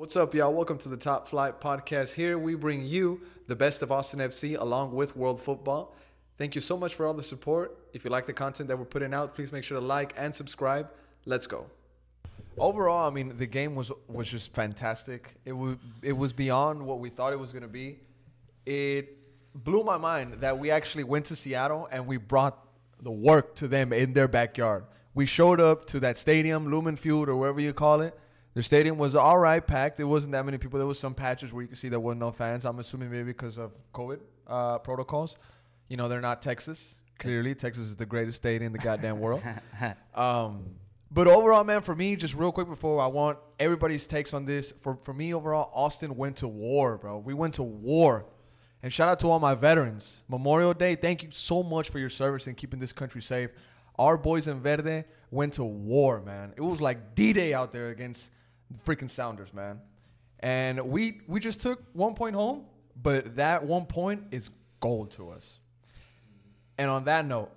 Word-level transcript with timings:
What's 0.00 0.16
up, 0.16 0.34
y'all? 0.34 0.54
Welcome 0.54 0.78
to 0.78 0.88
the 0.88 0.96
Top 0.96 1.28
Flight 1.28 1.60
Podcast. 1.60 2.14
Here 2.14 2.38
we 2.38 2.54
bring 2.54 2.86
you 2.86 3.20
the 3.48 3.54
best 3.54 3.82
of 3.82 3.92
Austin 3.92 4.18
FC 4.18 4.58
along 4.58 4.94
with 4.94 5.14
world 5.14 5.42
football. 5.42 5.94
Thank 6.38 6.54
you 6.54 6.62
so 6.62 6.78
much 6.78 6.94
for 6.94 7.04
all 7.04 7.12
the 7.12 7.22
support. 7.22 7.76
If 7.92 8.02
you 8.02 8.10
like 8.10 8.24
the 8.24 8.32
content 8.32 8.70
that 8.70 8.78
we're 8.78 8.86
putting 8.86 9.12
out, 9.12 9.34
please 9.34 9.52
make 9.52 9.62
sure 9.62 9.78
to 9.78 9.86
like 9.86 10.14
and 10.16 10.34
subscribe. 10.34 10.88
Let's 11.26 11.46
go. 11.46 11.66
Overall, 12.56 13.10
I 13.10 13.12
mean, 13.12 13.36
the 13.36 13.44
game 13.44 13.74
was 13.74 13.92
was 14.08 14.26
just 14.26 14.54
fantastic. 14.54 15.34
It 15.44 15.52
was 15.52 15.76
it 16.00 16.14
was 16.14 16.32
beyond 16.32 16.80
what 16.80 16.98
we 16.98 17.10
thought 17.10 17.34
it 17.34 17.38
was 17.38 17.52
going 17.52 17.60
to 17.60 17.68
be. 17.68 17.98
It 18.64 19.18
blew 19.54 19.84
my 19.84 19.98
mind 19.98 20.40
that 20.40 20.58
we 20.58 20.70
actually 20.70 21.04
went 21.04 21.26
to 21.26 21.36
Seattle 21.36 21.90
and 21.92 22.06
we 22.06 22.16
brought 22.16 22.58
the 23.02 23.10
work 23.10 23.54
to 23.56 23.68
them 23.68 23.92
in 23.92 24.14
their 24.14 24.28
backyard. 24.28 24.84
We 25.12 25.26
showed 25.26 25.60
up 25.60 25.84
to 25.88 26.00
that 26.00 26.16
stadium, 26.16 26.70
Lumen 26.70 26.96
Field 26.96 27.28
or 27.28 27.36
wherever 27.36 27.60
you 27.60 27.74
call 27.74 28.00
it. 28.00 28.18
The 28.54 28.62
stadium 28.62 28.98
was 28.98 29.14
all 29.14 29.38
right 29.38 29.64
packed. 29.64 29.96
There 29.96 30.06
wasn't 30.06 30.32
that 30.32 30.44
many 30.44 30.58
people. 30.58 30.78
There 30.78 30.86
was 30.86 30.98
some 30.98 31.14
patches 31.14 31.52
where 31.52 31.62
you 31.62 31.68
could 31.68 31.78
see 31.78 31.88
there 31.88 32.00
were 32.00 32.14
no 32.14 32.32
fans. 32.32 32.64
I'm 32.64 32.78
assuming 32.80 33.10
maybe 33.10 33.24
because 33.24 33.58
of 33.58 33.72
COVID 33.94 34.20
uh, 34.46 34.78
protocols. 34.78 35.36
You 35.88 35.96
know, 35.96 36.08
they're 36.08 36.20
not 36.20 36.42
Texas. 36.42 36.96
Clearly, 37.18 37.54
Texas 37.54 37.88
is 37.88 37.96
the 37.96 38.06
greatest 38.06 38.38
state 38.38 38.62
in 38.62 38.72
the 38.72 38.78
goddamn 38.78 39.20
world. 39.20 39.42
Um, 40.14 40.74
but 41.12 41.26
overall, 41.26 41.64
man, 41.64 41.80
for 41.80 41.94
me, 41.94 42.14
just 42.14 42.34
real 42.34 42.52
quick 42.52 42.68
before 42.68 43.00
I 43.00 43.06
want 43.06 43.38
everybody's 43.58 44.06
takes 44.06 44.34
on 44.34 44.44
this. 44.44 44.72
For 44.82 44.96
for 44.96 45.14
me, 45.14 45.34
overall, 45.34 45.70
Austin 45.74 46.16
went 46.16 46.36
to 46.38 46.48
war, 46.48 46.98
bro. 46.98 47.18
We 47.18 47.34
went 47.34 47.54
to 47.54 47.62
war. 47.62 48.26
And 48.82 48.92
shout 48.92 49.08
out 49.08 49.20
to 49.20 49.28
all 49.28 49.38
my 49.38 49.54
veterans. 49.54 50.22
Memorial 50.28 50.72
Day, 50.72 50.94
thank 50.94 51.22
you 51.22 51.28
so 51.32 51.62
much 51.62 51.90
for 51.90 51.98
your 51.98 52.08
service 52.08 52.46
in 52.46 52.54
keeping 52.54 52.80
this 52.80 52.92
country 52.92 53.20
safe. 53.20 53.50
Our 53.98 54.16
boys 54.16 54.46
in 54.46 54.60
Verde 54.60 55.04
went 55.30 55.54
to 55.54 55.64
war, 55.64 56.22
man. 56.22 56.54
It 56.56 56.62
was 56.62 56.80
like 56.80 57.14
D-Day 57.14 57.52
out 57.52 57.72
there 57.72 57.90
against 57.90 58.30
freaking 58.84 59.10
Sounders, 59.10 59.52
man. 59.52 59.80
And 60.40 60.80
we 60.90 61.20
we 61.26 61.40
just 61.40 61.60
took 61.60 61.82
one 61.92 62.14
point 62.14 62.34
home, 62.34 62.64
but 63.00 63.36
that 63.36 63.64
one 63.64 63.86
point 63.86 64.24
is 64.30 64.50
gold 64.80 65.10
to 65.12 65.30
us. 65.30 65.58
And 66.78 66.90
on 66.90 67.04
that 67.04 67.26
note, 67.26 67.50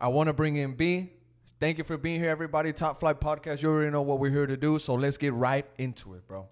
I 0.00 0.08
want 0.08 0.28
to 0.28 0.32
bring 0.32 0.56
in 0.56 0.74
B. 0.74 1.10
Thank 1.58 1.78
you 1.78 1.84
for 1.84 1.96
being 1.96 2.20
here, 2.20 2.30
everybody. 2.30 2.72
Top 2.72 3.00
Flight 3.00 3.20
Podcast. 3.20 3.62
You 3.62 3.70
already 3.70 3.90
know 3.90 4.02
what 4.02 4.18
we're 4.18 4.30
here 4.30 4.46
to 4.46 4.56
do, 4.56 4.78
so 4.78 4.94
let's 4.94 5.16
get 5.16 5.32
right 5.32 5.66
into 5.78 6.14
it, 6.14 6.26
bro. 6.26 6.48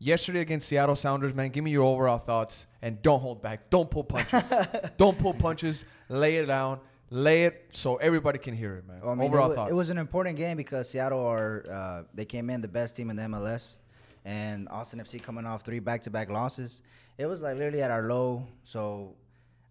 Yesterday 0.00 0.40
against 0.40 0.68
Seattle 0.68 0.94
Sounders, 0.94 1.34
man, 1.34 1.48
give 1.48 1.64
me 1.64 1.72
your 1.72 1.82
overall 1.82 2.18
thoughts 2.18 2.68
and 2.82 3.02
don't 3.02 3.18
hold 3.18 3.42
back. 3.42 3.68
Don't 3.68 3.90
pull 3.90 4.04
punches. 4.04 4.44
don't 4.96 5.18
pull 5.18 5.34
punches. 5.34 5.84
Lay 6.08 6.36
it 6.36 6.46
down. 6.46 6.78
Lay 7.10 7.44
it 7.44 7.68
so 7.70 7.96
everybody 7.96 8.38
can 8.38 8.54
hear 8.54 8.76
it, 8.76 8.86
man. 8.86 9.00
Well, 9.00 9.12
I 9.12 9.14
mean, 9.14 9.28
overall 9.28 9.46
it, 9.46 9.48
was, 9.48 9.56
thoughts. 9.56 9.70
it 9.70 9.74
was 9.74 9.90
an 9.90 9.98
important 9.98 10.36
game 10.36 10.58
because 10.58 10.90
Seattle 10.90 11.24
are 11.24 11.64
uh, 11.70 12.02
they 12.12 12.26
came 12.26 12.50
in 12.50 12.60
the 12.60 12.68
best 12.68 12.96
team 12.96 13.08
in 13.08 13.16
the 13.16 13.22
MLS, 13.22 13.76
and 14.26 14.68
Austin 14.68 15.00
FC 15.00 15.22
coming 15.22 15.46
off 15.46 15.62
three 15.62 15.78
back-to-back 15.78 16.28
losses. 16.28 16.82
It 17.16 17.26
was 17.26 17.40
like 17.40 17.56
literally 17.56 17.82
at 17.82 17.90
our 17.90 18.02
low. 18.02 18.46
So 18.64 19.14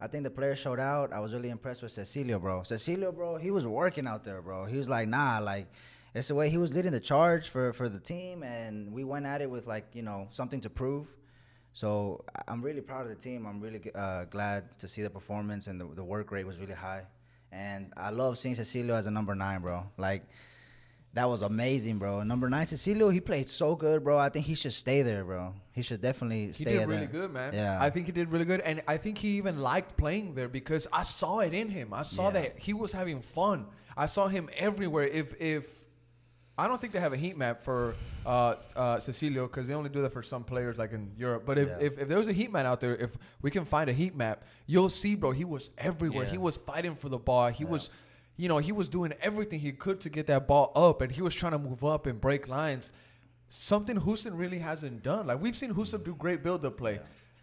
I 0.01 0.07
think 0.07 0.23
the 0.23 0.31
players 0.31 0.57
showed 0.57 0.79
out. 0.79 1.13
I 1.13 1.19
was 1.19 1.31
really 1.31 1.51
impressed 1.51 1.83
with 1.83 1.91
Cecilio, 1.91 2.39
bro. 2.41 2.61
Cecilio, 2.61 3.13
bro, 3.13 3.37
he 3.37 3.51
was 3.51 3.67
working 3.67 4.07
out 4.07 4.23
there, 4.23 4.41
bro. 4.41 4.65
He 4.65 4.77
was 4.77 4.89
like, 4.89 5.07
nah, 5.07 5.37
like 5.37 5.67
it's 6.15 6.29
the 6.29 6.35
way 6.35 6.49
he 6.49 6.57
was 6.57 6.73
leading 6.73 6.91
the 6.91 6.99
charge 6.99 7.49
for 7.49 7.71
for 7.71 7.87
the 7.87 7.99
team, 7.99 8.41
and 8.41 8.91
we 8.91 9.03
went 9.03 9.27
at 9.27 9.41
it 9.43 9.49
with 9.49 9.67
like 9.67 9.85
you 9.93 10.01
know 10.01 10.27
something 10.31 10.61
to 10.61 10.71
prove. 10.71 11.05
So 11.73 12.25
I'm 12.47 12.63
really 12.63 12.81
proud 12.81 13.03
of 13.03 13.09
the 13.09 13.15
team. 13.15 13.45
I'm 13.45 13.61
really 13.61 13.79
uh, 13.93 14.25
glad 14.25 14.79
to 14.79 14.87
see 14.87 15.03
the 15.03 15.11
performance 15.11 15.67
and 15.67 15.79
the, 15.79 15.85
the 15.93 16.03
work 16.03 16.31
rate 16.31 16.47
was 16.47 16.57
really 16.57 16.73
high. 16.73 17.03
And 17.51 17.93
I 17.95 18.09
love 18.09 18.37
seeing 18.37 18.55
Cecilio 18.55 18.95
as 18.95 19.05
a 19.05 19.11
number 19.11 19.33
nine, 19.35 19.61
bro. 19.61 19.83
Like 19.97 20.23
that 21.13 21.29
was 21.29 21.41
amazing, 21.41 21.97
bro. 21.97 22.21
Number 22.23 22.49
nine, 22.49 22.65
Cecilio, 22.65 23.11
he 23.11 23.19
played 23.19 23.47
so 23.49 23.75
good, 23.75 24.03
bro. 24.03 24.17
I 24.19 24.29
think 24.29 24.45
he 24.45 24.53
should 24.55 24.73
stay 24.73 25.01
there, 25.01 25.23
bro. 25.23 25.53
He 25.71 25.81
should 25.81 26.01
definitely 26.01 26.51
stay. 26.51 26.65
There. 26.65 26.73
He 26.73 26.79
did 26.79 26.89
there. 26.89 26.95
really 26.95 27.07
good, 27.07 27.31
man. 27.33 27.53
Yeah. 27.53 27.77
I 27.81 27.89
think 27.89 28.05
he 28.05 28.11
did 28.11 28.29
really 28.31 28.45
good, 28.45 28.59
and 28.61 28.81
I 28.87 28.97
think 28.97 29.17
he 29.17 29.37
even 29.37 29.59
liked 29.59 29.97
playing 29.97 30.35
there 30.35 30.47
because 30.49 30.85
I 30.91 31.03
saw 31.03 31.39
it 31.39 31.53
in 31.53 31.69
him. 31.69 31.93
I 31.93 32.03
saw 32.03 32.25
Yeah. 32.25 32.31
that 32.41 32.59
he 32.59 32.73
was 32.73 32.91
having 32.91 33.21
fun. 33.21 33.65
I 33.95 34.05
saw 34.05 34.27
him 34.27 34.49
everywhere. 34.57 35.05
If 35.05 35.39
if 35.41 35.65
I 36.57 36.67
don't 36.67 36.81
think 36.81 36.91
they 36.93 36.99
have 36.99 37.13
a 37.13 37.17
heat 37.17 37.37
map 37.37 37.61
for 37.61 37.93
uh, 38.25 38.55
uh, 38.75 38.97
Cecilio 38.97 39.43
because 39.47 39.67
they 39.67 39.73
only 39.75 39.89
do 39.91 40.01
that 40.01 40.11
for 40.11 40.23
some 40.23 40.43
players 40.43 40.77
like 40.77 40.91
in 40.91 41.11
Europe. 41.15 41.43
But 41.45 41.59
if, 41.59 41.67
Yeah. 41.69 41.77
if, 41.79 41.99
if 41.99 42.07
there 42.07 42.17
was 42.17 42.27
a 42.27 42.33
heat 42.33 42.51
map 42.51 42.65
out 42.65 42.79
there, 42.79 42.95
if 42.95 43.15
we 43.41 43.51
can 43.51 43.63
find 43.63 43.89
a 43.89 43.93
heat 43.93 44.15
map, 44.15 44.43
you'll 44.65 44.89
see, 44.89 45.15
bro. 45.15 45.31
He 45.31 45.45
was 45.45 45.69
everywhere. 45.77 46.23
Yeah. 46.25 46.31
He 46.31 46.37
was 46.37 46.57
fighting 46.57 46.95
for 46.95 47.09
the 47.09 47.19
ball. 47.19 47.49
He 47.49 47.63
was, 47.63 47.91
you 48.37 48.47
know, 48.47 48.57
he 48.57 48.71
was 48.71 48.89
doing 48.89 49.13
everything 49.21 49.59
he 49.59 49.71
could 49.71 50.01
to 50.01 50.09
get 50.09 50.25
that 50.27 50.47
ball 50.47 50.71
up, 50.75 51.01
and 51.01 51.11
he 51.11 51.21
was 51.21 51.35
trying 51.35 51.51
to 51.51 51.59
move 51.59 51.83
up 51.83 52.07
and 52.07 52.19
break 52.19 52.47
lines. 52.47 52.91
Something 53.49 53.97
Hoesen 53.97 54.31
really 54.37 54.59
hasn't 54.59 55.03
done. 55.03 55.27
Like 55.27 55.41
we've 55.41 55.55
seen 55.55 55.73
Hoesen 55.73 56.03
do 56.03 56.15
great 56.15 56.43
build-up 56.43 56.75
play. 56.77 56.99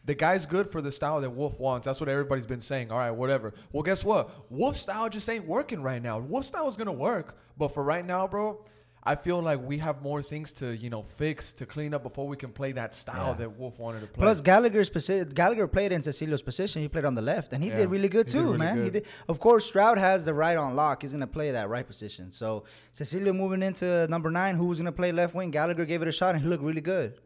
The 0.06 0.14
guy's 0.14 0.44
good 0.44 0.70
for 0.70 0.82
the 0.82 0.92
style 0.92 1.20
that 1.22 1.31
Wolff 1.31 1.58
wants. 1.58 1.86
That's 1.86 1.98
what 1.98 2.10
everybody's 2.10 2.44
been 2.44 2.60
saying. 2.60 2.91
All 2.91 2.98
right, 2.98 3.10
whatever. 3.10 3.54
Well, 3.72 3.82
guess 3.82 4.04
what? 4.04 4.50
Wolff 4.50 4.76
style 4.76 5.08
just 5.08 5.26
ain't 5.31 5.46
working 5.46 5.82
right 5.82 6.02
now. 6.02 6.19
Wolff 6.19 6.44
style 6.44 6.69
is 6.69 6.76
gonna 6.76 6.92
work, 6.92 7.38
but 7.56 7.69
for 7.72 7.82
right 7.82 8.04
now, 8.04 8.26
bro, 8.26 8.62
I 9.06 9.16
feel 9.16 9.42
like 9.42 9.60
we 9.60 9.76
have 9.78 10.00
more 10.03 10.22
things 10.22 10.50
to 10.60 10.75
you 10.75 10.88
know 10.88 11.03
fix 11.03 11.53
to 11.54 11.66
clean 11.66 11.92
up 11.92 12.03
before 12.03 12.26
we 12.26 12.37
can 12.38 12.50
play 12.53 12.72
that 12.72 12.94
style 12.94 13.28
Yeah. 13.32 13.34
that 13.41 13.59
Wolff 13.59 13.78
wanted 13.78 14.00
to 14.00 14.06
play. 14.06 14.22
Plus 14.22 14.41
Gallagher's 14.41 14.88
position, 14.88 15.28
Gallagher 15.28 15.66
played 15.69 15.92
in 15.92 16.00
Cecilio's 16.00 16.41
position. 16.41 16.81
He 16.81 16.88
played 16.88 17.04
on 17.04 17.14
the 17.14 17.20
left, 17.22 17.53
and 17.53 17.62
he 17.62 17.69
Yeah, 17.70 17.76
did 17.76 17.91
really 17.91 18.09
good 18.09 18.26
he 18.28 18.32
too, 18.32 18.44
really 18.47 18.59
man. 18.59 18.82
He 18.82 18.91
did. 18.91 19.04
Of 19.28 19.38
course, 19.41 19.66
Stroud 19.66 19.98
has 19.98 20.25
the 20.25 20.32
right 20.32 20.56
on 20.56 20.75
lock. 20.75 21.03
He's 21.03 21.12
gonna 21.12 21.26
play 21.26 21.50
that 21.50 21.69
right 21.69 21.87
position. 21.87 22.32
So 22.32 22.64
Cecilio 22.94 23.34
moving 23.37 23.62
into 23.62 24.06
number 24.09 24.31
nine, 24.31 24.56
who 24.56 24.66
was 24.66 24.78
gonna 24.78 24.93
play 24.93 25.12
left 25.12 25.34
wing? 25.34 25.50
Gallagher 25.50 25.84
gave 25.84 26.00
it 26.00 26.09
a 26.09 26.12
shot, 26.12 26.34
and 26.34 26.43
he 26.43 26.48
looked 26.48 26.62
really 26.64 26.81
good. 26.81 27.20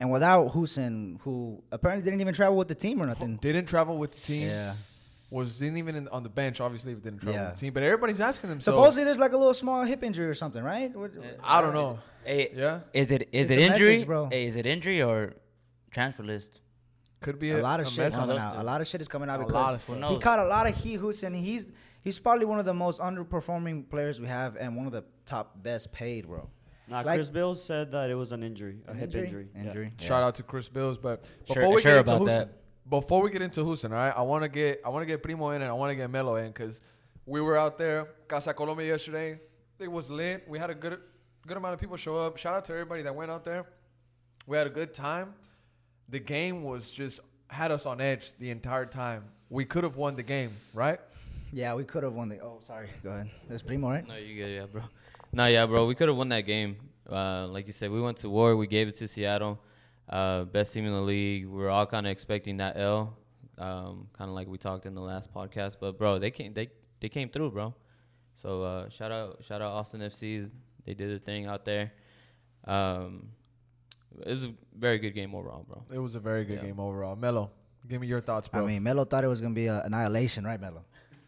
And 0.00 0.10
without 0.10 0.52
Hoesen, 0.52 1.18
who 1.20 1.62
apparently 1.70 2.04
didn't 2.04 2.20
even 2.20 2.34
travel 2.34 2.56
with 2.56 2.68
the 2.68 2.74
team 2.74 3.00
or 3.00 3.06
nothing. 3.06 3.36
didn't 3.36 3.66
travel 3.66 3.96
with 3.96 4.12
the 4.12 4.20
team. 4.20 4.48
Yeah. 4.48 4.74
Was 5.32 5.58
didn't 5.58 5.78
even 5.78 5.94
in, 5.96 6.08
on 6.08 6.22
the 6.22 6.28
bench. 6.28 6.60
Obviously, 6.60 6.92
it 6.92 7.02
didn't 7.02 7.20
travel 7.20 7.34
Yeah. 7.34 7.46
with 7.50 7.54
the 7.54 7.60
team. 7.60 7.72
But 7.72 7.82
everybody's 7.84 8.20
asking 8.20 8.50
themselves. 8.50 8.76
Supposedly, 8.78 9.04
there's 9.04 9.18
like 9.18 9.32
a 9.32 9.36
little 9.36 9.54
small 9.54 9.82
hip 9.82 10.02
injury 10.04 10.26
or 10.26 10.34
something, 10.34 10.62
right? 10.62 10.94
What- 10.94 11.12
eh, 11.16 11.30
I 11.42 11.60
don't 11.62 11.72
know. 11.74 11.98
Hey, 12.24 12.50
Yeah. 12.54 12.80
Is 12.92 13.10
it 13.10 13.22
is 13.32 13.50
It's 13.50 13.52
it 13.52 13.58
injury? 13.58 13.94
message, 13.94 14.06
bro. 14.06 14.28
Hey, 14.30 14.46
is 14.46 14.56
it 14.56 14.66
injury 14.66 15.02
or 15.02 15.32
transfer 15.90 16.22
list? 16.22 16.60
Could 17.20 17.38
be 17.38 17.52
a 17.52 17.58
lot 17.62 17.80
of 17.80 17.86
a 17.86 17.90
shit 17.90 18.04
mess. 18.04 18.16
coming 18.16 18.36
out. 18.36 18.56
A 18.56 18.62
lot 18.62 18.80
of 18.80 18.86
shit 18.86 19.00
is 19.00 19.08
coming 19.08 19.30
out 19.30 19.36
A 19.40 19.44
because 19.44 19.54
lot 19.54 19.74
of 19.74 19.80
Who 19.86 19.92
stuff. 19.94 19.98
knows? 20.00 20.12
he 20.12 20.18
caught 20.18 20.38
a 20.40 20.44
lot 20.44 20.66
of 20.66 20.74
he 20.76 20.94
hoots, 20.94 21.22
and 21.22 21.34
he's 21.34 21.72
he's 22.02 22.18
probably 22.18 22.44
one 22.46 22.58
of 22.58 22.64
the 22.64 22.74
most 22.74 23.00
underperforming 23.00 23.88
players 23.88 24.20
we 24.20 24.26
have, 24.26 24.56
and 24.56 24.76
one 24.76 24.86
of 24.86 24.92
the 24.92 25.04
top 25.24 25.62
best 25.62 25.92
paid, 25.92 26.26
bro. 26.26 26.48
Nah, 26.88 27.02
Like- 27.02 27.16
Chris 27.16 27.30
Bills 27.30 27.64
said 27.64 27.92
that 27.92 28.10
it 28.10 28.16
was 28.16 28.32
an 28.32 28.42
injury, 28.42 28.82
a 28.88 28.92
hip 28.94 29.14
injury. 29.14 29.48
Yeah. 29.54 29.62
Injury. 29.62 29.92
Shout 29.98 30.22
out 30.22 30.34
to 30.34 30.42
Chris 30.42 30.68
Bills. 30.68 30.98
But 30.98 31.24
Sure- 31.46 31.54
before 31.56 31.74
we 31.76 31.80
sure 31.80 31.92
get 31.92 31.98
into 32.00 32.16
about 32.16 32.22
Hoesen, 32.26 32.38
that. 32.38 32.48
Before 32.88 33.22
we 33.22 33.30
get 33.30 33.42
into 33.42 33.60
Hoesen, 33.60 33.90
all 33.90 33.96
right, 33.96 34.14
I 34.16 34.22
want 34.22 34.42
to 34.42 34.48
get 34.48 34.80
I 34.84 34.88
want 34.88 35.02
to 35.02 35.06
get 35.06 35.22
Primo 35.22 35.50
in 35.50 35.62
and 35.62 35.70
I 35.70 35.74
want 35.74 35.90
to 35.90 35.94
get 35.94 36.10
Melo 36.10 36.36
in 36.36 36.48
because 36.48 36.80
we 37.26 37.40
were 37.40 37.56
out 37.56 37.78
there 37.78 38.08
Casa 38.28 38.52
Colombia 38.52 38.88
yesterday. 38.88 39.38
It 39.78 39.90
was 39.90 40.10
lit. 40.10 40.44
We 40.48 40.58
had 40.58 40.70
a 40.70 40.74
good 40.74 40.98
good 41.46 41.56
amount 41.56 41.74
of 41.74 41.80
people 41.80 41.96
show 41.96 42.16
up. 42.16 42.36
Shout 42.36 42.54
out 42.54 42.64
to 42.66 42.72
everybody 42.72 43.02
that 43.02 43.14
went 43.14 43.30
out 43.30 43.44
there. 43.44 43.66
We 44.46 44.56
had 44.56 44.66
a 44.66 44.70
good 44.70 44.94
time. 44.94 45.34
The 46.08 46.18
game 46.18 46.64
was 46.64 46.90
just 46.90 47.20
had 47.48 47.70
us 47.70 47.86
on 47.86 48.00
edge 48.00 48.32
the 48.38 48.50
entire 48.50 48.86
time. 48.86 49.24
We 49.50 49.64
could 49.64 49.84
have 49.84 49.96
won 49.96 50.16
the 50.16 50.22
game, 50.22 50.56
right? 50.74 50.98
Yeah, 51.52 51.74
we 51.74 51.84
could 51.84 52.02
have 52.02 52.14
won 52.14 52.28
the. 52.28 52.40
Oh, 52.40 52.60
sorry. 52.66 52.88
Go 53.02 53.10
ahead. 53.10 53.30
That's 53.48 53.62
Primo, 53.62 53.90
right? 53.90 54.06
No, 54.06 54.16
you 54.16 54.36
good, 54.42 54.54
yeah, 54.54 54.66
bro. 54.66 54.82
No, 55.32 55.46
yeah, 55.46 55.66
bro. 55.66 55.86
We 55.86 55.94
could 55.94 56.08
have 56.08 56.16
won 56.16 56.30
that 56.30 56.42
game. 56.42 56.76
Uh, 57.10 57.46
like 57.48 57.66
you 57.66 57.72
said, 57.72 57.90
we 57.90 58.00
went 58.00 58.16
to 58.18 58.30
war. 58.30 58.56
We 58.56 58.66
gave 58.66 58.88
it 58.88 58.96
to 58.96 59.08
Seattle, 59.08 59.60
uh, 60.08 60.44
best 60.44 60.72
team 60.74 60.84
in 60.86 60.92
the 60.92 61.00
league. 61.00 61.46
We're 61.46 61.70
all 61.70 61.86
kind 61.86 62.06
of 62.06 62.10
expecting 62.10 62.56
that 62.58 62.76
L, 62.76 63.16
um, 63.58 64.08
kind 64.16 64.28
of 64.28 64.34
like 64.34 64.48
we 64.48 64.58
talked 64.58 64.86
in 64.86 64.94
the 64.94 65.00
last 65.00 65.32
podcast. 65.32 65.76
But 65.80 65.98
bro, 65.98 66.18
they 66.18 66.30
came 66.30 66.52
they 66.54 66.68
they 67.00 67.08
came 67.08 67.28
through, 67.28 67.50
bro. 67.52 67.74
So 68.34 68.62
uh, 68.62 68.88
shout 68.88 69.12
out 69.12 69.42
shout 69.46 69.60
out 69.62 69.72
Austin 69.72 70.00
FC. 70.00 70.50
They 70.84 70.94
did 70.94 71.10
their 71.10 71.18
thing 71.18 71.46
out 71.46 71.64
there. 71.64 71.92
Um, 72.64 73.28
it 74.24 74.30
was 74.30 74.44
a 74.44 74.52
very 74.76 74.98
good 74.98 75.12
game 75.14 75.34
overall, 75.34 75.64
bro. 75.66 75.82
It 75.92 75.98
was 75.98 76.14
a 76.14 76.20
very 76.20 76.44
good 76.44 76.56
Yeah. 76.58 76.66
game 76.66 76.80
overall. 76.80 77.16
Melo, 77.16 77.50
give 77.88 78.00
me 78.00 78.06
your 78.06 78.20
thoughts, 78.20 78.48
bro. 78.48 78.60
I 78.60 78.62
bro. 78.62 78.68
mean, 78.72 78.82
Melo 78.82 79.04
thought 79.04 79.24
it 79.24 79.28
was 79.28 79.40
gonna 79.40 79.54
be 79.54 79.66
an 79.68 79.80
annihilation, 79.84 80.44
right, 80.44 80.60
Melo? 80.60 80.84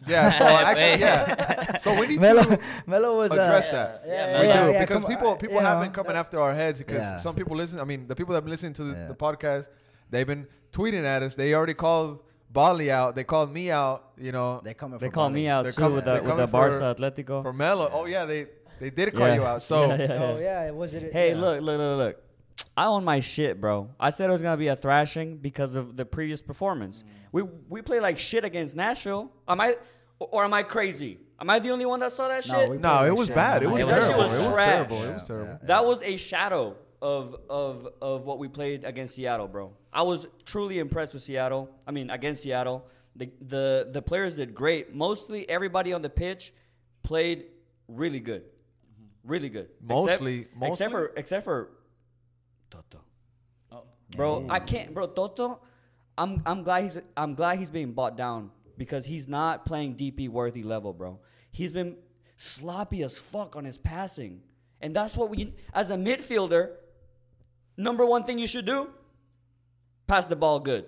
Yeah. 0.07 0.29
So 0.39 0.45
actually, 0.45 1.01
yeah. 1.01 1.77
So 1.79 1.99
we 1.99 2.07
need 2.09 2.21
Melo, 2.21 2.43
to 2.45 2.59
Melo 2.87 3.17
was 3.17 3.33
address 3.33 3.69
uh, 3.69 3.73
that. 3.73 4.03
Yeah, 4.07 4.13
Yeah, 4.13 4.27
yeah, 4.33 4.41
We 4.41 4.47
yeah, 4.49 4.67
do 4.67 4.73
yeah, 4.73 4.81
because 4.87 5.05
people 5.05 5.29
uh, 5.33 5.37
people 5.37 5.61
have 5.61 5.79
know, 5.79 5.85
been 5.85 5.93
coming 5.93 6.17
after 6.17 6.41
our 6.41 6.55
heads 6.55 6.79
because 6.79 6.97
Yeah. 6.97 7.19
some 7.19 7.35
people 7.35 7.57
listen. 7.57 7.79
I 7.81 7.85
mean, 7.85 8.07
the 8.07 8.15
people 8.17 8.33
that 8.33 8.39
have 8.39 8.45
been 8.45 8.51
listening 8.53 8.75
to 8.75 8.85
the, 8.85 8.95
Yeah. 8.97 9.09
the 9.09 9.15
podcast, 9.15 9.69
they've 10.11 10.27
been 10.27 10.47
tweeting 10.73 11.05
at 11.05 11.23
us. 11.23 11.35
They 11.35 11.55
already 11.55 11.75
called 11.75 12.21
Bali 12.53 12.91
out. 12.91 13.15
They 13.17 13.25
called 13.25 13.53
me 13.53 13.71
out. 13.71 14.11
You 14.17 14.33
know, 14.33 14.61
They're 14.65 14.75
coming. 14.75 14.99
They 14.99 15.07
for 15.09 15.13
call 15.13 15.31
me 15.31 15.49
out 15.49 15.63
They're 15.65 15.73
too 15.73 15.81
coming- 15.83 15.97
with 15.97 16.05
they're 16.05 16.17
the 16.21 16.23
with 16.23 16.37
the 16.37 16.47
coming 16.47 16.71
for- 16.73 16.81
Barca 16.81 16.95
Atletico. 17.23 17.43
for 17.43 17.53
Melo. 17.53 17.89
Oh 17.93 18.07
yeah, 18.07 18.25
they 18.25 18.47
they 18.81 18.91
did 18.91 19.13
call 19.15 19.27
Yeah. 19.29 19.35
you 19.35 19.45
out. 19.45 19.63
So 19.63 19.77
Yeah, 19.89 19.97
yeah. 19.99 20.07
So 20.09 20.39
yeah, 20.39 20.71
was 20.71 20.95
it? 20.95 21.13
Hey, 21.13 21.31
yeah. 21.31 21.41
look, 21.41 21.61
look, 21.63 21.79
look, 21.79 21.99
look. 21.99 22.17
I 22.77 22.87
own 22.87 23.05
my 23.05 23.21
shit, 23.21 23.61
bro. 23.61 23.91
I 24.01 24.11
said 24.11 24.29
it 24.29 24.33
was 24.33 24.43
gonna 24.43 24.57
be 24.57 24.69
a 24.69 24.77
thrashing 24.77 25.37
because 25.37 25.77
of 25.77 25.97
the 25.97 26.05
previous 26.05 26.43
performance. 26.43 27.05
We 27.33 27.43
we 27.69 27.83
play 27.83 28.01
like 28.01 28.19
shit 28.19 28.45
against 28.45 28.75
Nashville. 28.75 29.31
Am 29.47 29.61
I 29.61 29.77
or 30.19 30.45
am 30.45 30.53
I 30.55 30.63
crazy? 30.65 31.19
Am 31.41 31.51
I 31.51 31.59
the 31.59 31.71
only 31.71 31.87
one 31.87 32.01
that 32.01 32.13
saw 32.13 32.29
that 32.29 32.47
No, 32.49 32.61
shit? 32.61 32.71
we 32.71 32.77
no, 32.79 32.97
played 32.99 33.09
it 33.09 33.17
was 33.17 33.27
shit. 33.29 33.37
bad. 33.37 33.63
It 33.63 33.71
was 33.71 33.85
That 33.87 34.01
terrible. 34.01 34.07
shit 34.09 34.15
It 34.15 34.19
was 34.39 34.47
was 34.49 34.57
trash. 34.57 34.67
terrible. 34.67 35.03
It 35.03 35.15
was 35.15 35.27
terrible. 35.27 35.47
yeah. 35.61 35.67
That 35.67 35.85
was 35.85 36.03
a 36.03 36.17
shadow 36.17 36.77
of 37.03 37.37
of 37.51 37.89
of 38.03 38.25
what 38.25 38.39
we 38.39 38.49
played 38.49 38.85
against 38.85 39.15
Seattle, 39.15 39.47
bro. 39.49 39.73
I 39.93 40.03
was 40.03 40.27
truly 40.45 40.79
impressed 40.79 41.13
with 41.15 41.23
Seattle. 41.23 41.71
I 41.87 41.91
mean, 41.93 42.11
against 42.11 42.43
Seattle, 42.43 42.87
the 43.15 43.31
the 43.41 43.89
the 43.93 44.03
players 44.03 44.37
did 44.37 44.55
great. 44.55 44.95
Mostly 44.95 45.49
everybody 45.49 45.93
on 45.93 46.03
the 46.03 46.11
pitch 46.11 46.53
played 47.05 47.47
really 47.89 48.21
good, 48.21 48.45
really 49.23 49.49
good. 49.49 49.69
Mostly- 49.81 50.41
except, 50.41 50.57
mostly? 50.57 50.69
except 50.73 50.91
for 50.93 51.13
except 51.17 51.45
for 51.45 51.69
Toto. 52.75 53.05
Oh. 53.71 53.83
Bro, 54.17 54.47
I 54.51 54.59
can't, 54.59 54.93
bro. 54.93 55.07
Toto, 55.07 55.61
I'm 56.19 56.43
I'm 56.45 56.63
glad 56.63 56.85
he's 56.85 56.99
I'm 57.17 57.35
glad 57.35 57.59
he's 57.59 57.71
being 57.71 57.93
bought 57.93 58.17
down 58.17 58.51
because 58.77 59.05
he's 59.05 59.29
not 59.29 59.65
playing 59.65 59.95
DP 59.97 60.29
worthy 60.29 60.63
level, 60.63 60.93
bro. 60.93 61.21
He's 61.53 61.73
been 61.73 61.97
sloppy 62.37 63.03
as 63.05 63.17
fuck 63.17 63.55
on 63.55 63.65
his 63.65 63.79
passing, 63.79 64.43
and 64.81 64.95
that's 64.95 65.17
what 65.17 65.31
we 65.31 65.55
as 65.73 65.91
a 65.91 65.97
midfielder. 65.97 66.71
Number 67.77 68.05
one 68.05 68.25
thing 68.25 68.39
you 68.39 68.47
should 68.47 68.67
do: 68.67 68.89
pass 70.07 70.27
the 70.27 70.37
ball 70.37 70.59
good. 70.61 70.87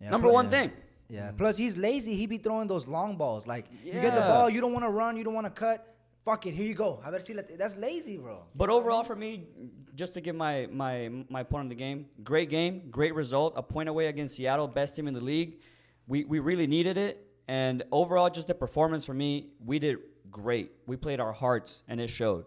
Yeah, 0.00 0.10
Number 0.10 0.28
one 0.28 0.46
yeah. 0.46 0.50
thing. 0.50 0.72
Yeah. 1.08 1.30
Plus, 1.36 1.56
he's 1.56 1.76
lazy. 1.76 2.16
He 2.16 2.26
be 2.26 2.36
throwing 2.36 2.66
those 2.68 2.86
long 2.86 3.16
balls. 3.16 3.46
Like 3.46 3.66
you 3.84 3.92
get 3.92 4.14
the 4.14 4.20
ball, 4.20 4.50
you 4.50 4.60
don't 4.60 4.72
want 4.72 4.84
to 4.84 4.90
run, 4.90 5.16
you 5.16 5.24
don't 5.24 5.34
want 5.34 5.46
to 5.46 5.52
cut. 5.52 5.95
Fuck 6.26 6.44
it, 6.46 6.54
here 6.54 6.66
you 6.66 6.74
go. 6.74 7.00
A 7.04 7.10
ver 7.12 7.20
si 7.20 7.34
la- 7.34 7.42
That's 7.56 7.76
lazy, 7.76 8.16
bro. 8.16 8.42
But 8.56 8.68
overall, 8.68 9.04
for 9.04 9.14
me, 9.14 9.46
just 9.94 10.12
to 10.14 10.20
give 10.20 10.34
my 10.34 10.66
my 10.72 11.08
my 11.30 11.44
point 11.44 11.60
on 11.60 11.68
the 11.68 11.76
game, 11.76 12.06
great 12.24 12.50
game, 12.50 12.88
great 12.90 13.14
result, 13.14 13.52
a 13.56 13.62
point 13.62 13.88
away 13.88 14.08
against 14.08 14.34
Seattle, 14.34 14.66
best 14.66 14.96
team 14.96 15.06
in 15.06 15.14
the 15.14 15.20
league. 15.20 15.60
We 16.08 16.24
we 16.24 16.40
really 16.40 16.66
needed 16.66 16.98
it, 16.98 17.24
and 17.46 17.84
overall, 17.92 18.28
just 18.28 18.48
the 18.48 18.56
performance 18.56 19.04
for 19.06 19.14
me, 19.14 19.50
we 19.64 19.78
did 19.78 19.98
great. 20.28 20.72
We 20.88 20.96
played 20.96 21.20
our 21.20 21.32
hearts, 21.32 21.82
and 21.86 22.00
it 22.00 22.10
showed. 22.10 22.44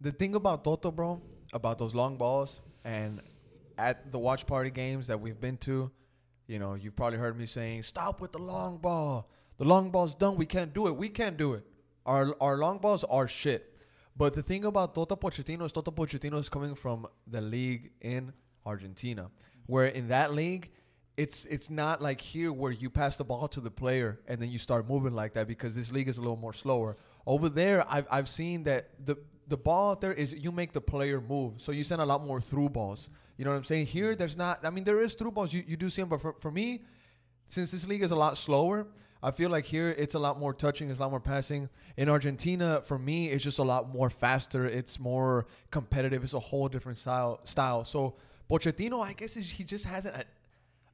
The 0.00 0.12
thing 0.12 0.34
about 0.34 0.64
Toto, 0.64 0.90
bro, 0.90 1.20
about 1.52 1.76
those 1.76 1.94
long 1.94 2.16
balls, 2.16 2.62
and 2.82 3.20
at 3.76 4.10
the 4.10 4.18
watch 4.18 4.46
party 4.46 4.70
games 4.70 5.06
that 5.08 5.20
we've 5.20 5.38
been 5.38 5.58
to, 5.68 5.90
you 6.46 6.58
know, 6.58 6.72
you've 6.74 6.96
probably 6.96 7.18
heard 7.18 7.36
me 7.38 7.44
saying, 7.44 7.82
"Stop 7.82 8.22
with 8.22 8.32
the 8.32 8.38
long 8.54 8.78
ball. 8.78 9.28
The 9.58 9.64
long 9.64 9.90
ball's 9.90 10.14
done. 10.14 10.36
We 10.36 10.46
can't 10.46 10.72
do 10.72 10.86
it. 10.86 10.96
We 10.96 11.10
can't 11.10 11.36
do 11.36 11.52
it. 11.52 11.64
Our 12.06 12.34
our 12.40 12.56
long 12.56 12.78
balls 12.78 13.04
are 13.04 13.28
shit." 13.28 13.74
But 14.16 14.32
the 14.32 14.42
thing 14.42 14.64
about 14.64 14.94
Toto 14.94 15.14
Pochettino 15.14 15.66
is 15.66 15.72
Toto 15.72 15.90
Pochettino 15.90 16.38
is 16.38 16.48
coming 16.48 16.74
from 16.74 17.06
the 17.26 17.42
league 17.42 17.90
in 18.00 18.32
Argentina, 18.64 19.30
where 19.66 19.86
in 19.86 20.08
that 20.08 20.32
league, 20.32 20.70
it's 21.16 21.44
it's 21.46 21.68
not 21.68 22.00
like 22.00 22.20
here 22.20 22.52
where 22.52 22.72
you 22.72 22.88
pass 22.88 23.16
the 23.16 23.24
ball 23.24 23.48
to 23.48 23.60
the 23.60 23.70
player 23.70 24.20
and 24.26 24.40
then 24.40 24.50
you 24.50 24.58
start 24.58 24.88
moving 24.88 25.14
like 25.14 25.34
that 25.34 25.46
because 25.46 25.74
this 25.74 25.92
league 25.92 26.08
is 26.08 26.16
a 26.16 26.20
little 26.20 26.36
more 26.36 26.54
slower. 26.54 26.96
Over 27.26 27.48
there, 27.48 27.84
I've 27.90 28.06
I've 28.10 28.28
seen 28.28 28.64
that 28.64 28.90
the 29.04 29.16
the 29.48 29.56
ball 29.56 29.92
out 29.92 30.00
there 30.00 30.12
is 30.12 30.32
you 30.32 30.50
make 30.50 30.72
the 30.72 30.80
player 30.80 31.20
move, 31.20 31.54
so 31.58 31.72
you 31.72 31.84
send 31.84 32.00
a 32.00 32.06
lot 32.06 32.24
more 32.24 32.40
through 32.40 32.70
balls. 32.70 33.10
You 33.36 33.44
know 33.44 33.50
what 33.50 33.58
I'm 33.58 33.64
saying? 33.64 33.86
Here, 33.86 34.14
there's 34.14 34.36
not. 34.36 34.64
I 34.64 34.70
mean, 34.70 34.84
there 34.84 35.00
is 35.00 35.14
through 35.14 35.32
balls. 35.32 35.52
You 35.52 35.62
you 35.66 35.76
do 35.76 35.90
see 35.90 36.02
them, 36.02 36.08
but 36.08 36.22
for, 36.22 36.34
for 36.40 36.50
me, 36.50 36.82
since 37.48 37.70
this 37.70 37.86
league 37.86 38.02
is 38.02 38.10
a 38.10 38.16
lot 38.16 38.36
slower, 38.38 38.86
I 39.26 39.32
feel 39.32 39.50
like 39.50 39.64
here 39.64 39.88
it's 39.88 40.14
a 40.14 40.20
lot 40.20 40.38
more 40.38 40.54
touching, 40.54 40.88
it's 40.88 41.00
a 41.00 41.02
lot 41.02 41.10
more 41.10 41.18
passing. 41.18 41.68
In 41.96 42.08
Argentina, 42.08 42.80
for 42.80 42.96
me, 42.96 43.26
it's 43.28 43.42
just 43.42 43.58
a 43.58 43.64
lot 43.64 43.92
more 43.92 44.08
faster. 44.08 44.66
It's 44.66 45.00
more 45.00 45.46
competitive. 45.72 46.22
It's 46.22 46.32
a 46.32 46.38
whole 46.38 46.68
different 46.68 46.96
style. 46.98 47.40
Style. 47.42 47.84
So 47.84 48.14
Pochettino, 48.48 49.04
I 49.04 49.14
guess 49.14 49.34
he 49.34 49.64
just 49.64 49.84
hasn't 49.84 50.14
a- 50.14 50.26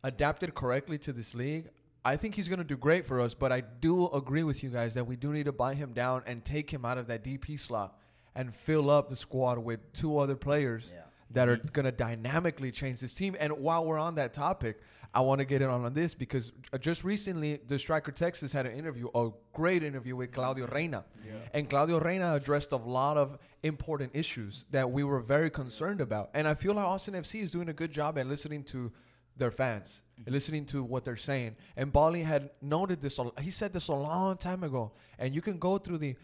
adapted 0.02 0.54
correctly 0.54 0.96
to 0.98 1.12
this 1.12 1.34
league. 1.34 1.68
I 2.06 2.16
think 2.16 2.34
he's 2.34 2.48
gonna 2.48 2.64
do 2.64 2.78
great 2.78 3.04
for 3.06 3.20
us, 3.20 3.34
but 3.34 3.52
I 3.52 3.60
do 3.60 4.08
agree 4.08 4.44
with 4.44 4.62
you 4.62 4.70
guys 4.70 4.94
that 4.94 5.06
we 5.06 5.16
do 5.16 5.30
need 5.30 5.44
to 5.44 5.52
buy 5.52 5.74
him 5.74 5.92
down 5.92 6.22
and 6.26 6.42
take 6.42 6.70
him 6.72 6.86
out 6.86 6.96
of 6.96 7.08
that 7.08 7.22
DP 7.22 7.58
slot 7.58 7.98
and 8.34 8.54
fill 8.54 8.88
up 8.88 9.10
the 9.10 9.16
squad 9.16 9.58
with 9.58 9.80
two 9.92 10.16
other 10.16 10.36
players 10.36 10.90
Yeah. 10.94 11.02
that 11.32 11.48
are 11.50 11.56
going 11.58 11.84
to 11.84 11.92
dynamically 11.92 12.72
change 12.72 13.00
this 13.00 13.12
team. 13.12 13.36
And 13.38 13.52
while 13.58 13.84
we're 13.84 13.98
on 13.98 14.14
that 14.14 14.32
topic, 14.32 14.80
I 15.14 15.20
want 15.20 15.40
to 15.40 15.44
get 15.44 15.60
in 15.60 15.68
on 15.68 15.84
on 15.84 15.92
this 15.92 16.14
because 16.14 16.52
uh, 16.72 16.78
just 16.78 17.04
recently, 17.04 17.60
the 17.66 17.78
Striker 17.78 18.10
Texas 18.10 18.50
had 18.52 18.64
an 18.64 18.72
interview, 18.72 19.08
a 19.14 19.30
great 19.52 19.82
interview 19.82 20.16
with 20.16 20.32
Claudio 20.32 20.66
Reyna. 20.66 21.04
And 21.52 21.68
Claudio 21.68 22.00
Reyna 22.00 22.34
addressed 22.34 22.72
a 22.72 22.76
lot 22.76 23.18
of 23.18 23.38
important 23.62 24.12
issues 24.14 24.64
that 24.70 24.90
we 24.90 25.04
were 25.04 25.20
very 25.20 25.50
concerned 25.50 26.00
about. 26.00 26.30
And 26.32 26.48
I 26.48 26.54
feel 26.54 26.72
like 26.74 26.86
Austin 26.86 27.14
FC 27.14 27.42
is 27.42 27.52
doing 27.52 27.68
a 27.68 27.74
good 27.74 27.92
job 27.92 28.16
at 28.16 28.26
listening 28.26 28.64
to 28.64 28.90
their 29.36 29.50
fans, 29.50 30.02
listening 30.26 30.64
to 30.66 30.82
what 30.82 31.04
they're 31.04 31.16
saying. 31.16 31.56
And 31.76 31.92
Bali 31.92 32.22
had 32.22 32.50
noted 32.62 33.00
this, 33.02 33.20
he 33.40 33.50
said 33.50 33.72
this 33.72 33.88
a 33.88 33.94
long 33.94 34.38
time 34.38 34.62
ago. 34.64 34.92
And 35.18 35.34
you 35.34 35.42
can 35.42 35.58
go 35.58 35.78
through 35.78 35.98
the. 35.98 36.16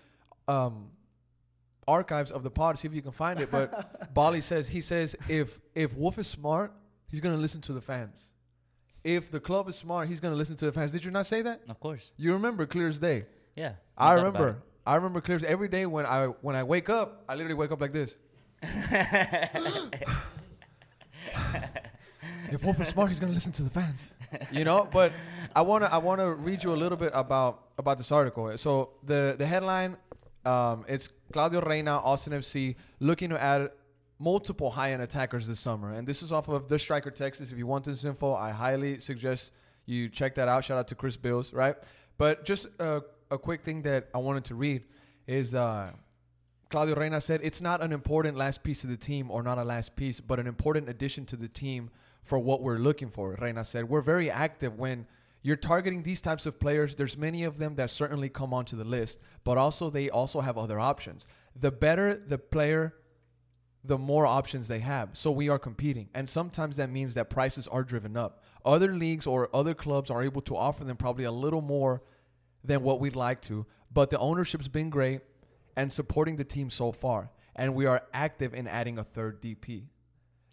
Um, 0.46 0.92
archives 1.86 2.30
of 2.30 2.42
the 2.42 2.50
pod, 2.50 2.78
see 2.78 2.86
if 2.86 2.94
you 2.94 3.00
can 3.00 3.12
find 3.12 3.40
it. 3.40 3.50
But 3.50 4.12
Bali 4.14 4.42
says 4.42 4.68
he 4.68 4.82
says 4.82 5.16
if 5.28 5.58
if 5.74 5.96
Wolff 5.96 6.18
is 6.18 6.28
smart, 6.28 6.72
he's 7.08 7.20
gonna 7.20 7.38
listen 7.38 7.62
to 7.62 7.72
the 7.72 7.80
fans. 7.80 8.27
If 9.08 9.30
the 9.30 9.40
club 9.40 9.70
is 9.70 9.76
smart, 9.76 10.06
he's 10.08 10.20
gonna 10.20 10.36
listen 10.36 10.54
to 10.56 10.66
the 10.66 10.72
fans. 10.72 10.92
Did 10.92 11.02
you 11.02 11.10
not 11.10 11.26
say 11.26 11.40
that? 11.40 11.62
Of 11.66 11.80
course. 11.80 12.10
You 12.18 12.34
remember 12.34 12.66
clear 12.66 12.88
as 12.88 12.98
day. 12.98 13.24
Yeah. 13.56 13.72
I 13.96 14.10
no 14.10 14.16
doubt 14.16 14.28
about 14.28 14.40
remember. 14.40 14.62
I 14.86 14.94
remember 14.96 15.20
clear 15.22 15.36
as 15.36 15.44
every 15.44 15.68
day 15.68 15.86
when 15.86 16.04
I 16.04 16.26
when 16.26 16.54
I 16.56 16.62
wake 16.62 16.90
up, 16.90 17.24
I 17.26 17.34
literally 17.34 17.54
wake 17.54 17.72
up 17.72 17.80
like 17.80 17.92
this. 17.92 18.16
if 22.52 22.62
Wolff 22.62 22.80
is 22.80 22.88
smart, 22.88 23.08
he's 23.08 23.18
gonna 23.18 23.32
listen 23.32 23.52
to 23.52 23.62
the 23.62 23.70
fans. 23.70 24.08
You 24.52 24.64
know, 24.64 24.86
but 24.92 25.12
I 25.56 25.62
wanna 25.62 25.88
I 25.90 25.98
wanna 25.98 26.30
read 26.34 26.62
you 26.62 26.72
a 26.74 26.76
little 26.76 26.98
bit 26.98 27.12
about 27.14 27.62
about 27.78 27.96
this 27.96 28.12
article. 28.12 28.58
So 28.58 28.90
the 29.02 29.36
the 29.38 29.46
headline, 29.46 29.96
um, 30.44 30.84
it's 30.86 31.08
Claudio 31.32 31.62
Reyna, 31.62 31.96
Austin 31.98 32.34
FC, 32.34 32.76
looking 33.00 33.30
to 33.30 33.42
add 33.42 33.70
multiple 34.18 34.70
high 34.70 34.92
end 34.92 35.02
attackers 35.02 35.46
this 35.46 35.60
summer, 35.60 35.92
and 35.92 36.06
this 36.06 36.22
is 36.22 36.32
off 36.32 36.48
of 36.48 36.68
the 36.68 36.78
Striker 36.78 37.10
Texas. 37.10 37.52
If 37.52 37.58
you 37.58 37.66
want 37.66 37.84
this 37.84 38.04
info, 38.04 38.34
I 38.34 38.50
highly 38.50 39.00
suggest 39.00 39.52
you 39.86 40.08
check 40.08 40.34
that 40.36 40.48
out. 40.48 40.64
Shout 40.64 40.78
out 40.78 40.88
to 40.88 40.94
Chris 40.94 41.16
Bills, 41.16 41.52
right? 41.52 41.76
But 42.16 42.44
just 42.44 42.66
a, 42.78 43.02
a 43.30 43.38
quick 43.38 43.62
thing 43.62 43.82
that 43.82 44.08
I 44.14 44.18
wanted 44.18 44.44
to 44.46 44.54
read 44.54 44.84
is. 45.26 45.54
Uh, 45.54 45.92
Claudio 46.70 46.96
Reyna 46.96 47.20
said 47.22 47.40
it's 47.42 47.62
not 47.62 47.82
an 47.82 47.92
important 47.92 48.36
last 48.36 48.62
piece 48.62 48.84
of 48.84 48.90
the 48.90 48.96
team 48.96 49.30
or 49.30 49.42
not 49.42 49.56
a 49.56 49.64
last 49.64 49.96
piece, 49.96 50.20
but 50.20 50.38
an 50.38 50.46
important 50.46 50.88
addition 50.88 51.24
to 51.26 51.36
the 51.36 51.48
team 51.48 51.88
for 52.24 52.38
what 52.38 52.60
we're 52.60 52.76
looking 52.76 53.08
for. 53.08 53.34
Reyna 53.40 53.64
said 53.64 53.88
we're 53.88 54.02
very 54.02 54.30
active 54.30 54.78
when 54.78 55.06
you're 55.40 55.56
targeting 55.56 56.02
these 56.02 56.20
types 56.20 56.44
of 56.44 56.60
players. 56.60 56.94
There's 56.94 57.16
many 57.16 57.44
of 57.44 57.58
them 57.58 57.76
that 57.76 57.88
certainly 57.88 58.28
come 58.28 58.52
onto 58.52 58.76
the 58.76 58.84
list, 58.84 59.18
but 59.44 59.56
also 59.56 59.88
they 59.88 60.10
also 60.10 60.40
have 60.40 60.58
other 60.58 60.78
options. 60.78 61.26
The 61.58 61.70
better 61.70 62.14
the 62.14 62.36
player, 62.36 62.94
the 63.84 63.98
more 63.98 64.26
options 64.26 64.68
they 64.68 64.80
have. 64.80 65.10
So 65.12 65.30
we 65.30 65.48
are 65.48 65.58
competing. 65.58 66.08
And 66.14 66.28
sometimes 66.28 66.76
that 66.76 66.90
means 66.90 67.14
that 67.14 67.30
prices 67.30 67.68
are 67.68 67.82
driven 67.82 68.16
up. 68.16 68.42
Other 68.64 68.92
leagues 68.92 69.26
or 69.26 69.48
other 69.54 69.74
clubs 69.74 70.10
are 70.10 70.22
able 70.22 70.42
to 70.42 70.56
offer 70.56 70.84
them 70.84 70.96
probably 70.96 71.24
a 71.24 71.32
little 71.32 71.62
more 71.62 72.02
than 72.64 72.82
what 72.82 73.00
we'd 73.00 73.16
like 73.16 73.40
to, 73.42 73.66
but 73.92 74.10
the 74.10 74.18
ownership's 74.18 74.68
been 74.68 74.90
great 74.90 75.20
and 75.76 75.92
supporting 75.92 76.36
the 76.36 76.44
team 76.44 76.70
so 76.70 76.92
far. 76.92 77.30
And 77.54 77.74
we 77.74 77.86
are 77.86 78.02
active 78.12 78.52
in 78.52 78.66
adding 78.66 78.98
a 78.98 79.04
third 79.04 79.40
DP. 79.40 79.84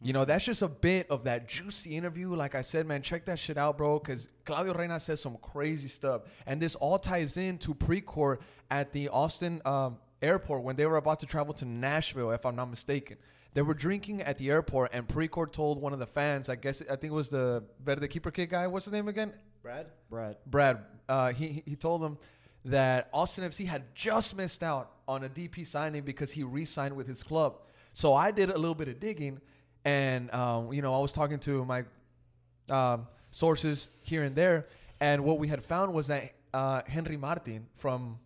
You 0.01 0.13
know, 0.13 0.23
that's 0.23 0.45
just 0.45 0.61
a 0.61 0.67
bit 0.67 1.09
of 1.09 1.23
that 1.23 1.47
juicy 1.47 1.95
interview. 1.95 2.29
Like 2.35 2.53
I 2.53 2.61
said, 2.61 2.85
man, 2.85 3.01
check 3.01 3.25
that 3.25 3.39
shit 3.39 3.57
out, 3.57 3.77
bro, 3.77 3.97
because 3.97 4.27
Claudio 4.45 4.73
Reyna 4.73 4.99
says 4.99 5.19
some 5.19 5.37
crazy 5.37 5.87
stuff. 5.87 6.23
And 6.45 6.61
this 6.61 6.75
all 6.75 6.99
ties 6.99 7.37
into 7.37 7.73
Precourt 7.73 8.39
at 8.69 8.91
the 8.91 9.09
Austin 9.09 9.61
um, 9.65 9.97
airport 10.25 10.63
when 10.63 10.75
they 10.75 10.85
were 10.85 10.97
about 10.97 11.19
to 11.21 11.25
travel 11.25 11.53
to 11.55 11.65
Nashville, 11.65 12.31
if 12.31 12.45
I'm 12.45 12.55
not 12.55 12.69
mistaken. 12.69 13.17
They 13.53 13.61
were 13.61 13.73
drinking 13.73 14.21
at 14.21 14.37
the 14.37 14.49
airport, 14.49 14.93
and 14.93 15.07
Precourt 15.07 15.53
told 15.53 15.81
one 15.81 15.93
of 15.93 15.99
the 15.99 16.05
fans, 16.05 16.49
I 16.49 16.55
guess, 16.55 16.81
I 16.81 16.97
think 16.97 17.05
it 17.05 17.11
was 17.11 17.29
the 17.29 17.63
better 17.79 18.01
Verde 18.01 18.11
Keeper 18.11 18.31
Kid 18.31 18.49
guy. 18.49 18.67
What's 18.67 18.85
his 18.85 18.91
name 18.91 19.07
again? 19.07 19.31
Brad? 19.63 19.87
Brad. 20.09 20.37
Brad, 20.45 20.79
uh, 21.07 21.31
he 21.31 21.63
he 21.65 21.75
told 21.75 22.01
them 22.01 22.17
that 22.65 23.09
Austin 23.13 23.49
FC 23.49 23.65
had 23.65 23.83
just 23.95 24.35
missed 24.35 24.61
out 24.61 24.91
on 25.07 25.23
a 25.23 25.29
DP 25.29 25.65
signing 25.65 26.03
because 26.03 26.31
he 26.31 26.43
re-signed 26.43 26.95
with 26.95 27.07
his 27.07 27.23
club. 27.23 27.59
So 27.93 28.13
I 28.13 28.31
did 28.31 28.49
a 28.49 28.57
little 28.57 28.75
bit 28.75 28.89
of 28.89 28.99
digging, 28.99 29.39
and 29.85 30.33
um, 30.33 30.73
you 30.73 30.81
know 30.81 30.93
I 30.93 30.99
was 30.99 31.13
talking 31.13 31.39
to 31.39 31.63
my 31.63 31.85
um, 32.69 33.07
sources 33.31 33.89
here 34.01 34.23
and 34.23 34.35
there, 34.35 34.67
and 34.99 35.23
what 35.23 35.39
we 35.39 35.47
had 35.47 35.63
found 35.63 35.93
was 35.93 36.07
that 36.07 36.33
uh, 36.53 36.81
Henry 36.87 37.17
Martin 37.17 37.67
from 37.77 38.19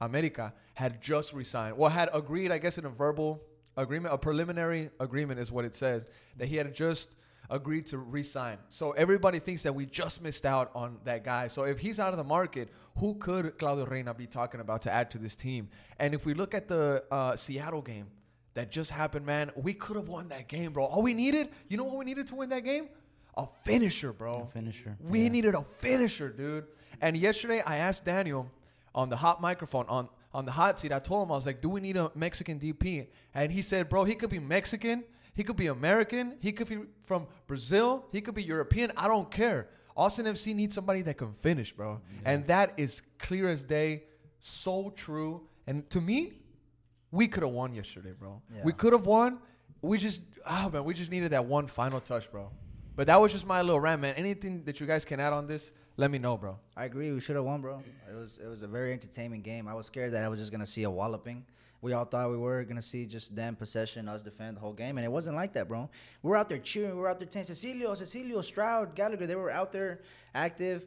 America 0.00 0.52
had 0.74 1.00
just 1.00 1.32
resigned. 1.32 1.76
Well, 1.76 1.90
had 1.90 2.08
agreed, 2.12 2.52
I 2.52 2.58
guess, 2.58 2.78
in 2.78 2.84
a 2.84 2.90
verbal 2.90 3.42
agreement, 3.76 4.14
a 4.14 4.18
preliminary 4.18 4.90
agreement 5.00 5.40
is 5.40 5.50
what 5.50 5.64
it 5.64 5.74
says, 5.74 6.06
that 6.36 6.48
he 6.48 6.56
had 6.56 6.74
just 6.74 7.16
agreed 7.50 7.86
to 7.86 7.98
resign. 7.98 8.58
So 8.70 8.92
everybody 8.92 9.38
thinks 9.38 9.62
that 9.62 9.74
we 9.74 9.86
just 9.86 10.22
missed 10.22 10.44
out 10.44 10.70
on 10.74 10.98
that 11.04 11.24
guy. 11.24 11.48
So 11.48 11.62
if 11.62 11.78
he's 11.78 11.98
out 11.98 12.12
of 12.12 12.18
the 12.18 12.24
market, 12.24 12.68
who 12.98 13.14
could 13.14 13.58
Claudio 13.58 13.86
Reyna 13.86 14.14
be 14.14 14.26
talking 14.26 14.60
about 14.60 14.82
to 14.82 14.92
add 14.92 15.10
to 15.12 15.18
this 15.18 15.34
team? 15.34 15.68
And 15.98 16.14
if 16.14 16.26
we 16.26 16.34
look 16.34 16.54
at 16.54 16.68
the 16.68 17.04
uh, 17.10 17.36
Seattle 17.36 17.82
game 17.82 18.08
that 18.54 18.70
just 18.70 18.90
happened, 18.90 19.24
man, 19.24 19.50
we 19.56 19.72
could 19.72 19.96
have 19.96 20.08
won 20.08 20.28
that 20.28 20.48
game, 20.48 20.72
bro. 20.72 20.84
All 20.84 21.02
we 21.02 21.14
needed, 21.14 21.48
you 21.68 21.76
know 21.76 21.84
what 21.84 21.96
we 21.96 22.04
needed 22.04 22.26
to 22.28 22.34
win 22.34 22.50
that 22.50 22.64
game? 22.64 22.88
A 23.36 23.46
finisher, 23.64 24.12
bro. 24.12 24.32
A 24.32 24.46
finisher, 24.52 24.96
We 25.00 25.22
yeah. 25.22 25.28
needed 25.28 25.54
a 25.54 25.64
finisher, 25.78 26.28
dude. 26.30 26.66
And 27.00 27.16
yesterday 27.16 27.62
I 27.64 27.76
asked 27.76 28.04
Daniel 28.04 28.50
on 28.98 29.08
the 29.08 29.16
hot 29.16 29.40
microphone 29.40 29.86
on 29.88 30.08
on 30.34 30.44
the 30.44 30.52
hot 30.52 30.78
seat. 30.78 30.92
I 30.92 30.98
told 30.98 31.26
him 31.26 31.32
I 31.32 31.36
was 31.36 31.46
like, 31.46 31.60
"Do 31.60 31.70
we 31.70 31.80
need 31.80 31.96
a 31.96 32.10
Mexican 32.14 32.58
DP?" 32.58 33.06
And 33.32 33.52
he 33.52 33.62
said, 33.62 33.88
"Bro, 33.88 34.04
he 34.04 34.14
could 34.14 34.30
be 34.30 34.40
Mexican, 34.56 35.04
He 35.38 35.44
could 35.44 35.54
be 35.56 35.68
American. 35.68 36.34
He 36.40 36.50
could 36.50 36.68
be 36.68 36.78
from 37.06 37.28
Brazil. 37.46 38.06
He 38.10 38.20
could 38.20 38.34
be 38.34 38.42
European. 38.42 38.90
I 38.96 39.06
don't 39.06 39.30
care. 39.30 39.68
Austin 39.96 40.26
FC 40.26 40.52
needs 40.52 40.74
somebody 40.74 41.00
that 41.02 41.16
can 41.16 41.32
finish, 41.32 41.72
bro. 41.72 42.00
And 42.24 42.44
that 42.48 42.74
is 42.76 43.02
clear 43.20 43.48
as 43.48 43.62
day. 43.62 44.02
So 44.40 44.92
true. 44.96 45.46
And 45.68 45.88
to 45.90 46.00
me, 46.00 46.32
we 47.12 47.28
could 47.28 47.44
have 47.44 47.52
won 47.52 47.72
yesterday, 47.72 48.14
bro. 48.18 48.42
Yeah. 48.52 48.62
We 48.64 48.72
could 48.72 48.92
have 48.92 49.06
won. 49.06 49.38
We 49.80 49.98
just, 49.98 50.22
oh 50.44 50.70
man, 50.70 50.82
we 50.82 50.92
just 50.92 51.12
needed 51.12 51.30
that 51.30 51.46
one 51.46 51.68
final 51.68 52.00
touch, 52.00 52.28
bro. 52.32 52.50
But 52.96 53.06
that 53.06 53.20
was 53.20 53.30
just 53.30 53.46
my 53.46 53.62
little 53.62 53.78
rant, 53.78 54.00
man. 54.02 54.14
Anything 54.16 54.64
that 54.64 54.80
you 54.80 54.88
guys 54.88 55.04
can 55.04 55.20
add 55.20 55.32
on 55.32 55.46
this, 55.46 55.70
let 55.98 56.12
me 56.12 56.18
know, 56.18 56.36
bro. 56.36 56.56
I 56.76 56.84
agree. 56.84 57.12
We 57.12 57.20
should 57.20 57.36
have 57.36 57.44
won, 57.44 57.60
bro. 57.60 57.82
It 58.10 58.14
was 58.14 58.38
it 58.42 58.46
was 58.46 58.62
a 58.62 58.68
very 58.68 58.92
entertaining 58.92 59.42
game. 59.42 59.68
I 59.68 59.74
was 59.74 59.86
scared 59.86 60.12
that 60.12 60.22
I 60.22 60.28
was 60.28 60.38
just 60.38 60.52
gonna 60.52 60.64
see 60.64 60.84
a 60.84 60.90
walloping. 60.90 61.44
We 61.82 61.92
all 61.92 62.04
thought 62.04 62.30
we 62.30 62.38
were 62.38 62.64
gonna 62.64 62.80
see 62.80 63.04
just 63.04 63.34
them 63.34 63.56
possession, 63.56 64.08
us 64.08 64.22
defend 64.22 64.56
the 64.56 64.60
whole 64.60 64.72
game, 64.72 64.96
and 64.96 65.04
it 65.04 65.10
wasn't 65.10 65.34
like 65.34 65.52
that, 65.54 65.68
bro. 65.68 65.90
We 66.22 66.30
were 66.30 66.36
out 66.36 66.48
there 66.48 66.58
cheering. 66.58 66.92
We 66.92 67.02
were 67.02 67.08
out 67.10 67.18
there 67.18 67.28
saying 67.28 67.46
Cecilio, 67.46 67.96
Cecilio, 67.96 68.42
Stroud, 68.42 68.94
Gallagher. 68.94 69.26
They 69.26 69.36
were 69.36 69.50
out 69.50 69.72
there 69.72 70.00
active, 70.34 70.86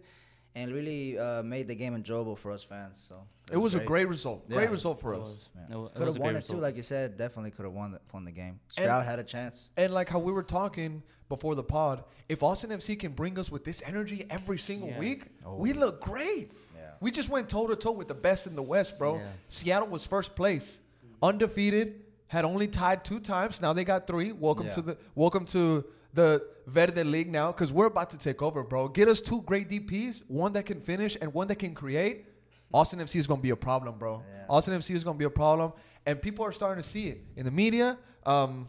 and 0.56 0.74
really 0.74 1.20
uh, 1.20 1.44
made 1.44 1.68
the 1.68 1.76
game 1.76 1.94
enjoyable 1.94 2.38
for 2.38 2.52
us 2.52 2.64
fans. 2.64 3.04
So 3.08 3.16
It 3.52 3.58
was 3.58 3.76
a 3.76 3.80
great 3.80 4.08
result. 4.08 4.48
Great 4.50 4.64
Yeah. 4.66 4.70
result 4.70 5.02
for 5.02 5.14
us. 5.16 5.22
It 5.70 5.76
wa- 5.76 5.86
it 5.86 5.94
Could 5.96 6.08
have 6.08 6.18
won 6.18 6.34
great 6.34 6.44
it 6.44 6.48
too, 6.48 6.58
like 6.58 6.76
you 6.76 6.84
said. 6.84 7.18
Definitely 7.18 7.52
could 7.52 7.66
have 7.66 7.74
won 7.74 7.92
the, 7.92 8.02
won 8.14 8.24
the 8.26 8.32
game. 8.32 8.60
And- 8.78 8.90
had 9.06 9.20
a 9.20 9.24
chance. 9.24 9.70
And 9.78 9.94
like 9.94 10.10
how 10.10 10.20
we 10.20 10.32
were 10.32 10.44
talking 10.44 11.04
before 11.30 11.56
the 11.56 11.64
pod, 11.64 12.04
if 12.28 12.44
Austin 12.44 12.72
FC 12.72 12.96
can 12.98 13.12
bring 13.14 13.38
us 13.40 13.50
with 13.52 13.64
this 13.64 13.82
energy 13.86 14.26
every 14.30 14.58
single 14.58 14.90
Yeah. 14.90 15.00
week, 15.00 15.26
Oh. 15.46 15.56
we 15.58 15.74
look 15.74 16.02
great. 16.02 16.52
Yeah. 16.76 16.92
We 17.00 17.12
just 17.12 17.30
went 17.30 17.48
toe 17.50 17.68
to 17.68 17.76
toe 17.76 17.92
with 17.92 18.08
the 18.08 18.14
best 18.14 18.48
in 18.48 18.56
the 18.56 18.64
West, 18.64 18.98
bro. 18.98 19.18
Yeah. 19.18 19.28
Seattle 19.48 19.88
was 19.88 20.06
first 20.06 20.36
place, 20.36 20.80
undefeated, 21.22 22.02
had 22.28 22.46
only 22.46 22.68
tied 22.68 23.04
two 23.06 23.20
times. 23.20 23.62
Now 23.62 23.74
they 23.74 23.84
got 23.84 24.08
three. 24.08 24.32
Welcome 24.32 24.68
Yeah. 24.68 24.72
to 24.74 24.82
the 24.82 24.98
welcome 25.16 25.46
to 25.48 25.86
the 26.14 26.46
Verde 26.68 27.04
League 27.04 27.32
now, 27.32 27.52
because 27.52 27.72
we're 27.72 27.86
about 27.86 28.10
to 28.12 28.18
take 28.18 28.42
over, 28.42 28.64
bro. 28.64 28.88
Get 28.90 29.08
us 29.08 29.22
two 29.22 29.42
great 29.44 29.70
DPs, 29.70 30.24
one 30.28 30.52
that 30.54 30.66
can 30.66 30.82
finish 30.82 31.18
and 31.22 31.34
one 31.34 31.48
that 31.48 31.56
can 31.56 31.74
create. 31.74 32.26
Austin 32.74 33.00
FC 33.00 33.18
is 33.18 33.28
gonna 33.28 33.42
be 33.42 33.50
a 33.50 33.56
problem, 33.56 33.98
bro. 33.98 34.24
Yeah. 34.28 34.46
Austin 34.50 34.74
FC 34.74 34.96
is 34.96 35.04
gonna 35.04 35.18
be 35.18 35.26
a 35.26 35.30
problem, 35.30 35.74
and 36.06 36.22
people 36.22 36.46
are 36.46 36.52
starting 36.52 36.82
to 36.84 36.90
see 36.90 37.08
it 37.08 37.24
in 37.36 37.46
the 37.46 37.52
media. 37.52 37.98
Um, 38.26 38.68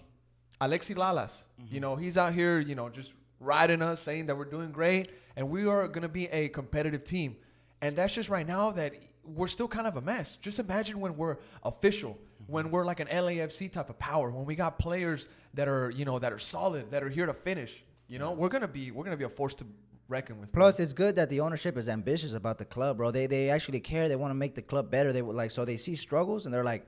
Alexi 0.60 0.94
Lalas, 0.94 1.32
you 1.70 1.80
know, 1.80 1.96
he's 1.96 2.16
out 2.16 2.32
here, 2.32 2.60
you 2.60 2.74
know, 2.74 2.88
just 2.88 3.12
riding 3.40 3.82
us, 3.82 4.00
saying 4.00 4.26
that 4.26 4.36
we're 4.36 4.44
doing 4.44 4.70
great, 4.70 5.10
and 5.36 5.50
we 5.50 5.66
are 5.66 5.88
gonna 5.88 6.08
be 6.08 6.26
a 6.28 6.48
competitive 6.48 7.04
team. 7.04 7.36
And 7.80 7.96
that's 7.96 8.14
just 8.14 8.28
right 8.28 8.46
now 8.46 8.70
that 8.72 8.94
we're 9.24 9.48
still 9.48 9.68
kind 9.68 9.86
of 9.86 9.96
a 9.96 10.00
mess. 10.00 10.36
Just 10.40 10.58
imagine 10.58 11.00
when 11.00 11.16
we're 11.16 11.38
official, 11.64 12.18
when 12.46 12.70
we're 12.70 12.84
like 12.84 13.00
an 13.00 13.08
LAFC 13.08 13.70
type 13.70 13.90
of 13.90 13.98
power, 13.98 14.30
when 14.30 14.44
we 14.44 14.54
got 14.54 14.78
players 14.78 15.28
that 15.54 15.68
are, 15.68 15.90
you 15.90 16.04
know, 16.04 16.18
that 16.18 16.32
are 16.32 16.38
solid, 16.38 16.90
that 16.92 17.02
are 17.02 17.08
here 17.08 17.26
to 17.26 17.34
finish. 17.34 17.84
You 18.08 18.18
know, 18.18 18.32
we're 18.32 18.48
gonna 18.48 18.68
be 18.68 18.90
we're 18.90 19.04
gonna 19.04 19.16
be 19.16 19.24
a 19.24 19.28
force 19.28 19.54
to 19.56 19.66
reckon 20.12 20.38
with. 20.38 20.52
bro. 20.52 20.62
Plus, 20.62 20.78
it's 20.78 20.92
good 20.92 21.16
that 21.16 21.28
the 21.30 21.40
ownership 21.40 21.76
is 21.76 21.88
ambitious 21.88 22.34
about 22.34 22.58
the 22.58 22.64
club, 22.64 22.98
bro. 22.98 23.10
They 23.10 23.26
they 23.26 23.50
actually 23.50 23.80
care. 23.80 24.08
They 24.08 24.16
want 24.16 24.30
to 24.30 24.34
make 24.34 24.54
the 24.54 24.62
club 24.62 24.90
better. 24.90 25.12
They 25.12 25.22
would 25.22 25.36
like 25.36 25.50
so 25.50 25.64
they 25.64 25.76
see 25.76 25.94
struggles 25.94 26.44
and 26.44 26.54
they're 26.54 26.68
like, 26.72 26.86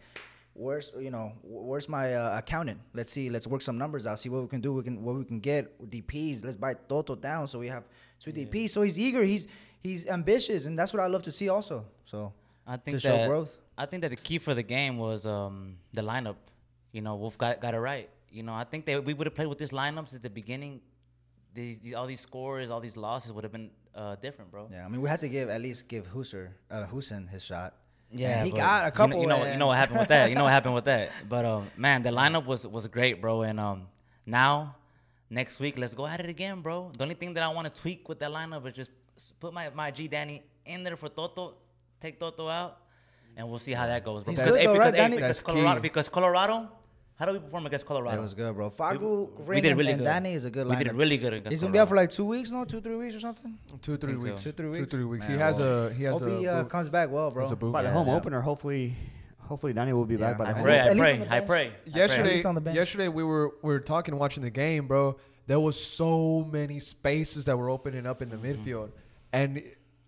"Where's 0.52 0.92
you 0.98 1.10
know 1.10 1.32
where's 1.42 1.88
my 1.88 2.14
uh, 2.14 2.38
accountant? 2.38 2.80
Let's 2.92 3.10
see. 3.10 3.30
Let's 3.30 3.46
work 3.46 3.62
some 3.62 3.78
numbers 3.78 4.06
out. 4.06 4.20
See 4.20 4.28
what 4.28 4.42
we 4.42 4.48
can 4.48 4.60
do. 4.60 4.72
We 4.72 4.82
can 4.82 5.02
what 5.02 5.16
we 5.16 5.24
can 5.24 5.40
get 5.40 5.62
DPS. 5.90 6.44
Let's 6.44 6.56
buy 6.56 6.74
Toto 6.74 7.16
down 7.16 7.48
so 7.48 7.58
we 7.58 7.68
have 7.68 7.84
two 8.20 8.32
DPs. 8.32 8.70
So 8.70 8.82
he's 8.82 8.98
eager. 8.98 9.22
He's 9.24 9.48
he's 9.82 10.06
ambitious, 10.06 10.66
and 10.66 10.78
that's 10.78 10.92
what 10.92 11.02
I 11.02 11.06
love 11.06 11.22
to 11.22 11.32
see 11.32 11.48
also. 11.48 11.84
So 12.04 12.32
I 12.66 12.76
think 12.76 13.00
to 13.00 13.08
that 13.08 13.20
show 13.20 13.26
growth. 13.26 13.56
I 13.76 13.86
think 13.86 14.02
that 14.02 14.10
the 14.10 14.16
key 14.16 14.38
for 14.38 14.54
the 14.54 14.62
game 14.62 14.98
was 14.98 15.26
um, 15.26 15.76
the 15.92 16.02
lineup. 16.02 16.36
You 16.92 17.02
know, 17.02 17.16
Wolff 17.16 17.36
got 17.36 17.60
got 17.60 17.74
it 17.74 17.80
right. 17.80 18.08
You 18.30 18.42
know, 18.42 18.54
I 18.54 18.64
think 18.64 18.86
that 18.86 19.04
we 19.04 19.14
would 19.14 19.26
have 19.26 19.34
played 19.34 19.48
with 19.48 19.58
this 19.58 19.70
lineup 19.70 20.08
since 20.08 20.22
the 20.22 20.30
beginning. 20.30 20.80
These, 21.54 21.78
these 21.80 21.94
all 21.94 22.06
these 22.06 22.20
scores, 22.20 22.70
all 22.70 22.80
these 22.80 22.96
losses 22.96 23.32
would 23.32 23.44
have 23.44 23.52
been 23.52 23.70
uh, 23.94 24.16
different, 24.16 24.50
bro. 24.50 24.68
Yeah, 24.72 24.84
I 24.84 24.88
mean 24.88 25.00
we 25.00 25.08
had 25.08 25.20
to 25.20 25.28
give 25.28 25.48
at 25.48 25.60
least 25.60 25.88
give 25.88 26.12
Husser 26.12 26.50
uh, 26.70 26.86
Hoesen 26.92 27.28
his 27.30 27.44
shot. 27.44 27.74
Yeah, 28.10 28.38
And 28.38 28.46
he 28.46 28.52
got 28.52 28.82
a 28.82 28.84
you 28.86 28.90
know- 28.90 28.90
couple. 28.96 29.20
You 29.22 29.26
know, 29.26 29.52
you 29.52 29.58
know, 29.58 29.66
what 29.68 29.78
happened 29.78 29.98
with 30.00 30.08
that. 30.08 30.28
You 30.30 30.36
know 30.36 30.44
what 30.44 30.52
happened 30.52 30.74
with 30.74 30.84
that. 30.84 31.10
But 31.28 31.44
um, 31.44 31.70
man, 31.76 32.02
the 32.02 32.10
lineup 32.10 32.44
was 32.46 32.66
was 32.66 32.86
great, 32.88 33.20
bro. 33.20 33.42
And 33.42 33.58
um, 33.58 33.88
now 34.26 34.76
next 35.30 35.58
week, 35.58 35.78
let's 35.78 35.94
go 35.94 36.06
at 36.06 36.20
it 36.20 36.28
again, 36.28 36.60
bro. 36.60 36.90
The 36.96 37.02
only 37.02 37.14
thing 37.14 37.34
that 37.34 37.42
I 37.42 37.48
want 37.48 37.72
to 37.72 37.80
tweak 37.80 38.08
with 38.08 38.18
that 38.20 38.30
lineup 38.30 38.66
is 38.68 38.74
just 38.74 38.90
put 39.40 39.52
my 39.52 39.70
my 39.74 39.90
G 39.90 40.06
Danny 40.08 40.42
in 40.66 40.82
there 40.84 40.96
for 40.96 41.08
Toto, 41.08 41.54
take 42.00 42.18
Toto 42.20 42.46
out, 42.48 42.78
and 43.36 43.48
we'll 43.48 43.58
see 43.58 43.72
how 43.72 43.86
that 43.86 44.04
goes, 44.04 44.22
bro. 44.24 44.30
He's 44.32 44.38
because 44.40 44.56
good 44.58 44.66
though, 44.66 44.72
because, 44.74 44.92
right, 44.92 44.96
Danny? 45.02 45.16
because 45.16 45.42
Colorado, 45.42 45.80
key. 45.80 45.82
because 45.82 46.08
Colorado, 46.08 46.68
how 47.16 47.26
do 47.26 47.32
we 47.32 47.38
perform 47.38 47.66
against 47.66 47.86
Colorado? 47.86 48.18
It 48.18 48.22
was 48.22 48.34
good, 48.34 48.54
bro. 48.54 48.70
Fagu, 48.70 49.30
we 49.38 49.44
Ring, 49.46 49.62
did 49.62 49.70
and, 49.70 49.78
really 49.78 49.92
and 49.92 49.98
good. 50.00 50.04
Danny 50.04 50.32
is 50.34 50.44
a 50.44 50.50
good 50.50 50.66
We 50.66 50.74
lineup. 50.74 50.84
did 50.84 50.92
really 50.94 51.16
good 51.18 51.32
against 51.32 51.50
He's 51.52 51.60
gonna 51.60 51.72
be 51.72 51.78
out 51.78 51.88
for 51.88 51.96
like 51.96 52.10
two 52.10 52.24
weeks, 52.24 52.50
no, 52.50 52.64
two 52.64 52.80
three 52.80 52.96
weeks 52.96 53.14
or 53.14 53.20
something. 53.20 53.56
two 53.82 53.96
three 53.96 54.12
think 54.14 54.22
so. 54.22 54.28
weeks. 54.30 54.42
Two 54.42 54.52
three 54.52 54.66
weeks. 54.68 54.78
Two 54.78 54.86
three 54.86 55.04
weeks. 55.04 55.26
he 55.26 55.32
Man, 55.32 55.40
has 55.40 55.58
well, 55.58 55.86
a 55.86 55.92
he 55.92 56.04
has 56.04 56.12
Hope 56.14 56.22
a 56.22 56.38
he 56.38 56.48
uh, 56.48 56.62
boot. 56.62 56.70
comes 56.70 56.88
back 56.88 57.10
well, 57.10 57.30
bro. 57.30 57.42
Has 57.42 57.50
a 57.52 57.56
boot. 57.56 57.72
By 57.72 57.82
the 57.82 57.88
Yeah, 57.88 57.92
home 57.94 58.08
yeah. 58.08 58.16
opener, 58.16 58.40
hopefully, 58.40 58.94
hopefully 59.38 59.72
Danny 59.72 59.92
will 59.92 60.06
be 60.06 60.16
back 60.16 60.36
by 60.38 60.44
the 60.44 60.50
At 60.50 60.54
I 60.56 60.58
home. 60.58 60.64
pray, 60.66 60.72
least- 60.74 60.86
I 60.86 60.90
at 60.90 60.96
least 60.96 61.04
pray, 61.08 61.18
the 61.18 61.24
I 61.24 61.28
bench. 61.38 61.46
pray. 61.46 61.66
I 61.66 61.70
pray. 61.70 61.92
Yesterday, 62.00 62.42
on 62.44 62.54
the 62.56 62.60
bench. 62.60 62.76
yesterday 62.76 63.08
we 63.08 63.22
were 63.22 63.48
we 63.62 63.72
were 63.72 63.80
talking, 63.80 64.18
watching 64.18 64.42
the 64.42 64.50
game, 64.50 64.86
bro. 64.88 65.16
There 65.46 65.60
was 65.60 65.80
so 65.80 66.42
many 66.50 66.80
spaces 66.80 67.44
that 67.44 67.56
were 67.56 67.68
opening 67.70 68.06
up 68.06 68.22
in 68.22 68.28
the 68.30 68.36
Mm-hmm. 68.38 68.64
midfield, 68.64 68.90
and 69.32 69.62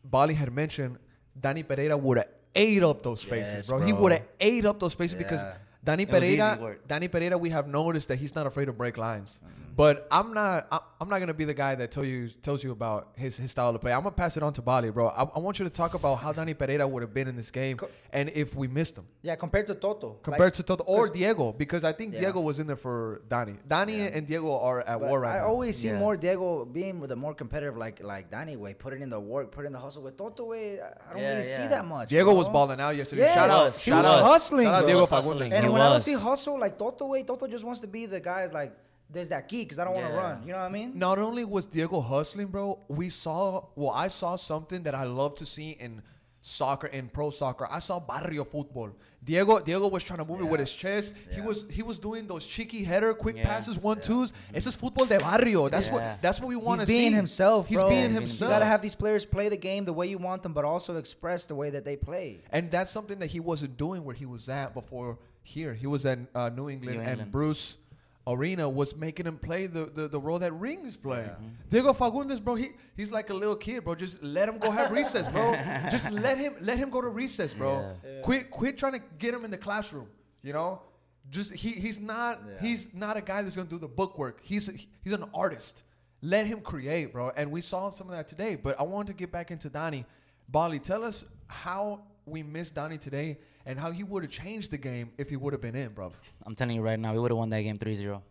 Bali 0.05 0.35
had 0.35 0.53
mentioned 0.53 0.99
Danny 1.39 1.63
Pereira 1.63 1.97
would 1.97 2.17
have 2.19 2.29
ate 2.55 2.83
up 2.83 3.03
those 3.03 3.21
spaces, 3.21 3.55
Yes, 3.55 3.67
bro. 3.69 3.81
He 3.81 3.93
would 3.93 4.13
have 4.13 4.23
ate 4.41 4.65
up 4.65 4.81
those 4.81 4.93
spaces 4.93 5.17
because 5.17 5.41
Yeah. 5.43 5.55
Danny 5.87 6.03
It 6.03 6.11
was 6.11 6.23
easy 6.23 6.37
Pereira. 6.37 6.77
Danny 6.89 7.09
Pereira, 7.09 7.39
we 7.39 7.51
have 7.51 7.69
noticed 7.69 8.09
that 8.09 8.17
he's 8.17 8.35
not 8.35 8.47
afraid 8.47 8.67
to 8.67 8.73
break 8.73 8.97
lines. 8.99 9.41
But 9.77 10.07
I'm 10.11 10.33
not. 10.33 10.67
I- 10.73 10.81
I'm 10.99 11.11
not 11.11 11.19
gonna 11.19 11.35
be 11.35 11.45
the 11.45 11.53
guy 11.53 11.75
that 11.75 11.91
tell 11.91 12.07
you 12.07 12.29
tells 12.31 12.65
you 12.65 12.71
about 12.73 13.09
his, 13.17 13.37
his 13.37 13.51
style 13.51 13.69
of 13.75 13.81
play. 13.83 13.93
I'm 13.93 14.01
gonna 14.01 14.13
pass 14.13 14.35
it 14.39 14.43
on 14.43 14.51
to 14.55 14.63
Bali, 14.63 14.89
bro. 14.91 15.09
I, 15.09 15.25
I 15.25 15.39
want 15.39 15.59
you 15.59 15.67
to 15.67 15.71
talk 15.71 15.93
about 15.93 16.15
how 16.15 16.33
Danny 16.33 16.55
Pereira 16.55 16.89
would 16.89 17.03
have 17.03 17.13
been 17.13 17.29
in 17.29 17.37
this 17.37 17.51
game, 17.51 17.79
and 18.15 18.31
if 18.35 18.57
we 18.57 18.67
missed 18.67 18.97
him 18.97 19.05
Yeah, 19.21 19.37
compared 19.37 19.67
to 19.67 19.75
Toto. 19.75 20.17
compared 20.23 20.41
Like, 20.47 20.53
to 20.55 20.63
Toto 20.63 20.85
or 20.85 21.11
Diego, 21.11 21.53
because 21.53 21.85
I 21.85 21.93
think 21.93 22.15
Yeah. 22.15 22.21
Diego 22.21 22.41
was 22.41 22.59
in 22.61 22.67
there 22.67 22.77
for 22.77 23.21
Danny. 23.29 23.57
Danny 23.69 23.99
Yeah. 23.99 24.05
and 24.17 24.27
Diego 24.27 24.59
are 24.59 24.81
at 24.81 24.99
but 25.01 25.09
war 25.11 25.21
right 25.21 25.37
I 25.37 25.41
now. 25.41 25.49
always 25.49 25.77
see 25.77 25.89
Yeah. 25.89 25.99
more 25.99 26.17
Diego 26.17 26.65
being 26.65 26.99
with 26.99 27.13
a 27.13 27.17
more 27.17 27.35
competitive, 27.35 27.77
like 27.77 28.03
like 28.03 28.31
Danny 28.31 28.57
way, 28.57 28.73
putting 28.73 29.03
in 29.03 29.11
the 29.11 29.21
work, 29.21 29.53
putting 29.53 29.67
in 29.67 29.73
the 29.75 29.79
hustle. 29.81 30.03
With 30.03 30.17
Toto 30.17 30.45
way, 30.47 30.81
I 30.81 30.87
I 30.87 31.13
don't 31.13 31.23
Yeah, 31.23 31.31
really 31.33 31.43
see 31.43 31.67
that 31.67 31.85
much. 31.85 32.09
Diego 32.09 32.31
bro. 32.31 32.35
was 32.37 32.49
balling 32.49 32.81
out 32.81 32.97
yesterday. 32.97 33.23
Yes, 33.25 33.35
shout 33.35 33.51
out, 33.51 33.75
he 33.75 33.91
shout 33.91 33.99
was 33.99 34.07
out, 34.07 34.23
hustling, 34.25 34.67
Shout 34.69 34.75
out. 34.83 34.87
Diego 34.87 35.05
hustling. 35.05 35.51
Fagúndez. 35.51 35.59
And 35.59 35.71
when 35.75 35.83
I 35.83 35.91
don't 35.91 36.01
see 36.01 36.15
hustle 36.15 36.59
like 36.59 36.79
Toto 36.79 37.07
way, 37.09 37.23
Toto 37.25 37.47
just 37.47 37.65
wants 37.65 37.81
to 37.81 37.87
be 37.87 38.07
the 38.07 38.21
guys 38.21 38.55
like 38.55 38.73
there's 39.11 39.29
that 39.31 39.49
key 39.49 39.63
because 39.65 39.79
I 39.79 39.85
don't 39.85 39.95
want 39.95 40.07
to 40.07 40.13
Yeah. 40.13 40.19
run. 40.21 40.43
You 40.43 40.53
know 40.53 40.59
what 40.59 40.65
I 40.67 40.71
mean? 40.71 40.99
Not 40.99 41.19
only 41.19 41.45
was 41.45 41.67
Diego 41.67 42.01
hustling, 42.01 42.49
bro, 42.49 42.79
we 42.89 43.09
saw. 43.09 43.67
Well, 43.75 43.91
I 43.91 44.09
saw 44.09 44.37
something 44.37 44.83
that 44.85 44.95
I 44.95 45.05
love 45.05 45.35
to 45.37 45.47
see 45.47 45.71
in 45.71 46.03
soccer, 46.41 46.87
in 46.87 47.09
pro 47.09 47.31
soccer. 47.31 47.67
I 47.71 47.81
saw 47.81 47.99
barrio 47.99 48.45
football. 48.45 48.91
Diego, 49.25 49.59
Diego 49.59 49.89
was 49.89 50.05
trying 50.05 50.21
to 50.21 50.25
move 50.25 50.41
it 50.41 50.45
with 50.45 50.61
Yeah. 50.61 50.67
his 50.67 50.73
chest. 50.75 51.15
He 51.31 51.39
Yeah. 51.39 51.45
was 51.45 51.67
he 51.69 51.83
was 51.83 51.99
doing 51.99 52.29
those 52.29 52.47
cheeky 52.47 52.85
header, 52.85 53.13
quick 53.15 53.37
Yeah. 53.37 53.45
passes, 53.47 53.77
one 53.79 54.01
twos. 54.01 54.33
It's 54.55 54.65
just 54.65 54.79
football 54.79 55.07
de 55.07 55.19
barrio. 55.19 55.69
That's 55.69 55.89
Yeah. 55.89 55.93
what 55.95 56.23
that's 56.23 56.39
what 56.39 56.47
we 56.49 56.55
want 56.55 56.81
He's 56.81 56.87
to 56.87 56.93
see. 56.93 56.99
He's 56.99 57.03
being 57.07 57.15
himself, 57.15 57.67
He's 57.67 57.79
bro. 57.79 57.89
being 57.89 58.13
himself. 58.13 58.49
You 58.51 58.55
gotta 58.55 58.65
have 58.67 58.83
these 58.83 58.95
players 58.95 59.25
play 59.25 59.49
the 59.49 59.57
game 59.57 59.85
the 59.85 59.93
way 59.93 60.07
you 60.07 60.19
want 60.19 60.45
them, 60.45 60.53
but 60.53 60.65
also 60.65 60.97
express 60.97 61.47
the 61.47 61.57
way 61.57 61.71
that 61.71 61.85
they 61.85 61.97
play. 61.97 62.39
And 62.53 62.71
that's 62.71 62.91
something 62.93 63.19
that 63.19 63.29
he 63.29 63.41
wasn't 63.41 63.77
doing 63.77 64.05
where 64.05 64.15
he 64.15 64.27
was 64.27 64.49
at 64.49 64.73
before 64.75 65.19
here. 65.43 65.75
He 65.75 65.89
was 65.89 66.07
at 66.07 66.21
uh, 66.33 66.49
New 66.51 66.69
England, 66.71 66.97
New 66.99 67.01
and 67.01 67.09
England. 67.11 67.33
Bruce 67.33 67.77
Arena 68.27 68.69
was 68.69 68.97
making 68.97 69.27
him 69.27 69.39
play 69.39 69.67
the, 69.67 69.87
the, 69.87 70.09
the 70.09 70.19
role 70.19 70.39
that 70.41 70.53
Ring 70.53 70.85
is 70.85 70.97
playing. 70.97 71.29
Mm-hmm. 71.29 71.47
Diego 71.71 71.93
Fagúndez, 71.93 72.43
bro, 72.43 72.57
he, 72.57 72.71
he's 72.97 73.13
like 73.13 73.31
a 73.31 73.35
little 73.35 73.55
kid, 73.55 73.85
bro. 73.85 73.95
Just 73.95 74.21
let 74.23 74.49
him 74.49 74.59
go 74.59 74.71
have 74.71 74.91
recess, 74.91 75.29
bro. 75.29 75.53
Just 75.91 76.11
let 76.11 76.37
him 76.37 76.57
let 76.61 76.77
him 76.79 76.91
go 76.91 77.01
to 77.01 77.09
recess, 77.09 77.55
bro. 77.55 77.95
Quit 78.23 78.51
quit 78.51 78.79
trying 78.79 78.95
to 78.95 79.03
get 79.19 79.33
him 79.33 79.45
in 79.45 79.51
the 79.51 79.59
classroom. 79.59 80.09
You 80.43 80.53
know, 80.53 80.83
just 81.31 81.53
he 81.55 81.71
he's 81.71 82.01
not 82.01 82.41
Yeah. 82.45 82.61
he's 82.61 82.89
not 82.93 83.17
a 83.17 83.21
guy 83.21 83.43
that's 83.43 83.57
gonna 83.57 83.69
do 83.69 83.79
the 83.79 83.89
book 83.89 84.19
work. 84.19 84.41
He's 84.43 84.71
he's 85.03 85.13
an 85.13 85.25
artist. 85.35 85.83
Let 86.23 86.47
him 86.47 86.61
create, 86.61 87.13
bro. 87.13 87.31
And 87.37 87.51
we 87.53 87.61
saw 87.61 87.91
some 87.91 88.09
of 88.09 88.17
that 88.17 88.27
today. 88.27 88.57
But 88.57 88.81
I 88.81 88.85
wanted 88.85 89.09
to 89.09 89.15
get 89.15 89.31
back 89.31 89.51
into 89.51 89.69
Donnie. 89.69 90.05
Bali, 90.49 90.79
tell 90.79 91.05
us 91.05 91.25
how 91.47 92.03
we 92.25 92.43
missed 92.43 92.75
Donnie 92.75 92.99
today 92.99 93.39
and 93.67 93.79
how 93.79 93.91
he 93.91 94.05
would 94.05 94.23
have 94.23 94.33
changed 94.33 94.71
the 94.71 94.79
game 94.79 95.11
if 95.19 95.29
he 95.29 95.37
would 95.37 95.53
have 95.53 95.61
been 95.61 95.75
in, 95.75 95.91
bro. 95.91 96.13
I'm 96.47 96.55
telling 96.55 96.77
you 96.77 96.83
right 96.83 96.99
now, 96.99 97.13
we 97.13 97.19
would 97.19 97.31
have 97.33 97.39
won 97.39 97.51
that 97.51 97.63
game 97.63 97.77
3-0. 97.79 98.23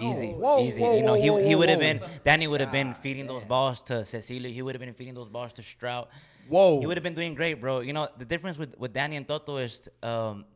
Easy, 0.00 0.28
Whoa, 0.32 0.64
easy. 0.64 0.80
whoa, 0.80 0.96
you 0.96 1.02
know, 1.02 1.16
whoa, 1.18 1.36
he, 1.36 1.48
he 1.48 1.54
would 1.54 1.68
have 1.68 1.78
been 1.78 2.00
Danny 2.24 2.46
would 2.46 2.60
have 2.60 2.72
been 2.72 2.94
feeding 2.94 3.26
those 3.26 3.44
balls 3.44 3.82
to 3.82 3.94
Cecilio. 4.04 4.50
He 4.50 4.62
would 4.62 4.74
have 4.74 4.80
been 4.80 4.94
feeding 4.94 5.12
those 5.12 5.28
balls 5.28 5.52
to 5.54 5.62
Stroud. 5.62 6.08
Whoa. 6.48 6.80
He 6.80 6.86
would 6.86 6.96
have 6.96 7.04
been 7.04 7.14
doing 7.14 7.34
great, 7.34 7.60
bro. 7.60 7.80
You 7.80 7.92
know, 7.92 8.08
the 8.16 8.24
difference 8.24 8.56
with, 8.56 8.76
with 8.78 8.94
Danny 8.94 9.16
and 9.16 9.28
Toto 9.28 9.58
is 9.58 9.88
um, 10.02 10.46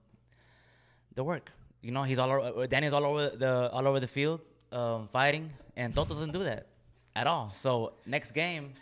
the 1.15 1.23
work. 1.23 1.53
You 1.83 1.93
know, 1.93 2.03
he's 2.03 2.19
all 2.19 2.31
over, 2.33 2.63
uh, 2.63 2.67
Danny's 2.67 2.95
all 2.95 3.05
over 3.05 3.29
the 3.29 3.71
all 3.71 3.87
over 3.87 4.01
the 4.01 4.09
field 4.09 4.41
um, 4.73 5.07
fighting, 5.09 5.53
and 5.77 5.95
Toto 5.95 6.15
doesn't 6.15 6.33
do 6.33 6.43
that 6.45 6.67
at 7.15 7.27
all. 7.27 7.53
So 7.53 7.93
next 8.07 8.33
game, 8.33 8.73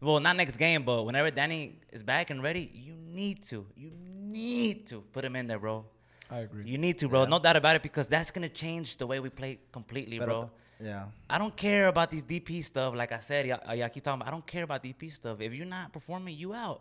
well, 0.00 0.20
not 0.20 0.36
next 0.36 0.56
game, 0.56 0.84
but 0.84 1.04
whenever 1.04 1.30
Danny 1.30 1.80
is 1.92 2.02
back 2.04 2.30
and 2.30 2.42
ready, 2.42 2.70
you 2.72 2.94
need 2.94 3.42
to, 3.44 3.66
you 3.76 3.90
need 4.32 4.86
to 4.88 5.00
put 5.12 5.24
him 5.24 5.36
in 5.36 5.46
there, 5.46 5.58
bro. 5.58 5.84
I 6.30 6.38
agree. 6.40 6.64
You 6.64 6.78
need 6.78 6.98
to, 7.00 7.08
bro. 7.08 7.26
No 7.26 7.38
doubt 7.38 7.56
about 7.56 7.76
it, 7.76 7.82
because 7.82 8.08
that's 8.08 8.30
gonna 8.30 8.48
change 8.48 8.96
the 8.96 9.06
way 9.06 9.20
we 9.20 9.28
play 9.28 9.58
completely, 9.70 10.18
But, 10.18 10.26
bro. 10.28 10.50
yeah. 10.80 11.04
I 11.28 11.36
don't 11.38 11.54
care 11.54 11.88
about 11.88 12.10
these 12.10 12.24
DP 12.24 12.62
stuff. 12.64 12.94
Like 12.94 13.12
I 13.12 13.20
said, 13.20 13.46
y'all, 13.46 13.74
y'all 13.74 13.88
keep 13.90 14.02
talking 14.02 14.20
about. 14.22 14.28
I 14.28 14.30
don't 14.30 14.46
care 14.46 14.62
about 14.64 14.82
DP 14.82 15.12
stuff. 15.12 15.40
If 15.40 15.52
you're 15.52 15.66
not 15.66 15.92
performing, 15.92 16.36
you 16.36 16.54
out. 16.54 16.80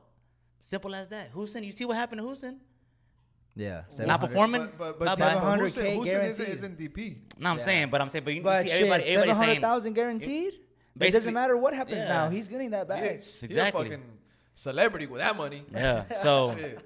Simple 0.62 0.93
as 0.96 1.10
that. 1.10 1.34
Hoesen, 1.34 1.65
you 1.65 1.72
see 1.74 1.86
what 1.86 1.98
happened 1.98 2.22
to 2.22 2.27
Hoesen? 2.27 2.58
Yeah. 3.55 3.81
Not 4.00 4.22
performing. 4.22 4.70
But, 4.77 4.98
but, 4.98 5.00
but, 5.00 5.20
Bye-bye. 5.20 5.34
But 5.34 5.60
700K 5.60 5.98
Hoesen, 5.98 5.98
Hoesen 5.98 6.29
isn't, 6.29 6.48
isn't 6.50 6.79
DP. 6.79 7.17
No, 7.38 7.50
I'm 7.50 7.58
Yeah. 7.58 7.63
saying, 7.63 7.89
but 7.89 8.00
I'm 8.00 8.08
saying, 8.10 8.24
but 8.24 8.31
you, 8.31 8.38
you 8.38 8.43
But 8.43 8.62
see 8.63 8.67
shit, 8.70 8.75
everybody, 8.77 9.03
everybody 9.03 9.17
seven 9.31 9.36
saying 9.36 9.48
hundred 9.50 9.62
thousand 9.62 9.93
guaranteed. 9.93 10.53
It 10.53 10.60
Basically- 10.96 11.17
doesn't 11.20 11.34
matter 11.34 11.58
what 11.58 11.74
happens 11.74 11.98
Yeah. 12.03 12.08
now. 12.08 12.29
He's 12.29 12.48
getting 12.48 12.70
that 12.72 12.88
Yeah, 12.89 12.96
bag. 13.01 13.20
he's 13.24 13.58
a 13.58 13.72
fucking 13.72 14.03
celebrity 14.55 15.08
with 15.08 15.20
that 15.22 15.36
money. 15.36 15.65
Yeah. 15.72 16.03
So 16.22 16.55
Shit. 16.58 16.79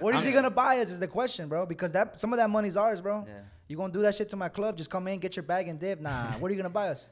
What 0.00 0.14
is 0.16 0.22
he 0.22 0.28
I'm- 0.28 0.36
gonna 0.36 0.50
buy 0.50 0.78
us 0.78 0.90
is 0.90 1.00
the 1.00 1.08
question, 1.08 1.48
bro. 1.48 1.66
Because 1.66 1.92
that 1.92 2.18
some 2.20 2.32
of 2.32 2.38
that 2.38 2.50
money's 2.50 2.76
ours, 2.76 3.00
bro. 3.00 3.24
Yeah. 3.26 3.32
You 3.68 3.76
gonna 3.76 3.92
do 3.92 4.02
that 4.02 4.14
shit 4.14 4.28
to 4.30 4.36
my 4.36 4.48
club? 4.48 4.76
Just 4.76 4.90
come 4.90 5.06
in, 5.08 5.18
get 5.18 5.36
your 5.36 5.42
bag 5.44 5.68
and 5.68 5.78
dip. 5.78 6.00
Nah. 6.00 6.32
what 6.38 6.48
are 6.50 6.54
you 6.54 6.56
gonna 6.62 6.70
buy 6.70 6.88
us? 6.88 7.04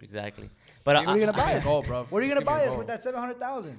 exactly. 0.00 0.50
But 0.84 0.96
What 0.96 1.08
are 1.08 1.14
you 1.18 1.26
gonna 1.26 1.32
buy 1.36 1.54
us? 1.58 1.64
goal, 1.64 1.82
bro. 1.82 2.04
What 2.10 2.22
are 2.22 2.24
you 2.26 2.30
gonna 2.32 2.40
give 2.40 2.48
me 2.48 2.52
a 2.54 2.56
buy 2.58 2.62
us 2.64 2.68
goal. 2.70 2.78
with 2.78 2.86
that 2.88 3.00
seven 3.02 3.20
hundred 3.20 3.38
thousand? 3.40 3.78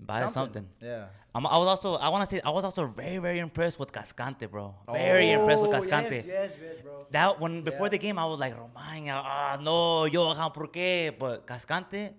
buy 0.00 0.22
us 0.22 0.32
something. 0.34 0.66
Yeah. 0.80 1.06
I'm, 1.34 1.46
I 1.46 1.58
was 1.58 1.68
also, 1.68 1.94
I 1.96 2.08
want 2.08 2.28
to 2.28 2.34
say, 2.36 2.40
I 2.42 2.50
was 2.50 2.64
also 2.64 2.86
very, 2.86 3.18
very 3.18 3.40
impressed 3.40 3.78
with 3.78 3.92
Cascante, 3.92 4.50
bro. 4.50 4.74
Very 4.90 5.32
impressed 5.32 5.60
with 5.62 5.70
Oh, 5.70 5.80
Cascante. 5.80 6.12
Yes, 6.12 6.24
yes, 6.26 6.56
yes, 6.60 6.76
bro. 6.82 7.06
That 7.10 7.38
when 7.40 7.60
before 7.62 7.86
Yeah. 7.86 7.90
the 7.90 7.98
game, 7.98 8.18
I 8.18 8.24
was 8.24 8.38
like, 8.38 8.54
Romaña, 8.56 9.20
ah, 9.24 9.58
no, 9.60 10.06
Johan, 10.06 10.50
¿por 10.52 10.68
qué? 10.68 11.12
But 11.18 11.46
Cascante, 11.46 12.14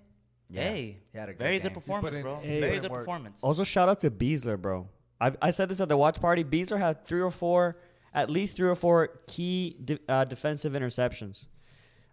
Yeah, 0.50 0.62
hey, 0.64 0.98
he 1.12 1.18
had 1.18 1.30
a 1.30 1.34
good 1.34 1.40
very 1.40 1.58
game. 1.60 1.64
good 1.64 1.74
performance, 1.74 2.18
bro. 2.18 2.36
he 2.42 2.48
put 2.50 2.60
very 2.60 2.80
good 2.80 2.92
work. 2.92 3.00
performance. 3.02 3.40
Also, 3.42 3.64
shout 3.64 3.90
out 3.90 4.00
to 4.02 4.12
Besler, 4.12 4.58
bro. 4.62 4.88
I 5.20 5.32
I 5.42 5.50
said 5.52 5.70
this 5.70 5.82
at 5.82 5.90
the 5.90 5.98
watch 5.98 6.20
party. 6.22 6.44
Besler 6.44 6.78
had 6.80 7.06
three 7.08 7.22
or 7.22 7.32
four, 7.32 7.78
at 8.14 8.30
least 8.30 8.56
three 8.56 8.68
or 8.70 8.76
four 8.76 9.08
key 9.28 9.76
de- 9.84 10.00
uh, 10.08 10.26
defensive 10.26 10.74
interceptions. 10.74 11.46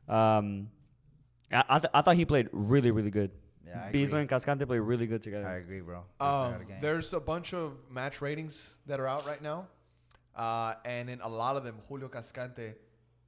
Um, 0.09 0.71
I 1.53 1.65
I, 1.69 1.79
th- 1.79 1.91
I 1.95 2.03
thought 2.03 2.17
he 2.17 2.25
played 2.25 2.49
really 2.53 2.91
really 2.91 3.11
good. 3.11 3.31
Yeah, 3.67 3.85
I 3.89 3.93
Besler 3.93 4.05
agree. 4.09 4.21
and 4.21 4.29
Cascante 4.31 4.67
played 4.67 4.79
really 4.81 5.07
good 5.07 5.23
together. 5.23 5.47
I 5.47 5.55
agree, 5.57 5.81
bro. 5.81 6.05
Besler 6.21 6.25
a 6.25 6.55
Um, 6.57 6.67
there's 6.81 7.13
a 7.13 7.21
bunch 7.21 7.55
of 7.55 7.77
match 7.91 8.21
ratings 8.21 8.75
that 8.87 9.01
are 9.01 9.07
out 9.07 9.27
right 9.27 9.43
now, 9.43 9.69
uh, 10.37 10.75
and 10.85 11.09
in 11.11 11.21
a 11.21 11.29
lot 11.29 11.57
of 11.57 11.65
them, 11.65 11.77
Julio 11.89 12.09
Cascante 12.09 12.75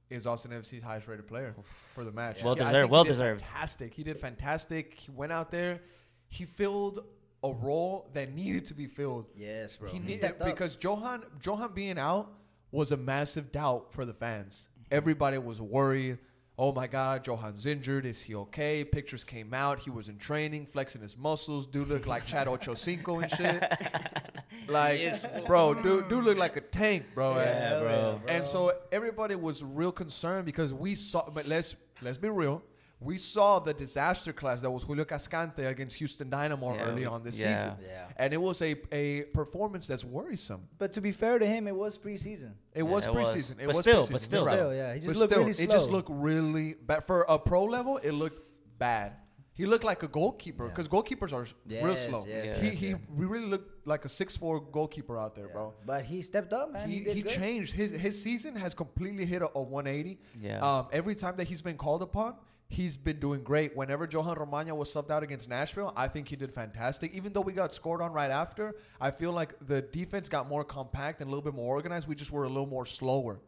is 0.09 0.25
Austin 0.25 0.51
FC's 0.51 0.83
highest 0.83 1.07
rated 1.07 1.27
player 1.27 1.53
for 1.93 2.03
the 2.05 2.11
match. 2.11 2.41
Well 2.43 2.55
He- 2.55 2.61
I 2.61 2.65
deserved, 2.65 2.91
well 2.91 3.03
he 3.03 3.09
deserved. 3.09 3.41
Fantastic. 3.41 3.93
He 3.93 4.03
did 4.03 4.17
fantastic. 4.19 4.93
He 4.93 5.11
went 5.11 5.31
out 5.33 5.51
there. 5.51 5.81
He 6.29 6.45
filled 6.45 7.03
a 7.51 7.53
role 7.53 8.09
that 8.13 8.33
needed 8.33 8.65
to 8.65 8.73
be 8.73 8.87
filled. 8.87 9.27
yes, 9.35 9.77
bro. 9.77 9.89
He 9.89 9.97
He 9.99 10.03
needed 10.13 10.35
because 10.43 10.77
Johan 10.81 11.23
Johan 11.43 11.71
being 11.73 11.97
out 11.97 12.31
was 12.71 12.91
a 12.91 12.97
massive 12.97 13.51
doubt 13.51 13.93
for 13.93 14.05
the 14.05 14.13
fans. 14.13 14.67
Mm-hmm. 14.79 14.95
Everybody 14.95 15.37
was 15.37 15.59
worried. 15.61 16.17
Oh 16.59 16.71
my 16.71 16.87
God, 16.87 17.23
Johan's 17.23 17.67
injured. 17.67 18.03
Is 18.05 18.19
he 18.23 18.33
okay? 18.33 18.83
Pictures 18.83 19.23
came 19.23 19.53
out. 19.53 19.77
He 19.79 19.91
was 19.91 20.09
in 20.09 20.17
training, 20.17 20.65
flexing 20.65 21.01
his 21.01 21.15
muscles. 21.15 21.67
Dude 21.67 21.87
looked 21.87 22.07
like 22.07 22.25
Chad 22.25 22.47
Ochocinco 22.53 23.21
and 23.23 23.31
shit. 23.31 23.63
Like, 24.67 25.45
bro, 25.45 25.75
dude, 25.75 26.09
dude 26.09 26.25
looked 26.25 26.39
like 26.39 26.57
a 26.57 26.61
tank, 26.61 27.05
bro. 27.13 27.35
Yeah, 27.37 27.75
And- 27.77 27.83
bro. 27.83 28.21
And 28.27 28.45
so 28.45 28.73
everybody 28.91 29.35
was 29.35 29.63
real 29.63 29.91
concerned 29.93 30.45
because 30.45 30.73
we 30.73 30.95
saw. 30.95 31.29
But 31.29 31.47
let's 31.47 31.75
let's 32.01 32.17
be 32.17 32.29
real. 32.29 32.61
We 32.99 33.17
saw 33.17 33.59
the 33.59 33.73
disaster 33.75 34.33
class 34.33 34.61
that 34.61 34.71
was 34.71 34.83
Julio 34.83 35.05
Cascante 35.05 35.67
against 35.67 35.97
Houston 35.97 36.31
Dynamo 36.31 36.73
Yeah, 36.73 36.81
early 36.85 37.01
we- 37.01 37.05
on 37.05 37.23
this 37.23 37.37
yeah. 37.37 37.75
season. 37.75 37.85
Yeah. 37.85 38.07
And 38.17 38.33
it 38.33 38.41
was 38.41 38.59
a, 38.63 38.75
a 38.91 39.23
performance 39.25 39.85
that's 39.85 40.03
worrisome. 40.03 40.67
But 40.79 40.93
to 40.93 41.01
be 41.01 41.11
fair 41.11 41.37
to 41.37 41.45
him, 41.45 41.67
it 41.67 41.75
was 41.75 41.95
preseason. 41.99 42.53
It 42.73 42.81
was 42.81 43.05
it 43.05 43.13
was. 43.13 43.35
preseason. 43.35 43.51
It 43.61 43.67
But 43.67 43.75
was 43.75 43.79
still- 43.79 44.07
preseason. 44.07 44.11
but 44.13 44.21
still, 44.21 44.39
You're 44.39 44.47
right. 44.47 44.55
Still, 44.55 44.73
yeah, 44.75 44.93
he 44.95 44.99
just 44.99 45.07
But 45.09 45.17
looked 45.17 45.31
still, 45.33 45.43
really 45.45 45.63
It 45.63 45.69
just 45.69 45.89
looked 45.91 46.09
really 46.11 46.73
bad. 46.73 47.05
For 47.05 47.21
a 47.29 47.37
pro 47.37 47.65
level, 47.65 47.97
it 47.97 48.11
looked 48.13 48.47
bad. 48.79 49.13
He 49.53 49.65
looked 49.65 49.83
like 49.83 50.01
a 50.03 50.07
goalkeeper 50.07 50.65
Yeah. 50.65 50.69
because 50.71 50.87
goalkeepers 50.87 51.33
are 51.33 51.43
s- 51.43 51.53
real 51.67 51.95
slow. 51.95 52.23
yes, 52.27 52.59
he 52.59 52.67
yes, 52.67 52.77
he 52.77 52.87
yeah. 52.89 52.95
we 53.15 53.25
really 53.25 53.47
looked 53.47 53.87
like 53.87 54.05
a 54.05 54.09
six 54.09 54.35
four 54.37 54.59
goalkeeper 54.59 55.17
out 55.17 55.33
there, 55.35 55.47
bro. 55.49 55.73
But 55.85 56.05
he 56.05 56.21
stepped 56.23 56.53
up, 56.53 56.71
man. 56.71 56.87
He, 56.89 56.97
He, 56.99 57.03
did 57.03 57.15
he 57.15 57.21
good. 57.23 57.31
changed. 57.33 57.73
His 57.73 57.91
his 57.91 58.21
season 58.21 58.55
has 58.55 58.73
completely 58.75 59.25
hit 59.25 59.41
a, 59.43 59.49
a 59.55 59.61
180. 59.61 60.19
Yeah. 60.39 60.59
Um, 60.61 60.87
every 60.91 61.15
time 61.15 61.35
that 61.37 61.45
he's 61.47 61.63
been 61.63 61.77
called 61.77 62.03
upon, 62.03 62.35
he's 62.69 62.97
been 62.97 63.19
doing 63.19 63.43
great. 63.43 63.75
Whenever 63.75 64.07
Johan 64.11 64.35
Romaña 64.37 64.75
was 64.75 64.93
subbed 64.93 65.09
out 65.09 65.23
against 65.23 65.47
Nashville, 65.47 65.93
I 65.95 66.07
think 66.07 66.27
he 66.27 66.35
did 66.35 66.53
fantastic. 66.53 67.13
Even 67.13 67.31
though 67.33 67.41
we 67.41 67.53
got 67.53 67.73
scored 67.73 68.01
on 68.01 68.11
right 68.11 68.31
after, 68.31 68.75
I 68.99 69.11
feel 69.11 69.31
like 69.31 69.53
the 69.65 69.81
defense 69.81 70.27
got 70.27 70.47
more 70.49 70.63
compact 70.63 71.21
and 71.21 71.27
a 71.27 71.31
little 71.31 71.43
bit 71.43 71.53
more 71.53 71.75
organized. 71.75 72.07
We 72.07 72.15
just 72.15 72.31
were 72.31 72.43
a 72.43 72.49
little 72.49 72.67
more 72.67 72.85
slower. 72.85 73.39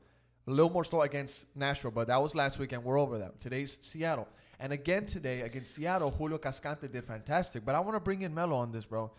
A 0.48 0.52
little 0.52 0.72
more 0.72 0.84
slow 0.84 1.02
against 1.02 1.46
Nashville, 1.56 1.92
but 1.92 2.08
that 2.08 2.22
was 2.22 2.34
last 2.34 2.58
weekend. 2.60 2.84
We're 2.84 3.00
over 3.00 3.20
that. 3.20 3.40
Today's 3.40 3.78
Seattle. 3.82 4.28
And 4.60 4.74
again 4.74 5.06
today 5.06 5.42
against 5.42 5.76
Seattle, 5.76 6.12
Julio 6.12 6.38
Cascante 6.38 6.92
did 6.92 7.04
fantastic. 7.06 7.64
But 7.66 7.76
I 7.76 7.80
want 7.82 7.96
to 7.96 8.00
bring 8.00 8.24
in 8.24 8.34
Melo 8.34 8.56
on 8.56 8.72
this, 8.72 8.86
bro. 8.86 9.12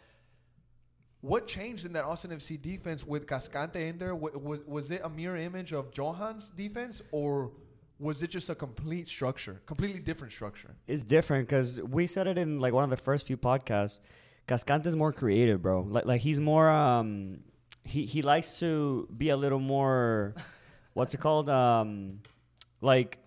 What 1.21 1.47
changed 1.47 1.85
in 1.85 1.93
that 1.93 2.05
Austin 2.05 2.31
FC 2.31 2.61
defense 2.61 3.07
with 3.07 3.27
Cascante 3.27 3.77
in 3.77 3.99
there? 3.99 4.15
Wa- 4.15 4.31
Was, 4.35 4.61
was 4.67 4.91
it 4.91 5.03
a 5.05 5.09
mirror 5.11 5.37
image 5.37 5.73
of 5.73 5.93
Johan's 5.93 6.49
defense, 6.51 7.03
or 7.13 7.53
was 8.01 8.23
it 8.23 8.31
just 8.31 8.49
a 8.51 8.55
complete 8.55 9.07
structure, 9.09 9.61
completely 9.67 10.01
different 10.01 10.33
structure? 10.33 10.75
It's 10.89 11.03
different 11.03 11.47
because 11.49 11.81
we 11.83 12.07
said 12.07 12.27
it 12.27 12.39
in 12.39 12.59
like 12.59 12.73
one 12.73 12.83
of 12.85 12.91
the 12.91 12.97
first 12.97 13.27
few 13.27 13.37
podcasts. 13.37 14.01
Cascante's 14.49 14.97
more 14.97 15.13
creative, 15.13 15.61
bro. 15.63 15.83
Like 15.83 16.07
like 16.07 16.21
he's 16.23 16.41
more 16.41 16.69
um 16.71 17.41
he 17.85 18.07
he 18.07 18.23
likes 18.23 18.59
to 18.61 19.07
be 19.17 19.29
a 19.29 19.37
little 19.37 19.61
more 19.61 20.35
what's 20.95 21.15
it 21.15 21.21
called 21.21 21.49
um 21.49 22.21
like 22.81 23.19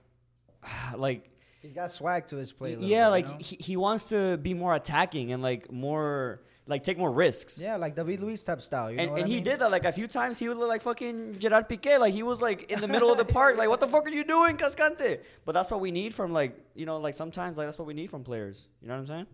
like 0.97 1.29
He's 1.61 1.73
got 1.73 1.91
swag 1.91 2.27
to 2.27 2.35
his 2.35 2.51
play. 2.51 2.73
a 2.73 2.75
little 2.75 2.89
yeah 2.89 3.05
bit, 3.07 3.11
like 3.11 3.25
you 3.25 3.31
know? 3.31 3.37
he, 3.39 3.55
he 3.59 3.77
wants 3.77 4.09
to 4.09 4.35
be 4.37 4.53
more 4.53 4.75
attacking 4.75 5.31
and 5.31 5.41
like 5.41 5.71
more 5.71 6.41
like 6.65 6.83
take 6.83 6.97
more 6.97 7.11
risks. 7.11 7.59
yeah, 7.59 7.75
like 7.75 7.95
David 7.95 8.19
Luiz 8.21 8.43
type 8.43 8.61
style. 8.61 8.89
You 8.89 8.97
know 8.97 9.03
and 9.03 9.11
what 9.11 9.19
and 9.21 9.25
I 9.25 9.29
he 9.29 9.35
mean? 9.35 9.43
did 9.43 9.59
that 9.59 9.69
like 9.71 9.85
a 9.85 9.91
few 9.91 10.07
times. 10.07 10.39
He 10.39 10.47
would 10.47 10.57
look 10.57 10.69
like 10.69 10.81
fucking 10.81 11.37
Gerard 11.39 11.67
Piqué. 11.67 11.99
Like 11.99 12.13
he 12.13 12.23
was 12.23 12.41
like 12.41 12.71
in 12.71 12.79
the 12.81 12.87
middle 12.87 13.11
of 13.11 13.17
the 13.17 13.25
park. 13.25 13.57
Like 13.57 13.69
what 13.69 13.79
the 13.81 13.87
fuck 13.87 14.05
are 14.05 14.09
you 14.09 14.23
doing, 14.23 14.55
Cascante? 14.57 15.19
But 15.45 15.51
that's 15.53 15.69
what 15.69 15.81
we 15.81 15.91
need 15.91 16.13
from 16.13 16.31
like 16.31 16.57
you 16.73 16.85
know 16.85 16.97
like 16.97 17.15
sometimes 17.15 17.57
like 17.57 17.67
that's 17.67 17.77
what 17.79 17.87
we 17.87 17.93
need 17.93 18.09
from 18.09 18.23
players. 18.23 18.67
You 18.81 18.87
know 18.87 18.93
what 18.95 19.01
I'm 19.01 19.07
saying? 19.07 19.27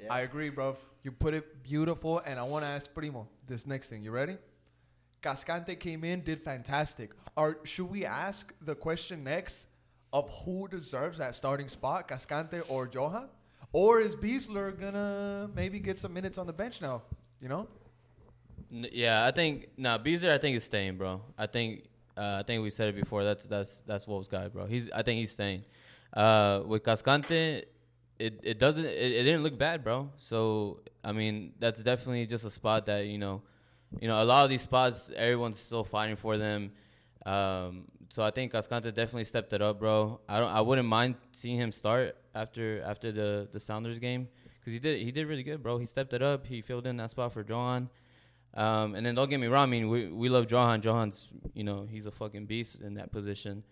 Yeah. 0.00 0.12
I 0.12 0.20
agree, 0.20 0.50
bro. 0.50 0.76
You 1.02 1.12
put 1.12 1.32
it 1.34 1.62
beautiful, 1.62 2.18
and 2.26 2.38
I 2.38 2.42
want 2.42 2.64
to 2.64 2.68
ask 2.68 2.92
Primo 2.92 3.28
this 3.46 3.66
next 3.66 3.88
thing. 3.88 4.02
You 4.02 4.10
ready? 4.10 4.36
Cascante 5.22 5.78
came 5.78 6.02
in, 6.02 6.22
did 6.22 6.40
fantastic. 6.42 7.12
Or 7.36 7.58
should 7.64 7.88
we 7.88 8.04
ask 8.04 8.52
the 8.60 8.74
question 8.74 9.22
next 9.22 9.66
of 10.12 10.28
who 10.44 10.66
deserves 10.68 11.18
that 11.18 11.36
starting 11.36 11.68
spot, 11.68 12.08
Cascante 12.08 12.62
or 12.68 12.88
Johan? 12.92 13.28
Or 13.72 14.00
is 14.00 14.14
Besler 14.14 14.78
gonna 14.78 15.48
maybe 15.54 15.78
get 15.78 15.98
some 15.98 16.12
minutes 16.12 16.38
on 16.38 16.46
the 16.46 16.52
bench 16.52 16.80
now? 16.80 17.02
You 17.40 17.48
know? 17.48 17.68
N- 18.72 18.86
Yeah, 18.92 19.24
I 19.26 19.30
think 19.30 19.68
no 19.76 19.98
Besler. 19.98 20.32
I 20.32 20.38
think 20.38 20.56
is 20.56 20.64
staying, 20.64 20.96
bro. 20.96 21.20
I 21.38 21.46
think 21.46 21.84
uh, 22.16 22.36
I 22.40 22.42
think 22.42 22.62
we 22.62 22.70
said 22.70 22.88
it 22.88 22.96
before. 22.96 23.24
That's 23.24 23.44
that's 23.44 23.82
that's 23.86 24.06
Wolves 24.06 24.28
guy, 24.28 24.48
bro. 24.48 24.66
He's 24.66 24.90
I 24.90 25.02
think 25.02 25.18
he's 25.18 25.30
staying. 25.32 25.64
Uh, 26.12 26.62
with 26.66 26.82
Cascante, 26.84 27.64
it 28.18 28.40
it 28.42 28.58
doesn't 28.58 28.84
it, 28.84 29.12
it 29.12 29.22
didn't 29.24 29.42
look 29.42 29.58
bad, 29.58 29.82
bro. 29.82 30.10
So 30.18 30.80
I 31.02 31.12
mean 31.12 31.54
that's 31.58 31.82
definitely 31.82 32.26
just 32.26 32.44
a 32.44 32.50
spot 32.50 32.86
that 32.86 33.06
you 33.06 33.18
know, 33.18 33.42
you 34.00 34.08
know 34.08 34.22
a 34.22 34.24
lot 34.26 34.44
of 34.44 34.50
these 34.50 34.62
spots 34.62 35.10
everyone's 35.16 35.58
still 35.58 35.84
fighting 35.84 36.16
for 36.16 36.36
them. 36.36 36.72
Um, 37.24 37.84
so 38.12 38.22
I 38.22 38.30
think 38.30 38.52
Cascante 38.52 38.92
definitely 38.92 39.24
stepped 39.24 39.54
it 39.54 39.62
up, 39.62 39.78
bro. 39.78 40.20
I 40.28 40.38
don't 40.38 40.52
I 40.52 40.60
wouldn't 40.60 40.86
mind 40.86 41.14
seeing 41.32 41.56
him 41.56 41.72
start 41.72 42.14
after 42.34 42.82
after 42.82 43.10
the 43.10 43.48
the 43.50 43.58
Sounders 43.58 43.98
game 43.98 44.28
because 44.60 44.74
he 44.74 44.78
did 44.78 45.00
he 45.00 45.10
did 45.12 45.26
really 45.26 45.42
good, 45.42 45.62
bro. 45.62 45.78
He 45.78 45.86
stepped 45.86 46.12
it 46.12 46.20
up. 46.20 46.46
He 46.46 46.60
filled 46.60 46.86
in 46.86 46.98
that 46.98 47.10
spot 47.10 47.32
for 47.32 47.42
Johan. 47.42 47.88
Um, 48.52 48.96
and 48.96 49.06
then 49.06 49.14
don't 49.14 49.30
get 49.30 49.40
me 49.40 49.46
wrong. 49.46 49.62
I 49.62 49.70
mean, 49.70 49.88
we 49.88 50.08
we 50.08 50.28
love 50.28 50.50
Johan. 50.50 50.82
Johan's, 50.82 51.28
you 51.54 51.64
know, 51.64 51.86
he's 51.90 52.04
a 52.04 52.10
fucking 52.10 52.44
beast 52.44 52.82
in 52.82 52.92
that 52.96 53.12
position. 53.12 53.64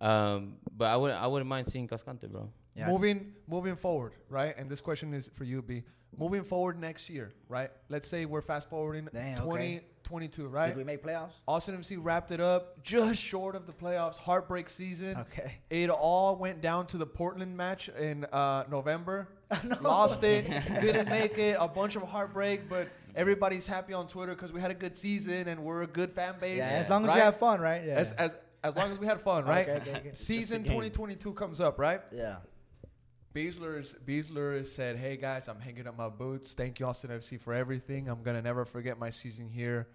Um, 0.00 0.58
but 0.70 0.84
I 0.84 0.96
would 0.96 1.10
I 1.10 1.26
wouldn't 1.26 1.48
mind 1.48 1.66
seeing 1.66 1.88
Cascante, 1.88 2.28
bro. 2.30 2.48
Yeah. 2.76 2.86
Moving 2.86 3.32
moving 3.48 3.74
forward, 3.74 4.12
right? 4.28 4.56
And 4.56 4.70
this 4.70 4.80
question 4.80 5.12
is 5.14 5.28
for 5.34 5.42
you, 5.42 5.62
B. 5.62 5.82
Moving 6.18 6.42
forward 6.44 6.78
next 6.78 7.08
year, 7.08 7.32
right? 7.48 7.70
Let's 7.88 8.08
say 8.08 8.24
we're 8.26 8.42
fast 8.42 8.68
forwarding 8.68 9.08
Damn, 9.12 9.40
okay. 9.42 9.82
2022, 10.04 10.48
right? 10.48 10.68
Did 10.68 10.76
we 10.76 10.84
make 10.84 11.04
playoffs? 11.04 11.32
Austin 11.46 11.76
FC 11.78 11.98
wrapped 12.00 12.32
it 12.32 12.40
up 12.40 12.82
just 12.82 13.16
short 13.16 13.54
of 13.54 13.66
the 13.66 13.72
playoffs. 13.72 14.16
Heartbreak 14.16 14.68
season. 14.68 15.16
Okay. 15.16 15.58
It 15.70 15.88
all 15.88 16.36
went 16.36 16.60
down 16.60 16.86
to 16.88 16.98
the 16.98 17.06
Portland 17.06 17.56
match 17.56 17.88
in 17.88 18.24
uh, 18.26 18.64
November. 18.70 19.28
Lost 19.80 20.22
it. 20.24 20.46
Didn't 20.80 21.08
make 21.08 21.38
it. 21.38 21.56
A 21.58 21.68
bunch 21.68 21.96
of 21.96 22.02
heartbreak, 22.02 22.68
but 22.68 22.88
everybody's 23.14 23.66
happy 23.66 23.92
on 23.92 24.06
Twitter 24.06 24.34
because 24.34 24.52
we 24.52 24.60
had 24.60 24.70
a 24.70 24.74
good 24.74 24.96
season 24.96 25.48
and 25.48 25.62
we're 25.62 25.82
a 25.82 25.86
good 25.86 26.12
fan 26.12 26.34
base. 26.40 26.58
Yeah, 26.58 26.68
as 26.70 26.90
long 26.90 27.04
as 27.04 27.08
right? 27.08 27.14
we 27.16 27.20
have 27.20 27.36
fun, 27.36 27.60
right? 27.60 27.82
Yeah. 27.84 27.94
As, 27.94 28.12
as, 28.12 28.34
as 28.62 28.76
long 28.76 28.90
as 28.90 28.98
we 28.98 29.06
had 29.06 29.20
fun, 29.20 29.44
right? 29.44 29.68
Okay, 29.68 29.80
okay, 29.80 29.98
okay. 29.98 30.10
Season 30.12 30.62
Just 30.62 30.72
a 30.72 30.74
game. 30.74 30.90
2022 30.90 31.32
comes 31.34 31.60
up, 31.60 31.78
right? 31.78 32.00
yeah. 32.12 32.36
Besler's 33.34 33.94
Besler 34.04 34.64
said, 34.66 34.96
"Hey 34.96 35.16
guys, 35.16 35.46
I'm 35.48 35.60
hanging 35.60 35.86
up 35.86 35.96
my 35.96 36.08
boots. 36.08 36.54
Thank 36.54 36.80
you 36.80 36.86
Austin 36.86 37.10
FC 37.10 37.38
for 37.38 37.54
everything. 37.54 38.08
I'm 38.08 38.22
gonna 38.22 38.42
never 38.42 38.64
forget 38.64 38.98
my 38.98 39.10
season 39.10 39.48
here. 39.48 39.88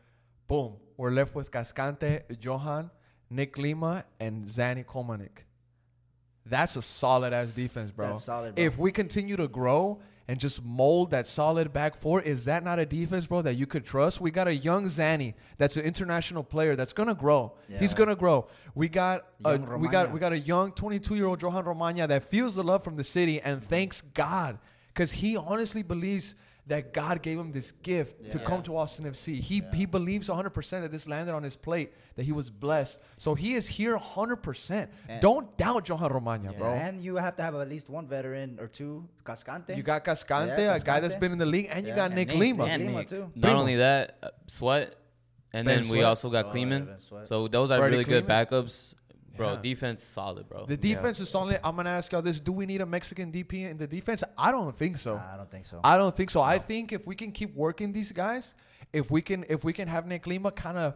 boom, 0.48 0.76
we're 0.96 1.10
left 1.10 1.34
with 1.34 1.50
Cascante, 1.50 2.22
Johan, 2.40 2.92
Nick 3.32 3.58
Lima, 3.58 4.06
and 4.20 4.46
Zanny 4.46 4.86
Kolmanič. 4.86 5.40
That's 6.46 6.76
a 6.76 6.84
solid 6.84 7.34
ass 7.34 7.48
defense, 7.48 7.90
bro. 7.90 8.10
That's 8.10 8.26
solid, 8.26 8.54
bro. 8.54 8.64
If 8.64 8.78
we 8.78 8.92
continue 8.92 9.36
to 9.38 9.48
grow 9.48 10.02
and 10.28 10.40
just 10.40 10.64
mold 10.66 11.12
that 11.12 11.28
solid 11.28 11.72
back 11.72 11.96
four, 11.96 12.20
is 12.22 12.46
that 12.46 12.64
not 12.64 12.80
a 12.80 12.86
defense, 12.86 13.28
bro, 13.28 13.42
that 13.44 13.56
you 13.56 13.68
could 13.68 13.86
trust? 13.86 14.20
We 14.20 14.32
got 14.32 14.48
a 14.48 14.56
young 14.56 14.86
Zanny 14.86 15.36
that's 15.58 15.78
an 15.78 15.84
international 15.84 16.44
player 16.44 16.76
that's 16.76 16.94
gonna 16.94 17.14
grow. 17.16 17.54
He's 17.80 17.94
gonna 17.94 18.16
grow. 18.16 18.48
We 18.74 18.90
got 18.90 19.28
a, 19.46 19.58
we 19.78 19.88
got 19.88 20.12
we 20.12 20.20
got 20.20 20.34
a 20.34 20.40
young 20.40 20.72
22 20.72 21.16
year 21.16 21.28
old 21.28 21.42
Johan 21.42 21.64
Romaña 21.66 22.08
that 22.08 22.24
feels 22.30 22.56
the 22.56 22.64
love 22.64 22.84
from 22.84 22.96
the 22.96 23.04
city 23.04 23.40
and 23.42 23.64
thanks 23.64 24.02
God 24.02 24.58
because 24.88 25.12
he 25.12 25.38
honestly 25.38 25.84
believes 25.84 26.34
that 26.68 26.94
God 26.94 27.22
gave 27.22 27.38
him 27.40 27.52
this 27.52 27.72
gift 27.84 28.32
to 28.32 28.40
come 28.40 28.64
to 28.64 28.76
Austin 28.76 29.06
FC. 29.06 29.40
He 29.40 29.62
he 29.74 29.86
believes 29.86 30.30
100% 30.30 30.82
that 30.82 30.92
this 30.92 31.08
landed 31.08 31.34
on 31.34 31.44
his 31.44 31.56
plate, 31.56 31.94
that 32.16 32.24
he 32.24 32.32
was 32.32 32.50
blessed. 32.50 33.00
So 33.18 33.36
he 33.36 33.54
is 33.54 33.68
here 33.68 33.96
100%. 33.98 34.88
And- 35.08 35.22
Don't 35.22 35.56
doubt 35.58 35.88
Johan 35.88 36.10
Romaña, 36.12 36.52
Yeah, 36.54 36.58
bro. 36.58 36.74
And 36.74 37.04
you 37.04 37.18
have 37.18 37.36
to 37.38 37.44
have 37.44 37.54
at 37.56 37.70
least 37.70 37.88
one 37.90 38.08
veteran 38.08 38.58
or 38.60 38.68
two. 38.68 39.08
Cascante. 39.24 39.78
You 39.78 39.84
got 39.84 40.04
Cascante, 40.04 40.58
Yeah, 40.58 40.76
a 40.76 40.80
guy 40.80 41.00
that's 41.00 41.16
been 41.16 41.32
in 41.32 41.38
the 41.38 41.46
league, 41.46 41.68
and 41.72 41.86
you 41.86 41.94
got 41.94 42.06
And 42.08 42.16
Nick 42.16 42.30
Nick, 42.30 42.38
Lima. 42.38 42.66
yeah. 42.68 42.78
Lima 42.78 43.04
too. 43.06 43.32
Not 43.36 43.42
Primo. 43.42 43.60
only 43.60 43.76
that, 43.78 44.18
uh, 44.24 44.30
Sweat, 44.48 44.96
and 45.54 45.66
Ben 45.68 45.82
then 45.82 45.90
we 45.92 46.02
also 46.04 46.30
got 46.32 46.46
Oh, 46.46 46.50
Kleemann. 46.50 46.88
Ben 46.88 47.26
So 47.26 47.48
those 47.48 47.70
are 47.72 47.78
Freddie 47.78 47.98
really 47.98 48.04
good 48.06 48.26
backups, 48.26 48.96
bro. 49.38 49.54
Yeah. 49.54 49.62
Defense 49.62 50.04
solid, 50.04 50.48
bro. 50.50 50.66
The 50.66 50.78
defense 50.78 51.20
is 51.20 51.30
solid. 51.30 51.60
I'm 51.64 51.76
gonna 51.76 51.90
ask 51.90 52.12
y'all 52.12 52.22
this: 52.22 52.40
Do 52.40 52.52
we 52.52 52.66
need 52.66 52.82
a 52.82 52.86
Mexican 52.86 53.32
DP 53.32 53.70
in 53.70 53.78
the 53.78 53.88
defense? 53.88 54.24
I 54.38 54.52
don't 54.52 54.78
think 54.78 54.98
so. 54.98 55.16
Nah, 55.16 55.34
I 55.34 55.38
don't 55.38 55.52
think 55.52 55.66
so. 55.66 55.82
I 55.84 55.98
don't 55.98 56.16
think 56.16 56.30
so. 56.30 56.42
I 56.42 56.58
think 56.60 56.94
if 56.94 57.06
we 57.08 57.16
can 57.16 57.32
keep 57.32 57.56
working 57.56 57.92
these 57.94 58.12
guys, 58.12 58.56
if 58.94 59.12
we 59.12 59.22
can 59.22 59.46
if 59.50 59.64
we 59.64 59.74
can 59.74 59.88
have 59.88 60.06
Nick 60.08 60.28
Lima 60.28 60.52
kind 60.52 60.78
of 60.78 60.96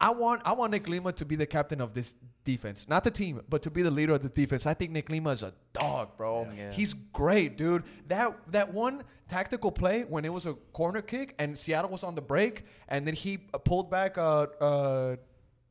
I 0.00 0.10
want 0.10 0.42
I 0.44 0.54
want 0.54 0.70
Nick 0.72 0.88
Lima 0.88 1.12
to 1.12 1.24
be 1.24 1.36
the 1.36 1.46
captain 1.46 1.80
of 1.80 1.92
this 1.92 2.14
defense. 2.44 2.86
Not 2.88 3.04
the 3.04 3.10
team, 3.10 3.42
but 3.48 3.62
to 3.62 3.70
be 3.70 3.82
the 3.82 3.90
leader 3.90 4.14
of 4.14 4.22
the 4.22 4.30
defense. 4.30 4.66
I 4.66 4.72
think 4.72 4.92
Nick 4.92 5.10
Lima 5.10 5.30
is 5.30 5.42
a 5.42 5.52
dog, 5.74 6.16
bro. 6.16 6.48
Yeah. 6.56 6.72
He's 6.72 6.94
great, 6.94 7.58
dude. 7.58 7.84
That 8.08 8.34
that 8.52 8.72
one 8.72 9.04
tactical 9.28 9.70
play 9.70 10.02
when 10.02 10.24
it 10.24 10.32
was 10.32 10.46
a 10.46 10.54
corner 10.72 11.02
kick 11.02 11.34
and 11.38 11.56
Seattle 11.56 11.90
was 11.90 12.02
on 12.02 12.14
the 12.14 12.22
break 12.22 12.64
and 12.88 13.06
then 13.06 13.14
he 13.14 13.38
uh, 13.54 13.58
pulled 13.58 13.90
back 13.90 14.18
uh 14.18 14.46
uh 14.60 15.16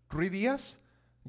Ruidíaz, 0.10 0.78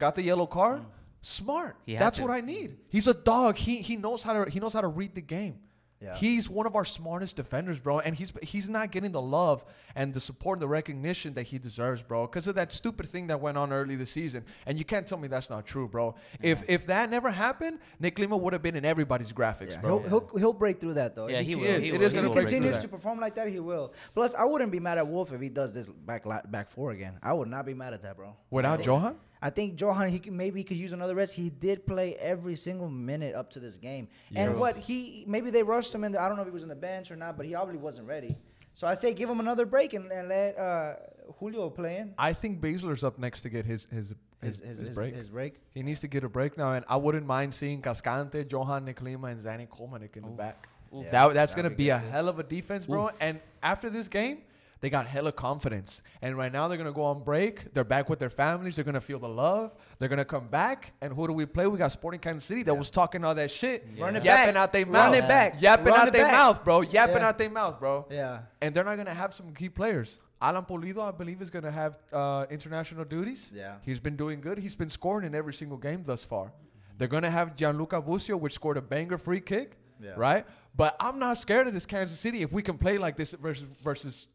got 0.01 0.15
the 0.17 0.25
yellow 0.25 0.47
card. 0.47 0.81
Mm. 0.81 0.87
Smart. 1.23 1.77
That's 1.87 2.17
to. 2.17 2.23
what 2.25 2.33
I 2.33 2.41
need. 2.41 2.79
He's 2.89 3.07
a 3.07 3.15
dog. 3.15 3.57
He 3.57 3.77
he 3.83 3.97
knows 3.97 4.23
how 4.23 4.45
to 4.45 4.51
he 4.51 4.59
knows 4.59 4.73
how 4.73 4.81
to 4.81 4.89
read 4.89 5.15
the 5.15 5.21
game. 5.21 5.59
Yeah. 6.03 6.15
He's 6.17 6.49
one 6.49 6.67
of 6.67 6.75
our 6.77 6.87
smartest 6.87 7.37
defenders, 7.37 7.79
bro, 7.79 7.99
and 8.01 8.17
he's 8.17 8.33
he's 8.43 8.71
not 8.71 8.91
getting 8.91 9.13
the 9.13 9.21
love 9.21 9.63
and 9.95 10.15
the 10.15 10.21
support 10.21 10.57
and 10.57 10.63
the 10.63 10.67
recognition 10.69 11.35
that 11.35 11.43
he 11.43 11.59
deserves, 11.59 12.01
bro, 12.03 12.27
because 12.27 12.47
of 12.47 12.55
that 12.55 12.73
stupid 12.73 13.07
thing 13.07 13.27
that 13.27 13.39
went 13.43 13.59
on 13.59 13.71
early 13.71 13.97
this 13.97 14.11
season. 14.11 14.47
And 14.65 14.79
you 14.79 14.85
can't 14.87 15.07
tell 15.07 15.19
me 15.19 15.29
that's 15.29 15.51
not 15.51 15.67
true, 15.67 15.87
bro. 15.87 16.15
If 16.43 16.63
if 16.71 16.87
that 16.87 17.11
never 17.11 17.31
happened, 17.31 17.81
Nick 17.99 18.19
Lima 18.19 18.35
would 18.39 18.55
have 18.55 18.63
been 18.63 18.77
in 18.77 18.87
everybody's 18.87 19.31
graphics, 19.31 19.73
Yeah, 19.73 19.83
bro. 19.83 19.99
He'll, 19.99 20.09
he'll 20.09 20.39
he'll 20.39 20.53
break 20.55 20.81
through 20.81 20.95
that 20.95 21.15
though. 21.15 21.29
Yeah, 21.29 21.41
If 21.41 21.45
he 21.45 21.51
he 21.53 21.57
will. 21.57 21.65
is. 21.67 21.83
He 21.85 21.89
It 21.91 21.93
will. 21.99 22.03
is 22.07 22.13
He 22.13 22.17
gonna 22.17 22.29
will 22.31 22.35
he 22.37 22.41
continues 22.47 22.79
to 22.79 22.89
perform 22.89 23.21
like 23.21 23.35
that, 23.35 23.49
he 23.49 23.61
will. 23.61 23.93
Plus, 24.15 24.35
I 24.35 24.45
wouldn't 24.47 24.73
be 24.73 24.81
mad 24.81 24.97
at 24.97 25.07
Wolff 25.07 25.35
if 25.35 25.41
he 25.43 25.51
does 25.51 25.75
this 25.75 25.87
back 25.87 26.25
back 26.51 26.71
four 26.71 26.93
again. 26.93 27.19
I 27.23 27.35
would 27.35 27.49
not 27.49 27.67
be 27.67 27.75
mad 27.75 27.93
at 27.93 28.01
that, 28.05 28.17
bro. 28.17 28.35
Without 28.49 28.83
Johan, 28.87 29.19
I 29.43 29.51
think 29.51 29.81
Johan, 29.81 30.09
he 30.11 30.19
could, 30.19 30.33
maybe 30.33 30.61
he 30.61 30.65
could 30.65 30.77
use 30.77 30.93
another 30.93 31.15
rest. 31.15 31.35
He 31.35 31.49
did 31.49 31.87
play 31.87 32.15
every 32.17 32.55
single 32.55 32.91
minute 32.91 33.35
up 33.35 33.51
to 33.53 33.61
this 33.61 33.77
game. 33.77 34.09
And 34.35 34.59
what 34.59 34.77
he 34.77 35.25
maybe 35.27 35.51
they 35.51 35.63
rushed 35.63 35.95
him 35.95 36.05
in. 36.05 36.13
The, 36.13 36.21
I 36.21 36.29
don't 36.29 36.37
know 36.37 36.43
if 36.43 36.49
he 36.49 36.53
was 36.53 36.63
on 36.63 36.69
the 36.69 36.75
bench 36.75 37.11
or 37.11 37.17
not, 37.17 37.37
but 37.37 37.47
he 37.47 37.55
obviously 37.55 37.83
wasn't 37.83 38.07
ready. 38.07 38.37
So 38.75 38.87
I 38.87 38.95
say 38.95 39.15
give 39.15 39.29
him 39.29 39.41
another 39.41 39.67
break 39.67 39.95
and, 39.95 40.11
and 40.13 40.29
let 40.29 40.59
uh, 40.59 40.95
Julio 41.39 41.71
play 41.71 41.99
in 41.99 42.15
I 42.19 42.33
think 42.33 42.61
Besler's 42.61 43.03
up 43.03 43.19
next 43.19 43.43
to 43.43 43.49
get 43.49 43.65
his 43.65 43.87
his 43.91 44.15
his, 44.43 44.59
his 44.59 44.61
his, 44.61 44.79
his 44.79 44.87
his, 44.89 44.95
break. 44.95 45.15
his 45.15 45.29
break. 45.29 45.55
he 45.75 45.83
needs 45.83 46.01
to 46.01 46.09
get 46.09 46.25
a 46.25 46.29
break 46.29 46.57
now, 46.57 46.73
and 46.73 46.85
I 46.89 46.97
wouldn't 46.97 47.27
mind 47.27 47.53
seeing 47.53 47.83
Cascante, 47.83 48.51
Johan, 48.51 48.85
Nick 48.85 49.03
Lima, 49.03 49.29
and 49.29 49.41
Zanny 49.41 49.69
Kolmanič 49.69 50.17
in 50.17 50.23
the 50.23 50.29
back. 50.31 50.67
Yeah, 50.93 51.11
that, 51.11 51.35
that's 51.35 51.53
that'd 51.53 51.57
gonna 51.57 51.71
be 51.71 51.85
be 51.85 51.89
a 51.91 51.99
hell 51.99 52.29
of 52.29 52.39
a 52.39 52.43
defense, 52.43 52.87
bro. 52.87 53.11
And 53.21 53.39
after 53.63 53.91
this 53.91 54.09
game, 54.09 54.39
they 54.81 54.89
got 54.91 55.07
hella 55.07 55.33
confidence. 55.33 56.03
And 56.23 56.37
right 56.37 56.53
now 56.53 56.69
they're 56.69 56.79
gonna 56.79 56.93
go 56.93 57.05
on 57.05 57.23
break. 57.23 57.73
They're 57.75 57.85
back 57.85 58.09
with 58.09 58.19
their 58.19 58.31
families. 58.31 58.77
They're 58.77 58.85
gonna 58.85 59.01
feel 59.01 59.19
the 59.19 59.29
love. 59.29 59.73
They're 59.99 60.09
gonna 60.09 60.25
come 60.25 60.49
back. 60.49 60.93
And 61.01 61.13
who 61.13 61.27
do 61.27 61.33
we 61.33 61.47
play? 61.47 61.67
We 61.67 61.79
got 61.79 61.93
Sporting 61.93 62.21
Kansas 62.21 62.45
City 62.45 62.63
that 62.65 62.75
was 62.75 62.91
talking 62.91 63.25
all 63.25 63.35
that 63.35 63.51
shit, 63.51 63.87
Run 63.99 64.17
it 64.17 64.25
yapping 64.25 64.55
back. 64.55 64.63
out 64.63 64.73
their 64.73 64.85
Run 64.87 64.93
mouth, 64.93 65.15
it 65.15 65.29
back. 65.29 65.61
yapping 65.61 65.87
Run 65.87 66.09
out 66.09 66.13
their 66.13 66.33
mouth, 66.33 66.65
bro, 66.65 66.81
yapping 66.81 67.17
Yeah. 67.17 67.29
out 67.29 67.39
their 67.39 67.51
mouth, 67.51 67.79
bro. 67.79 68.07
Yeah. 68.11 68.41
And 68.63 68.75
they're 68.75 68.85
not 68.85 68.97
gonna 68.97 69.15
have 69.15 69.35
some 69.35 69.53
key 69.55 69.69
players. 69.69 70.19
Alan 70.43 70.65
Pulido, 70.65 71.07
I 71.07 71.11
believe, 71.11 71.43
is 71.43 71.51
gonna 71.51 71.71
have 71.71 71.99
uh, 72.13 72.47
international 72.51 73.05
duties. 73.05 73.51
Yeah. 73.53 73.75
He's 73.83 74.01
been 74.01 74.17
doing 74.17 74.41
good. 74.41 74.59
He's 74.59 74.75
been 74.75 74.89
scoring 74.89 75.27
in 75.27 75.35
every 75.35 75.53
single 75.53 75.77
game 75.77 76.03
thus 76.07 76.25
far. 76.25 76.53
They're 76.97 77.09
gonna 77.09 77.31
have 77.31 77.57
Gianluca 77.57 78.01
Busio, 78.01 78.37
which 78.39 78.55
scored 78.55 78.79
a 78.79 78.83
banger 78.83 79.19
free 79.19 79.41
kick, 79.41 79.77
Yeah. 80.01 80.13
right? 80.17 80.47
But 80.75 80.97
I'm 81.01 81.19
not 81.19 81.37
scared 81.37 81.67
of 81.67 81.75
this 81.75 81.85
Kansas 81.85 82.19
City 82.19 82.41
if 82.43 82.53
we 82.53 82.63
can 82.63 82.79
play 82.79 82.97
like 82.97 83.17
this 83.17 83.33
versus 83.33 83.67
versus 83.85 84.29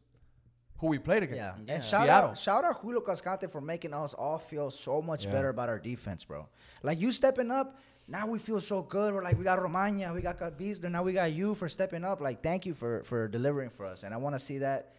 who 0.78 0.88
we 0.88 0.98
played 0.98 1.22
against. 1.22 1.38
Yeah. 1.38 1.54
Yeah. 1.66 1.74
And 1.74 1.82
shout 1.84 2.04
Seattle. 2.06 2.30
out 2.30 2.38
shout 2.38 2.64
out 2.64 2.80
Julio 2.80 3.00
Cascante 3.00 3.50
for 3.50 3.60
making 3.60 3.94
us 3.94 4.14
all 4.14 4.38
feel 4.38 4.70
so 4.70 5.00
much 5.00 5.24
Yeah. 5.24 5.32
better 5.32 5.48
about 5.48 5.68
our 5.68 5.78
defense, 5.78 6.24
bro. 6.24 6.48
Like 6.82 7.00
you 7.00 7.12
stepping 7.12 7.50
up, 7.50 7.78
now 8.08 8.26
we 8.26 8.38
feel 8.38 8.60
so 8.60 8.82
good. 8.82 9.14
We're 9.14 9.22
like 9.22 9.38
we 9.38 9.44
got 9.44 9.58
Romaña, 9.58 10.14
we 10.14 10.20
got 10.20 10.38
Besler, 10.38 10.90
now 10.90 11.02
we 11.02 11.12
got 11.12 11.32
you 11.32 11.54
for 11.54 11.68
stepping 11.68 12.04
up. 12.04 12.20
Like 12.20 12.42
thank 12.42 12.66
you 12.66 12.74
for 12.74 13.02
for 13.04 13.28
delivering 13.28 13.70
for 13.70 13.86
us. 13.86 14.02
And 14.02 14.12
I 14.12 14.18
want 14.18 14.34
to 14.34 14.38
see 14.40 14.58
that 14.58 14.92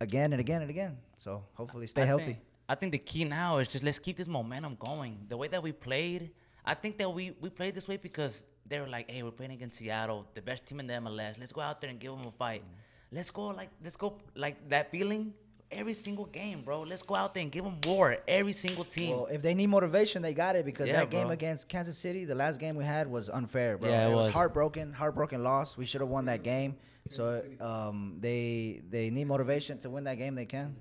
again 0.00 0.32
and 0.32 0.40
again 0.40 0.62
and 0.62 0.70
again. 0.70 0.98
So 1.16 1.44
hopefully 1.54 1.86
stay 1.86 2.02
I 2.02 2.06
healthy. 2.06 2.24
Think, 2.24 2.38
I 2.68 2.74
think 2.74 2.92
the 2.92 2.98
key 2.98 3.24
now 3.24 3.58
is 3.58 3.68
just 3.68 3.84
let's 3.84 3.98
keep 3.98 4.16
this 4.16 4.28
momentum 4.28 4.76
going. 4.78 5.26
The 5.28 5.36
way 5.36 5.48
that 5.48 5.62
we 5.62 5.72
played, 5.72 6.30
I 6.64 6.74
think 6.74 6.96
that 6.98 7.10
we, 7.12 7.32
we 7.40 7.50
played 7.50 7.74
this 7.74 7.86
way 7.88 7.96
because 7.96 8.44
they 8.66 8.80
were 8.80 8.88
like, 8.88 9.10
hey, 9.10 9.22
we're 9.22 9.30
playing 9.32 9.52
against 9.52 9.78
Seattle, 9.78 10.26
the 10.34 10.40
best 10.42 10.66
team 10.66 10.80
in 10.80 10.86
the 10.86 10.94
MLS. 10.94 11.38
Let's 11.38 11.52
go 11.52 11.60
out 11.60 11.80
there 11.80 11.90
and 11.90 11.98
give 11.98 12.12
them 12.16 12.26
a 12.26 12.30
fight. 12.30 12.62
Mm. 12.62 12.74
Let's 13.12 13.30
go 13.30 13.48
like 13.48 13.70
let's 13.84 13.96
go 13.96 14.14
like 14.34 14.68
that 14.70 14.90
feeling 14.90 15.34
every 15.70 15.94
single 15.94 16.24
game, 16.26 16.62
bro. 16.62 16.82
Let's 16.82 17.02
go 17.02 17.14
out 17.14 17.34
there 17.34 17.42
and 17.42 17.52
give 17.52 17.64
them 17.64 17.78
war. 17.86 18.16
Every 18.26 18.52
single 18.52 18.84
team. 18.84 19.10
Well, 19.16 19.26
if 19.26 19.40
they 19.42 19.54
need 19.54 19.66
motivation, 19.68 20.22
they 20.22 20.34
got 20.34 20.56
it 20.56 20.64
because 20.64 20.86
Yeah, 20.88 21.00
that 21.00 21.10
game 21.10 21.24
bro. 21.28 21.32
against 21.32 21.68
Kansas 21.68 21.96
City, 21.98 22.24
the 22.24 22.34
last 22.34 22.58
game 22.58 22.74
we 22.76 22.84
had 22.84 23.06
was 23.10 23.28
unfair, 23.30 23.78
bro. 23.78 23.90
Yeah, 23.90 24.08
it 24.08 24.14
was. 24.14 24.26
was. 24.26 24.34
heartbroken, 24.34 24.92
heartbroken 24.92 25.42
loss. 25.42 25.76
We 25.76 25.84
should 25.86 26.00
have 26.00 26.10
won 26.10 26.24
that 26.26 26.42
game. 26.42 26.76
So 27.10 27.42
um, 27.60 28.16
they 28.20 28.80
they 28.88 29.10
need 29.10 29.26
motivation 29.26 29.78
to 29.78 29.90
win 29.90 30.04
that 30.04 30.16
game. 30.16 30.34
They 30.34 30.46
can. 30.46 30.76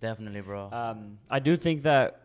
Definitely, 0.00 0.42
bro. 0.42 0.68
Um, 0.70 1.18
I 1.30 1.38
do 1.40 1.56
think 1.56 1.82
that 1.82 2.20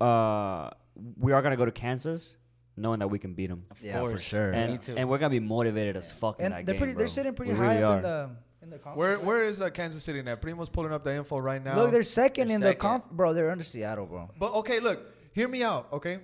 uh, 0.00 0.70
we 1.18 1.32
are 1.32 1.40
gonna 1.42 1.56
go 1.56 1.64
to 1.64 1.72
Kansas, 1.72 2.36
knowing 2.76 2.98
that 3.00 3.08
we 3.08 3.18
can 3.18 3.34
beat 3.34 3.48
them, 3.48 3.64
of 3.70 3.82
Yeah, 3.82 4.00
for 4.00 4.10
course. 4.10 4.22
sure. 4.22 4.52
Me 4.52 4.58
and 4.58 4.82
too. 4.82 4.94
and 4.96 5.08
we're 5.08 5.18
gonna 5.18 5.30
be 5.30 5.40
motivated 5.40 5.96
as 5.96 6.12
fuck 6.12 6.38
in 6.40 6.46
And 6.46 6.54
that 6.54 6.66
they're 6.66 6.74
game, 6.74 6.78
pretty. 6.80 6.92
They're 6.94 7.06
sitting 7.06 7.34
pretty 7.34 7.52
We 7.52 7.58
high 7.58 7.74
really 7.80 7.84
up 7.84 7.90
are. 7.92 7.96
in 7.96 8.02
the 8.02 8.30
in 8.64 8.70
the 8.70 8.78
conference. 8.78 8.98
Where 8.98 9.18
where 9.20 9.44
is 9.44 9.60
uh, 9.60 9.70
Kansas 9.70 10.02
City 10.02 10.22
now? 10.22 10.34
Primo's 10.34 10.68
pulling 10.68 10.92
up 10.92 11.04
the 11.04 11.14
info 11.14 11.38
right 11.38 11.62
now. 11.62 11.76
Look, 11.76 11.92
they're 11.92 12.02
second 12.02 12.48
They're 12.48 12.56
in 12.56 12.60
the 12.60 12.68
second. 12.68 12.80
conf, 12.80 13.04
bro. 13.12 13.32
They're 13.32 13.50
under 13.50 13.62
Seattle, 13.64 14.06
bro. 14.06 14.30
But 14.38 14.52
okay, 14.54 14.80
look, 14.80 15.06
hear 15.32 15.46
me 15.48 15.62
out, 15.62 15.88
okay? 15.92 16.18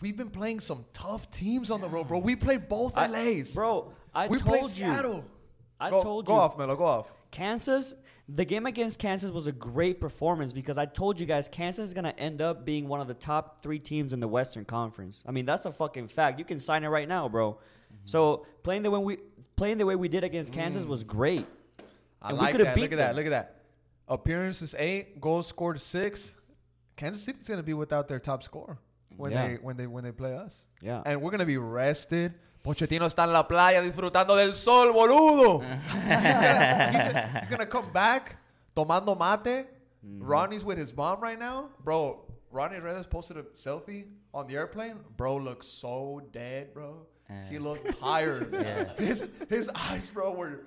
We've 0.00 0.16
been 0.16 0.30
playing 0.30 0.60
some 0.60 0.84
tough 0.92 1.30
teams 1.30 1.70
on 1.70 1.80
the 1.80 1.88
road, 1.88 2.08
bro. 2.08 2.18
We 2.18 2.34
played 2.36 2.68
both 2.68 2.96
I- 2.96 3.06
LAs. 3.06 3.52
bro. 3.52 3.92
I 4.14 4.26
we 4.28 4.38
told 4.38 4.48
played 4.48 4.62
you. 4.62 4.68
Seattle. 4.86 5.24
I 5.80 5.90
go, 5.90 6.02
told 6.02 6.26
go 6.26 6.34
you. 6.34 6.40
off, 6.40 6.58
Melo. 6.58 6.76
Go 6.76 6.84
off. 6.84 7.12
Kansas, 7.30 7.94
the 8.28 8.44
game 8.44 8.66
against 8.66 8.98
Kansas 8.98 9.30
was 9.30 9.46
a 9.46 9.52
great 9.52 10.00
performance 10.00 10.52
because 10.52 10.76
I 10.78 10.86
told 10.86 11.18
you 11.18 11.26
guys 11.26 11.48
Kansas 11.48 11.88
is 11.88 11.94
gonna 11.94 12.14
end 12.18 12.40
up 12.42 12.64
being 12.64 12.88
one 12.88 13.00
of 13.00 13.08
the 13.08 13.14
top 13.14 13.62
three 13.62 13.78
teams 13.78 14.12
in 14.12 14.20
the 14.20 14.28
Western 14.28 14.64
Conference. 14.64 15.24
I 15.26 15.32
mean 15.32 15.44
that's 15.46 15.64
a 15.66 15.72
fucking 15.72 16.08
fact. 16.08 16.38
You 16.38 16.44
can 16.44 16.58
sign 16.58 16.84
it 16.84 16.88
right 16.88 17.08
now, 17.08 17.28
bro. 17.28 17.58
So 18.04 18.46
playing 18.62 18.82
the 18.82 18.90
way 18.90 18.98
we 18.98 19.18
playing 19.62 19.78
the 19.78 19.86
way 19.86 19.94
we 19.94 20.08
did 20.08 20.24
against 20.24 20.52
Kansas 20.52 20.84
was 20.84 21.04
great. 21.04 21.46
I 22.20 22.30
And 22.30 22.36
we 22.38 22.42
like 22.46 22.56
that. 22.58 22.74
beat 22.74 22.80
Look 22.82 22.92
at 22.94 22.98
that. 22.98 23.14
Look 23.14 23.26
at 23.26 23.30
that. 23.30 23.60
Appearances 24.08 24.74
eight, 24.76 25.20
goals 25.20 25.46
scored 25.46 25.80
six. 25.80 26.34
Kansas 26.96 27.22
City's 27.22 27.46
gonna 27.46 27.62
be 27.62 27.72
without 27.72 28.08
their 28.08 28.18
top 28.18 28.42
scorer 28.42 28.76
when 29.16 29.30
Yeah. 29.30 29.46
they 29.46 29.54
when 29.62 29.76
they 29.76 29.86
when 29.86 30.02
they 30.02 30.10
play 30.10 30.34
us. 30.34 30.64
Yeah. 30.80 31.00
And 31.06 31.22
we're 31.22 31.30
gonna 31.30 31.46
be 31.46 31.58
rested. 31.58 32.34
Pochettino 32.64 33.06
está 33.06 33.22
en 33.22 33.32
la 33.32 33.44
playa 33.44 33.80
disfrutando 33.82 34.34
del 34.36 34.52
sol, 34.52 34.92
boludo. 34.92 35.62
he's, 35.62 35.92
gonna, 36.02 36.90
he's 36.90 37.02
gonna- 37.12 37.38
he's 37.40 37.48
gonna 37.48 37.66
come 37.66 37.92
back 37.92 38.38
tomando 38.74 39.14
mate. 39.16 39.68
Mm-hmm. 40.04 40.24
Rodney's 40.24 40.64
with 40.64 40.76
his 40.78 40.92
mom 40.96 41.20
right 41.20 41.38
now, 41.38 41.68
bro. 41.84 42.24
Rodney 42.50 42.80
Redes 42.80 43.06
posted 43.06 43.36
a 43.36 43.44
selfie 43.54 44.06
on 44.34 44.48
the 44.48 44.54
airplane. 44.56 44.96
Bro 45.16 45.36
looks 45.36 45.68
so 45.68 46.20
dead, 46.32 46.74
bro. 46.74 47.06
He 47.50 47.58
looked 47.58 47.98
tired. 48.00 48.52
Yeah. 48.52 48.94
His 48.96 49.28
his 49.48 49.68
eyes, 49.74 50.10
bro, 50.10 50.32
were 50.34 50.60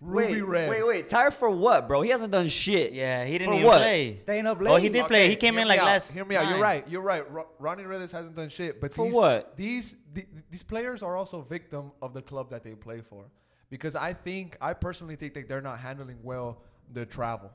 ruby 0.00 0.42
wait, 0.42 0.42
red. 0.42 0.70
wait, 0.70 0.86
wait. 0.86 1.08
Tired 1.08 1.32
for 1.34 1.48
what, 1.48 1.86
bro? 1.86 2.02
He 2.02 2.10
hasn't 2.10 2.32
done 2.32 2.48
shit. 2.48 2.92
yeah, 2.92 3.24
he 3.24 3.32
didn't 3.38 3.48
For 3.48 3.54
even 3.54 3.66
what? 3.66 3.78
play. 3.78 4.16
Staying 4.16 4.46
up 4.46 4.60
late. 4.60 4.70
Oh, 4.70 4.76
he 4.76 4.88
did 4.88 5.06
play. 5.06 5.28
He 5.28 5.36
came 5.36 5.58
in 5.58 5.68
like 5.68 5.78
out. 5.80 5.86
last. 5.86 6.12
Hear 6.12 6.24
me 6.24 6.36
out. 6.36 6.48
You're 6.48 6.58
right. 6.60 6.88
You're 6.88 7.02
right. 7.02 7.30
Ro- 7.30 7.46
Rodney 7.58 7.84
Redes 7.84 8.10
hasn't 8.12 8.34
done 8.34 8.48
shit. 8.48 8.80
But 8.80 8.94
For 8.94 9.06
these, 9.06 9.14
what? 9.14 9.56
These 9.56 9.96
th- 10.14 10.26
these 10.50 10.62
players 10.62 11.02
are 11.02 11.16
also 11.16 11.40
victim 11.42 11.92
of 12.00 12.14
the 12.14 12.22
club 12.22 12.50
that 12.50 12.64
they 12.64 12.74
play 12.74 13.00
for, 13.00 13.26
because 13.70 13.94
I 13.94 14.12
think 14.12 14.56
I 14.60 14.72
personally 14.74 15.16
think 15.16 15.34
that 15.34 15.48
they're 15.48 15.60
not 15.62 15.78
handling 15.78 16.18
well 16.22 16.62
the 16.92 17.06
travel. 17.06 17.50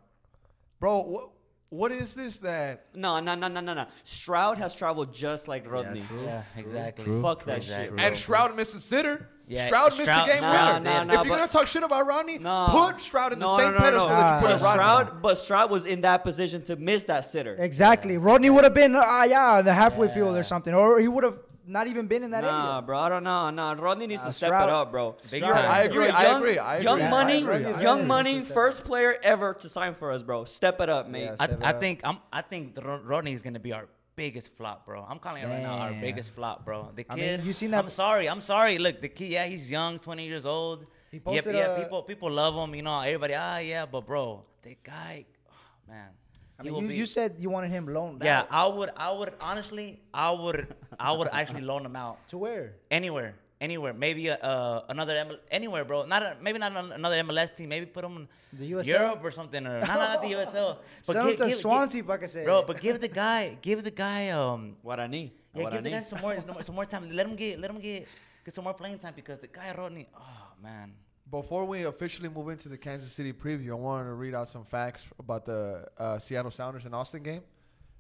Bro, 0.79 1.31
what 1.69 1.91
is 1.91 2.15
this 2.15 2.37
that 2.39 2.85
No, 2.93 3.19
no, 3.19 3.35
no, 3.35 3.47
no, 3.47 3.59
no, 3.59 3.73
no. 3.73 3.85
Stroud 4.03 4.57
has 4.57 4.75
traveled 4.75 5.13
just 5.13 5.47
like 5.47 5.69
Rodney. 5.69 6.01
true. 6.01 6.23
Yeah, 6.23 6.43
exactly. 6.55 7.21
Fuck 7.21 7.43
that 7.45 7.57
Exactly. 7.57 7.97
shit. 7.97 8.05
and 8.07 8.17
Stroud 8.17 8.55
missed 8.55 8.75
a 8.75 8.79
sitter? 8.79 9.29
Yeah, 9.49 9.67
Stroud 9.67 9.91
missed 9.91 10.01
Stroud- 10.03 10.27
the 10.27 10.33
game 10.33 10.41
Nah, 10.41 10.73
winner. 10.73 11.05
nah, 11.05 11.21
if 11.21 11.25
you're 11.27 11.37
gonna 11.37 11.47
talk 11.49 11.67
shit 11.67 11.83
about 11.83 12.05
Rodney, 12.05 12.37
No. 12.37 12.67
put 12.69 12.99
Stroud 12.99 13.31
in 13.33 13.39
the 13.39 13.45
No, 13.45 13.57
same 13.57 13.67
no, 13.71 13.77
no, 13.77 13.79
pedestal 13.79 14.09
no. 14.09 14.15
that 14.15 14.35
you 14.41 14.47
put 14.47 14.53
But 14.59 14.61
Rodney. 14.61 14.73
Stroud, 14.73 15.21
but 15.21 15.37
Stroud 15.37 15.71
was 15.71 15.85
in 15.85 16.01
that 16.01 16.23
position 16.23 16.63
to 16.65 16.75
miss 16.75 17.05
that 17.05 17.23
sitter. 17.23 17.55
Exactly. 17.57 18.17
Rodney 18.17 18.49
would 18.49 18.65
have 18.65 18.73
been, 18.73 18.93
ah, 18.97 19.23
yeah, 19.23 19.61
the 19.61 19.73
halfway 19.73 20.09
field 20.09 20.35
or 20.35 20.43
something, 20.43 20.73
or 20.73 20.99
he 20.99 21.07
would 21.07 21.23
have 21.23 21.39
not 21.67 21.87
even 21.87 22.07
been 22.07 22.23
in 22.23 22.31
that 22.31 22.43
area. 22.43 22.51
Nah, 22.55 22.71
area. 22.77 22.81
bro, 22.83 22.97
I 22.99 23.09
don't 23.09 23.23
know. 23.23 23.49
Nah, 23.49 23.73
Rodney 23.73 24.07
needs 24.07 24.23
Nah, 24.23 24.29
to 24.29 24.33
step 24.33 24.47
Stroud- 24.47 24.69
it 24.69 24.73
up, 24.73 24.91
bro. 24.91 25.15
Big 25.29 25.41
You're- 25.43 25.53
time. 25.53 25.69
I 25.69 25.81
agree, 25.83 26.05
you're 26.05 26.13
a 26.15 26.17
I 26.17 26.23
young- 26.23 26.37
agree, 26.41 26.55
Young 26.55 26.99
agree. 26.99 27.09
money, 27.09 27.33
I 27.33 27.37
agree, 27.37 27.65
I 27.73 27.81
young 27.81 27.97
agree. 27.99 28.07
money, 28.07 28.41
first 28.41 28.83
player 28.83 29.17
ever 29.21 29.53
to 29.55 29.69
sign 29.69 29.93
for 29.95 30.11
us, 30.11 30.23
bro. 30.23 30.45
Step 30.45 30.79
it 30.81 30.89
up, 30.89 31.07
mate. 31.07 31.23
Yeah, 31.25 31.35
I, 31.39 31.45
it 31.45 31.59
I 31.61 31.69
up. 31.71 31.79
think 31.79 32.01
I'm. 32.03 32.17
I 32.31 32.41
think 32.41 32.77
Rodney 32.81 33.33
is 33.33 33.41
gonna 33.41 33.59
be 33.59 33.73
our 33.73 33.87
biggest 34.15 34.55
flop, 34.57 34.85
bro. 34.85 35.05
I'm 35.07 35.19
calling 35.19 35.43
it 35.43 35.47
right 35.47 35.61
now. 35.61 35.77
Our 35.77 35.93
biggest 36.01 36.31
flop, 36.31 36.65
bro. 36.65 36.91
The 36.95 37.05
I 37.09 37.15
kid. 37.15 37.37
mean, 37.39 37.45
you 37.47 37.53
seen 37.53 37.71
that? 37.71 37.83
I'm 37.83 37.89
sorry. 37.91 38.27
I'm 38.27 38.41
sorry. 38.41 38.77
Look, 38.79 39.01
the 39.01 39.09
kid. 39.09 39.29
Yeah, 39.29 39.45
he's 39.45 39.69
young, 39.69 39.99
20 39.99 40.25
years 40.25 40.45
old. 40.45 40.85
He 41.11 41.17
Yep, 41.17 41.23
posted 41.23 41.55
yeah, 41.55 41.75
a- 41.75 41.79
people 41.83 42.01
people 42.03 42.31
love 42.31 42.55
him. 42.55 42.73
You 42.75 42.81
know, 42.81 42.99
everybody. 43.01 43.33
Ah, 43.35 43.59
yeah, 43.59 43.85
but 43.85 44.05
bro, 44.05 44.43
the 44.63 44.75
guy, 44.83 45.25
oh, 45.49 45.53
man. 45.87 46.09
I 46.59 46.63
mean, 46.63 46.75
you, 46.75 46.87
be- 46.87 46.95
you 46.95 47.05
said 47.05 47.35
you 47.39 47.49
wanted 47.49 47.69
him 47.71 47.87
loaned 47.87 48.21
Yeah, 48.23 48.39
out. 48.41 48.47
I 48.49 48.67
would. 48.67 48.89
I 48.97 49.11
would 49.11 49.33
honestly. 49.39 49.99
I 50.13 50.31
would. 50.31 50.73
I 50.99 51.11
would 51.11 51.29
actually 51.31 51.61
loan 51.61 51.85
him 51.85 51.95
out 51.95 52.17
To 52.29 52.37
where? 52.37 52.73
anywhere. 52.89 53.35
Anywhere, 53.59 53.91
maybe 53.91 54.29
uh, 54.29 54.37
uh, 54.37 54.83
another 54.89 55.15
ML, 55.15 55.37
anywhere, 55.49 55.83
bro. 55.83 56.05
Not 56.05 56.21
a, 56.21 56.37
maybe 56.39 56.59
not 56.59 56.71
another 56.93 57.15
MLS 57.23 57.55
team. 57.55 57.69
Maybe 57.69 57.87
put 57.87 58.05
him 58.05 58.27
in 58.53 58.59
The 58.59 58.71
USL? 58.73 58.85
Europe 58.85 59.19
or 59.23 59.31
something, 59.31 59.65
or 59.65 59.79
not, 59.79 59.87
not 59.97 60.21
the 60.21 60.27
USL. 60.29 60.77
But 61.07 61.13
Send 61.13 61.17
him 61.17 61.25
to 61.25 61.43
give- 61.45 61.47
give- 61.49 61.57
Swansea, 61.57 62.03
para 62.03 62.19
que 62.19 62.27
se- 62.27 62.43
bro. 62.43 62.61
But 62.61 62.79
give 62.79 63.01
the 63.01 63.07
guy, 63.07 63.57
give 63.59 63.83
the 63.83 63.89
guy, 63.89 64.29
um, 64.29 64.77
Guarani. 64.85 65.31
yeah, 65.55 65.71
give 65.71 65.83
the 65.83 65.89
Guarani. 65.89 65.91
guy 65.91 66.01
some 66.03 66.21
more, 66.21 66.35
some 66.35 66.53
more- 66.53 66.61
some 66.63 66.75
more 66.75 66.85
time. 66.85 67.09
Let 67.09 67.25
him 67.25 67.35
get, 67.35 67.59
let 67.59 67.71
him 67.71 67.79
get, 67.79 68.07
get 68.45 68.53
some 68.53 68.63
more 68.63 68.75
playing 68.75 68.99
time 68.99 69.13
because 69.15 69.39
the 69.39 69.47
guy 69.47 69.73
Rodney, 69.75 70.05
oh 70.15 70.47
man, 70.61 70.93
Before 71.29 71.65
we 71.65 71.83
officially 71.83 72.29
move 72.29 72.47
into 72.47 72.69
the 72.69 72.77
Kansas 72.77 73.11
City 73.11 73.33
preview, 73.33 73.71
I 73.71 73.73
wanted 73.73 74.05
to 74.05 74.13
read 74.13 74.33
out 74.33 74.47
some 74.47 74.63
facts 74.63 75.05
about 75.19 75.45
the 75.45 75.85
uh, 75.97 76.17
Seattle 76.19 76.51
Sounders 76.51 76.85
and 76.85 76.95
Austin 76.95 77.21
game. 77.21 77.41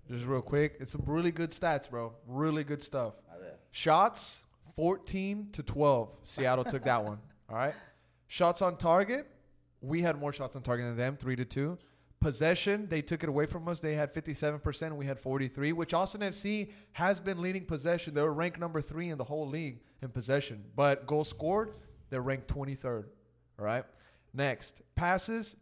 Just 0.09 0.25
real 0.25 0.41
quick. 0.41 0.77
It's 0.79 0.93
some 0.93 1.03
really 1.05 1.31
good 1.31 1.51
stats, 1.51 1.89
bro. 1.89 2.13
Really 2.25 2.63
good 2.63 2.81
stuff. 2.81 3.15
Shots, 3.71 4.45
14 4.75 5.49
to 5.51 5.63
12. 5.63 6.09
Seattle 6.23 6.63
took 6.63 6.83
that 6.83 7.03
one. 7.03 7.19
All 7.49 7.57
right. 7.57 7.73
Shots 8.27 8.61
on 8.61 8.77
target, 8.77 9.27
we 9.81 10.01
had 10.01 10.17
more 10.17 10.31
shots 10.31 10.55
on 10.55 10.61
target 10.61 10.85
than 10.85 10.97
them, 10.97 11.17
3 11.17 11.35
to 11.35 11.45
2. 11.45 11.77
Possession, 12.19 12.87
they 12.89 13.01
took 13.01 13.23
it 13.23 13.29
away 13.29 13.45
from 13.45 13.67
us. 13.67 13.79
They 13.79 13.93
had 13.93 14.13
57%, 14.13 14.95
we 14.95 15.05
had 15.05 15.19
43, 15.19 15.73
which 15.73 15.93
Austin 15.93 16.21
FC 16.21 16.71
has 16.93 17.19
been 17.19 17.41
leading 17.41 17.65
possession. 17.65 18.13
They 18.13 18.21
were 18.21 18.33
ranked 18.33 18.59
number 18.59 18.81
3 18.81 19.09
in 19.09 19.17
the 19.17 19.23
whole 19.25 19.47
league 19.47 19.81
in 20.01 20.09
possession. 20.09 20.63
But 20.75 21.05
goals 21.05 21.29
scored, 21.29 21.75
they're 22.09 22.21
ranked 22.21 22.47
23rd. 22.47 23.05
All 23.59 23.65
right. 23.65 23.83
Next, 24.33 24.81
passes, 24.95 25.55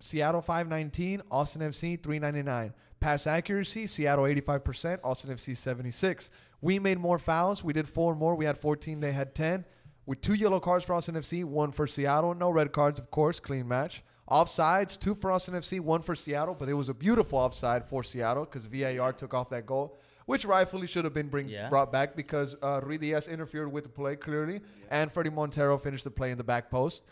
Seattle 0.00 0.42
519, 0.42 1.22
Austin 1.30 1.62
FC 1.62 2.00
399. 2.02 2.72
Pass 3.00 3.26
accuracy, 3.26 3.86
Seattle 3.86 4.24
85%, 4.24 4.98
Austin 5.04 5.30
FC 5.34 5.56
76. 5.56 6.30
We 6.60 6.78
made 6.78 6.98
more 6.98 7.18
fouls. 7.18 7.62
We 7.62 7.72
did 7.72 7.88
four 7.88 8.14
more. 8.16 8.34
We 8.34 8.44
had 8.44 8.58
14, 8.58 9.00
they 9.00 9.12
had 9.12 9.34
10. 9.34 9.64
With 10.04 10.20
two 10.20 10.34
yellow 10.34 10.58
cards 10.58 10.84
for 10.84 10.94
Austin 10.94 11.14
FC, 11.14 11.44
one 11.44 11.70
for 11.70 11.86
Seattle. 11.86 12.34
No 12.34 12.50
red 12.50 12.72
cards, 12.72 12.98
of 12.98 13.10
course, 13.10 13.38
clean 13.40 13.68
match. 13.68 14.02
Offsides, 14.28 14.98
two 14.98 15.14
for 15.14 15.30
Austin 15.30 15.54
FC, 15.54 15.80
one 15.80 16.02
for 16.02 16.14
Seattle, 16.14 16.54
but 16.54 16.68
it 16.68 16.74
was 16.74 16.88
a 16.88 16.94
beautiful 16.94 17.38
offside 17.38 17.86
for 17.88 18.02
Seattle 18.02 18.44
because 18.44 18.66
VAR 18.66 19.12
took 19.12 19.32
off 19.32 19.48
that 19.50 19.64
goal, 19.64 19.96
which 20.26 20.44
rightfully 20.44 20.86
should 20.86 21.04
have 21.04 21.14
been 21.14 21.28
bring, 21.28 21.48
Yeah. 21.48 21.68
brought 21.70 21.90
back 21.92 22.14
because 22.16 22.54
uh, 22.62 22.80
Ruidíaz 22.80 23.28
interfered 23.30 23.70
with 23.72 23.84
the 23.84 23.90
play 23.90 24.16
clearly, 24.16 24.60
and 24.90 25.12
Fredy 25.12 25.32
Montero 25.32 25.78
finished 25.78 26.04
the 26.04 26.10
play 26.10 26.30
in 26.30 26.36
the 26.36 26.44
back 26.44 26.70
post. 26.70 27.04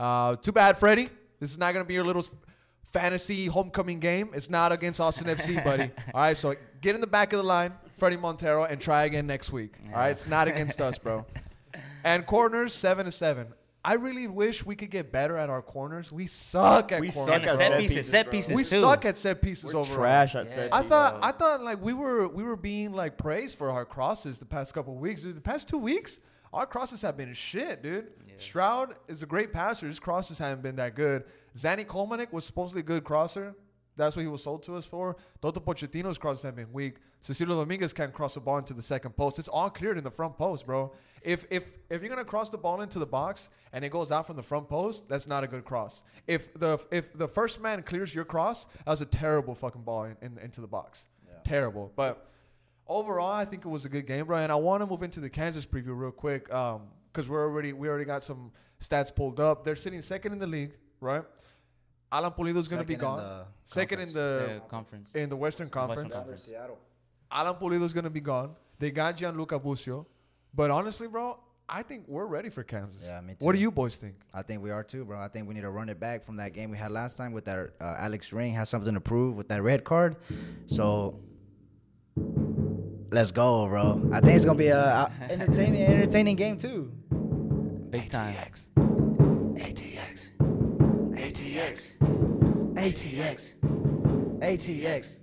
Uh, 0.00 0.34
too 0.36 0.52
bad, 0.52 0.78
Fredy. 0.80 1.10
This 1.40 1.52
is 1.52 1.58
not 1.58 1.72
going 1.74 1.84
to 1.84 1.88
be 1.88 1.94
your 1.94 2.04
little 2.04 2.24
fantasy 2.92 3.46
homecoming 3.46 4.00
game. 4.00 4.30
It's 4.34 4.50
not 4.50 4.72
against 4.72 5.00
Austin 5.00 5.26
FC, 5.28 5.62
buddy. 5.64 5.90
All 6.14 6.22
right, 6.22 6.36
so 6.36 6.54
get 6.80 6.94
in 6.94 7.00
the 7.00 7.06
back 7.06 7.32
of 7.32 7.36
the 7.38 7.42
line, 7.42 7.72
Fredy 8.00 8.18
Montero, 8.20 8.64
and 8.64 8.80
try 8.80 9.04
again 9.04 9.26
next 9.26 9.52
week. 9.52 9.74
All 9.88 9.98
right, 9.98 10.10
it's 10.10 10.26
not 10.26 10.48
against 10.48 10.80
us, 10.80 10.98
bro. 10.98 11.24
And 12.02 12.26
corners, 12.26 12.72
seven 12.72 13.04
to 13.04 13.12
seven. 13.12 13.48
I 13.84 13.94
really 13.94 14.26
wish 14.26 14.64
we 14.64 14.74
could 14.74 14.90
get 14.90 15.12
better 15.12 15.36
at 15.36 15.50
our 15.50 15.60
corners. 15.62 16.10
We 16.10 16.26
suck 16.26 16.92
at 16.92 17.00
We 17.00 17.10
corners. 17.12 17.42
suck 17.42 17.42
at 17.50 17.58
set 17.58 17.58
set 17.58 17.78
pieces, 17.78 17.96
pieces, 17.96 18.10
set 18.10 18.30
pieces 18.30 18.52
We 18.54 18.64
too. 18.64 18.80
suck 18.80 19.04
at 19.04 19.16
set 19.18 19.42
pieces 19.42 19.64
We're 19.74 19.80
overall. 19.80 19.96
trash 19.98 20.34
at 20.34 20.46
Yeah. 20.46 20.50
set 20.52 20.68
I 20.74 20.82
thought 20.82 21.20
bro. 21.20 21.28
I 21.28 21.32
thought 21.32 21.62
like 21.62 21.80
we 21.82 21.92
were 21.92 22.26
we 22.26 22.42
were 22.42 22.56
being 22.56 22.92
like 22.92 23.18
praised 23.18 23.56
for 23.58 23.70
our 23.70 23.84
crosses 23.84 24.38
the 24.38 24.46
past 24.46 24.72
couple 24.74 24.94
of 24.94 24.98
weeks. 25.00 25.20
Dude, 25.22 25.36
the 25.36 25.40
past 25.42 25.68
two 25.68 25.76
weeks, 25.78 26.18
our 26.52 26.66
crosses 26.66 27.02
have 27.02 27.16
been 27.16 27.32
shit, 27.34 27.82
dude. 27.82 28.08
Stroud 28.38 28.94
is 29.08 29.22
a 29.22 29.26
great 29.26 29.52
passer. 29.52 29.86
His 29.86 30.00
crosses 30.00 30.38
haven't 30.38 30.62
been 30.62 30.76
that 30.76 30.94
good. 30.94 31.24
Zanny 31.56 31.84
Kolmanič 31.86 32.32
was 32.32 32.44
supposedly 32.44 32.80
a 32.80 32.84
good 32.84 33.04
crosser. 33.04 33.54
That's 33.96 34.16
what 34.16 34.22
he 34.22 34.28
was 34.28 34.42
sold 34.42 34.62
to 34.62 34.76
us 34.76 34.86
for. 34.86 35.16
Toto 35.42 35.60
Pochettino's 35.60 36.16
crosses 36.16 36.42
have 36.42 36.56
been 36.56 36.72
weak. 36.72 36.96
Cecilio 37.22 37.58
Dominguez 37.58 37.92
can't 37.92 38.14
cross 38.14 38.34
the 38.34 38.40
ball 38.40 38.56
into 38.56 38.72
the 38.72 38.82
second 38.82 39.14
post. 39.14 39.38
It's 39.38 39.48
all 39.48 39.68
cleared 39.68 39.98
in 39.98 40.04
the 40.04 40.10
front 40.10 40.38
post, 40.38 40.64
bro. 40.64 40.92
If 41.22 41.44
if 41.50 41.64
if 41.90 42.00
you're 42.00 42.08
gonna 42.08 42.24
cross 42.24 42.48
the 42.48 42.56
ball 42.56 42.80
into 42.80 42.98
the 42.98 43.06
box 43.06 43.50
and 43.74 43.84
it 43.84 43.90
goes 43.90 44.10
out 44.10 44.26
from 44.26 44.36
the 44.36 44.42
front 44.42 44.70
post, 44.70 45.06
that's 45.06 45.28
not 45.28 45.44
a 45.44 45.46
good 45.46 45.66
cross. 45.66 46.02
If 46.26 46.54
the 46.54 46.78
if 46.90 47.12
the 47.12 47.28
first 47.28 47.60
man 47.60 47.82
clears 47.82 48.14
your 48.14 48.24
cross, 48.24 48.64
that 48.64 48.88
was 48.88 49.02
a 49.02 49.06
terrible 49.06 49.54
fucking 49.54 49.82
ball 49.82 50.04
in, 50.04 50.16
in, 50.22 50.38
into 50.38 50.62
the 50.62 50.66
box. 50.66 51.04
Terrible. 51.44 51.92
But 51.94 52.29
overall, 52.90 53.32
I 53.32 53.44
think 53.46 53.64
it 53.64 53.68
was 53.68 53.84
a 53.84 53.88
good 53.88 54.06
game, 54.06 54.26
bro. 54.26 54.36
And 54.38 54.50
I 54.52 54.56
want 54.56 54.82
to 54.82 54.86
move 54.86 55.02
into 55.02 55.20
the 55.20 55.30
Kansas 55.30 55.64
preview 55.64 55.96
real 55.98 56.10
quick 56.10 56.44
because 56.46 57.28
we're 57.28 57.42
already 57.44 57.72
we 57.72 57.88
already 57.88 58.04
got 58.04 58.22
some 58.22 58.50
stats 58.82 59.14
pulled 59.14 59.40
up. 59.40 59.64
They're 59.64 59.76
sitting 59.76 60.02
second 60.02 60.32
in 60.32 60.38
the 60.38 60.46
league, 60.46 60.72
right? 61.00 61.22
Alan 62.12 62.32
Pulido's 62.32 62.66
gonna 62.66 62.82
be 62.84 62.94
Second 62.94 63.08
in 63.08 63.16
gone. 63.16 63.44
second 63.64 64.00
in 64.00 64.08
the 64.08 64.12
The 64.58 64.62
conference. 64.68 65.10
in 65.14 65.28
the 65.28 65.36
Western 65.36 65.70
Conference. 65.70 66.12
Conference. 66.12 66.42
Seattle. 66.44 66.78
Alan 67.30 67.54
Pulido's 67.54 67.92
gonna 67.92 68.10
be 68.10 68.20
gone. 68.20 68.56
They 68.80 68.90
got 68.90 69.16
Gianluca 69.16 69.58
Busio, 69.60 70.06
but 70.52 70.72
honestly, 70.72 71.06
bro, 71.06 71.38
I 71.68 71.84
think 71.84 72.06
we're 72.08 72.26
ready 72.26 72.48
for 72.48 72.64
Kansas. 72.64 73.00
Yeah, 73.04 73.20
me 73.20 73.34
too. 73.38 73.46
What 73.46 73.54
do 73.54 73.60
you 73.60 73.70
boys 73.70 73.96
think? 73.96 74.16
I 74.34 74.42
think 74.42 74.60
we 74.60 74.72
are 74.72 74.82
too, 74.82 75.04
bro. 75.04 75.20
I 75.20 75.28
think 75.28 75.46
we 75.46 75.54
need 75.54 75.60
to 75.60 75.70
run 75.70 75.88
it 75.88 76.00
back 76.00 76.24
from 76.24 76.36
that 76.38 76.52
game 76.52 76.70
we 76.72 76.76
had 76.78 76.90
last 76.90 77.16
time 77.16 77.30
with 77.30 77.44
that 77.44 77.70
uh, 77.80 77.94
Alex 77.98 78.32
Ring 78.32 78.54
has 78.54 78.68
something 78.68 78.92
to 78.94 79.00
prove 79.00 79.36
with 79.36 79.46
that 79.48 79.62
red 79.62 79.84
card. 79.84 80.16
So 80.66 81.20
let's 83.10 83.32
go, 83.32 83.66
bro. 83.66 84.08
I 84.12 84.20
think 84.20 84.36
it's 84.36 84.44
gonna 84.44 84.58
be 84.58 84.68
a, 84.68 84.78
a 84.78 85.10
entertaining, 85.30 85.82
entertaining 85.82 86.36
game 86.36 86.56
too. 86.56 86.92
Big 87.90 88.08
time. 88.10 88.34
ATX, 88.36 88.68
ATX, 89.56 91.14
ATX, 91.14 91.96
ATX, 92.76 93.54
ATX, 94.40 95.14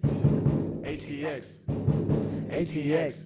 ATX, 2.49 3.25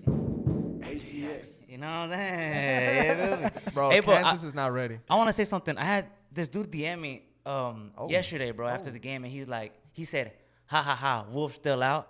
ATX. 0.82 1.48
You 1.68 1.78
know 1.78 1.88
what 1.88 2.12
I'm 2.12 2.12
saying? 2.12 3.52
Bro, 3.74 3.90
Hey, 3.92 4.00
but 4.02 4.22
Kansas 4.24 4.44
I- 4.44 4.48
is 4.48 4.54
not 4.54 4.74
ready. 4.74 5.00
I 5.10 5.16
want 5.16 5.30
to 5.30 5.34
say 5.34 5.46
something. 5.46 5.78
I 5.78 5.84
had 5.86 6.08
this 6.32 6.48
dude 6.48 6.72
DM 6.72 7.00
me 7.00 7.24
um, 7.46 7.92
Oh. 7.98 8.10
yesterday, 8.10 8.52
bro, 8.52 8.68
after 8.68 8.92
the 8.92 9.00
game, 9.00 9.24
and 9.24 9.32
he's 9.34 9.48
like, 9.48 9.74
he 9.94 10.06
said, 10.06 10.34
"Ha 10.68 10.82
ha 10.82 10.96
ha, 10.96 11.26
Wolff 11.32 11.56
still 11.56 11.82
out." 11.82 12.08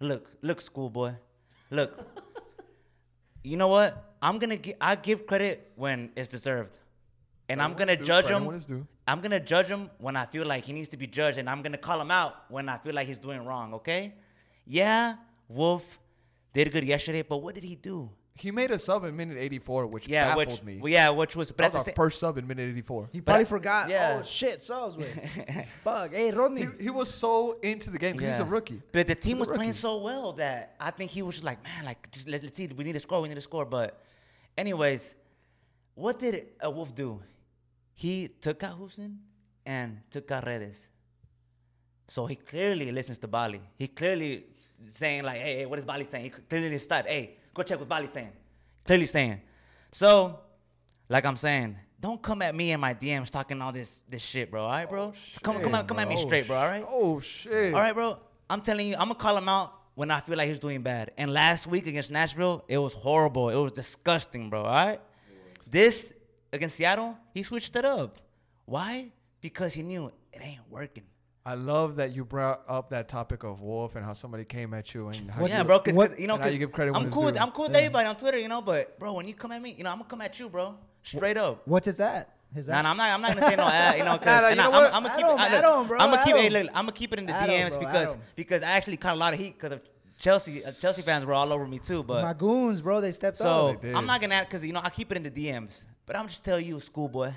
Look, 0.00 0.30
look, 0.40 0.60
schoolboy, 0.60 1.12
look. 1.72 1.92
you 3.42 3.56
know 3.56 3.68
what? 3.68 4.14
I'm 4.22 4.38
gonna 4.38 4.56
gi- 4.56 4.76
I 4.80 4.94
give 4.94 5.26
credit 5.26 5.72
when 5.74 6.10
it's 6.14 6.28
deserved, 6.28 6.78
and 7.48 7.60
I'm 7.60 7.74
gonna 7.74 7.96
judge 7.96 8.26
him. 8.26 8.44
when 8.44 8.56
it's 8.56 8.66
due. 8.66 8.86
I'm 9.08 9.20
gonna 9.20 9.40
judge 9.40 9.66
him 9.66 9.90
when 9.98 10.14
I 10.16 10.26
feel 10.26 10.46
like 10.46 10.64
he 10.64 10.72
needs 10.72 10.88
to 10.90 10.96
be 10.96 11.08
judged, 11.08 11.38
and 11.38 11.50
I'm 11.50 11.60
gonna 11.62 11.78
call 11.88 12.00
him 12.00 12.10
out 12.12 12.34
when 12.48 12.68
I 12.68 12.78
feel 12.78 12.94
like 12.94 13.08
he's 13.08 13.18
doing 13.18 13.44
wrong. 13.44 13.74
Okay? 13.74 14.14
Yeah, 14.64 15.16
Wolff 15.48 15.98
did 16.54 16.70
good 16.72 16.84
yesterday, 16.84 17.22
but 17.22 17.38
what 17.38 17.54
did 17.56 17.64
he 17.64 17.74
do? 17.74 18.08
He 18.34 18.50
made 18.50 18.70
a 18.70 18.78
sub 18.78 19.04
in 19.04 19.14
minute 19.14 19.36
84, 19.38 19.86
which 19.88 20.08
Yeah, 20.08 20.28
baffled 20.28 20.48
which 20.48 20.62
me. 20.62 20.78
well, 20.78 20.90
yeah, 20.90 21.10
which 21.10 21.36
was 21.36 21.50
but 21.52 21.58
that 21.58 21.72
was 21.74 21.80
our 21.80 21.84
sa- 21.84 21.92
first 21.94 22.18
sub 22.18 22.38
in 22.38 22.46
minute 22.46 22.68
84. 22.70 23.10
He 23.12 23.20
probably 23.20 23.42
I- 23.42 23.44
forgot. 23.44 23.88
yeah. 23.90 24.18
Oh 24.20 24.24
shit, 24.24 24.62
subs 24.62 24.96
with. 24.96 25.08
bug. 25.84 26.12
Hey, 26.12 26.30
Rodney. 26.30 26.62
He, 26.78 26.84
he 26.84 26.90
was 26.90 27.12
so 27.12 27.58
into 27.62 27.90
the 27.90 27.98
game 27.98 28.16
'cause 28.16 28.26
he's 28.28 28.38
a 28.38 28.44
rookie. 28.44 28.80
But 28.90 29.06
the 29.06 29.14
team 29.14 29.36
He's 29.36 29.48
was 29.48 29.56
playing 29.56 29.74
so 29.74 29.98
well 29.98 30.32
that 30.34 30.76
I 30.80 30.90
think 30.92 31.10
he 31.10 31.20
was 31.20 31.34
just 31.34 31.44
like, 31.44 31.62
man, 31.62 31.84
like 31.84 32.10
just 32.10 32.26
let, 32.26 32.42
us 32.42 32.50
see, 32.54 32.66
we 32.68 32.84
need 32.84 32.94
to 32.94 33.00
score, 33.00 33.20
we 33.20 33.28
need 33.28 33.34
to 33.34 33.40
score. 33.42 33.66
But, 33.66 34.02
anyways, 34.56 35.14
what 35.94 36.18
did 36.18 36.46
a 36.60 36.70
Wolff 36.70 36.94
do? 36.94 37.20
He 37.94 38.28
took 38.28 38.62
out 38.62 38.80
Hoesen 38.80 39.18
and 39.66 39.98
took 40.10 40.30
out 40.30 40.46
Redes. 40.46 40.88
So 42.08 42.24
he 42.26 42.36
clearly 42.36 42.90
listens 42.92 43.18
to 43.18 43.28
Bali. 43.28 43.60
He 43.78 43.88
clearly 43.88 44.46
saying 44.86 45.22
like, 45.22 45.40
hey, 45.40 45.56
hey 45.58 45.66
what 45.66 45.78
is 45.78 45.84
Bali 45.84 46.04
saying? 46.04 46.24
He 46.24 46.30
clearly 46.30 46.78
stopped. 46.78 47.08
Hey, 47.08 47.36
go 47.54 47.62
check 47.62 47.78
what 47.78 47.88
Bali's 47.88 48.10
saying. 48.10 48.32
Clearly 48.84 49.06
saying. 49.06 49.40
So, 49.92 50.40
like 51.08 51.24
I'm 51.24 51.36
saying, 51.36 51.76
don't 52.00 52.20
come 52.20 52.42
at 52.42 52.54
me 52.54 52.72
in 52.72 52.80
my 52.80 52.94
DMs 52.94 53.30
talking 53.30 53.60
all 53.62 53.72
this 53.72 54.02
this 54.08 54.22
shit, 54.22 54.50
bro. 54.50 54.64
All 54.64 54.70
right, 54.70 54.88
bro. 54.88 55.02
Oh, 55.02 55.38
come 55.42 55.60
come 55.62 55.74
at, 55.74 55.86
come 55.86 55.98
at 55.98 56.08
me 56.08 56.16
Oh, 56.18 56.20
straight, 56.26 56.46
bro. 56.46 56.56
All 56.56 56.66
right. 56.66 56.84
Oh 56.88 57.20
shit. 57.20 57.72
All 57.74 57.80
right, 57.80 57.94
bro. 57.94 58.18
I'm 58.50 58.60
telling 58.60 58.88
you, 58.88 58.94
I'm 58.94 59.08
gonna 59.08 59.14
call 59.14 59.36
him 59.36 59.48
out 59.48 59.72
when 59.94 60.10
I 60.10 60.20
feel 60.20 60.36
like 60.36 60.48
he's 60.48 60.58
doing 60.58 60.82
bad. 60.82 61.12
And 61.16 61.32
last 61.32 61.66
week 61.66 61.86
against 61.86 62.10
Nashville, 62.10 62.64
it 62.66 62.78
was 62.78 62.92
horrible. 62.92 63.50
It 63.50 63.56
was 63.56 63.72
disgusting, 63.72 64.50
bro. 64.50 64.64
All 64.64 64.74
right. 64.74 65.00
This 65.70 66.12
against 66.52 66.76
Seattle, 66.76 67.16
he 67.32 67.42
switched 67.42 67.76
it 67.76 67.84
up. 67.84 68.18
Why? 68.64 69.12
Because 69.40 69.72
he 69.74 69.82
knew 69.82 70.10
it 70.32 70.40
ain't 70.42 70.60
working. 70.70 71.04
I 71.44 71.54
love 71.54 71.96
that 71.96 72.14
you 72.14 72.24
brought 72.24 72.62
up 72.68 72.90
that 72.90 73.08
topic 73.08 73.42
of 73.42 73.60
Wolff 73.60 73.96
and 73.96 74.04
how 74.04 74.12
somebody 74.12 74.44
came 74.44 74.72
at 74.74 74.94
you 74.94 75.08
and 75.08 75.28
how 75.30 75.44
yeah, 75.44 75.58
you, 75.58 75.64
bro. 75.64 75.80
Cause, 75.80 75.94
what- 75.94 76.10
'cause, 76.12 76.20
you 76.20 76.28
know, 76.28 76.34
and 76.34 76.42
how 76.44 76.48
you 76.48 76.54
'cause 76.54 76.66
give 76.66 76.72
credit 76.72 76.94
I'm 76.94 77.10
cool. 77.10 77.24
With, 77.24 77.34
due. 77.34 77.40
I'm 77.40 77.50
cool 77.50 77.66
with 77.66 77.76
everybody 77.76 78.08
on 78.08 78.14
Twitter, 78.16 78.38
you 78.38 78.46
know. 78.48 78.62
But 78.62 78.96
bro, 78.98 79.12
when 79.14 79.26
you 79.26 79.34
come 79.34 79.50
at 79.50 79.60
me, 79.60 79.74
you 79.76 79.82
know, 79.82 79.90
I'm 79.90 79.98
gonna 79.98 80.08
come 80.08 80.20
at 80.20 80.38
you, 80.38 80.48
bro. 80.48 80.76
Straight 81.02 81.36
up. 81.36 81.62
What's 81.66 81.86
his 81.86 81.98
at? 81.98 82.28
His 82.54 82.68
Nah, 82.68 82.82
nah, 82.82 82.90
I'm 82.90 82.96
not. 82.96 83.10
I'm 83.10 83.22
not 83.22 83.34
gonna 83.34 83.48
say 83.48 83.56
no 83.56 83.64
ad, 83.66 83.98
you 83.98 84.04
know. 84.04 84.18
Cause, 84.18 84.26
Nah, 84.26 84.40
nah, 84.40 84.46
and 84.48 84.56
you 84.56 84.62
know 84.62 84.68
I- 84.70 84.78
what? 84.82 84.94
I'm, 84.94 84.94
I'm 84.94 85.02
gonna 85.02 85.14
Add 85.14 85.16
keep. 85.16 85.26
him, 85.26 85.38
I, 85.38 85.46
add 85.48 85.64
look, 85.64 85.80
him, 85.82 85.88
bro, 85.88 85.98
I'm 85.98 86.10
gonna 86.10 86.24
keep. 86.24 86.36
Hey, 86.36 86.50
look, 86.50 86.66
I'm 86.68 86.74
gonna 86.84 86.92
keep 86.92 87.12
it 87.12 87.18
in 87.18 87.26
the 87.26 87.32
Add 87.32 87.48
him, 87.48 87.66
DMs 87.66 87.70
bro, 87.70 87.78
because 87.80 88.16
because 88.36 88.62
I 88.62 88.70
actually 88.70 88.96
caught 88.98 89.14
a 89.14 89.18
lot 89.18 89.34
of 89.34 89.40
heat 89.40 89.54
because 89.58 89.72
of 89.72 89.80
Chelsea. 90.18 90.64
Uh, 90.64 90.70
Chelsea 90.80 91.02
fans 91.02 91.24
were 91.24 91.34
all 91.34 91.52
over 91.52 91.66
me 91.66 91.80
too. 91.80 92.04
But 92.04 92.22
My 92.22 92.34
goons, 92.34 92.80
bro. 92.80 93.00
They 93.00 93.10
stepped 93.10 93.38
so 93.38 93.68
up. 93.70 93.80
They 93.80 93.88
did. 93.88 93.96
I'm 93.96 94.06
not 94.06 94.20
gonna 94.20 94.42
because 94.48 94.64
you 94.64 94.72
know 94.72 94.80
I 94.84 94.90
keep 94.90 95.10
it 95.10 95.16
in 95.16 95.24
the 95.24 95.30
DMs. 95.30 95.86
But 96.06 96.14
I'm 96.16 96.28
just 96.28 96.44
telling 96.44 96.66
you, 96.66 96.78
schoolboy, 96.78 97.32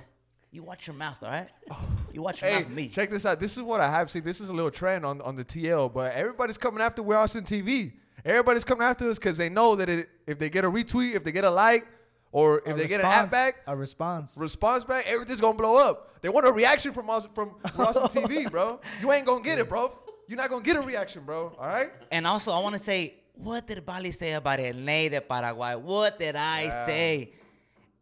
you 0.56 0.64
watch 0.64 0.88
your 0.88 0.96
mouth, 0.96 1.22
all 1.22 1.30
right? 1.30 1.50
Oh. 1.70 1.78
You 2.14 2.22
watch 2.22 2.42
your 2.42 2.50
Hey, 2.50 2.58
mouth, 2.60 2.68
with 2.68 2.76
me. 2.76 2.88
check 2.88 3.10
this 3.10 3.26
out. 3.26 3.40
This 3.40 3.58
is 3.58 3.62
what 3.64 3.82
I 3.82 3.90
have 3.90 4.10
seen. 4.10 4.24
This 4.24 4.40
is 4.40 4.50
a 4.50 4.54
little 4.54 4.72
trend 4.72 5.06
on, 5.06 5.22
on 5.22 5.36
the 5.36 5.44
TL, 5.46 5.94
but 5.94 6.14
everybody's 6.14 6.58
coming 6.58 6.82
after 6.82 7.04
We're 7.04 7.18
Austin 7.18 7.44
TV. 7.44 7.92
Everybody's 8.24 8.64
coming 8.64 8.88
after 8.88 9.10
us 9.10 9.18
because 9.20 9.38
they 9.38 9.50
know 9.50 9.76
that 9.76 9.90
it, 9.90 10.10
if 10.26 10.40
they 10.40 10.50
get 10.50 10.64
a 10.66 10.72
retweet, 10.72 11.14
if 11.16 11.24
they 11.24 11.32
get 11.32 11.44
a 11.44 11.50
like, 11.52 11.86
or 12.32 12.60
if 12.66 12.74
A 12.74 12.78
they 12.78 12.88
get 12.88 13.00
an 13.02 13.06
app 13.06 13.30
back, 13.30 13.62
A 13.68 13.76
response. 13.76 14.32
response 14.36 14.84
back, 14.84 15.06
everything's 15.08 15.40
gonna 15.42 15.58
blow 15.58 15.78
up. 15.90 16.22
They 16.22 16.30
want 16.30 16.46
a 16.48 16.52
reaction 16.52 16.92
from 16.94 17.10
us 17.10 17.28
from 17.36 17.52
We're 17.78 17.86
Austin 17.86 18.24
TV, 18.24 18.50
bro. 18.50 18.80
You 19.02 19.12
ain't 19.12 19.26
gonna 19.28 19.44
get 19.44 19.60
it, 19.60 19.70
bro. 19.70 19.92
You're 20.28 20.38
not 20.38 20.50
gonna 20.50 20.64
get 20.64 20.76
a 20.76 20.82
reaction, 20.82 21.24
bro. 21.24 21.54
All 21.60 21.68
right? 21.68 21.92
And 22.12 22.26
also, 22.26 22.52
I 22.52 22.60
want 22.62 22.74
to 22.74 22.80
say, 22.80 23.16
what 23.36 23.68
did 23.68 23.86
Bali 23.86 24.12
say 24.12 24.34
about 24.34 24.60
El 24.60 24.74
Ney 24.74 25.10
de 25.10 25.22
Paraguay? 25.22 25.76
What 25.76 26.18
did 26.18 26.36
I 26.36 26.70
say? 26.88 27.32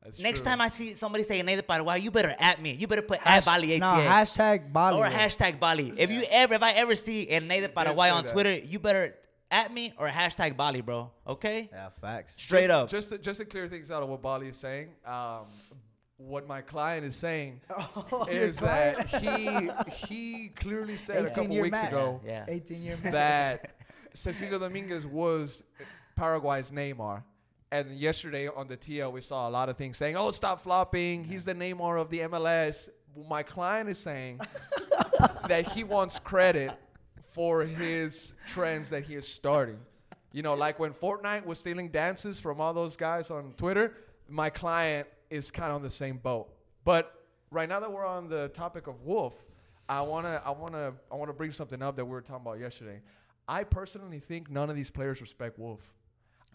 That's 0.04 0.20
Next 0.20 0.42
true. 0.42 0.50
time 0.50 0.62
I 0.62 0.68
see 0.68 0.90
somebody 0.90 1.24
say 1.24 1.42
de 1.42 1.64
Paraguay, 1.64 2.00
you 2.00 2.12
better 2.12 2.36
at 2.40 2.62
me. 2.62 2.74
You 2.74 2.88
better 2.88 3.02
put 3.02 3.20
Hash- 3.20 3.48
at 3.48 3.52
Bali 3.54 3.70
ATX. 3.70 3.80
no, 3.80 3.88
hashtag 3.88 4.74
Bali. 4.74 4.98
or 4.98 5.06
hashtag 5.06 5.60
Bali. 5.60 5.94
If 5.98 6.12
you 6.12 6.24
ever, 6.30 6.56
if 6.56 6.64
I 6.64 6.72
ever 6.74 6.96
see 6.96 7.26
de 7.26 7.70
Paraguay 7.70 8.10
on 8.10 8.24
that. 8.26 8.32
Twitter, 8.34 8.54
you 8.58 8.80
better 8.80 9.16
at 9.50 9.74
me 9.74 9.94
or 9.98 10.08
hashtag 10.08 10.58
Bali, 10.58 10.82
bro. 10.82 11.12
Okay? 11.28 11.70
Yeah, 11.72 11.90
facts. 12.02 12.36
Straight 12.36 12.68
just, 12.68 12.72
up. 12.72 12.90
Just 12.90 13.10
to, 13.12 13.18
just 13.18 13.40
to 13.40 13.46
clear 13.46 13.68
things 13.70 13.92
out 13.92 14.04
of 14.04 14.10
what 14.10 14.22
Bali 14.22 14.50
is 14.50 14.58
saying, 14.58 14.90
um, 15.06 15.46
what 16.18 16.48
my 16.48 16.62
client 16.62 17.06
is 17.06 17.16
saying 17.16 17.62
Oh, 18.12 18.26
is 18.30 18.58
that 18.58 19.08
he 19.08 19.70
he 20.08 20.50
clearly 20.56 20.98
said 20.98 21.26
a 21.26 21.30
18 21.30 21.34
couple 21.34 21.62
weeks 21.62 21.72
max. 21.72 21.94
ago 21.94 22.22
yeah. 22.26 22.46
18 22.48 22.82
year 22.82 22.96
that 23.06 23.72
Cecilio 24.16 24.60
Dominguez 24.60 25.06
was 25.06 25.64
Paraguay's 26.16 26.72
Neymar. 26.72 27.24
And 27.74 27.90
yesterday 27.98 28.48
on 28.48 28.68
the 28.68 28.78
TL, 28.78 29.12
we 29.12 29.22
saw 29.22 29.50
a 29.50 29.52
lot 29.52 29.68
of 29.68 29.78
things 29.78 29.98
saying, 29.98 30.16
"Oh, 30.16 30.30
stop 30.30 30.62
flopping. 30.62 31.24
He's 31.24 31.44
the 31.44 31.56
Neymar 31.56 32.00
of 32.00 32.12
the 32.12 32.20
MLS." 32.20 32.90
My 33.28 33.42
client 33.42 33.90
is 33.90 33.98
saying 33.98 34.42
that 35.48 35.70
he 35.70 35.84
wants 35.84 36.20
credit 36.20 36.70
for 37.32 37.64
his 37.64 38.36
trends 38.46 38.92
that 38.92 39.02
he 39.02 39.16
is 39.16 39.28
starting. 39.28 39.80
You 40.32 40.44
know, 40.44 40.54
like 40.54 40.78
when 40.78 40.94
Fortnite 40.94 41.48
was 41.48 41.58
stealing 41.58 41.90
dances 41.90 42.40
from 42.40 42.62
all 42.62 42.76
those 42.76 42.96
guys 42.96 43.32
on 43.32 43.56
Twitter, 43.58 43.98
my 44.30 44.52
client 44.52 45.08
is 45.32 45.50
kind 45.50 45.70
of 45.70 45.78
on 45.78 45.82
the 45.82 45.90
same 45.90 46.18
boat. 46.18 46.54
But 46.86 47.26
right 47.50 47.68
now 47.68 47.80
that 47.80 47.92
we're 47.92 48.06
on 48.06 48.30
the 48.30 48.50
topic 48.50 48.86
of 48.86 49.02
Wolff, 49.02 49.34
I 49.90 50.02
wanna, 50.02 50.44
I 50.46 50.52
wanna, 50.52 50.94
I 51.12 51.16
wanna 51.16 51.34
bring 51.34 51.52
something 51.52 51.82
up 51.82 51.96
that 51.96 52.06
we 52.06 52.12
were 52.12 52.22
talking 52.22 52.46
about 52.46 52.60
yesterday. 52.60 53.02
I 53.48 53.64
personally 53.64 54.20
think 54.20 54.52
none 54.52 54.70
of 54.70 54.76
these 54.76 54.92
players 54.92 55.22
respect 55.22 55.58
Wolff. 55.58 55.82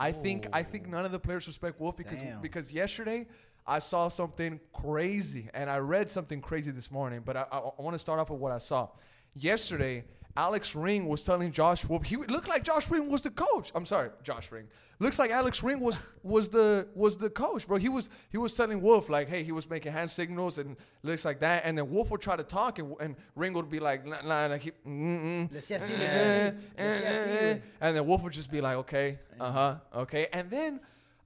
I 0.00 0.12
think, 0.12 0.46
I 0.52 0.62
think 0.62 0.88
none 0.88 1.04
of 1.04 1.12
the 1.12 1.18
players 1.18 1.46
respect 1.46 1.80
Wolff 1.80 1.96
because 1.96 2.20
Damn. 2.20 2.40
because 2.40 2.72
yesterday 2.72 3.26
I 3.66 3.80
saw 3.80 4.08
something 4.08 4.60
crazy 4.72 5.50
and 5.54 5.68
I 5.68 5.78
read 5.78 6.10
something 6.10 6.40
crazy 6.40 6.70
this 6.70 6.90
morning. 6.90 7.22
But 7.24 7.36
I, 7.36 7.46
I, 7.52 7.58
I 7.58 7.82
want 7.82 7.94
to 7.94 7.98
start 7.98 8.20
off 8.20 8.30
with 8.30 8.40
what 8.40 8.52
I 8.52 8.58
saw. 8.58 8.88
Yesterday, 9.34 10.04
Alex 10.38 10.76
Ring 10.76 11.08
was 11.08 11.24
telling 11.24 11.50
Josh 11.50 11.84
Wolff 11.84 12.04
he 12.04 12.16
looked 12.16 12.46
like 12.46 12.62
Josh 12.62 12.88
Ring 12.88 13.10
was 13.10 13.22
the 13.22 13.30
coach. 13.30 13.72
I'm 13.74 13.84
sorry, 13.84 14.10
Josh 14.22 14.52
Ring. 14.52 14.68
Looks 15.00 15.18
like 15.18 15.32
Alex 15.32 15.64
Ring 15.64 15.80
was 15.80 16.00
was 16.22 16.48
the 16.48 16.86
was 16.94 17.16
the 17.16 17.28
coach, 17.28 17.66
bro. 17.66 17.76
He 17.76 17.88
was 17.88 18.08
he 18.30 18.38
was 18.38 18.54
telling 18.54 18.80
Wolff 18.80 19.08
like, 19.08 19.28
hey, 19.28 19.42
he 19.42 19.50
was 19.50 19.68
making 19.68 19.92
hand 19.92 20.08
signals 20.10 20.58
and 20.58 20.76
looks 21.02 21.24
like 21.24 21.40
that, 21.40 21.62
and 21.64 21.76
then 21.76 21.90
Wolff 21.90 22.10
would 22.12 22.20
try 22.20 22.36
to 22.36 22.44
talk 22.44 22.78
and, 22.78 22.94
and 23.00 23.16
Ring 23.34 23.52
would 23.54 23.68
be 23.68 23.80
like, 23.80 24.06
nah, 24.06 24.22
nah, 24.24 24.54
así, 24.54 24.70
eh, 24.86 26.50
güey. 26.76 27.60
and 27.80 27.96
then 27.96 28.06
Wolff 28.06 28.22
would 28.22 28.32
just 28.32 28.50
be 28.50 28.60
like, 28.60 28.76
okay, 28.76 29.18
uh 29.40 29.50
huh, 29.50 29.74
okay. 29.92 30.28
And 30.32 30.48
then 30.48 30.78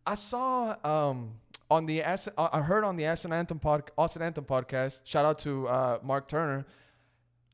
I 0.06 0.14
saw 0.14 0.74
um, 0.84 1.32
on 1.70 1.84
the 1.84 2.02
I 2.02 2.60
heard 2.62 2.82
on 2.82 2.96
the 2.96 3.06
Austin 3.08 3.34
Anthem 3.34 3.58
pod- 3.58 3.90
Austin 3.98 4.22
Anthem 4.22 4.44
podcast. 4.44 5.02
Shout 5.04 5.26
out 5.26 5.38
to 5.40 5.68
uh, 5.68 5.98
Mark 6.02 6.28
Turner. 6.28 6.64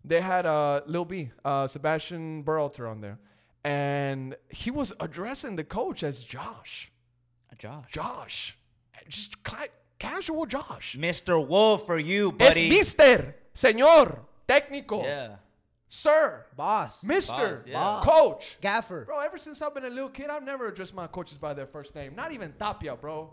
They 0.09 0.21
had 0.23 0.47
uh, 0.47 0.81
Lil 0.87 1.05
B, 1.05 1.31
uh, 1.45 1.69
Sebastian 1.69 2.43
Berhalter 2.43 2.91
on 2.91 3.01
there, 3.03 3.19
and 3.63 4.37
he 4.49 4.71
was 4.71 4.93
addressing 5.01 5.57
the 5.57 5.65
coach 5.65 6.03
as 6.03 6.21
Josh. 6.21 6.91
Josh. 7.59 7.91
Josh, 7.91 8.57
just 9.09 9.43
ca- 9.43 9.67
casual 9.99 10.47
Josh. 10.47 10.97
Mr. 10.99 11.45
Wolff 11.45 11.85
for 11.87 11.99
you, 11.99 12.31
buddy. 12.33 12.69
Es. 12.69 12.73
Mister, 12.79 13.35
Señor, 13.55 14.21
Técnico, 14.49 15.03
Yeah. 15.03 15.37
Sir, 15.91 16.45
Boss. 16.57 17.03
Mister, 17.03 17.57
Boss, 17.57 17.65
yeah. 17.67 18.01
Coach. 18.03 18.59
Gaffer. 18.61 19.07
Bro, 19.07 19.21
ever 19.21 19.39
since 19.39 19.63
I've 19.63 19.75
been 19.75 19.87
a 19.87 19.91
little 19.91 20.11
kid, 20.11 20.29
I've 20.29 20.43
never 20.43 20.69
addressed 20.69 20.95
my 20.95 21.07
coaches 21.07 21.39
by 21.39 21.55
their 21.55 21.67
first 21.67 21.95
name. 21.95 22.15
Not 22.15 22.31
even 22.33 22.53
Tapia, 22.59 22.95
bro. 22.95 23.31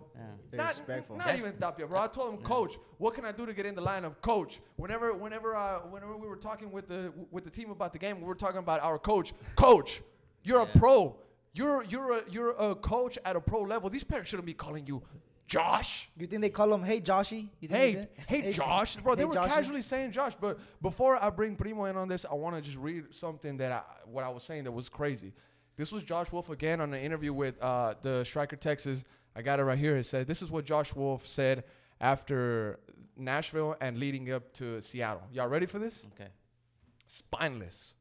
Very 0.50 0.64
Not, 0.64 0.70
respectful. 0.70 1.18
not 1.18 1.38
even 1.38 1.58
Tapia, 1.58 1.86
bro. 1.86 2.00
I 2.00 2.08
told 2.08 2.34
him, 2.34 2.42
Coach, 2.42 2.78
what 2.98 3.14
can 3.14 3.26
I 3.26 3.34
do 3.34 3.46
to 3.46 3.54
get 3.54 3.66
in 3.66 3.76
the 3.76 3.82
lineup, 3.82 4.22
Coach? 4.22 4.62
Whenever, 4.78 5.14
whenever, 5.14 5.56
uh, 5.56 5.80
whenever 5.90 6.16
we 6.16 6.28
were 6.28 6.38
talking 6.38 6.72
with 6.72 6.88
the 6.88 7.12
with 7.30 7.44
the 7.44 7.50
team 7.50 7.72
about 7.72 7.92
the 7.92 8.00
game, 8.00 8.22
we 8.22 8.26
were 8.26 8.36
talking 8.36 8.60
about 8.60 8.82
our 8.82 8.98
coach. 8.98 9.34
Coach, 9.56 10.02
you're 10.44 10.62
a 10.62 10.66
pro. 10.66 11.18
You're 11.54 11.84
you're 11.86 12.20
a 12.20 12.24
you're 12.30 12.52
a 12.52 12.76
coach 12.76 13.18
at 13.26 13.36
a 13.36 13.42
pro 13.42 13.62
level. 13.62 13.90
These 13.90 14.04
players 14.04 14.28
shouldn't 14.28 14.46
be 14.46 14.54
calling 14.54 14.86
you 14.88 15.04
Josh. 15.48 16.10
You 16.18 16.26
think 16.28 16.42
they 16.42 16.50
call 16.50 16.74
him 16.74 16.84
Hey 16.84 17.00
Joshy? 17.00 17.50
You 17.60 17.68
think 17.68 17.96
they 17.96 18.08
Hey, 18.28 18.42
hey, 18.42 18.52
Josh, 18.52 18.96
bro. 18.98 19.16
They 19.16 19.26
were 19.26 19.36
Joshy? 19.36 19.48
casually 19.48 19.82
saying 19.82 20.12
Josh, 20.12 20.34
but 20.40 20.60
before 20.82 21.22
I 21.24 21.30
bring 21.30 21.56
Primo 21.56 21.86
in 21.86 21.98
on 21.98 22.08
this, 22.08 22.26
I 22.30 22.34
want 22.34 22.56
to 22.56 22.62
just 22.62 22.78
read 22.78 23.14
something 23.14 23.58
that 23.58 23.72
I, 23.72 23.82
what 24.06 24.24
I 24.24 24.30
was 24.30 24.44
saying 24.44 24.64
that 24.64 24.72
was 24.72 24.90
crazy. 24.90 25.34
This 25.78 25.92
was 25.92 26.04
Josh 26.04 26.32
Wolff 26.32 26.50
again 26.50 26.82
on 26.82 26.94
an 26.94 27.02
interview 27.02 27.34
with 27.34 27.62
uh, 27.62 27.96
the 28.02 28.24
Striker 28.24 28.56
Texas. 28.56 29.04
I 29.36 29.42
got 29.42 29.60
it 29.60 29.64
right 29.64 29.78
here. 29.78 29.98
It 29.98 30.06
said 30.06 30.26
this 30.26 30.42
is 30.42 30.50
what 30.50 30.66
Josh 30.66 30.96
Wolff 30.96 31.28
said 31.28 31.64
after 32.02 32.80
Nashville 33.18 33.76
and 33.82 33.98
leading 34.00 34.32
up 34.32 34.52
to 34.54 34.82
Seattle. 34.82 35.24
Y'all 35.32 35.48
ready 35.48 35.66
for 35.66 35.78
this? 35.80 36.06
Okay. 36.16 36.30
Spineless. 37.08 37.96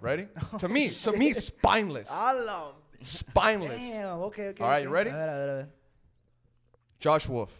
Ready? 0.00 0.26
to 0.58 0.68
me, 0.68 0.90
to 0.90 1.12
me, 1.12 1.32
spineless. 1.32 2.08
Allah. 2.10 2.72
Spineless. 3.00 3.78
Damn. 3.78 4.18
Okay. 4.18 4.48
Okay. 4.48 4.64
All 4.64 4.70
right, 4.70 4.76
okay. 4.76 4.82
you 4.84 4.90
ready? 4.90 5.10
A 5.10 5.12
ver, 5.12 5.18
a 5.18 5.26
ver, 5.26 5.42
a 5.42 5.62
ver. 5.62 5.68
Josh 6.98 7.28
Wolff. 7.28 7.52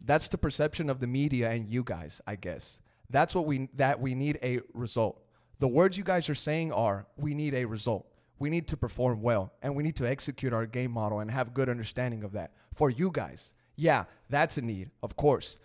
That's 0.00 0.28
the 0.28 0.38
perception 0.38 0.88
of 0.88 1.00
the 1.00 1.06
media 1.06 1.50
and 1.50 1.68
you 1.68 1.84
guys, 1.84 2.20
I 2.26 2.36
guess. 2.36 2.80
That's 3.10 3.34
what 3.34 3.46
we 3.46 3.68
that 3.74 4.00
we 4.00 4.14
need 4.14 4.38
a 4.42 4.60
result. 4.72 5.22
The 5.58 5.68
words 5.68 5.98
you 5.98 6.04
guys 6.04 6.30
are 6.30 6.34
saying 6.34 6.72
are 6.72 7.06
we 7.16 7.34
need 7.34 7.54
a 7.54 7.64
result. 7.64 8.06
We 8.38 8.48
need 8.48 8.66
to 8.68 8.76
perform 8.76 9.20
well 9.20 9.52
and 9.62 9.76
we 9.76 9.82
need 9.82 9.96
to 9.96 10.08
execute 10.08 10.52
our 10.52 10.64
game 10.64 10.90
model 10.92 11.20
and 11.20 11.30
have 11.30 11.52
good 11.52 11.68
understanding 11.68 12.24
of 12.24 12.32
that. 12.32 12.52
For 12.74 12.88
you 12.88 13.10
guys, 13.12 13.52
yeah, 13.76 14.04
that's 14.30 14.56
a 14.56 14.62
need, 14.62 14.90
of 15.02 15.16
course. 15.16 15.58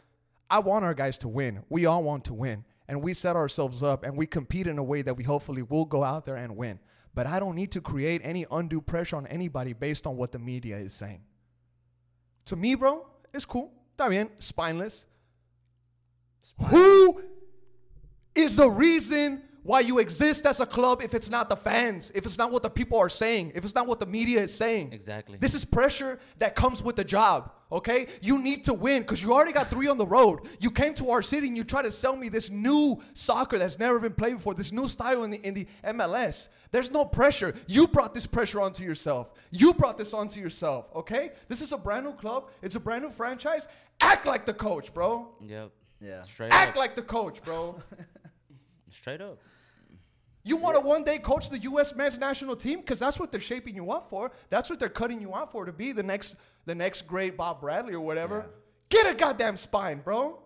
I 0.49 0.59
want 0.59 0.85
our 0.85 0.93
guys 0.93 1.17
to 1.19 1.27
win. 1.27 1.63
We 1.69 1.85
all 1.85 2.03
want 2.03 2.25
to 2.25 2.33
win. 2.33 2.65
And 2.87 3.01
we 3.01 3.13
set 3.13 3.35
ourselves 3.35 3.81
up 3.81 4.05
and 4.05 4.15
we 4.15 4.27
compete 4.27 4.67
in 4.67 4.77
a 4.77 4.83
way 4.83 5.01
that 5.01 5.17
we 5.17 5.23
hopefully 5.23 5.63
will 5.63 5.85
go 5.85 6.03
out 6.03 6.25
there 6.25 6.35
and 6.35 6.55
win. 6.55 6.79
But 7.15 7.25
I 7.25 7.39
don't 7.39 7.55
need 7.55 7.71
to 7.71 7.81
create 7.81 8.21
any 8.23 8.45
undue 8.51 8.81
pressure 8.81 9.15
on 9.15 9.25
anybody 9.27 9.73
based 9.73 10.05
on 10.05 10.17
what 10.17 10.31
the 10.31 10.39
media 10.39 10.77
is 10.77 10.93
saying. 10.93 11.21
To 12.45 12.55
me, 12.55 12.75
bro, 12.75 13.05
it's 13.33 13.45
cool. 13.45 13.71
Está 13.97 14.09
bien, 14.09 14.29
spineless. 14.39 15.05
Who 16.69 17.21
is 18.35 18.55
the 18.55 18.69
reason 18.69 19.41
why 19.63 19.79
you 19.79 19.97
exist 19.97 20.45
as 20.45 20.59
a 20.59 20.65
club 20.65 21.01
if 21.01 21.15
it's 21.15 21.29
not 21.29 21.49
the 21.49 21.55
fans, 21.55 22.11
if 22.13 22.25
it's 22.25 22.37
not 22.37 22.51
what 22.51 22.61
the 22.61 22.69
people 22.69 22.99
are 22.99 23.09
saying, 23.09 23.51
if 23.55 23.63
it's 23.63 23.73
not 23.73 23.87
what 23.87 23.99
the 23.99 24.05
media 24.05 24.41
is 24.41 24.53
saying? 24.53 24.93
Exactly. 24.93 25.39
This 25.39 25.55
is 25.55 25.65
pressure 25.65 26.19
that 26.37 26.53
comes 26.53 26.83
with 26.83 26.95
the 26.95 27.03
job, 27.03 27.51
okay? 27.75 28.07
You 28.21 28.41
need 28.41 28.63
to 28.65 28.73
win 28.73 29.01
because 29.01 29.21
you 29.21 29.33
already 29.33 29.51
got 29.51 29.69
three 29.69 29.87
on 29.87 29.97
the 29.97 30.05
road. 30.05 30.39
You 30.59 30.71
came 30.71 30.93
to 30.95 31.09
our 31.09 31.21
city 31.21 31.47
and 31.47 31.57
you 31.57 31.63
try 31.63 31.81
to 31.81 31.91
sell 31.91 32.15
me 32.15 32.29
this 32.29 32.49
new 32.49 33.01
soccer 33.13 33.57
that's 33.57 33.77
never 33.77 33.99
been 33.99 34.13
played 34.13 34.37
before, 34.37 34.53
this 34.53 34.71
new 34.71 34.87
style 34.87 35.23
in 35.23 35.31
the, 35.31 35.37
in 35.45 35.53
the 35.53 35.67
MLS. 35.85 36.47
There's 36.71 36.91
no 36.91 37.05
pressure. 37.05 37.53
You 37.67 37.87
brought 37.87 38.13
this 38.13 38.25
pressure 38.25 38.61
onto 38.61 38.83
yourself. 38.83 39.31
You 39.51 39.73
brought 39.73 39.97
this 39.97 40.13
onto 40.13 40.39
yourself, 40.39 40.87
okay? 40.95 41.31
This 41.47 41.61
is 41.61 41.71
a 41.71 41.77
brand 41.77 42.05
new 42.05 42.13
club. 42.13 42.49
It's 42.61 42.75
a 42.75 42.79
brand 42.79 43.03
new 43.03 43.11
franchise. 43.11 43.67
Act 44.01 44.25
like 44.25 44.45
the 44.45 44.53
coach, 44.53 44.93
bro. 44.93 45.29
Yep. 45.41 45.71
Yeah. 46.01 46.23
Straight 46.23 46.51
up. 46.51 46.53
Act 46.53 46.71
up. 46.71 46.77
like 46.77 46.95
the 46.95 47.01
coach, 47.01 47.43
bro. 47.43 47.79
Straight 48.91 49.21
up. 49.21 49.39
You 50.47 50.57
want 50.57 50.75
to 50.75 50.81
one 50.81 51.03
day 51.03 51.17
coach 51.17 51.49
the 51.49 51.57
U.S. 51.57 51.95
men's 51.95 52.19
national 52.19 52.55
team 52.55 52.79
because 52.79 52.99
that's 52.99 53.19
what 53.19 53.31
they're 53.31 53.41
shaping 53.41 53.75
you 53.75 53.91
up 53.91 54.11
for. 54.11 54.31
That's 54.51 54.69
what 54.69 54.79
they're 54.79 54.89
cutting 54.89 55.19
you 55.19 55.33
out 55.33 55.51
for 55.51 55.65
to 55.65 55.73
be 55.73 55.91
the 55.91 56.03
next, 56.03 56.35
the 56.67 56.75
next 56.75 57.07
great 57.07 57.35
Bob 57.35 57.61
Bradley 57.61 57.95
or 57.95 57.99
whatever. 57.99 58.45
Get 58.89 59.11
a 59.11 59.15
goddamn 59.15 59.57
spine, 59.57 60.01
bro. 60.01 60.39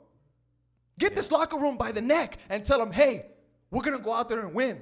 Get 0.97 1.17
this 1.17 1.33
locker 1.33 1.57
room 1.57 1.75
by 1.75 1.91
the 1.91 2.01
neck 2.01 2.37
and 2.49 2.63
tell 2.63 2.79
them, 2.79 2.93
hey, 2.93 3.25
we're 3.71 3.83
gonna 3.83 3.99
go 3.99 4.13
out 4.13 4.29
there 4.29 4.39
and 4.39 4.53
win. 4.53 4.81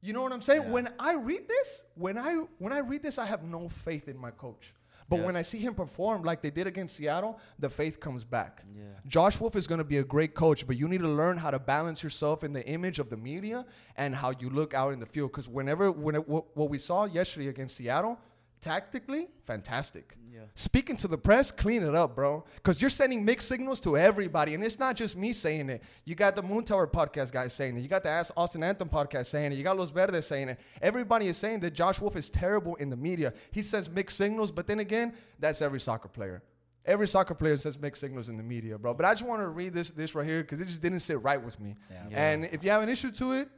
You 0.00 0.12
know 0.12 0.22
what 0.22 0.32
I'm 0.32 0.42
saying? 0.42 0.70
When 0.70 0.88
I 1.00 1.14
read 1.14 1.48
this, 1.48 1.82
when 1.96 2.16
I 2.16 2.44
when 2.58 2.72
I 2.72 2.78
read 2.78 3.02
this, 3.02 3.18
I 3.18 3.24
have 3.24 3.42
no 3.42 3.68
faith 3.68 4.06
in 4.06 4.16
my 4.16 4.30
coach. 4.30 4.72
But 5.08 5.20
when 5.20 5.36
I 5.36 5.42
see 5.42 5.58
him 5.58 5.74
perform 5.74 6.22
like 6.22 6.40
they 6.40 6.50
did 6.50 6.66
against 6.66 6.96
Seattle, 6.96 7.38
the 7.58 7.68
faith 7.68 8.00
comes 8.00 8.24
back. 8.24 8.64
Yeah. 8.74 8.84
Josh 9.06 9.38
Wolff 9.38 9.54
is 9.54 9.66
going 9.66 9.78
to 9.78 9.84
be 9.84 9.98
a 9.98 10.04
great 10.04 10.34
coach, 10.34 10.66
but 10.66 10.76
you 10.76 10.88
need 10.88 11.00
to 11.00 11.08
learn 11.08 11.36
how 11.36 11.50
to 11.50 11.58
balance 11.58 12.02
yourself 12.02 12.42
in 12.42 12.52
the 12.52 12.66
image 12.66 12.98
of 12.98 13.10
the 13.10 13.16
media 13.16 13.66
and 13.96 14.14
how 14.14 14.32
you 14.38 14.50
look 14.50 14.74
out 14.74 14.92
in 14.92 15.00
the 15.00 15.06
field. 15.06 15.30
Because 15.30 15.48
whenever, 15.48 15.92
when 15.92 16.14
it, 16.14 16.28
what, 16.28 16.56
what 16.56 16.70
we 16.70 16.78
saw 16.78 17.04
yesterday 17.04 17.48
against 17.48 17.76
Seattle, 17.76 18.18
tactically, 18.64 19.28
fantastic. 19.44 20.16
Yeah. 20.32 20.40
Speaking 20.54 20.96
to 20.96 21.06
the 21.06 21.18
press, 21.18 21.50
clean 21.50 21.82
it 21.82 21.94
up, 21.94 22.16
bro. 22.16 22.44
Because 22.56 22.80
you're 22.80 22.90
sending 22.90 23.24
mixed 23.24 23.46
signals 23.46 23.78
to 23.82 23.96
everybody. 23.96 24.54
And 24.54 24.64
it's 24.64 24.78
not 24.78 24.96
just 24.96 25.16
me 25.16 25.32
saying 25.32 25.68
it. 25.68 25.82
You 26.04 26.14
got 26.14 26.34
the 26.34 26.42
Moon 26.42 26.64
Tower 26.64 26.86
podcast 26.86 27.30
guys 27.30 27.52
saying 27.52 27.76
it. 27.76 27.82
You 27.82 27.88
got 27.88 28.02
the 28.02 28.08
Ask 28.08 28.32
Austin 28.36 28.64
Anthem 28.64 28.88
podcast 28.88 29.26
saying 29.26 29.52
it. 29.52 29.56
You 29.56 29.64
got 29.64 29.78
Los 29.78 29.90
Verdes 29.90 30.26
saying 30.26 30.48
it. 30.48 30.58
Everybody 30.80 31.28
is 31.28 31.36
saying 31.36 31.60
that 31.60 31.72
Josh 31.72 32.00
Wolff 32.00 32.16
is 32.16 32.30
terrible 32.30 32.74
in 32.76 32.88
the 32.88 32.96
media. 32.96 33.34
He 33.52 33.62
sends 33.62 33.88
mixed 33.88 34.16
signals, 34.16 34.50
but 34.50 34.66
then 34.66 34.80
again, 34.80 35.12
that's 35.38 35.60
every 35.62 35.80
soccer 35.80 36.08
player. 36.08 36.42
Every 36.86 37.06
soccer 37.06 37.34
player 37.34 37.56
says 37.58 37.78
mixed 37.78 38.00
signals 38.00 38.28
in 38.28 38.36
the 38.36 38.42
media, 38.42 38.78
bro. 38.78 38.92
But 38.92 39.06
I 39.06 39.12
just 39.14 39.24
want 39.24 39.42
to 39.42 39.48
read 39.48 39.72
this 39.72 39.90
this 39.90 40.14
right 40.14 40.26
here 40.26 40.42
because 40.42 40.60
it 40.60 40.66
just 40.66 40.82
didn't 40.82 41.00
sit 41.00 41.22
right 41.22 41.42
with 41.42 41.60
me. 41.60 41.76
Yeah. 41.90 42.06
And 42.12 42.44
if 42.46 42.64
you 42.64 42.70
have 42.70 42.82
an 42.82 42.88
issue 42.88 43.10
to 43.12 43.32
it, 43.32 43.48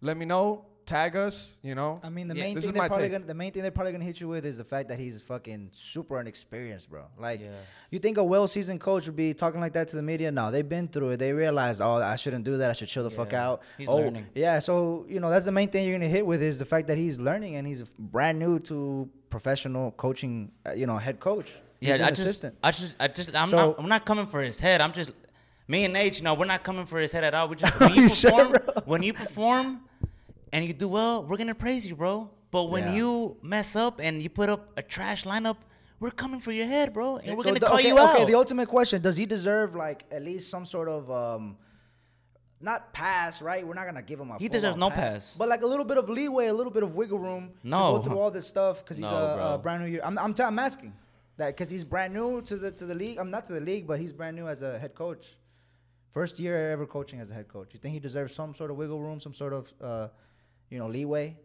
let 0.00 0.16
me 0.16 0.24
know. 0.24 0.64
Tag 0.86 1.16
us, 1.16 1.56
you 1.62 1.74
know. 1.74 1.98
I 2.02 2.10
mean, 2.10 2.28
the 2.28 2.36
Yeah. 2.36 2.42
main 2.44 2.54
This 2.54 2.64
thing 2.66 2.74
is 2.74 2.78
they're 2.78 2.88
probably 2.88 3.06
take. 3.06 3.12
gonna 3.12 3.24
the 3.26 3.34
main 3.34 3.52
thing 3.52 3.62
they're 3.62 3.70
probably 3.70 3.92
gonna 3.92 4.04
hit 4.04 4.20
you 4.20 4.28
with 4.28 4.44
is 4.44 4.58
the 4.58 4.64
fact 4.64 4.88
that 4.90 4.98
he's 4.98 5.20
fucking 5.22 5.70
super 5.72 6.20
inexperienced, 6.20 6.90
bro. 6.90 7.04
Like, 7.18 7.40
Yeah. 7.40 7.48
you 7.90 7.98
think 7.98 8.18
a 8.18 8.24
well-seasoned 8.24 8.80
coach 8.80 9.06
would 9.06 9.16
be 9.16 9.32
talking 9.32 9.60
like 9.60 9.72
that 9.72 9.88
to 9.88 9.96
the 9.96 10.02
media? 10.02 10.30
No, 10.30 10.50
they've 10.50 10.68
been 10.68 10.88
through 10.88 11.10
it. 11.10 11.16
They 11.18 11.32
realize, 11.32 11.80
oh, 11.80 11.94
I 11.94 12.16
shouldn't 12.16 12.44
do 12.44 12.56
that. 12.58 12.70
I 12.70 12.72
should 12.74 12.88
chill 12.88 13.04
the 13.04 13.10
fuck 13.10 13.32
out. 13.32 13.62
He's 13.78 13.88
oh, 13.88 13.96
learning. 13.96 14.26
yeah. 14.34 14.58
So 14.58 15.06
you 15.08 15.20
know, 15.20 15.30
that's 15.30 15.46
the 15.46 15.52
main 15.52 15.68
thing 15.70 15.86
you're 15.86 15.96
gonna 15.98 16.08
hit 16.08 16.26
with 16.26 16.42
is 16.42 16.58
the 16.58 16.64
fact 16.66 16.88
that 16.88 16.98
he's 16.98 17.18
learning 17.18 17.56
and 17.56 17.66
he's 17.66 17.82
brand 17.98 18.38
new 18.38 18.58
to 18.60 19.08
professional 19.30 19.92
coaching. 19.92 20.52
Uh, 20.66 20.72
you 20.74 20.86
know, 20.86 20.96
head 20.98 21.18
coach. 21.18 21.50
He's 21.80 21.88
Yeah, 21.88 21.94
an 21.96 22.02
I 22.02 22.10
just. 22.10 22.44
I 22.62 22.70
just, 22.70 22.94
I 23.00 23.08
just, 23.08 23.34
I'm 23.34 23.48
So- 23.48 23.56
not, 23.56 23.78
I'm 23.78 23.88
not 23.88 24.04
coming 24.04 24.26
for 24.26 24.42
his 24.42 24.60
head. 24.60 24.80
I'm 24.80 24.92
just, 24.92 25.12
me 25.66 25.84
and 25.84 25.96
H, 25.96 26.18
you 26.18 26.24
know, 26.24 26.34
we're 26.34 26.44
not 26.44 26.62
coming 26.62 26.84
for 26.86 26.98
his 26.98 27.10
head 27.12 27.24
at 27.24 27.34
all. 27.34 27.48
We 27.48 27.56
just, 27.56 27.78
when 27.80 27.94
you 27.94 28.02
You 28.02 28.08
perform, 28.08 28.50
bro? 28.52 28.60
when 28.84 29.02
you 29.02 29.12
perform, 29.14 29.80
and 30.54 30.64
you 30.64 30.72
do 30.72 30.88
well, 30.88 31.24
we're 31.26 31.36
gonna 31.36 31.54
praise 31.54 31.86
you, 31.86 31.96
bro. 31.96 32.30
But 32.52 32.64
when 32.70 32.84
Yeah. 32.84 32.94
you 32.98 33.36
mess 33.42 33.74
up 33.74 34.00
and 34.00 34.22
you 34.22 34.30
put 34.30 34.48
up 34.48 34.62
a 34.76 34.82
trash 34.82 35.24
lineup, 35.24 35.56
we're 35.98 36.12
coming 36.22 36.38
for 36.40 36.52
your 36.52 36.66
head, 36.66 36.94
bro, 36.94 37.16
and 37.16 37.36
we're 37.36 37.42
So 37.42 37.48
gonna 37.48 37.60
the- 37.60 37.66
call 37.66 37.78
okay, 37.78 37.88
you 37.88 37.98
out. 37.98 38.14
Okay, 38.14 38.24
the 38.24 38.36
ultimate 38.36 38.68
question: 38.68 39.02
Does 39.02 39.16
he 39.16 39.26
deserve 39.26 39.74
like 39.74 40.04
at 40.12 40.22
least 40.22 40.48
some 40.54 40.64
sort 40.64 40.88
of 40.88 41.10
um, 41.10 41.56
not 42.60 42.92
pass? 42.92 43.42
Right, 43.42 43.66
we're 43.66 43.74
not 43.74 43.86
gonna 43.86 44.02
give 44.02 44.20
him 44.20 44.28
a. 44.30 44.34
Pass. 44.34 44.40
He 44.40 44.48
deserves 44.48 44.76
no 44.76 44.90
pass. 44.90 45.34
but 45.36 45.48
like 45.48 45.62
a 45.62 45.66
little 45.66 45.84
bit 45.84 45.98
of 45.98 46.08
leeway, 46.08 46.46
a 46.46 46.54
little 46.54 46.72
bit 46.72 46.82
of 46.84 46.94
wiggle 46.94 47.18
room 47.18 47.52
No. 47.64 47.78
to 47.78 47.98
go 47.98 48.04
through 48.04 48.18
all 48.20 48.30
this 48.30 48.46
stuff 48.46 48.78
because 48.84 48.96
he's 48.96 49.10
No, 49.10 49.16
a, 49.16 49.54
a 49.54 49.58
brand 49.58 49.82
new 49.82 49.88
year. 49.90 50.02
I'm 50.04 50.16
I'm, 50.18 50.32
t- 50.34 50.42
I'm 50.44 50.58
asking 50.58 50.92
that 51.38 51.48
because 51.48 51.70
he's 51.70 51.84
brand 51.84 52.14
new 52.14 52.40
to 52.42 52.56
the 52.56 52.70
to 52.70 52.84
the 52.86 52.94
league. 52.94 53.18
I'm 53.18 53.30
not 53.30 53.44
to 53.46 53.52
the 53.54 53.60
league, 53.60 53.86
but 53.88 53.98
he's 53.98 54.12
brand 54.12 54.36
new 54.36 54.46
as 54.46 54.62
a 54.62 54.78
head 54.78 54.94
coach. 54.94 55.36
First 56.12 56.38
year 56.38 56.70
ever 56.70 56.86
coaching 56.86 57.18
as 57.18 57.32
a 57.32 57.34
head 57.34 57.48
coach. 57.48 57.70
You 57.74 57.80
think 57.80 57.92
he 57.94 57.98
deserves 58.00 58.32
some 58.32 58.54
sort 58.54 58.70
of 58.70 58.76
wiggle 58.76 59.00
room, 59.00 59.18
some 59.18 59.34
sort 59.34 59.52
of 59.52 59.72
uh, 59.82 60.08
you 60.74 60.80
know 60.80 60.88
leeway? 60.88 61.36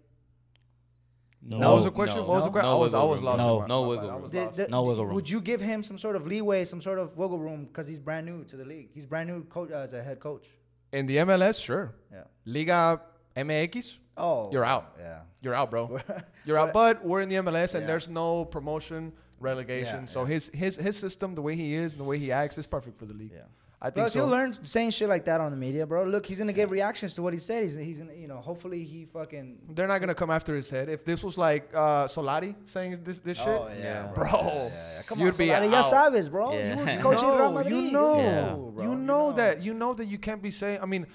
No, 1.41 1.57
What 1.59 1.75
was 1.77 1.85
the 1.85 1.91
question? 1.91 2.17
No, 2.19 2.23
What 2.27 2.35
was 2.37 2.45
the 2.45 2.51
question? 2.51 2.69
No 2.69 2.75
I 2.75 2.79
was- 2.79 2.93
I 2.93 2.97
wiggle 2.97 3.09
was 3.11 3.21
lost 3.21 3.37
No, 3.39 3.55
in 3.55 3.61
my- 3.61 3.67
no 3.67 3.81
my- 3.83 3.87
wiggle 3.89 4.11
room. 4.11 4.29
Did- 4.29 4.43
lost. 4.45 4.57
did- 4.57 4.69
No 4.71 4.83
wiggle 4.83 5.05
room. 5.05 5.15
Would 5.15 5.29
you 5.29 5.39
give 5.39 5.61
him 5.61 5.83
some 5.83 5.97
sort 5.97 6.15
of 6.17 6.27
leeway, 6.27 6.65
some 6.65 6.81
sort 6.81 6.99
of 6.99 7.17
wiggle 7.17 7.39
room 7.39 7.65
because 7.65 7.87
he's 7.87 7.99
brand 7.99 8.25
new 8.25 8.43
to 8.45 8.57
the 8.57 8.65
league? 8.65 8.89
He's 8.93 9.05
brand 9.05 9.29
new 9.29 9.43
coach 9.45 9.71
as 9.71 9.93
a 9.93 10.03
head 10.03 10.19
coach. 10.19 10.47
In 10.91 11.05
the 11.05 11.17
MLS, 11.19 11.59
sure. 11.59 11.93
Yeah. 12.11 12.23
Liga 12.45 13.01
MX, 13.37 13.99
Oh, 14.21 14.51
You're 14.51 14.65
out. 14.65 14.95
Yeah. 14.99 15.21
you're 15.41 15.53
out, 15.53 15.71
bro. 15.71 15.97
You're 16.45 16.57
out. 16.57 16.73
But 16.73 17.05
we're 17.05 17.21
in 17.21 17.29
the 17.29 17.37
MLS, 17.37 17.73
and 17.73 17.83
Yeah. 17.83 17.87
there's 17.87 18.09
no 18.09 18.43
promotion, 18.43 19.13
relegation. 19.39 20.01
Yeah, 20.01 20.05
so 20.07 20.25
his 20.25 20.49
his 20.53 20.75
his 20.75 20.97
system, 20.97 21.35
the 21.35 21.41
way 21.41 21.55
he 21.55 21.73
is, 21.73 21.93
and 21.93 22.01
the 22.01 22.03
way 22.03 22.17
he 22.19 22.29
acts, 22.33 22.57
is 22.57 22.67
perfect 22.67 22.99
for 22.99 23.05
the 23.05 23.13
league. 23.13 23.31
Yeah. 23.33 23.43
I 23.81 23.85
think 23.85 23.95
Plus, 23.95 24.13
so. 24.13 24.19
he'll 24.19 24.27
learn 24.27 24.51
saying 24.65 24.91
shit 24.91 25.07
like 25.07 25.23
that 25.23 25.39
on 25.39 25.51
the 25.51 25.57
media, 25.57 25.87
bro. 25.87 26.03
Look, 26.03 26.25
he's 26.25 26.39
gonna 26.39 26.51
get 26.51 26.69
reactions 26.69 27.15
to 27.15 27.21
what 27.21 27.31
he 27.31 27.39
said. 27.39 27.63
He's, 27.63 27.75
he's 27.77 27.99
gonna, 27.99 28.13
you 28.13 28.27
know, 28.27 28.37
hopefully 28.41 28.83
he 28.83 29.05
fucking. 29.05 29.57
They're 29.69 29.87
not 29.87 30.01
gonna 30.01 30.13
come 30.13 30.29
after 30.29 30.53
his 30.53 30.69
head. 30.69 30.89
If 30.89 31.05
this 31.05 31.23
was 31.23 31.37
like 31.37 31.71
uh, 31.73 32.05
Solari 32.07 32.55
saying 32.65 32.99
this 33.05 33.19
this 33.19 33.37
shit, 33.37 33.47
Oh 33.47 33.69
yeah, 33.79 34.07
bro, 34.13 34.27
Come 35.07 35.19
you'd 35.21 35.31
on, 35.31 35.37
be 35.37 35.47
Solari, 35.47 35.71
ya 35.71 35.79
out. 35.79 35.85
sabes, 36.13 36.29
bro. 36.29 36.51
Yeah. 36.51 36.99
You 36.99 37.07
were 37.07 37.13
You 37.15 37.21
No, 37.21 37.37
Real 37.37 37.51
Madrid. 37.53 37.73
You 37.73 37.91
know, 37.91 38.17
Yeah. 38.17 38.55
bro. 38.73 38.83
you 38.83 38.95
know 38.95 39.31
that 39.31 39.61
you 39.63 39.73
know 39.73 39.93
that 39.93 40.05
you 40.07 40.17
can't 40.17 40.41
be 40.41 40.51
saying. 40.51 40.79
I 40.81 40.85
mean, 40.85 41.07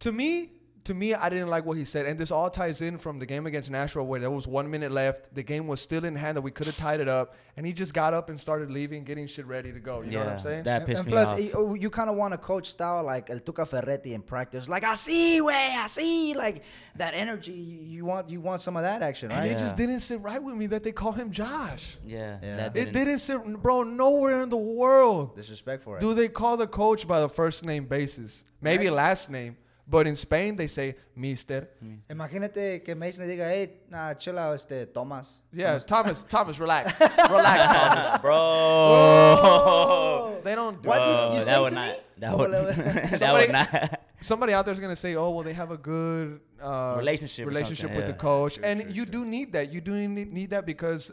to 0.00 0.10
me, 0.10 0.50
to 0.84 0.92
me, 0.94 1.14
I 1.14 1.28
didn't 1.30 1.48
like 1.48 1.64
what 1.64 1.76
he 1.78 1.84
said, 1.84 2.04
and 2.06 2.18
this 2.18 2.30
all 2.30 2.50
ties 2.50 2.80
in 2.82 2.98
from 2.98 3.18
the 3.18 3.24
game 3.26 3.46
against 3.46 3.70
Nashville 3.70 4.06
where 4.06 4.20
there 4.20 4.30
was 4.30 4.46
one 4.46 4.70
minute 4.70 4.92
left. 4.92 5.34
The 5.34 5.42
game 5.42 5.66
was 5.66 5.80
still 5.80 6.04
in 6.04 6.14
hand 6.14 6.36
that 6.36 6.42
we 6.42 6.50
could 6.50 6.66
have 6.66 6.76
tied 6.76 7.00
it 7.00 7.08
up, 7.08 7.34
and 7.56 7.64
he 7.64 7.72
just 7.72 7.94
got 7.94 8.12
up 8.12 8.28
and 8.28 8.38
started 8.38 8.70
leaving, 8.70 9.02
getting 9.02 9.26
shit 9.26 9.46
ready 9.46 9.72
to 9.72 9.80
go. 9.80 10.02
You 10.02 10.10
know 10.12 10.18
what 10.20 10.28
I'm 10.28 10.40
saying? 10.40 10.64
That 10.64 10.82
And, 10.82 10.86
pissed 10.86 10.98
and 11.00 11.06
me 11.06 11.12
plus, 11.12 11.28
off. 11.30 11.38
y- 11.38 11.50
oh, 11.54 11.72
you 11.74 11.88
kind 11.88 12.10
of 12.10 12.16
want 12.16 12.34
a 12.34 12.38
coach 12.38 12.68
style 12.70 13.02
like 13.02 13.30
El 13.30 13.40
Tuca 13.40 13.66
Ferretti 13.66 14.12
in 14.12 14.22
practice, 14.22 14.68
like 14.68 14.82
así, 14.82 15.40
way, 15.40 15.74
see, 15.86 16.34
like 16.34 16.62
that 16.96 17.14
energy. 17.14 17.52
You 17.52 18.04
want, 18.04 18.28
you 18.28 18.40
want 18.40 18.60
some 18.60 18.76
of 18.76 18.82
that 18.82 19.00
action, 19.02 19.30
right? 19.30 19.38
and 19.38 19.46
right? 19.48 19.56
it 19.56 19.58
just 19.58 19.76
didn't 19.76 20.00
sit 20.00 20.20
right 20.20 20.42
with 20.42 20.54
me 20.54 20.66
that 20.66 20.82
they 20.84 20.92
call 20.92 21.12
him 21.12 21.30
Josh. 21.30 21.96
yeah, 22.04 22.38
Yeah. 22.42 22.56
that 22.56 22.76
It 22.76 22.92
didn't. 22.92 22.92
didn't 22.94 23.18
sit, 23.20 23.42
bro. 23.62 23.82
Nowhere 23.84 24.42
in 24.42 24.50
the 24.50 24.56
world 24.56 25.34
Disrespect 25.36 25.82
for 25.82 25.96
it. 25.96 26.00
do 26.00 26.12
they 26.14 26.28
call 26.28 26.56
the 26.56 26.66
coach 26.66 27.08
by 27.08 27.20
the 27.20 27.28
first 27.28 27.64
name 27.64 27.86
basis, 27.86 28.44
maybe 28.60 28.90
last 28.90 29.30
name. 29.30 29.56
But 29.86 30.06
in 30.06 30.16
Spain, 30.16 30.56
they 30.56 30.66
say 30.66 30.96
Mister. 31.14 31.68
Imagínate 32.08 32.82
que 32.82 32.94
Mason 32.94 33.26
le 33.26 33.32
diga, 33.34 33.46
hey, 33.48 33.70
nah, 33.90 34.14
chill 34.14 34.38
out, 34.38 34.54
este, 34.54 34.86
Thomas. 34.94 35.42
Yeah, 35.52 35.78
Thomas. 35.78 36.24
Thomas, 36.24 36.58
relax, 36.64 36.98
relax, 37.00 37.72
Thomas. 37.72 38.22
bro. 39.14 40.40
They 40.42 40.54
don't 40.54 40.82
do 40.82 40.88
What 40.88 41.02
it. 41.02 41.04
did 41.04 41.34
you 41.34 41.44
that 41.44 41.46
say 41.46 41.60
would 41.60 41.68
to 41.70 41.74
not. 41.74 41.88
me? 41.90 41.96
That 42.18 42.32
Oh, 42.32 42.36
would. 42.38 42.50
well, 42.50 42.64
that 42.72 43.18
Somebody- 43.18 43.46
would 43.46 43.52
not. 43.52 44.00
Somebody 44.20 44.52
out 44.54 44.64
there's 44.64 44.80
gonna 44.80 44.96
say, 44.96 45.16
"Oh, 45.16 45.28
well, 45.30 45.42
they 45.44 45.52
have 45.52 45.70
a 45.70 45.76
good 45.76 46.40
uh, 46.62 46.94
Relationship 46.96 47.46
relationship 47.46 47.90
something, 47.90 47.96
with 47.96 48.06
the 48.06 48.12
yeah. 48.12 48.16
coach," 48.16 48.58
and 48.62 48.94
you 48.96 49.04
do 49.04 49.22
need 49.26 49.52
that. 49.52 49.70
You 49.70 49.82
do 49.82 49.92
need, 50.08 50.32
need 50.32 50.48
that 50.50 50.64
because 50.64 51.12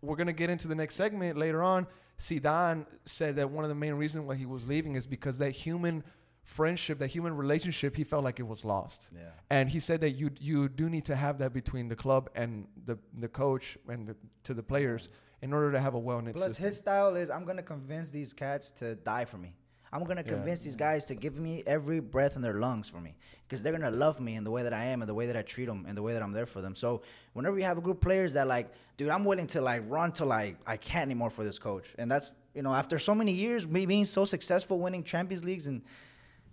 we're 0.00 0.16
gonna 0.16 0.32
get 0.32 0.48
into 0.48 0.66
the 0.66 0.74
next 0.74 0.94
segment 0.94 1.36
later 1.36 1.62
on. 1.62 1.86
Zidane 2.18 2.86
said 3.04 3.36
that 3.36 3.50
one 3.50 3.64
of 3.64 3.68
the 3.68 3.74
main 3.74 3.92
reasons 3.92 4.24
why 4.24 4.36
he 4.36 4.46
was 4.46 4.66
leaving 4.66 4.94
is 4.94 5.06
because 5.06 5.36
that 5.36 5.50
human 5.50 6.02
friendship, 6.46 6.98
that 7.00 7.08
human 7.08 7.36
relationship, 7.36 7.96
he 7.96 8.04
felt 8.04 8.24
like 8.24 8.38
it 8.40 8.46
was 8.46 8.64
lost. 8.64 9.08
Yeah. 9.14 9.22
And 9.50 9.68
he 9.68 9.80
said 9.80 10.00
that 10.00 10.12
you 10.12 10.30
you 10.40 10.68
do 10.68 10.88
need 10.88 11.04
to 11.06 11.16
have 11.16 11.38
that 11.38 11.52
between 11.52 11.88
the 11.88 11.96
club 11.96 12.30
and 12.34 12.66
the 12.86 12.96
the 13.14 13.28
coach 13.28 13.76
and 13.88 14.06
the, 14.08 14.16
to 14.44 14.54
the 14.54 14.62
players 14.62 15.08
in 15.42 15.52
order 15.52 15.70
to 15.72 15.80
have 15.80 15.94
a 15.94 15.98
well 15.98 16.20
knit 16.22 16.34
Plus, 16.36 16.48
system. 16.52 16.64
his 16.64 16.76
style 16.78 17.14
is 17.16 17.30
I'm 17.30 17.44
gonna 17.44 17.62
convince 17.62 18.10
these 18.10 18.32
cats 18.32 18.70
to 18.80 18.94
die 18.94 19.24
for 19.26 19.38
me. 19.38 19.54
I'm 19.92 20.04
gonna 20.04 20.22
Yeah. 20.24 20.34
convince 20.34 20.62
these 20.64 20.76
guys 20.76 21.04
to 21.06 21.14
give 21.14 21.36
me 21.36 21.62
every 21.66 22.00
breath 22.00 22.36
in 22.36 22.42
their 22.42 22.54
lungs 22.54 22.88
for 22.88 23.00
me, 23.00 23.16
because 23.44 23.62
they're 23.62 23.72
gonna 23.72 23.90
love 23.90 24.20
me 24.20 24.34
in 24.36 24.44
the 24.44 24.50
way 24.50 24.62
that 24.62 24.72
I 24.72 24.84
am, 24.86 25.02
and 25.02 25.08
the 25.08 25.14
way 25.14 25.26
that 25.26 25.36
I 25.36 25.42
treat 25.42 25.66
them, 25.66 25.84
and 25.88 25.96
the 25.98 26.02
way 26.02 26.12
that 26.12 26.22
I'm 26.22 26.32
there 26.32 26.46
for 26.46 26.60
them. 26.60 26.74
So 26.76 27.02
whenever 27.34 27.58
you 27.58 27.64
have 27.64 27.78
a 27.78 27.80
group 27.80 27.96
of 27.98 28.02
players 28.02 28.32
that 28.34 28.46
like, 28.46 28.70
dude, 28.96 29.08
I'm 29.10 29.24
willing 29.24 29.48
to 29.48 29.60
like 29.60 29.82
run 29.88 30.12
till 30.12 30.26
like 30.28 30.58
I 30.66 30.76
can't 30.76 31.02
anymore 31.10 31.30
for 31.30 31.44
this 31.44 31.58
coach, 31.58 31.92
and 31.98 32.10
that's 32.10 32.30
you 32.54 32.62
know 32.62 32.72
after 32.74 32.98
so 32.98 33.14
many 33.14 33.32
years, 33.32 33.66
me 33.66 33.84
being 33.86 34.04
so 34.06 34.24
successful, 34.24 34.78
winning 34.78 35.02
Champions 35.04 35.42
Leagues, 35.44 35.66
and 35.66 35.82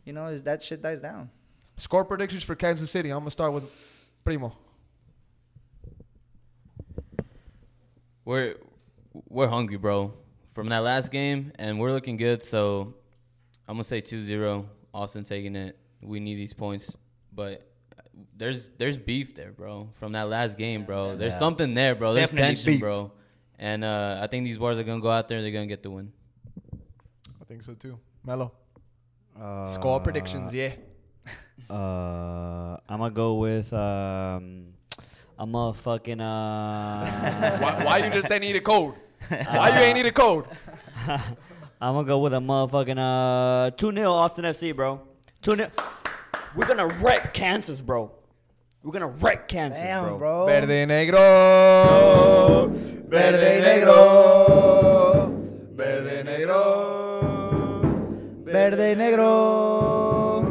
you 0.06 0.14
know 0.14 0.28
is 0.28 0.44
that 0.44 0.62
shit 0.64 0.82
dies 0.82 1.02
down. 1.02 1.30
Score 1.78 2.06
predictions 2.06 2.44
for 2.44 2.56
Kansas 2.56 2.90
City. 2.92 3.10
I'm 3.10 3.20
gonna 3.20 3.32
start 3.32 3.54
with 3.54 3.64
Primo. 4.24 4.54
We're 8.26 8.56
we're 9.28 9.48
hungry, 9.48 9.78
bro. 9.78 10.14
From 10.54 10.70
that 10.70 10.80
last 10.80 11.12
game, 11.12 11.52
and 11.56 11.80
we're 11.80 11.92
looking 11.92 12.16
good. 12.18 12.44
So 12.44 12.94
I'm 13.68 13.76
gonna 13.76 13.84
say 13.84 14.02
2-0. 14.02 14.66
Austin 14.94 15.24
taking 15.24 15.56
it. 15.56 15.78
We 16.02 16.20
need 16.20 16.36
these 16.36 16.54
points, 16.54 16.96
but 17.34 17.68
there's 18.38 18.70
there's 18.78 18.98
beef 18.98 19.34
there, 19.34 19.52
bro. 19.52 19.90
From 19.96 20.12
that 20.12 20.30
last 20.30 20.58
game, 20.58 20.86
bro. 20.86 21.16
There's 21.18 21.38
something 21.38 21.74
there, 21.74 21.96
bro. 21.96 22.14
There's 22.14 22.30
Definitely 22.30 22.56
tension, 22.56 22.74
beef. 22.74 22.80
bro. 22.82 23.12
And 23.58 23.84
uh, 23.84 24.20
I 24.22 24.28
think 24.28 24.44
these 24.46 24.58
bars 24.60 24.78
are 24.78 24.84
gonna 24.84 25.02
go 25.02 25.10
out 25.10 25.28
there. 25.28 25.38
and 25.40 25.46
They're 25.46 25.52
gonna 25.54 25.66
get 25.68 25.82
the 25.82 25.90
win. 25.90 26.12
I 27.42 27.46
think 27.46 27.64
so 27.64 27.74
too. 27.74 27.98
Mello. 28.24 28.52
Uh, 29.40 29.66
Score 29.68 30.00
predictions, 30.00 30.54
yeah. 30.54 30.74
Uh, 31.70 32.78
I'm 32.88 33.00
gonna 33.00 33.12
go 33.12 33.36
with 33.36 33.72
um, 33.74 34.74
a 35.40 35.46
motherfucking 35.46 36.20
uh. 36.22 37.58
why, 37.60 37.84
why 37.84 37.98
you 37.98 38.12
just 38.12 38.32
ain't 38.32 38.42
need 38.42 38.56
a 38.56 38.62
code? 38.62 38.94
Why 39.30 39.70
you 39.70 39.86
ain't 39.86 39.96
need 39.96 40.06
a 40.06 40.12
code? 40.12 40.46
I'm 41.08 41.96
gonna 41.96 42.08
go 42.08 42.20
with 42.20 42.34
a 42.34 42.38
motherfucking 42.40 42.98
uh 42.98 43.72
two 43.72 43.92
0 43.92 44.12
Austin 44.12 44.46
FC, 44.46 44.76
bro. 44.76 45.02
Two 45.42 45.56
0 45.56 45.70
We're 46.56 46.68
gonna 46.68 46.88
wreck 46.88 47.34
Kansas, 47.34 47.82
bro. 47.82 48.12
We're 48.84 48.92
gonna 48.92 49.08
wreck 49.08 49.48
Kansas, 49.48 49.82
Damn, 49.82 50.04
bro. 50.04 50.18
bro. 50.18 50.46
Verde 50.46 50.86
negro. 50.86 52.70
Verde 53.10 53.62
negro. 53.64 54.93
Verde 58.72 58.96
negro. 58.96 60.44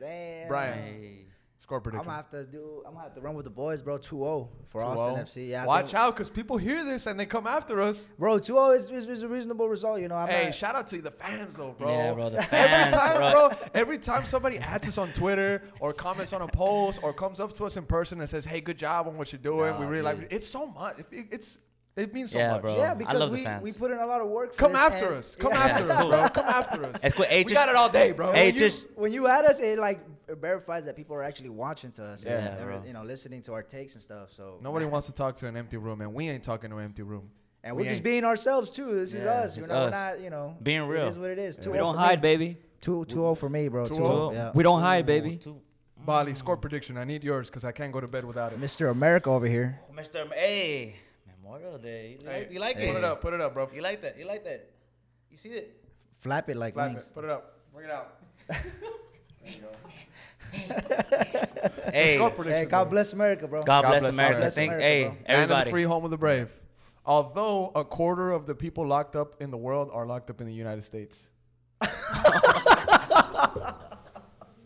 Damn. 0.00 0.48
Brian, 0.48 1.26
score 1.58 1.80
I'm 1.84 1.90
gonna 1.98 2.10
have 2.12 2.30
to 2.30 2.44
do. 2.46 2.82
I'm 2.84 2.94
gonna 2.94 3.04
have 3.04 3.14
to 3.14 3.20
run 3.20 3.34
with 3.34 3.44
the 3.44 3.50
boys, 3.50 3.80
bro. 3.82 3.98
2-0 3.98 4.48
for 4.66 4.80
2-0. 4.80 4.84
Austin 4.84 5.24
FC. 5.44 5.48
Yeah, 5.50 5.62
I 5.62 5.66
Watch 5.66 5.86
think- 5.86 5.94
out, 5.94 6.14
because 6.16 6.28
people 6.28 6.56
hear 6.56 6.82
this 6.84 7.06
and 7.06 7.18
they 7.20 7.26
come 7.26 7.46
after 7.46 7.80
us. 7.80 8.08
bro. 8.18 8.38
2-0 8.40 8.76
is, 8.76 8.90
is, 8.90 9.08
is 9.08 9.22
a 9.22 9.28
reasonable 9.28 9.68
result. 9.68 10.00
You 10.00 10.08
know, 10.08 10.16
I'm 10.16 10.28
Hey, 10.28 10.46
not, 10.46 10.54
shout 10.56 10.74
out 10.74 10.88
to 10.88 11.00
the 11.00 11.10
fans 11.12 11.54
though, 11.56 11.76
bro. 11.78 11.88
Yeah, 11.88 12.14
bro, 12.14 12.30
the 12.30 12.38
every 12.38 12.48
fans, 12.48 12.94
time, 12.94 13.16
bro. 13.18 13.48
bro. 13.50 13.58
Every 13.74 13.98
time 13.98 14.24
somebody 14.26 14.58
adds 14.58 14.88
us 14.88 14.98
on 14.98 15.12
Twitter 15.12 15.62
or 15.78 15.92
comments 15.92 16.32
on 16.32 16.42
a 16.42 16.48
post 16.48 17.00
or 17.04 17.12
comes 17.12 17.38
up 17.38 17.52
to 17.54 17.64
us 17.66 17.76
in 17.76 17.84
person 17.84 18.20
and 18.20 18.28
says, 18.28 18.44
"Hey, 18.44 18.60
good 18.60 18.78
job 18.78 19.06
on 19.06 19.16
what 19.16 19.32
you're 19.32 19.40
doing. 19.40 19.74
we 19.78 19.84
Nah, 19.84 19.88
really 19.90 20.02
like 20.02 20.18
it." 20.18 20.28
It's 20.32 20.48
so 20.48 20.66
much. 20.66 20.98
It, 21.12 21.28
it's 21.30 21.58
it 21.98 22.14
means 22.14 22.30
so 22.32 22.38
Yeah, 22.38 22.52
much. 22.52 22.62
bro. 22.62 22.76
yeah, 22.76 22.92
I 22.92 22.94
because 22.94 23.18
love 23.18 23.30
the 23.30 23.36
we, 23.38 23.44
fans. 23.44 23.62
we 23.62 23.72
put 23.72 23.90
in 23.90 23.98
a 23.98 24.06
lot 24.06 24.20
of 24.20 24.28
work. 24.28 24.52
For 24.54 24.58
Come 24.60 24.72
this, 24.72 24.80
after 24.80 25.14
us. 25.14 25.34
Come 25.36 25.52
yeah. 25.52 25.58
after 25.64 25.92
us, 25.92 26.04
bro. 26.06 26.28
Come 26.42 26.44
after 26.46 26.86
us. 26.86 27.00
It's 27.04 27.14
cool. 27.16 27.24
Hey, 27.26 27.44
we 27.44 27.52
got 27.52 27.68
it 27.68 27.76
all 27.76 27.88
day, 27.88 28.12
bro. 28.12 28.32
Hey, 28.32 28.46
when 28.46 28.54
you, 28.54 28.60
just- 28.60 28.86
when 28.94 29.12
you 29.12 29.26
add 29.26 29.44
us, 29.44 29.60
it 29.60 29.78
like 29.78 30.00
verifies 30.28 30.84
that 30.84 30.96
people 30.96 31.16
are 31.16 31.22
actually 31.22 31.48
watching 31.50 31.90
to 31.92 32.04
us. 32.04 32.24
Yeah, 32.24 32.38
and, 32.56 32.64
bro. 32.64 32.82
You 32.86 32.92
know, 32.92 33.02
listening 33.02 33.42
to 33.42 33.52
our 33.54 33.62
takes 33.62 33.94
and 33.94 34.02
stuff. 34.02 34.32
So 34.32 34.58
Nobody 34.62 34.84
wants 34.94 35.06
to 35.08 35.12
talk 35.14 35.36
to 35.36 35.46
an 35.46 35.56
empty 35.56 35.76
room, 35.76 36.00
and 36.00 36.12
we 36.14 36.28
ain't 36.28 36.44
talking 36.44 36.70
to 36.70 36.76
an 36.78 36.84
empty 36.84 37.02
room. 37.02 37.30
and 37.64 37.74
we 37.76 37.82
we're 37.84 37.88
just 37.90 38.02
being 38.02 38.24
ourselves 38.24 38.70
too. 38.70 38.94
This 38.94 39.14
is 39.14 39.24
us. 39.26 39.56
We're 39.56 39.62
it's 39.62 39.68
not, 39.68 39.74
we're 39.80 39.86
us. 39.86 39.92
not, 39.92 40.20
you 40.20 40.30
know, 40.30 40.56
Being 40.62 40.82
real. 40.82 41.04
It 41.04 41.08
is 41.08 41.18
what 41.18 41.30
it 41.30 41.38
is. 41.38 41.58
2-0 41.58 41.72
We 41.72 41.78
don't 41.78 41.96
hide, 41.96 42.18
me. 42.18 42.22
baby. 42.22 42.56
Two, 42.80 43.04
2-0 43.08 43.36
for 43.38 43.48
me, 43.48 43.68
bro. 43.68 43.86
2-0. 43.86 43.96
2-0. 43.98 44.32
Yeah. 44.34 44.50
We 44.54 44.62
don't 44.62 44.80
hide, 44.80 45.04
baby. 45.06 45.36
Two. 45.38 45.60
Bali, 46.06 46.32
score 46.34 46.56
prediction. 46.56 46.96
I 46.96 47.04
need 47.04 47.24
yours 47.24 47.50
because 47.50 47.64
I 47.64 47.72
can't 47.72 47.92
go 47.92 48.00
to 48.00 48.06
bed 48.06 48.24
without 48.24 48.52
it. 48.52 48.60
Mr. 48.60 48.90
America 48.90 49.28
over 49.30 49.46
here. 49.46 49.80
Mr. 49.92 50.20
M- 50.20 50.30
Hey, 50.34 50.94
Memorial 51.48 51.78
Day. 51.78 52.18
You 52.20 52.28
Hey, 52.28 52.40
like, 52.40 52.52
you 52.52 52.60
like 52.60 52.76
Put 52.76 52.84
it? 52.84 52.96
it 52.96 53.04
up. 53.04 53.20
Put 53.22 53.32
it 53.34 53.40
up, 53.40 53.54
bro. 53.54 53.68
You 53.74 53.80
like 53.82 54.02
that? 54.02 54.18
You 54.18 54.26
like 54.26 54.44
that? 54.44 54.68
You 55.30 55.36
see 55.38 55.48
it? 55.50 55.82
Flap 56.20 56.48
it 56.50 56.56
like 56.56 56.74
Flap 56.74 56.90
wings. 56.90 57.02
it. 57.04 57.14
Put 57.14 57.24
it 57.24 57.30
up. 57.30 57.54
Bring 57.72 57.86
it 57.86 57.90
out. 57.90 58.18
There 58.48 58.58
you 59.46 59.62
go. 59.62 59.68
Hey, 61.92 62.16
Score 62.16 62.30
Hey, 62.30 62.36
prediction. 62.36 62.68
God 62.68 62.84
bro. 62.84 62.90
bless 62.90 63.12
America, 63.12 63.46
bro. 63.48 63.62
God, 63.62 63.82
God 63.82 63.88
bless 63.88 64.00
bless 64.02 64.12
America. 64.14 64.36
America. 64.36 64.54
Thank, 64.54 64.72
America, 64.72 64.86
hey, 64.86 65.04
bro. 65.04 65.10
And 65.10 65.18
in 65.18 65.24
the 65.24 65.30
everybody. 65.54 65.70
free 65.70 65.82
home 65.84 66.04
of 66.04 66.10
the 66.10 66.18
brave. 66.18 66.50
Although 67.06 67.72
a 67.74 67.84
quarter 67.84 68.30
of 68.32 68.44
the 68.46 68.54
people 68.54 68.86
locked 68.86 69.16
up 69.16 69.40
in 69.40 69.50
the 69.50 69.56
world 69.56 69.88
are 69.92 70.04
locked 70.06 70.28
up 70.30 70.40
in 70.42 70.46
the 70.46 70.52
United 70.52 70.84
States. 70.84 71.30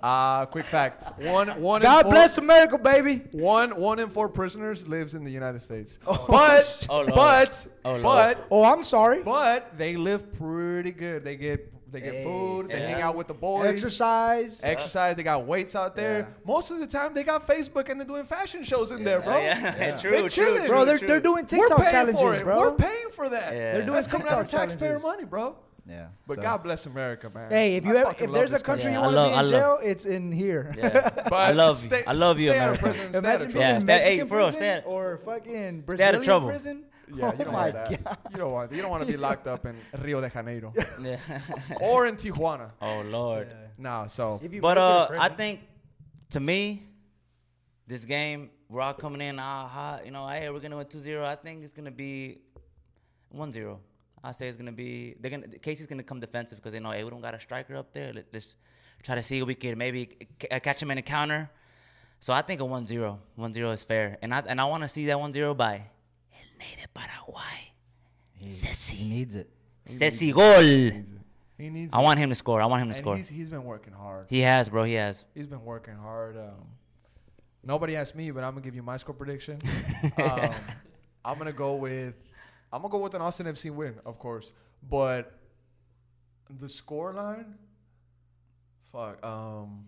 Ah, 0.02 0.46
quick 0.50 0.66
fact. 0.66 1.20
One 1.22 1.48
one 1.60 1.82
in 1.82 1.84
God 1.84 2.02
four, 2.02 2.12
bless 2.12 2.38
America, 2.38 2.76
baby. 2.78 3.22
one 3.32 3.76
one 3.76 3.98
in 3.98 4.08
four 4.10 4.28
prisoners 4.28 4.86
lives 4.88 5.14
in 5.14 5.22
the 5.24 5.30
United 5.30 5.62
States. 5.62 5.98
Oh, 6.06 6.24
but 6.28 6.86
Oh, 6.90 7.06
but 7.06 7.66
Oh, 7.84 8.02
but 8.02 8.46
Oh, 8.50 8.64
I'm 8.64 8.82
sorry. 8.82 9.22
but 9.22 9.78
they 9.78 9.96
live 9.96 10.32
pretty 10.34 10.90
good. 10.90 11.24
They 11.24 11.36
get 11.36 11.68
they 11.92 12.00
get 12.00 12.14
Hey, 12.14 12.24
food, 12.24 12.68
they 12.68 12.80
yeah. 12.80 12.88
hang 12.88 13.02
out 13.02 13.14
with 13.16 13.26
the 13.28 13.34
boys. 13.34 13.66
Exercise. 13.68 14.60
Exercise, 14.64 15.14
they 15.14 15.22
got 15.22 15.44
weights 15.46 15.76
out 15.76 15.94
there. 15.94 16.20
Yeah. 16.20 16.26
Most 16.46 16.70
of 16.70 16.78
the 16.80 16.86
time, 16.86 17.12
they 17.12 17.22
got 17.22 17.46
Facebook 17.46 17.90
and 17.90 18.00
they're 18.00 18.06
doing 18.06 18.24
fashion 18.24 18.64
shows 18.64 18.90
in 18.90 19.04
there, 19.04 19.20
bro. 19.20 19.36
Yeah, 19.36 19.76
Yeah. 19.76 19.98
true, 20.00 20.10
They 20.10 20.20
true, 20.20 20.28
chilling. 20.30 20.58
true, 20.60 20.68
Bro, 20.68 20.84
they're, 20.86 20.98
true. 20.98 21.06
they're 21.06 21.20
doing 21.20 21.42
We're 21.42 21.58
TikTok 21.58 21.78
paying 21.82 21.90
challenges, 21.90 22.20
for 22.22 22.34
it. 22.34 22.44
bro. 22.44 22.58
We're 22.60 22.76
paying 22.76 23.10
for 23.14 23.28
that. 23.28 23.52
Yeah. 23.52 23.72
They're 23.72 23.82
doing 23.82 23.92
That's 23.96 24.06
coming 24.10 24.26
out 24.28 24.40
of 24.40 24.48
taxpayer 24.48 24.98
challenges. 24.98 25.02
money, 25.02 25.24
bro. 25.24 25.54
Yeah. 25.88 26.08
But 26.26 26.36
so- 26.36 26.42
God 26.42 26.62
bless 26.62 26.86
America, 26.86 27.28
man. 27.30 27.50
Hey, 27.50 27.76
if 27.76 27.84
I 27.84 27.88
you 27.88 27.96
ever, 27.96 28.14
if 28.18 28.30
there's 28.32 28.52
a 28.52 28.60
country 28.60 28.90
Yeah, 28.92 28.98
you 29.08 29.14
want 29.14 29.16
to 29.16 29.22
be 29.22 29.28
in 29.46 29.50
love- 29.52 29.80
jail, 29.80 29.90
it's 29.90 30.04
in 30.04 30.30
here. 30.30 30.72
Yeah. 30.76 31.10
But 31.28 31.32
I 31.32 31.50
love 31.52 31.82
you. 31.82 31.86
stay- 31.88 32.04
I 32.06 32.12
love 32.12 32.38
you, 32.40 32.50
stay 32.50 32.58
out 32.58 32.74
of 32.74 32.78
America. 32.82 32.98
prison, 32.98 33.08
stay 33.10 33.18
out 33.18 33.18
of 33.18 33.24
Imagine 33.24 33.48
being 33.52 33.60
Yeah, 33.60 33.74
in 33.76 33.82
stay- 33.82 33.92
hey, 33.92 33.98
Mexican 33.98 34.28
for 34.28 34.34
prison 34.36 34.54
stay 34.54 34.82
or 34.86 35.18
fucking 35.24 35.80
Brazilian 35.82 36.22
trouble. 36.22 36.48
prison. 36.50 36.84
Yeah, 37.08 37.16
you 37.16 37.22
oh 37.24 37.30
don't 37.44 37.46
my 37.52 37.52
want 37.52 37.74
that. 37.74 38.04
God. 38.04 38.18
You 38.30 38.36
don't 38.38 38.52
want. 38.52 38.72
You 38.72 38.80
don't 38.82 38.90
want 38.90 39.02
to 39.06 39.12
be 39.12 39.18
locked 39.28 39.46
up 39.46 39.66
in 39.66 39.76
Rio 40.00 40.20
de 40.20 40.30
Janeiro 40.30 40.72
Yeah. 41.02 41.18
or 41.80 42.06
in 42.06 42.16
Tijuana. 42.16 42.70
oh 42.80 43.02
Lord. 43.02 43.48
Nah, 43.76 44.06
so 44.06 44.40
If 44.42 44.52
you 44.54 44.60
But 44.62 44.76
make 44.78 45.10
it 45.10 45.14
in 45.14 45.18
uh, 45.20 45.22
I 45.24 45.28
think 45.28 45.60
to 46.30 46.40
me, 46.40 46.84
this 47.86 48.04
game 48.06 48.50
we're 48.68 48.80
all 48.80 48.94
coming 48.94 49.20
in 49.20 49.38
ah 49.38 49.66
hot. 49.66 50.06
You 50.06 50.12
know, 50.12 50.26
hey, 50.28 50.48
we're 50.48 50.60
gonna 50.60 50.76
win 50.78 50.86
2-0. 50.86 51.22
I 51.24 51.34
think 51.34 51.62
it's 51.64 51.72
gonna 51.74 51.90
be 51.90 52.38
1-0. 53.34 53.76
I 54.24 54.32
say 54.32 54.46
it's 54.48 54.56
gonna 54.56 54.72
be 54.72 55.16
they're 55.20 55.30
gonna 55.30 55.48
Casey's 55.58 55.86
gonna 55.86 56.02
come 56.02 56.20
defensive 56.20 56.58
because 56.58 56.72
they 56.72 56.80
know 56.80 56.90
hey 56.92 57.02
we 57.04 57.10
don't 57.10 57.20
got 57.20 57.34
a 57.34 57.40
striker 57.40 57.76
up 57.76 57.92
there. 57.92 58.12
Let, 58.12 58.34
us 58.34 58.54
try 59.02 59.16
to 59.16 59.22
see 59.22 59.40
if 59.40 59.46
we 59.46 59.54
can 59.54 59.76
maybe 59.76 60.10
c- 60.40 60.60
catch 60.60 60.82
him 60.82 60.90
in 60.90 60.98
a 60.98 61.02
counter. 61.02 61.50
So 62.20 62.32
I 62.32 62.42
think 62.42 62.60
a 62.60 62.64
1-0. 62.64 63.18
1-0 63.36 63.72
is 63.72 63.82
fair, 63.82 64.16
and 64.22 64.32
I 64.32 64.44
and 64.46 64.60
I 64.60 64.64
want 64.66 64.84
to 64.84 64.88
see 64.88 65.06
that 65.06 65.16
1-0 65.16 65.56
by 65.56 65.74
El 65.74 66.58
Ney 66.58 66.76
de 66.80 66.88
Paraguay. 66.94 67.72
he, 68.34 68.50
Ceci. 68.50 68.96
he 68.96 69.08
needs 69.08 69.34
it. 69.34 69.50
Ceci 69.86 70.30
Gol. 70.30 70.62
he 70.62 71.68
needs. 71.70 71.92
I 71.92 72.00
want 72.00 72.20
him 72.20 72.28
to 72.28 72.36
score. 72.36 72.62
I 72.62 72.66
want 72.66 72.82
him 72.82 72.88
to 72.88 72.94
and 72.94 73.02
score. 73.02 73.16
he's, 73.16 73.28
he's 73.28 73.48
been 73.48 73.64
working 73.64 73.92
hard. 73.92 74.26
He 74.28 74.40
has, 74.40 74.68
bro. 74.68 74.84
He 74.84 74.94
has. 74.94 75.24
He's 75.34 75.48
been 75.48 75.64
working 75.64 75.96
hard. 75.96 76.36
Um, 76.36 76.68
nobody 77.64 77.96
asked 77.96 78.14
me, 78.14 78.30
but 78.30 78.44
I'm 78.44 78.52
gonna 78.52 78.62
give 78.62 78.76
you 78.76 78.84
my 78.84 78.98
score 78.98 79.16
prediction. 79.16 79.58
um, 80.18 80.50
I'm 81.24 81.38
gonna 81.38 81.52
go 81.52 81.74
with 81.74 82.14
I'm 82.72 82.82
gonna 82.82 82.90
go 82.92 82.98
with 82.98 83.14
an 83.14 83.22
Austin 83.22 83.46
FC 83.46 83.70
win, 83.70 83.94
of 84.06 84.18
course. 84.18 84.52
But 84.88 85.32
the 86.60 86.68
score 86.68 87.12
line, 87.12 87.54
fuck. 88.90 89.24
Um, 89.24 89.84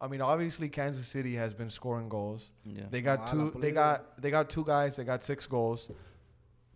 I 0.00 0.06
mean, 0.08 0.20
obviously 0.20 0.68
Kansas 0.68 1.06
City 1.08 1.34
has 1.36 1.54
been 1.54 1.70
scoring 1.70 2.08
goals. 2.08 2.52
Yeah. 2.64 2.82
They 2.90 3.00
got 3.00 3.32
No, 3.32 3.50
two. 3.50 3.58
They 3.58 3.70
got 3.70 4.20
they 4.20 4.30
got 4.30 4.50
two 4.50 4.64
guys. 4.64 4.96
They 4.96 5.04
got 5.04 5.24
six 5.24 5.46
goals. 5.46 5.90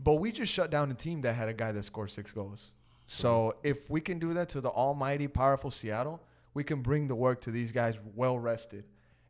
But 0.00 0.14
we 0.14 0.30
just 0.32 0.52
shut 0.52 0.70
down 0.70 0.90
a 0.90 0.94
team 0.94 1.20
that 1.22 1.34
had 1.34 1.48
a 1.48 1.52
guy 1.52 1.72
that 1.72 1.84
scored 1.84 2.10
six 2.10 2.32
goals. 2.32 2.70
So 3.06 3.56
if 3.62 3.90
we 3.90 4.00
can 4.00 4.18
do 4.18 4.32
that 4.34 4.48
to 4.50 4.60
the 4.60 4.68
almighty, 4.70 5.26
powerful 5.28 5.70
Seattle, 5.70 6.22
we 6.54 6.62
can 6.62 6.82
bring 6.82 7.08
the 7.08 7.14
work 7.16 7.40
to 7.42 7.50
these 7.50 7.72
guys 7.72 7.98
well 8.14 8.38
rested, 8.38 8.84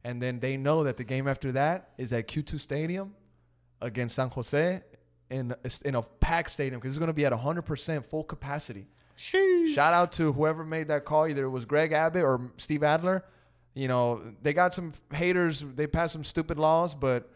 and 0.05 0.21
then 0.21 0.41
they 0.41 0.57
know 0.57 0.85
that 0.85 0.97
the 0.97 1.05
game 1.05 1.27
after 1.29 1.53
that 1.53 1.91
is 1.97 2.13
at 2.13 2.29
Q2 2.29 2.61
Stadium 2.61 3.15
against 3.81 4.17
San 4.17 4.29
Jose 4.31 4.83
in 5.31 5.55
in 5.85 5.95
a 5.95 6.03
packed 6.03 6.51
stadium 6.51 6.81
because 6.81 6.93
it's 6.93 6.99
going 6.99 7.09
to 7.09 7.13
be 7.13 7.27
at 7.27 7.33
100% 7.33 8.05
full 8.05 8.25
capacity. 8.25 8.87
Shout 9.17 9.93
out 9.95 10.13
to 10.13 10.33
whoever 10.33 10.65
made 10.65 10.89
that 10.89 11.05
call. 11.05 11.27
Either 11.27 11.45
it 11.45 11.51
was 11.51 11.65
Greg 11.65 11.93
Abbott 11.93 12.23
or 12.23 12.53
Steve 12.57 12.83
Adler. 12.85 13.25
You 13.75 13.89
know, 13.89 14.23
they 14.43 14.53
got 14.53 14.73
some 14.75 14.93
haters. 15.13 15.65
They 15.75 15.87
passed 15.87 16.13
some 16.13 16.25
stupid 16.25 16.59
laws, 16.59 16.95
but 16.95 17.29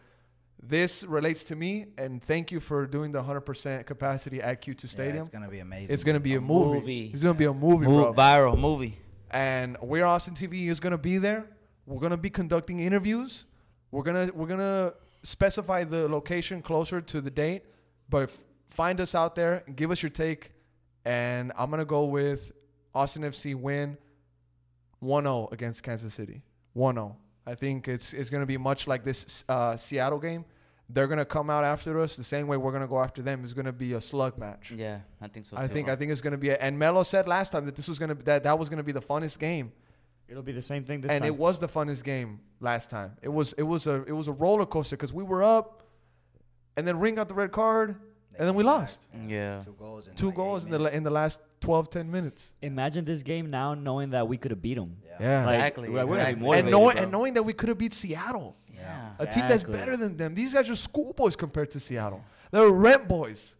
this 0.61 1.03
relates 1.03 1.43
to 1.45 1.55
me. 1.55 1.87
And 1.97 2.23
thank 2.23 2.51
you 2.51 2.59
for 2.61 2.85
doing 2.87 3.11
the 3.11 3.21
100% 3.21 3.85
capacity 3.85 4.41
at 4.41 4.61
Q2 4.61 4.83
Yeah, 4.83 4.89
Stadium. 4.89 5.17
it's 5.19 5.29
gonna 5.29 5.49
be 5.49 5.59
amazing. 5.59 5.93
it's 5.93 6.03
going 6.05 6.15
to 6.15 6.19
be 6.21 6.35
a, 6.35 6.37
A 6.37 6.41
movie. 6.41 6.79
movie. 6.79 7.11
It's 7.13 7.23
going 7.23 7.35
to 7.35 7.39
be 7.39 7.45
a 7.45 7.53
movie, 7.53 7.85
Move, 7.85 8.03
bro. 8.03 8.13
viral 8.13 8.57
movie. 8.57 8.97
And 9.31 9.77
We're 9.81 10.05
Austin 10.05 10.35
TV 10.35 10.67
is 10.67 10.79
going 10.79 10.91
to 10.91 10.97
be 10.97 11.17
there. 11.17 11.45
We're 11.85 11.99
going 11.99 12.11
to 12.11 12.17
be 12.17 12.29
conducting 12.29 12.79
interviews. 12.79 13.45
We're 13.91 14.03
going 14.03 14.27
to 14.27 14.33
we're 14.33 14.47
going 14.47 14.59
to 14.61 14.93
specify 15.23 15.83
the 15.83 16.07
location 16.07 16.61
closer 16.61 17.01
to 17.01 17.19
the 17.21 17.31
date, 17.31 17.63
but 18.13 18.29
find 18.69 19.01
us 19.01 19.15
out 19.15 19.35
there 19.35 19.63
and 19.65 19.75
give 19.75 19.89
us 19.89 20.03
your 20.03 20.11
take. 20.11 20.51
And 21.03 21.51
I'm 21.57 21.69
going 21.69 21.79
to 21.79 21.85
go 21.85 22.05
with 22.05 22.51
Austin 22.93 23.23
FC 23.23 23.55
win 23.55 23.97
1-0 25.03 25.51
against 25.51 25.81
Kansas 25.81 26.13
City. 26.13 26.43
1-0. 26.77 27.15
I 27.45 27.55
think 27.55 27.87
it's 27.89 28.13
it's 28.13 28.29
going 28.29 28.41
to 28.41 28.47
be 28.47 28.57
much 28.57 28.87
like 28.87 29.03
this 29.03 29.43
uh, 29.49 29.75
Seattle 29.75 30.19
game. 30.19 30.45
They're 30.89 31.07
going 31.07 31.17
to 31.19 31.25
come 31.25 31.49
out 31.49 31.63
after 31.63 31.99
us 31.99 32.15
the 32.15 32.23
same 32.23 32.47
way 32.47 32.55
we're 32.55 32.71
going 32.71 32.83
to 32.83 32.87
go 32.87 32.99
after 32.99 33.21
them. 33.21 33.43
It's 33.43 33.53
going 33.53 33.65
to 33.65 33.73
be 33.73 33.93
a 33.93 34.01
slug 34.01 34.37
match. 34.37 34.71
Yeah, 34.71 34.99
I 35.19 35.27
think 35.27 35.47
so. 35.47 35.57
I 35.57 35.67
too. 35.67 35.73
think 35.73 35.89
I 35.89 35.95
think 35.95 36.11
it's 36.11 36.21
gonna 36.21 36.37
be. 36.37 36.49
A, 36.49 36.57
and 36.57 36.79
Melo 36.79 37.03
said 37.03 37.27
last 37.27 37.51
time 37.51 37.65
that 37.65 37.75
this 37.75 37.87
was 37.87 37.99
gonna 37.99 38.15
be, 38.15 38.23
that 38.23 38.43
that 38.43 38.57
was 38.57 38.69
gonna 38.69 38.83
be 38.83 38.93
the 38.93 39.01
funnest 39.01 39.39
game, 39.39 39.73
It'll 40.27 40.43
be 40.43 40.51
the 40.51 40.61
same 40.61 40.83
thing 40.83 41.01
this 41.01 41.11
and 41.11 41.21
time. 41.21 41.27
And 41.27 41.35
it 41.35 41.39
was 41.39 41.59
the 41.59 41.67
funnest 41.67 42.03
game 42.03 42.39
last 42.59 42.89
time. 42.89 43.17
It 43.21 43.29
was 43.29 43.53
it 43.53 43.63
was 43.63 43.87
a 43.87 44.03
it 44.05 44.13
was 44.13 44.27
a 44.27 44.31
roller 44.31 44.65
coaster 44.65 44.95
because 44.95 45.13
we 45.13 45.23
were 45.23 45.43
up, 45.43 45.82
and 46.77 46.87
then 46.87 46.99
Ring 46.99 47.15
got 47.15 47.27
the 47.27 47.33
red 47.35 47.51
card, 47.51 47.95
and 48.37 48.47
then 48.47 48.55
we 48.55 48.63
lost 48.63 49.07
Yeah. 49.27 49.59
two 49.61 49.75
goals. 49.77 50.07
In 50.07 50.15
two 50.15 50.27
like 50.27 50.35
goals 50.35 50.63
eight 50.63 50.65
in 50.67 50.71
the 50.71 50.77
la- 50.79 50.83
minutes. 50.85 50.97
in 50.97 51.03
the 51.03 51.11
last 51.11 51.41
12, 51.61 51.89
10 51.89 52.11
minutes. 52.11 52.51
Imagine 52.61 53.05
this 53.05 53.23
game 53.23 53.47
now, 53.49 53.73
knowing 53.73 54.09
that 54.11 54.27
we 54.27 54.37
could 54.37 54.51
have 54.51 54.61
beat 54.61 54.73
them. 54.75 54.97
Yeah, 55.19 55.45
Like, 55.45 55.55
Exactly, 55.55 55.89
we're 55.89 55.97
gonna 56.05 56.07
be 56.07 56.13
exactly. 56.13 56.41
motivated, 56.41 56.65
and 56.65 56.71
knowing 56.71 56.93
bro. 56.95 57.03
and 57.03 57.11
knowing 57.11 57.33
that 57.35 57.43
we 57.43 57.53
could 57.53 57.69
have 57.69 57.77
beat 57.77 57.93
Seattle, 57.93 58.55
Yeah. 58.73 59.13
a 59.19 59.25
team 59.25 59.41
that's 59.47 59.63
Exactly. 59.63 59.77
better 59.77 59.95
than 59.97 60.17
them. 60.17 60.33
These 60.35 60.53
guys 60.53 60.69
are 60.69 60.75
schoolboys 60.75 61.35
compared 61.35 61.69
to 61.71 61.79
Seattle. 61.79 62.23
They're 62.51 62.69
rent 62.69 63.07
boys, 63.07 63.55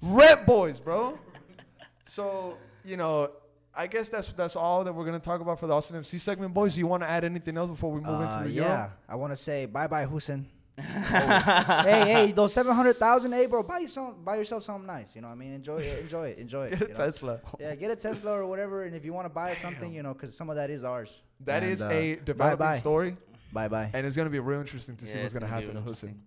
rent 0.00 0.46
boys, 0.46 0.78
bro. 0.80 1.18
so 2.04 2.56
you 2.84 2.96
know. 2.96 3.30
I 3.76 3.86
guess 3.86 4.08
that's 4.08 4.32
that's 4.32 4.56
all 4.56 4.82
that 4.82 4.92
we're 4.92 5.04
gonna 5.04 5.20
talk 5.20 5.40
about 5.40 5.60
for 5.60 5.68
the 5.68 5.72
Austin 5.74 5.94
FC 6.02 6.18
segment, 6.18 6.52
boys. 6.52 6.74
Do 6.74 6.80
you 6.80 6.88
want 6.88 7.04
to 7.04 7.08
add 7.08 7.22
anything 7.22 7.56
else 7.56 7.70
before 7.70 7.92
we 7.92 8.00
move 8.00 8.08
Uh, 8.20 8.24
into 8.38 8.48
the 8.48 8.50
yeah, 8.54 8.62
Euro? 8.76 8.92
I 9.08 9.14
want 9.14 9.32
to 9.32 9.36
say 9.36 9.66
bye 9.66 9.86
bye, 9.86 10.04
Hussein. 10.04 10.48
Hey, 10.78 12.12
hey, 12.26 12.32
those 12.32 12.52
seven 12.52 12.74
hundred 12.74 12.98
thousand, 12.98 13.32
hey, 13.32 13.46
bro, 13.46 13.62
buy 13.62 13.78
you 13.80 13.86
some, 13.88 14.16
buy 14.24 14.36
yourself 14.36 14.62
something 14.62 14.86
nice. 14.86 15.14
You 15.14 15.20
know 15.20 15.28
what 15.28 15.34
I 15.34 15.36
mean? 15.36 15.52
Enjoy 15.52 15.78
it, 15.78 15.98
enjoy 16.00 16.28
it, 16.28 16.38
enjoy 16.38 16.66
it. 16.66 16.78
Get 16.78 16.82
a 16.82 16.92
know? 16.92 16.94
Tesla. 16.98 17.40
Yeah, 17.60 17.74
get 17.74 17.90
a 17.90 17.96
Tesla 17.96 18.32
or 18.32 18.46
whatever, 18.46 18.84
and 18.84 18.94
if 18.94 19.04
you 19.04 19.12
want 19.12 19.26
to 19.26 19.30
buy 19.30 19.54
something, 19.54 19.92
you 19.92 20.02
know, 20.02 20.12
because 20.14 20.34
some 20.36 20.50
of 20.50 20.56
that 20.56 20.70
is 20.70 20.84
ours. 20.84 21.22
That 21.40 21.62
And, 21.62 21.72
is 21.72 21.82
uh, 21.82 21.88
a 21.88 22.16
developing 22.16 22.58
bye-bye. 22.58 22.78
story, 22.78 23.16
Bye 23.52 23.68
bye. 23.68 23.90
and 23.94 24.06
it's 24.06 24.16
gonna 24.16 24.30
be 24.30 24.40
real 24.40 24.60
interesting 24.60 24.96
to 24.96 25.06
see 25.06 25.18
what's 25.20 25.32
gonna 25.34 25.46
gonna 25.46 25.52
happen 25.54 25.70
in 25.70 25.76
real 25.76 25.84
Houston. 25.84 26.20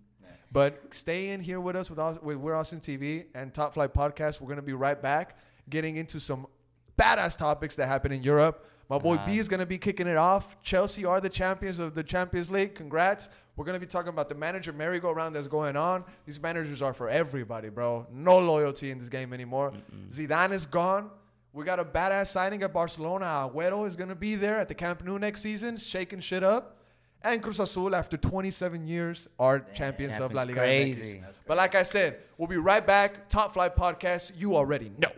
But 0.50 0.82
stay 0.92 1.30
in 1.30 1.40
here 1.40 1.60
with 1.60 1.76
us 1.76 1.88
with, 1.88 1.98
Aus- 1.98 2.20
with 2.20 2.36
We're 2.36 2.54
Austin 2.54 2.80
TV 2.80 3.24
and 3.34 3.54
Top 3.54 3.72
Flight 3.74 3.94
Podcast. 3.94 4.40
We're 4.40 4.48
gonna 4.50 4.60
be 4.62 4.74
right 4.74 5.00
back, 5.00 5.36
getting 5.70 5.96
into 5.96 6.20
some 6.20 6.46
badass 6.98 7.36
topics 7.38 7.74
that 7.76 7.86
happen 7.86 8.12
in 8.12 8.22
Europe. 8.22 8.68
My 8.90 8.98
boy 8.98 9.16
B 9.24 9.38
is 9.38 9.48
gonna 9.48 9.64
be 9.64 9.78
kicking 9.78 10.06
it 10.06 10.18
off. 10.18 10.60
Chelsea 10.62 11.06
are 11.06 11.20
the 11.22 11.30
champions 11.30 11.78
of 11.78 11.94
the 11.94 12.02
Champions 12.02 12.50
League. 12.50 12.74
Congrats. 12.74 13.30
We're 13.56 13.64
gonna 13.64 13.78
be 13.78 13.86
talking 13.86 14.08
about 14.08 14.28
the 14.28 14.34
manager 14.34 14.72
merry-go-round 14.72 15.34
that's 15.34 15.48
going 15.48 15.76
on. 15.76 16.04
These 16.24 16.40
managers 16.40 16.80
are 16.80 16.94
for 16.94 17.08
everybody, 17.10 17.68
bro. 17.68 18.06
No 18.10 18.38
loyalty 18.38 18.90
in 18.90 18.98
this 18.98 19.08
game 19.08 19.32
anymore. 19.32 19.72
Zidane 20.10 20.52
is 20.52 20.64
gone. 20.66 21.10
We 21.52 21.64
got 21.66 21.78
a 21.78 21.84
badass 21.84 22.28
signing 22.28 22.62
at 22.62 22.72
Barcelona. 22.72 23.50
Agüero 23.52 23.86
is 23.86 23.94
gonna 23.94 24.14
be 24.14 24.36
there 24.36 24.58
at 24.58 24.68
the 24.68 24.74
Camp 24.74 25.04
Nou 25.04 25.18
next 25.18 25.42
season, 25.42 25.76
shaking 25.76 26.20
shit 26.20 26.42
up. 26.42 26.78
And 27.24 27.40
Cruz 27.40 27.60
Azul, 27.60 27.94
after 27.94 28.16
27 28.16 28.86
years, 28.86 29.28
are 29.38 29.60
champions 29.60 30.18
of 30.18 30.32
La 30.32 30.42
Liga. 30.42 30.54
crazy. 30.54 31.22
But 31.46 31.56
like 31.56 31.74
I 31.76 31.84
said, 31.84 32.18
we'll 32.36 32.48
be 32.48 32.56
right 32.56 32.84
back. 32.84 33.28
Top 33.28 33.52
Flight 33.52 33.76
Podcast. 33.76 34.32
You 34.34 34.56
already 34.56 34.90
know. 34.98 35.10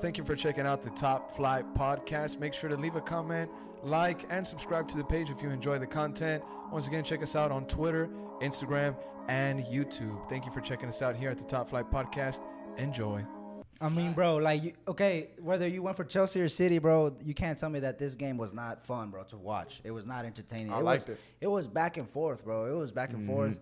Thank 0.00 0.18
you 0.18 0.24
for 0.24 0.34
checking 0.36 0.66
out 0.66 0.82
the 0.82 0.90
Top 0.90 1.34
Flight 1.34 1.64
Podcast. 1.74 2.40
Make 2.40 2.52
sure 2.52 2.68
to 2.68 2.76
leave 2.76 2.96
a 2.96 3.00
comment, 3.00 3.50
like, 3.84 4.24
and 4.30 4.46
subscribe 4.46 4.88
to 4.88 4.96
the 4.96 5.04
page 5.04 5.30
if 5.30 5.42
you 5.42 5.50
enjoy 5.50 5.78
the 5.78 5.86
content. 5.86 6.42
Once 6.72 6.86
again, 6.88 7.04
check 7.04 7.22
us 7.22 7.36
out 7.36 7.50
on 7.52 7.66
Twitter, 7.66 8.08
Instagram, 8.40 8.96
and 9.28 9.62
YouTube. 9.64 10.28
Thank 10.28 10.46
you 10.46 10.52
for 10.52 10.60
checking 10.60 10.88
us 10.88 11.02
out 11.02 11.16
here 11.16 11.30
at 11.30 11.38
the 11.38 11.44
Top 11.44 11.68
Flight 11.68 11.90
Podcast. 11.90 12.40
Enjoy. 12.78 13.24
I 13.80 13.88
mean, 13.88 14.12
bro, 14.12 14.36
like, 14.36 14.62
you, 14.62 14.72
okay, 14.88 15.28
whether 15.40 15.68
you 15.68 15.82
went 15.82 15.96
for 15.96 16.04
Chelsea 16.04 16.40
or 16.40 16.48
City, 16.48 16.78
bro, 16.78 17.14
you 17.22 17.34
can't 17.34 17.58
tell 17.58 17.68
me 17.68 17.80
that 17.80 17.98
this 17.98 18.14
game 18.14 18.36
was 18.38 18.52
not 18.54 18.86
fun, 18.86 19.10
bro, 19.10 19.24
to 19.24 19.36
watch. 19.36 19.80
It 19.84 19.90
was 19.90 20.06
not 20.06 20.24
entertaining. 20.24 20.72
I 20.72 20.78
it 20.78 20.84
liked 20.84 21.08
was, 21.08 21.16
it. 21.16 21.20
It 21.42 21.46
was 21.48 21.68
back 21.68 21.96
and 21.96 22.08
forth, 22.08 22.44
bro. 22.44 22.66
It 22.74 22.78
was 22.78 22.92
back 22.92 23.10
and 23.10 23.18
Mm-hmm. 23.20 23.32
forth. 23.34 23.60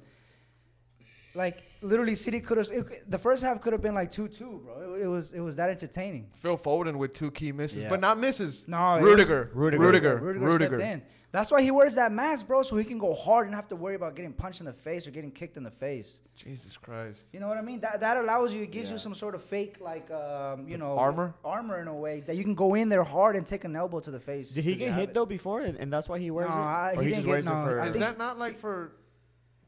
Like 1.35 1.63
literally, 1.81 2.15
City 2.15 2.41
could 2.41 2.59
have. 2.59 2.69
The 3.09 3.19
first 3.19 3.43
half 3.43 3.61
could 3.61 3.73
have 3.73 3.83
been 3.83 3.95
like 3.95 4.11
two-two, 4.11 4.63
bro. 4.65 4.95
It, 4.95 5.03
it 5.03 5.07
was 5.07 5.33
it 5.33 5.41
was 5.41 5.57
that 5.57 5.71
entertaining. 5.71 6.29
Phil 6.43 6.59
Foden 6.59 6.97
with 6.97 7.15
two 7.15 7.31
key 7.31 7.53
misses, 7.53 7.83
Yeah. 7.83 7.89
but 7.89 8.01
not 8.01 8.19
misses. 8.19 8.67
No, 8.69 8.97
it 8.97 9.03
Rudiger. 9.03 9.51
Rudiger. 9.55 9.83
Rudiger, 9.83 10.17
Rudiger. 10.19 10.45
Rudiger 10.47 10.67
stepped 10.79 10.83
in. 10.83 11.03
That's 11.31 11.51
why 11.51 11.63
he 11.63 11.71
wears 11.71 11.95
that 11.95 12.13
mask, 12.13 12.47
bro, 12.47 12.63
so 12.63 12.77
he 12.77 12.85
can 12.85 12.99
go 12.99 13.15
hard 13.15 13.47
and 13.47 13.55
have 13.55 13.67
to 13.69 13.77
worry 13.77 13.95
about 13.95 14.15
getting 14.15 14.35
punched 14.35 14.61
in 14.61 14.67
the 14.67 14.73
face 14.75 15.07
or 15.09 15.13
getting 15.13 15.31
kicked 15.31 15.57
in 15.57 15.63
the 15.63 15.71
face. 15.71 16.21
Jesus 16.37 16.77
Christ. 16.77 17.25
You 17.33 17.41
know 17.41 17.49
what 17.49 17.57
I 17.57 17.63
mean? 17.63 17.81
That 17.81 18.01
that 18.01 18.19
allows 18.19 18.53
you, 18.53 18.61
it 18.65 18.71
gives 18.71 18.91
you 18.91 18.99
some 18.99 19.15
sort 19.15 19.35
of 19.35 19.43
fake, 19.43 19.77
like, 19.81 20.11
um, 20.11 20.69
you 20.69 20.77
know, 20.77 20.99
Armor? 20.99 21.33
armor 21.43 21.81
in 21.81 21.89
a 21.89 21.95
way 21.95 22.21
that 22.27 22.37
you 22.37 22.45
can 22.45 22.55
go 22.55 22.75
in 22.75 22.91
there 22.91 23.03
hard 23.03 23.35
and 23.37 23.47
take 23.47 23.65
an 23.65 23.75
elbow 23.75 24.01
to 24.01 24.11
the 24.11 24.21
face. 24.21 24.51
Did 24.51 24.65
he 24.65 24.73
'cause 24.73 24.81
you 24.81 24.87
get 24.89 24.95
hit 24.95 25.09
it. 25.09 25.15
though 25.15 25.25
before, 25.25 25.63
and, 25.63 25.79
and 25.79 25.91
that's 25.91 26.07
why 26.07 26.19
he 26.19 26.31
wears 26.31 26.51
No, 26.51 26.55
it? 26.57 26.59
I- 26.59 26.93
or 26.97 27.01
he 27.03 27.09
he, 27.09 27.15
didn't 27.15 27.15
just 27.15 27.25
get- 27.25 27.31
wears 27.31 27.47
no, 27.47 27.61
it 27.61 27.65
for? 27.65 27.85
Is 27.87 27.99
that 27.99 28.19
not 28.19 28.39
like 28.39 28.59
for 28.59 28.93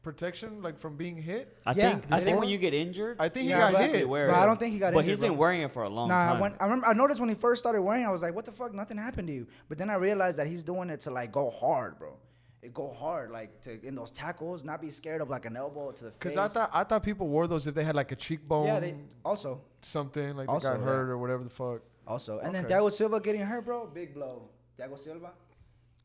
protection, 0.05 0.61
like 0.61 0.79
from 0.79 0.95
being 0.95 1.17
hit? 1.17 1.57
I 1.65 1.73
Yeah, 1.73 1.91
think 1.93 2.05
I 2.11 2.21
think 2.21 2.39
when 2.39 2.47
you 2.47 2.57
get 2.57 2.73
injured, 2.73 3.17
I 3.19 3.27
think 3.27 3.43
he 3.45 3.49
Yeah, 3.49 3.71
got 3.71 3.73
but- 3.73 3.89
hit. 3.89 4.07
wear 4.07 4.27
But 4.29 4.35
it. 4.35 4.37
I 4.43 4.45
don't 4.45 4.57
think 4.59 4.71
he 4.73 4.79
got 4.79 4.93
But 4.93 4.99
injured, 4.99 5.09
he's 5.09 5.19
been 5.19 5.31
bro. 5.31 5.39
wearing 5.39 5.61
it 5.61 5.71
for 5.71 5.83
a 5.83 5.89
long 5.89 6.07
Nah, 6.07 6.31
time. 6.33 6.39
when, 6.39 6.53
I 6.59 6.63
remember 6.63 6.87
I 6.87 6.93
noticed 6.93 7.19
when 7.19 7.29
he 7.29 7.35
first 7.35 7.59
started 7.61 7.81
wearing, 7.81 8.03
it, 8.03 8.07
I 8.07 8.11
was 8.11 8.21
like, 8.21 8.33
"What 8.35 8.45
the 8.45 8.51
fuck? 8.53 8.73
Nothing 8.73 8.97
happened 8.97 9.27
to 9.27 9.33
you." 9.33 9.47
But 9.67 9.77
then 9.79 9.89
I 9.89 9.95
realized 9.95 10.37
that 10.37 10.47
he's 10.47 10.63
doing 10.63 10.89
it 10.89 11.01
to 11.01 11.11
like 11.11 11.31
go 11.33 11.49
hard, 11.49 11.99
bro. 11.99 12.15
It 12.61 12.73
go 12.73 12.89
hard, 12.91 13.29
like 13.31 13.61
to 13.63 13.85
in 13.85 13.93
those 13.95 14.09
tackles, 14.11 14.63
not 14.63 14.79
be 14.81 14.89
scared 14.89 15.21
of 15.21 15.29
like 15.29 15.45
an 15.45 15.55
elbow 15.57 15.91
to 15.91 16.03
the 16.05 16.11
face. 16.11 16.19
Because 16.19 16.37
I 16.37 16.47
thought 16.47 16.69
I 16.73 16.83
thought 16.83 17.03
people 17.03 17.27
wore 17.27 17.45
those 17.47 17.67
if 17.67 17.75
they 17.75 17.83
had 17.83 17.95
like 17.95 18.11
a 18.11 18.15
cheekbone, 18.15 18.65
yeah, 18.67 18.79
they 18.79 18.95
also, 19.23 19.61
something 19.81 20.35
like 20.35 20.49
Also, 20.49 20.69
they 20.69 20.73
got 20.75 20.79
yeah. 20.81 20.85
hurt 20.91 21.09
or 21.09 21.17
whatever 21.17 21.43
the 21.43 21.49
fuck. 21.49 21.81
also, 22.07 22.39
and 22.39 22.53
then 22.55 22.65
Okay. 22.65 22.73
Thiago 22.73 22.91
Silva 22.91 23.19
getting 23.19 23.41
hurt, 23.41 23.65
bro. 23.65 23.85
Big 23.87 24.13
blow. 24.15 24.49
Thiago 24.79 24.97
Silva, 24.97 25.19
Big 25.29 25.44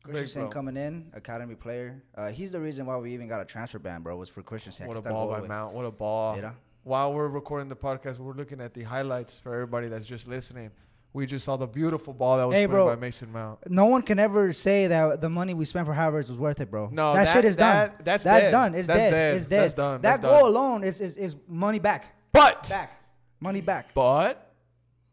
Christensen 0.03 0.49
coming 0.49 0.77
in, 0.77 1.09
academy 1.13 1.55
player. 1.55 2.01
Uh, 2.15 2.29
he's 2.31 2.51
the 2.51 2.59
reason 2.59 2.85
why 2.85 2.97
we 2.97 3.13
even 3.13 3.27
got 3.27 3.41
a 3.41 3.45
transfer 3.45 3.79
ban, 3.79 4.01
bro. 4.01 4.15
Was 4.15 4.29
for 4.29 4.41
Christensen. 4.41 4.87
What 4.87 4.97
a 4.97 5.01
ball 5.01 5.27
by. 5.27 5.41
Mount. 5.41 5.73
What 5.73 5.85
a 5.85 5.91
ball. 5.91 6.39
While 6.83 7.13
we're 7.13 7.27
recording 7.27 7.69
the 7.69 7.75
podcast, 7.75 8.17
we're 8.17 8.33
looking 8.33 8.59
at 8.59 8.73
the 8.73 8.81
highlights 8.83 9.39
for 9.39 9.53
everybody 9.53 9.87
that's 9.87 10.05
just 10.05 10.27
listening. 10.27 10.71
We 11.13 11.25
just 11.25 11.43
saw 11.45 11.57
the 11.57 11.67
beautiful 11.67 12.13
ball 12.13 12.37
that 12.37 12.45
was 12.47 12.55
Hey, 12.55 12.65
put 12.65 12.71
bro. 12.71 12.85
by 12.87 12.95
Mason 12.95 13.31
Mount. 13.31 13.59
No 13.69 13.85
one 13.85 14.01
can 14.01 14.17
ever 14.17 14.53
say 14.53 14.87
that 14.87 15.19
the 15.19 15.29
money 15.29 15.53
we 15.53 15.65
spent 15.65 15.85
for 15.85 15.93
Havertz 15.93 16.29
was 16.29 16.37
worth 16.39 16.61
it, 16.61 16.71
bro. 16.71 16.89
No, 16.91 17.13
that, 17.13 17.25
that- 17.25 17.33
shit 17.33 17.45
is 17.45 17.57
that- 17.57 17.89
done. 17.89 18.01
that's 18.05 18.23
that's 18.23 18.45
dead. 18.45 18.51
done. 18.51 18.73
It's 18.75 18.87
That's 18.87 18.97
dead. 18.97 19.11
dead. 19.11 19.35
It's 19.37 19.47
dead. 19.47 19.61
That's 19.63 19.73
done. 19.75 20.01
That 20.01 20.21
goal 20.21 20.39
done. 20.39 20.47
alone 20.49 20.83
is, 20.85 21.01
is 21.01 21.17
is 21.17 21.35
money 21.47 21.79
back. 21.79 22.15
But 22.31 22.69
Back. 22.69 22.97
Money 23.41 23.59
back. 23.61 23.93
but 23.93 24.53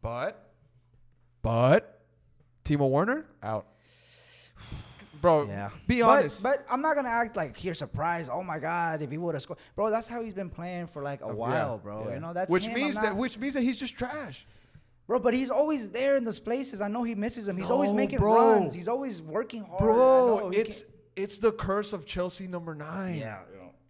but 0.01 0.53
but 1.43 2.01
Timo 2.65 2.89
Werner 2.91 3.27
out. 3.43 3.67
Bro, 5.21 5.47
Yeah. 5.49 5.71
be 5.87 6.03
honest. 6.03 6.43
But, 6.43 6.65
I'm 6.71 6.81
not 6.81 6.95
gonna 6.97 7.09
act 7.09 7.37
like 7.37 7.57
here 7.57 7.75
surprised. 7.75 8.31
Oh 8.33 8.43
my 8.43 8.59
god, 8.59 9.03
if 9.03 9.11
he 9.11 9.19
would 9.19 9.35
have 9.35 9.43
scored, 9.43 9.59
bro. 9.75 9.91
That's 9.91 10.09
how 10.09 10.23
he's 10.23 10.35
been 10.35 10.51
playing 10.51 10.87
for 10.89 11.03
like 11.03 11.21
a 11.23 11.29
while, 11.35 11.75
yeah, 11.77 11.83
bro. 11.83 12.05
yeah. 12.09 12.15
You 12.15 12.21
know 12.21 12.33
that's 12.33 12.51
which 12.53 12.65
him. 12.67 12.75
means 12.75 12.97
I'm 12.97 13.03
that 13.05 13.17
which 13.17 13.39
means 13.39 13.55
that 13.55 13.63
he's 13.63 13.79
just 13.79 13.95
trash. 13.97 14.47
bro. 15.07 15.19
But 15.19 15.35
he's 15.35 15.51
always 15.51 15.91
there 15.91 16.17
in 16.17 16.25
those 16.25 16.39
places. 16.39 16.81
I 16.81 16.89
know 16.89 17.03
he 17.03 17.15
misses 17.15 17.47
them. 17.47 17.57
He's 17.57 17.71
always 17.71 17.93
making 17.93 18.19
bro. 18.19 18.35
runs. 18.59 18.75
He's 18.75 18.89
always 18.89 19.21
working 19.23 19.65
hard. 19.65 19.79
Bro, 19.79 20.51
it's 20.55 20.83
can't- 20.83 20.93
it's 21.17 21.39
the 21.39 21.51
curse 21.53 21.93
of 21.93 22.07
Chelsea 22.07 22.47
number 22.47 22.75
nine. 22.75 23.17
yeah. 23.19 23.41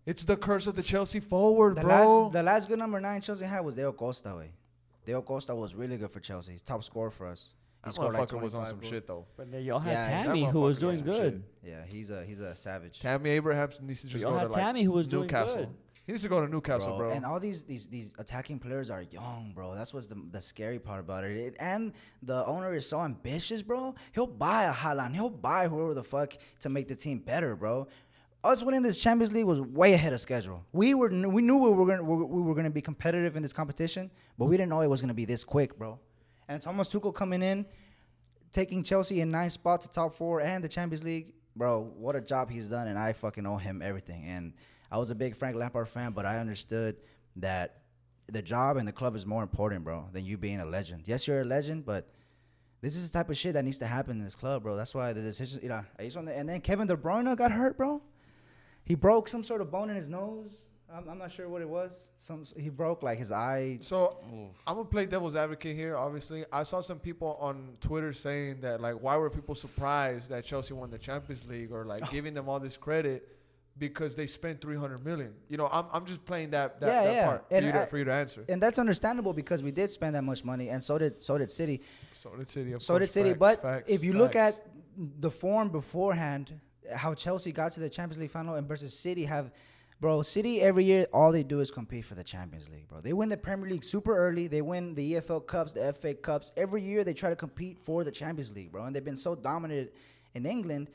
It's 0.07 0.25
the 0.25 0.39
curse 0.39 0.67
of 0.67 0.75
the 0.75 0.83
Chelsea 0.83 1.21
forward, 1.21 1.77
The 1.77 1.83
bro. 1.83 1.91
last 2.25 2.33
the 2.33 2.43
last 2.43 2.69
good 2.69 2.79
number 2.79 2.99
nine 2.99 3.21
Chelsea 3.21 3.45
had 3.45 3.61
was 3.61 3.75
Diego 3.75 3.93
Costa. 3.93 4.35
Way. 4.35 4.53
Diego 5.05 5.21
Costa 5.21 5.55
was 5.55 5.75
really 5.75 5.99
good 5.99 6.11
for 6.11 6.21
Chelsea. 6.21 6.53
He's 6.53 6.63
top 6.63 6.83
scorer 6.83 7.11
for 7.11 7.27
us. 7.27 7.51
He 7.85 7.91
that 7.91 7.95
scored 7.95 8.15
like 8.15 8.33
was 8.33 8.55
on 8.55 8.67
some 8.67 8.79
goals. 8.81 8.91
shit 8.91 9.07
though. 9.07 9.27
but 9.37 9.51
then 9.53 9.63
y'all 9.63 9.79
had 9.79 9.93
Yeah, 9.93 10.03
that 10.05 10.25
Tammy 10.27 10.45
who 10.45 10.61
was 10.61 10.77
motherfucker 10.77 10.81
doing 10.81 10.91
was 11.07 11.17
some 11.17 11.25
good. 11.25 11.43
Yeah, 11.65 11.85
he's 11.91 12.11
a 12.11 12.25
he's 12.25 12.41
a 12.41 12.57
savage. 12.57 12.99
Tammy 13.01 13.31
Abrahams 13.31 13.79
needs 13.81 14.01
to 14.03 14.09
just 14.09 14.21
y'all 14.23 14.33
go 14.33 14.37
to 14.37 14.41
had 14.43 14.51
like 14.53 14.61
Tammy 14.63 14.83
who 14.83 14.93
was 14.93 15.07
doing 15.07 15.23
Newcastle. 15.23 15.57
good. 15.57 15.69
He 16.07 16.13
needs 16.13 16.23
to 16.23 16.29
go 16.31 16.41
to 16.45 16.51
Newcastle, 16.51 16.97
bro. 16.97 17.11
And 17.11 17.25
all 17.25 17.39
these 17.39 17.65
these 17.65 17.87
these 17.87 18.15
attacking 18.19 18.59
players 18.61 18.89
are 18.91 19.03
young, 19.03 19.53
bro. 19.55 19.75
That's 19.75 19.93
what's 19.95 20.07
the 20.07 20.17
the 20.33 20.41
scary 20.41 20.79
part 20.79 21.01
about 21.01 21.25
it. 21.25 21.37
it. 21.37 21.55
And 21.61 21.93
the 22.23 22.45
owner 22.47 22.75
is 22.75 22.89
so 22.89 23.01
ambitious, 23.03 23.61
bro. 23.63 23.95
He'll 24.13 24.27
buy 24.27 24.65
a 24.65 24.73
Haaland. 24.73 25.15
He'll 25.15 25.29
buy 25.31 25.69
whoever 25.69 25.93
the 25.95 26.03
fuck 26.05 26.35
to 26.61 26.69
make 26.71 26.89
the 26.89 26.97
team 26.97 27.19
better, 27.19 27.55
bro. 27.55 27.87
Us 28.43 28.63
winning 28.63 28.83
this 28.83 28.99
Champions 28.99 29.33
League 29.33 29.45
was 29.45 29.61
way 29.61 29.93
ahead 29.93 30.13
of 30.15 30.21
schedule. 30.21 30.65
We 30.73 30.95
were 30.95 31.11
we 31.11 31.43
knew 31.43 31.59
we 31.63 31.71
were 31.73 31.85
gonna 31.87 32.03
we 32.03 32.25
we 32.25 32.43
were 32.43 32.55
gonna 32.55 32.71
be 32.71 32.81
competitive 32.81 33.37
in 33.37 33.43
this 33.43 33.53
competition, 33.53 34.11
but 34.39 34.47
we 34.47 34.57
didn't 34.57 34.71
know 34.71 34.81
it 34.81 34.87
was 34.87 35.01
gonna 35.01 35.13
be 35.13 35.27
this 35.27 35.45
quick, 35.45 35.77
bro. 35.79 35.99
And 36.49 36.63
Thomas 36.63 36.89
Tuchel 36.89 37.15
coming 37.15 37.43
in, 37.43 37.67
taking 38.53 38.83
Chelsea 38.83 39.21
in 39.21 39.31
nine 39.31 39.51
spot 39.51 39.83
to 39.83 39.89
top 39.89 40.15
four 40.15 40.41
and 40.41 40.65
the 40.65 40.69
Champions 40.69 41.05
League, 41.05 41.35
bro. 41.55 41.93
What 41.97 42.17
a 42.17 42.21
job 42.21 42.51
he's 42.51 42.69
done, 42.69 42.89
and 42.89 42.99
I 42.99 43.13
fucking 43.13 43.47
owe 43.47 43.59
him 43.59 43.83
everything. 43.83 44.25
And 44.25 44.55
I 44.91 44.99
was 44.99 45.11
a 45.11 45.15
big 45.15 45.37
Frank 45.37 45.57
Lampard 45.57 45.89
fan, 45.89 46.13
but 46.13 46.25
I 46.25 46.39
understood 46.39 46.97
that 47.37 47.83
the 48.27 48.43
job 48.43 48.77
and 48.77 48.89
the 48.89 48.93
club 48.93 49.15
is 49.17 49.27
more 49.27 49.43
important, 49.43 49.85
bro, 49.85 50.07
than 50.13 50.25
you 50.25 50.37
being 50.39 50.61
a 50.61 50.67
legend. 50.67 51.05
Yes, 51.07 51.27
you're 51.27 51.43
a 51.43 51.45
legend, 51.45 51.85
but 51.85 52.09
this 52.81 52.97
is 52.97 53.11
the 53.11 53.19
type 53.19 53.29
of 53.29 53.37
shit 53.37 53.55
that 53.55 53.65
needs 53.65 53.79
to 53.81 53.87
happen 53.87 54.19
in 54.19 54.25
this 54.25 54.35
club, 54.35 54.63
bro. 54.63 54.77
That's 54.77 54.95
why 54.95 55.13
the 55.13 55.21
decision, 55.21 55.61
you 55.63 55.69
know, 55.69 55.85
and 55.99 56.49
then 56.49 56.61
Kevin 56.61 56.87
De 56.87 56.97
Bruyne 56.97 57.37
got 57.37 57.53
hurt, 57.53 57.77
bro. 57.77 58.01
He 58.85 58.95
broke 58.95 59.29
some 59.29 59.45
sort 59.45 59.61
of 59.61 59.71
bone 59.71 59.91
in 59.91 59.97
his 59.97 60.09
nose. 60.09 60.53
I'm, 60.95 61.09
I'm 61.09 61.19
not 61.19 61.31
sure 61.31 61.49
what 61.49 61.61
it 61.61 61.69
was. 61.69 61.93
Some 62.17 62.45
he 62.57 62.71
broke 62.71 63.03
like 63.03 63.19
his 63.19 63.31
eye. 63.31 63.79
So 63.83 64.19
I'm 64.67 64.77
gonna 64.77 64.85
play 64.89 65.05
devil's 65.07 65.37
advocate 65.37 65.77
here. 65.77 65.97
Obviously, 65.97 66.45
I 66.53 66.63
saw 66.63 66.81
some 66.81 66.99
people 66.99 67.37
on 67.41 67.77
Twitter 67.81 68.13
saying 68.13 68.61
that 68.63 68.81
like, 68.81 68.95
why 68.95 69.17
were 69.17 69.29
people 69.31 69.55
surprised 69.55 70.31
that 70.31 70.45
Chelsea 70.45 70.73
won 70.75 70.91
the 70.91 70.99
Champions 70.99 71.47
League 71.47 71.73
or 71.73 71.85
like 71.85 72.11
giving 72.13 72.33
them 72.35 72.49
all 72.49 72.59
this 72.59 72.77
credit 72.77 73.29
because 73.77 74.17
they 74.17 74.27
spent 74.27 74.61
300 74.61 75.05
million. 75.05 75.33
You 75.49 75.57
know, 75.57 75.69
I'm, 75.71 75.85
I'm 75.93 76.05
just 76.07 76.25
playing 76.25 76.51
that 76.51 76.81
that, 76.81 76.87
Yeah, 76.89 77.05
that 77.05 77.15
yeah. 77.15 77.27
part 77.27 77.49
for 77.49 77.55
And 77.55 77.67
you, 77.67 77.73
to, 77.73 77.83
I- 77.83 77.87
for 77.87 77.99
you 77.99 78.05
to 78.05 78.13
answer. 78.13 78.45
And 78.49 78.61
that's 78.63 78.79
understandable 78.79 79.33
because 79.35 79.63
we 79.63 79.71
did 79.71 79.91
spend 79.91 80.15
that 80.15 80.23
much 80.25 80.43
money, 80.43 80.71
and 80.71 80.83
so 80.83 80.97
did 80.99 81.21
so 81.23 81.37
did 81.39 81.51
City. 81.51 81.83
So 82.15 82.31
did 82.35 82.49
City. 82.49 82.73
Of 82.73 82.83
So 82.83 82.95
course, 82.95 83.03
did 83.03 83.11
City. 83.13 83.29
facts, 83.31 83.39
but 83.41 83.63
facts, 83.63 83.85
if 83.93 84.03
you 84.03 84.15
look 84.15 84.35
at 84.37 84.55
the 85.21 85.31
form 85.31 85.69
beforehand, 85.69 86.59
how 86.97 87.13
Chelsea 87.15 87.53
got 87.53 87.73
to 87.73 87.81
the 87.81 87.91
Champions 87.91 88.21
League 88.23 88.31
final 88.31 88.55
and 88.55 88.67
versus 88.67 88.99
City 88.99 89.27
have, 89.27 89.53
bro, 90.01 90.23
City 90.23 90.61
every 90.61 90.85
year 90.85 91.07
all 91.13 91.33
they 91.33 91.43
do 91.43 91.61
is 91.61 91.71
compete 91.71 92.05
for 92.05 92.15
the 92.15 92.25
Champions 92.25 92.69
League, 92.69 92.89
bro. 92.89 93.01
They 93.01 93.13
win 93.13 93.29
the 93.29 93.37
Premier 93.37 93.69
League 93.69 93.85
super 93.85 94.17
early. 94.17 94.47
They 94.47 94.63
win 94.63 94.95
the 94.95 95.15
EFL 95.15 95.47
Cups, 95.47 95.73
the 95.73 95.93
FA 95.93 96.15
Cups. 96.15 96.53
Every 96.57 96.83
year 96.83 97.05
they 97.05 97.15
try 97.15 97.31
to 97.31 97.37
compete 97.37 97.79
for 97.83 98.05
the 98.05 98.13
Champions 98.13 98.53
League, 98.53 98.73
bro. 98.73 98.85
And 98.85 98.95
they've 98.95 99.05
been 99.05 99.17
so 99.17 99.35
dominant 99.35 99.91
in 100.35 100.47
England. 100.47 100.91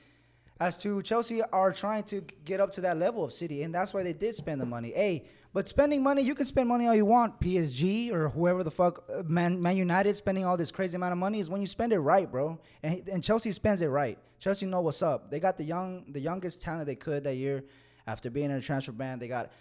As 0.59 0.77
to 0.77 1.01
Chelsea 1.01 1.41
are 1.41 1.73
trying 1.73 2.03
to 2.05 2.21
get 2.45 2.61
up 2.61 2.71
to 2.71 2.81
that 2.81 2.97
level 2.97 3.25
of 3.25 3.33
City, 3.33 3.63
and 3.63 3.73
that's 3.73 3.93
why 3.93 4.03
they 4.03 4.13
did 4.13 4.35
spend 4.35 4.61
the 4.61 4.65
money. 4.65 4.93
Hey, 4.95 5.25
but 5.51 5.67
spending 5.67 6.01
money, 6.01 6.21
you 6.21 6.35
can 6.35 6.45
spend 6.45 6.69
money 6.69 6.87
all 6.87 6.95
you 6.95 7.05
want. 7.05 7.39
PSG 7.41 8.11
or 8.11 8.29
whoever 8.29 8.63
the 8.63 8.71
fuck, 8.71 9.03
uh, 9.13 9.23
Man, 9.23 9.61
Man 9.61 9.77
United 9.77 10.15
spending 10.15 10.45
all 10.45 10.55
this 10.55 10.71
crazy 10.71 10.95
amount 10.95 11.11
of 11.11 11.17
money 11.17 11.39
is 11.39 11.49
when 11.49 11.61
you 11.61 11.67
spend 11.67 11.91
it 11.91 11.99
right, 11.99 12.31
bro. 12.31 12.59
And, 12.81 13.07
and 13.09 13.23
Chelsea 13.23 13.51
spends 13.51 13.81
it 13.81 13.87
right. 13.87 14.17
Chelsea 14.39 14.65
know 14.65 14.81
what's 14.81 15.01
up. 15.01 15.29
They 15.29 15.39
got 15.39 15.57
the 15.57 15.63
young, 15.63 16.05
the 16.11 16.19
youngest 16.19 16.61
talent 16.61 16.87
they 16.87 16.95
could 16.95 17.23
that 17.23 17.35
year. 17.35 17.63
After 18.05 18.29
being 18.29 18.51
in 18.51 18.57
a 18.57 18.61
transfer 18.61 18.91
ban, 18.91 19.19
they 19.19 19.27
got 19.27 19.51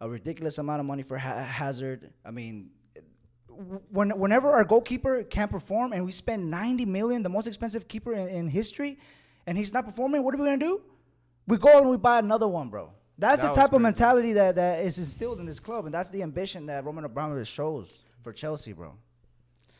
a 0.00 0.08
ridiculous 0.08 0.58
amount 0.58 0.80
of 0.80 0.86
money 0.86 1.02
for 1.02 1.16
ha- 1.18 1.44
Hazard. 1.44 2.10
I 2.24 2.30
mean, 2.30 2.70
when, 3.90 4.10
whenever 4.10 4.50
our 4.50 4.64
goalkeeper 4.64 5.22
can't 5.22 5.50
perform 5.50 5.92
and 5.92 6.04
we 6.04 6.12
spend 6.12 6.50
90 6.50 6.86
million, 6.86 7.22
the 7.22 7.28
most 7.28 7.46
expensive 7.46 7.86
keeper 7.86 8.12
in, 8.12 8.28
in 8.28 8.48
history, 8.48 8.98
and 9.46 9.56
he's 9.56 9.72
not 9.72 9.84
performing, 9.84 10.22
what 10.22 10.34
are 10.34 10.38
we 10.38 10.44
gonna 10.44 10.58
do? 10.58 10.82
We 11.46 11.56
go 11.58 11.78
and 11.78 11.90
we 11.90 11.96
buy 11.96 12.18
another 12.18 12.48
one, 12.48 12.68
bro. 12.68 12.92
That's 13.18 13.42
That 13.42 13.54
the 13.54 13.60
type 13.60 13.72
of 13.72 13.80
mentality 13.82 14.32
that, 14.32 14.54
that 14.56 14.84
is 14.84 14.98
instilled 14.98 15.38
in 15.38 15.46
this 15.46 15.60
club, 15.60 15.84
and 15.84 15.94
that's 15.94 16.10
the 16.10 16.22
ambition 16.22 16.66
that 16.66 16.84
Roman 16.84 17.04
Abramovich 17.04 17.48
shows 17.48 17.92
for 18.22 18.32
Chelsea, 18.32 18.72
bro. 18.72 18.94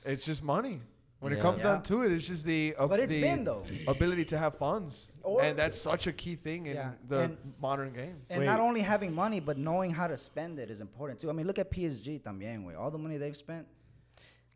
It's 0.04 0.24
just 0.24 0.42
money. 0.42 0.80
When 1.22 1.32
it 1.32 1.36
Yeah. 1.36 1.42
comes 1.42 1.58
Yeah. 1.62 1.70
down 1.74 1.82
to 1.84 2.02
it, 2.02 2.10
it's 2.10 2.26
just 2.26 2.44
the 2.44 2.74
uh, 2.76 2.88
But 2.88 2.98
it's 2.98 3.12
the 3.12 3.20
been, 3.20 3.44
though. 3.44 3.62
ability 3.86 4.24
to 4.32 4.38
have 4.38 4.56
funds, 4.56 5.12
Or- 5.22 5.40
and 5.40 5.56
that's 5.56 5.80
such 5.80 6.08
a 6.08 6.12
key 6.12 6.34
thing 6.34 6.66
in 6.66 6.74
Yeah, 6.74 6.92
the 7.06 7.20
and- 7.20 7.36
modern 7.60 7.92
game. 7.92 8.16
And 8.28 8.40
Wait. 8.40 8.46
not 8.46 8.58
only 8.58 8.80
having 8.80 9.14
money, 9.14 9.38
but 9.38 9.56
knowing 9.56 9.92
how 9.92 10.08
to 10.08 10.18
spend 10.18 10.58
it 10.58 10.68
is 10.68 10.80
important 10.80 11.20
too. 11.20 11.30
I 11.30 11.32
mean, 11.32 11.46
look 11.46 11.60
at 11.60 11.70
PSG 11.70 12.18
también, 12.18 12.64
güey. 12.64 12.76
All 12.76 12.90
the 12.90 12.98
money 12.98 13.18
they've 13.18 13.36
spent. 13.36 13.68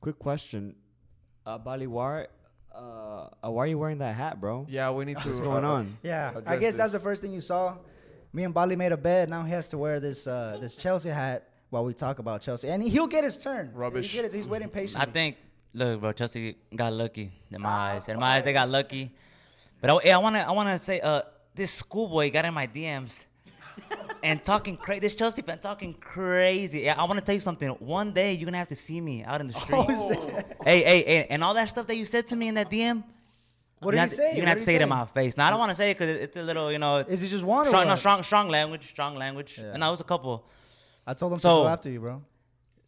Quick 0.01 0.19
question, 0.19 0.75
uh, 1.47 1.57
Bali, 1.57 1.87
why, 1.87 2.27
uh, 2.75 3.29
uh, 3.45 3.51
why 3.53 3.63
are 3.63 3.67
you 3.69 3.79
wearing 3.79 3.99
that 3.99 4.17
hat, 4.17 4.41
bro? 4.41 4.67
Yeah, 4.69 4.91
we 4.91 5.05
need 5.05 5.19
to. 5.19 5.29
What's 5.29 5.39
going 5.41 5.65
uh, 5.65 5.69
on? 5.71 5.99
Yeah, 6.03 6.33
I 6.35 6.39
address 6.41 6.61
guess 6.61 6.77
that's 6.77 6.93
the 6.93 6.99
this. 6.99 7.05
first 7.05 7.23
thing 7.23 7.33
you 7.33 7.41
saw. 7.41 7.79
Me 8.33 8.43
and 8.43 8.53
Bali 8.53 8.75
made 8.75 8.91
a 8.91 8.97
bed. 8.97 9.31
Now 9.31 9.45
he 9.45 9.53
has 9.53 9.69
to 9.69 9.79
wear 9.79 10.01
this 10.01 10.27
uh, 10.27 10.59
this 10.61 10.75
Chelsea 10.75 11.11
hat 11.11 11.49
while 11.71 11.85
we 11.85 11.95
talk 11.95 12.19
about 12.19 12.41
Chelsea, 12.43 12.69
and 12.69 12.83
he'll 12.83 13.07
get 13.07 13.23
his 13.23 13.39
turn. 13.39 13.71
Rubbish. 13.73 14.13
He'll 14.13 14.23
get 14.23 14.33
his- 14.33 14.45
he's 14.45 14.49
waiting 14.49 14.69
patiently. 14.81 15.07
I 15.07 15.11
think, 15.13 15.37
look, 15.77 16.01
bro, 16.01 16.13
Chelsea 16.13 16.57
got 16.75 16.93
lucky 16.93 17.31
in 17.51 17.61
my 17.61 17.69
eyes. 17.69 18.09
In 18.09 18.19
my 18.19 18.37
eyes, 18.37 18.45
they 18.45 18.53
got 18.53 18.69
lucky. 18.69 19.13
But 19.81 19.91
I, 19.91 20.11
I 20.11 20.19
wanna, 20.19 20.41
I 20.41 20.51
wanna 20.53 20.79
say, 20.79 21.01
uh, 21.01 21.23
this 21.55 21.71
schoolboy 21.71 22.31
got 22.31 22.45
in 22.45 22.55
my 22.55 22.67
DMs 22.67 23.13
and 24.23 24.43
talking 24.45 24.77
crazy. 24.77 25.01
This 25.01 25.15
Chelsea 25.15 25.43
fan 25.43 25.59
talking 25.59 25.95
crazy. 25.95 26.81
Yeah, 26.81 26.95
I 27.01 27.05
wanna 27.05 27.21
tell 27.21 27.35
you 27.35 27.41
something. 27.41 27.69
One 27.69 28.13
day 28.13 28.33
you're 28.33 28.47
gonna 28.47 28.59
have 28.59 28.69
to 28.71 28.77
see 28.77 29.01
me 29.01 29.23
out 29.23 29.41
in 29.41 29.49
the 29.49 29.61
street. 29.61 29.87
hey, 30.65 30.83
hey, 30.83 31.03
hey, 31.03 31.27
and 31.31 31.45
all 31.45 31.55
that 31.55 31.69
stuff 31.69 31.87
that 31.87 31.97
you 31.97 32.05
said 32.05 32.27
to 32.29 32.37
me 32.37 32.49
in 32.49 32.55
that 32.55 32.71
DM. 32.71 33.05
What 33.81 33.95
you 33.95 34.01
did 34.01 34.09
to- 34.11 34.17
say? 34.17 34.31
You're 34.31 34.41
gonna 34.41 34.49
have 34.51 34.59
to 34.59 34.65
say 34.65 34.77
it 34.77 34.83
in 34.83 34.89
my 34.89 35.05
face. 35.05 35.37
Now 35.37 35.47
I 35.47 35.51
don't 35.51 35.59
want 35.59 35.71
to 35.71 35.77
say 35.77 35.91
it 35.91 35.99
because 35.99 36.17
it's 36.17 36.37
a 36.37 36.43
little, 36.43 36.73
you 36.73 36.79
know. 36.79 36.97
Is 36.97 37.23
it 37.23 37.29
just 37.29 37.45
one 37.45 37.67
or 37.67 37.71
strong, 37.71 37.87
no, 37.87 37.97
strong, 37.97 38.23
strong 38.23 38.49
language, 38.49 38.89
strong 38.89 39.17
language. 39.17 39.59
Yeah. 39.59 39.73
And 39.75 39.85
I 39.85 39.91
was 39.91 40.01
a 40.01 40.05
couple. 40.05 40.45
I 41.07 41.13
told 41.13 41.35
him 41.35 41.39
So- 41.39 41.59
to 41.59 41.63
go 41.65 41.69
after 41.69 41.91
you, 41.91 42.01
bro. 42.01 42.23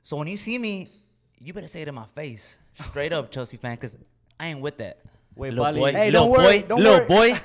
So 0.05 0.16
when 0.16 0.26
you 0.28 0.39
see 0.39 0.57
me, 0.57 0.89
you 1.39 1.53
better 1.53 1.68
say 1.68 1.82
it 1.82 1.89
in 1.89 1.95
my 1.95 2.07
face, 2.14 2.57
straight 2.88 3.12
up, 3.12 3.30
Chelsea 3.30 3.56
fan, 3.56 3.74
because 3.74 3.96
I 4.38 4.48
ain't 4.48 4.60
with 4.60 4.78
that. 4.78 4.98
Wait, 5.36 5.50
little 5.50 5.64
Bali- 5.66 5.80
boy, 5.80 5.92
Hey, 5.92 6.10
little 6.10 6.26
don't 6.26 6.30
worry, 6.36 6.60
boy, 6.62 6.66
don't 6.68 6.80
little 6.82 7.06
worry. 7.16 7.32
boy. 7.34 7.40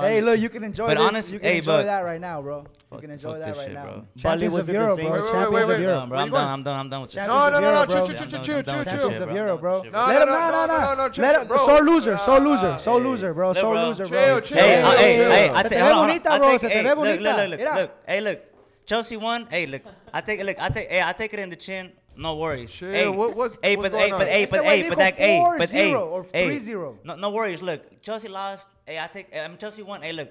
Hey, 0.00 0.20
look, 0.20 0.38
you 0.38 0.48
can 0.48 0.62
enjoy 0.64 0.86
But 0.86 0.96
this. 0.98 1.06
honest- 1.06 1.32
you 1.32 1.38
can 1.38 1.48
hey, 1.50 1.56
enjoy 1.58 1.82
that 1.82 2.00
right 2.04 2.20
now, 2.20 2.40
bro. 2.40 2.64
You 2.92 2.98
can 2.98 3.10
enjoy 3.10 3.38
that 3.38 3.56
right 3.56 3.66
shit, 3.66 3.74
now. 3.74 3.82
bro. 3.82 3.92
Bali, 3.92 4.06
Champions 4.16 4.54
was 4.54 4.68
of 4.68 4.74
Europe, 4.74 4.96
bro. 4.96 5.04
Wait, 5.04 5.12
wait, 5.12 5.18
Champions 5.30 5.52
wait, 5.52 5.66
wait. 5.68 5.74
I'm 5.74 5.82
Europe. 5.82 5.98
done, 6.00 6.08
bro. 6.08 6.18
I'm 6.18 6.30
done. 6.30 6.48
I'm 6.48 6.62
done. 6.64 6.78
I'm 6.80 6.88
done 6.90 7.02
with 7.02 7.10
you. 7.14 7.20
Champions 7.20 7.38
No, 7.40 7.46
of 7.46 7.52
no, 7.52 7.58
no, 7.60 7.66
Europe, 7.66 7.88
no, 7.88 7.94
done 7.94 8.06
chill, 8.06 8.08
with 8.08 8.18
that 8.18 8.44
chill. 8.44 8.54
shit, 8.56 8.66
Champions 8.86 9.20
of 9.20 9.26
bro. 9.28 9.34
Europe, 9.36 9.60
bro. 9.60 9.82
Shit, 9.82 9.92
No, 9.92 9.98
Let 9.98 10.14
no, 10.14 10.20
him, 10.20 10.28
no, 10.28 10.38
no, 10.38 10.50
no, 10.50 10.66
no, 10.66 10.78
no, 10.78 10.94
no, 10.94 11.08
chill, 11.10 11.22
Let 11.24 11.40
him, 11.42 11.48
bro. 11.48 11.56
sore 11.58 11.80
loser, 11.82 12.16
sore 12.16 12.36
Uh, 12.36 12.40
loser, 12.40 12.78
sore 12.78 13.00
hey. 13.00 13.06
loser, 13.06 13.34
bro, 13.34 13.48
Look, 13.48 13.56
sore 13.58 13.74
bro. 13.74 13.88
loser, 13.88 14.06
bro. 14.06 14.18
Chill, 14.18 14.40
chill. 14.40 14.58
Hey, 14.58 14.76
Chill, 14.82 14.90
hey, 14.96 15.16
chill. 15.16 15.30
hey, 15.30 15.46
Se 15.48 15.50
I 15.52 15.62
te 15.62 15.68
take, 15.68 15.78
ve 15.78 15.78
hold 15.84 15.92
on, 15.92 16.06
bonita, 16.08 16.32
I 16.32 16.38
bro, 16.38 16.48
take, 16.48 16.58
se 16.60 16.68
te 16.68 16.74
hey, 16.74 16.82
ve 16.82 16.88
look, 16.88 16.96
bonita. 16.98 17.20
look, 17.22 17.36
look, 17.36 17.48
look, 17.50 17.58
Mira. 17.58 17.74
look, 17.80 17.90
hey, 18.06 18.20
look, 18.20 18.40
Chelsea 18.86 19.16
won. 19.16 19.46
Hey, 19.50 19.66
look, 19.66 19.82
I 20.14 20.20
take, 20.22 20.42
look, 20.44 20.56
I 20.62 20.68
take, 20.70 20.88
hey, 20.90 21.02
I 21.02 21.12
take 21.12 21.34
it 21.34 21.40
in 21.40 21.50
the 21.50 21.56
chin. 21.56 21.92
No 22.20 22.34
worries. 22.36 22.72
Chill, 22.72 22.90
Hey, 22.90 23.08
what- 23.08 23.36
what- 23.36 23.56
hey, 23.62 23.76
what's 23.76 23.90
but, 23.90 23.98
hey, 24.00 24.08
going 24.08 24.10
but, 24.10 24.26
on? 24.26 24.26
hey, 24.26 24.44
but, 24.50 24.60
güey 24.60 24.64
hey, 24.64 24.88
but 24.88 24.94
dijo 24.94 24.98
that, 24.98 25.14
hey, 25.14 25.40
but, 25.58 25.70
hey, 25.70 25.92
4-0 25.92 26.00
or 26.10 26.26
hey, 26.32 26.46
3-0. 26.48 26.98
No, 27.04 27.14
no 27.14 27.30
worries. 27.30 27.62
Look, 27.62 28.02
Chelsea 28.02 28.26
lost. 28.26 28.66
Hey, 28.84 28.98
I 28.98 29.06
take, 29.06 29.34
I 29.34 29.46
mean, 29.46 29.56
Chelsea 29.56 29.82
won. 29.84 30.02
Hey, 30.02 30.12
look, 30.12 30.30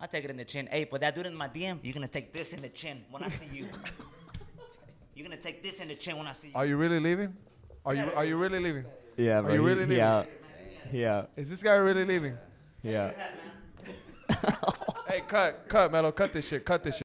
I 0.00 0.06
take 0.06 0.24
it 0.24 0.30
in 0.30 0.36
the 0.36 0.44
chin. 0.44 0.68
Hey, 0.70 0.84
but 0.88 1.00
that 1.00 1.12
dude 1.14 1.26
in 1.26 1.34
my 1.34 1.48
DM, 1.48 1.80
you're 1.82 1.92
gonna 1.92 2.06
take 2.06 2.32
this 2.32 2.52
in 2.52 2.62
the 2.62 2.68
chin 2.68 3.04
when 3.10 3.24
I 3.24 3.28
see 3.30 3.48
you. 3.52 3.66
you're 5.16 5.26
gonna 5.26 5.36
take 5.40 5.60
this 5.60 5.80
in 5.80 5.88
the 5.88 5.96
chin 5.96 6.16
when 6.16 6.28
I 6.28 6.32
see 6.34 6.48
you. 6.48 6.54
Are 6.54 6.66
you 6.66 6.76
really 6.76 7.00
leaving? 7.00 7.34
Are 7.84 7.94
you 7.94 8.12
Are 8.14 8.24
you 8.24 8.36
really 8.36 8.60
leaving? 8.60 8.84
Yeah, 9.16 9.40
Are 9.40 9.50
you 9.50 9.50
he- 9.50 9.58
really 9.58 9.80
he 9.82 9.86
leaving? 9.86 10.00
out. 10.04 10.28
Yeah, 10.92 11.26
Is 11.36 11.50
this 11.50 11.62
guy 11.64 11.74
really 11.74 12.04
leaving? 12.04 12.38
yeah. 12.82 13.10
Hey, 15.08 15.20
cut, 15.26 15.68
cut, 15.68 15.90
Melo, 15.92 16.12
cut 16.12 16.32
this 16.32 16.46
shit, 16.46 16.64
cut 16.64 16.82
this 16.84 16.96
shit. 16.96 17.03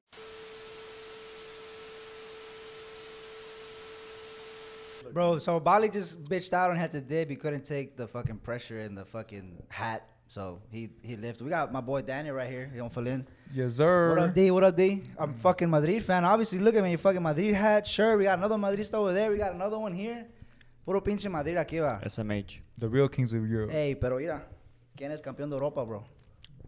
Bro, 5.12 5.38
so 5.40 5.60
Bali 5.60 5.88
just 5.88 6.22
bitched 6.24 6.52
out 6.52 6.70
and 6.70 6.78
had 6.78 6.90
to 6.92 7.00
dip. 7.00 7.28
He 7.30 7.36
couldn't 7.36 7.64
take 7.64 7.96
the 7.96 8.06
fucking 8.06 8.38
pressure 8.38 8.80
in 8.80 8.94
the 8.94 9.04
fucking 9.04 9.62
hat. 9.68 10.06
So 10.28 10.60
he 10.70 10.90
he 11.02 11.16
lifted. 11.16 11.42
We 11.44 11.50
got 11.50 11.72
my 11.72 11.80
boy 11.80 12.02
Daniel 12.02 12.36
right 12.36 12.48
here. 12.48 12.70
He 12.72 12.78
don't 12.78 12.92
fill 12.92 13.06
in. 13.08 13.26
Yes, 13.52 13.74
sir. 13.74 14.10
What 14.10 14.18
up. 14.18 14.34
D? 14.34 14.50
What 14.52 14.62
up, 14.62 14.76
D? 14.76 15.02
I'm 15.18 15.34
fucking 15.34 15.68
Madrid 15.68 16.04
fan. 16.04 16.24
Obviously, 16.24 16.60
look 16.60 16.76
at 16.76 16.84
me. 16.84 16.94
Fucking 16.96 17.22
Madrid 17.22 17.52
hat. 17.54 17.84
Sure, 17.86 18.16
we 18.16 18.24
got 18.24 18.38
another 18.38 18.54
Madridista 18.56 18.94
over 18.94 19.12
there. 19.12 19.30
We 19.30 19.38
got 19.38 19.54
another 19.54 19.78
one 19.78 19.92
here. 19.92 20.26
Puro 20.84 21.00
pinche 21.00 21.28
Madrid 21.28 21.56
aquí 21.56 21.80
va. 21.80 22.00
SMH. 22.04 22.58
The 22.78 22.88
real 22.88 23.08
kings 23.08 23.32
of 23.32 23.44
Europe. 23.44 23.72
Hey, 23.72 23.94
pero 23.96 24.18
mira. 24.18 24.42
¿Quién 24.96 25.10
es 25.10 25.20
campeón 25.20 25.50
de 25.50 25.56
Europa, 25.56 25.84
bro? 25.84 26.04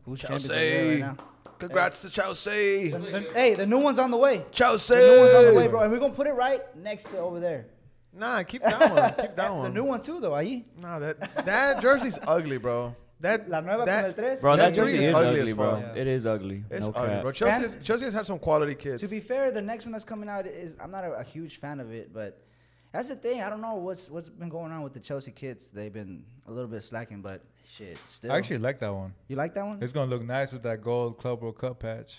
Who's 0.05 0.21
champions 0.21 0.51
of 0.51 0.57
Europe 0.57 0.89
right 0.89 0.99
now? 0.99 1.17
Congrats 1.59 2.03
to 2.03 2.11
Chelsea. 2.11 2.91
The- 2.91 2.99
the- 2.99 3.31
hey, 3.33 3.55
the 3.55 3.67
new 3.67 3.79
one's 3.79 4.01
on 4.01 4.11
the 4.11 4.17
way. 4.17 4.45
Chelsea. 4.51 4.95
The 4.95 5.01
new 5.01 5.21
one's 5.21 5.35
on 5.35 5.55
the 5.55 5.61
way, 5.61 5.69
bro. 5.69 5.81
And 5.83 5.93
we're 5.93 6.01
going 6.01 6.11
to 6.11 6.17
put 6.17 6.27
it 6.27 6.33
right 6.33 6.61
next 6.77 7.05
to 7.11 7.19
over 7.19 7.39
there. 7.39 7.67
Nah, 8.15 8.43
keep 8.43 8.63
that 8.63 8.79
one. 8.91 9.15
Keep 9.27 9.37
that 9.37 9.55
one. 9.55 9.63
The 9.63 9.81
new 9.81 9.85
one, 9.85 10.01
too, 10.01 10.21
though. 10.21 10.33
Ahí. 10.33 10.65
Nah, 10.77 10.99
that 10.99 11.45
that 11.47 11.81
jersey's 11.81 12.19
ugly, 12.27 12.59
bro. 12.59 12.95
That 13.21 13.49
La 13.49 13.61
nueva 13.61 13.85
that, 13.85 14.01
con 14.01 14.05
el 14.11 14.13
tres. 14.15 14.41
Bro, 14.41 14.57
That 14.57 14.75
that 14.75 14.75
jersey 14.75 14.97
jersey 14.97 15.05
is 15.05 15.11
is 15.11 15.15
ugly 15.15 15.41
ugly, 15.41 15.53
bro. 15.53 15.81
fuck. 15.81 15.97
It 15.97 16.07
is 16.09 16.27
ugly. 16.27 16.65
It's 16.71 16.87
no 16.87 16.93
ugly, 16.93 17.09
cap. 17.09 17.23
bro. 17.23 17.33
Chelsea, 17.33 17.63
has, 17.63 17.79
Chelsea 17.83 18.05
has 18.07 18.15
had 18.15 18.27
some 18.27 18.39
quality 18.39 18.75
kids. 18.75 19.01
To 19.03 19.09
be 19.09 19.21
fair, 19.21 19.53
the 19.53 19.63
next 19.63 19.85
one 19.85 19.93
that's 19.93 20.05
coming 20.05 20.29
out 20.29 20.47
is 20.47 20.77
I'm 20.83 20.91
not 20.91 21.05
a, 21.05 21.13
a 21.13 21.23
huge 21.23 21.59
fan 21.59 21.79
of 21.79 21.93
it, 21.93 22.13
but 22.13 22.43
that's 22.91 23.09
the 23.09 23.17
thing. 23.17 23.41
I 23.41 23.49
don't 23.49 23.61
know 23.61 23.77
what's 23.77 24.11
what's 24.11 24.29
been 24.29 24.49
going 24.49 24.73
on 24.73 24.83
with 24.83 24.93
the 24.93 25.01
Chelsea 25.01 25.31
kids. 25.31 25.71
They've 25.71 25.93
been 25.93 26.25
a 26.49 26.53
little 26.53 26.69
bit 26.69 26.83
slacking, 26.83 27.23
but 27.23 27.43
shit, 27.65 27.97
still. 28.07 28.33
I 28.33 28.39
actually 28.39 28.59
like 28.59 28.81
that 28.81 28.93
one. 28.93 29.15
you 29.29 29.37
like 29.37 29.55
that 29.55 29.65
one? 29.65 29.79
It's 29.81 29.93
gonna 29.93 30.11
look 30.11 30.25
nice 30.25 30.53
with 30.53 30.65
that 30.65 30.83
gold 30.83 31.17
Club 31.17 31.41
World 31.43 31.59
Cup 31.59 31.79
patch. 31.79 32.19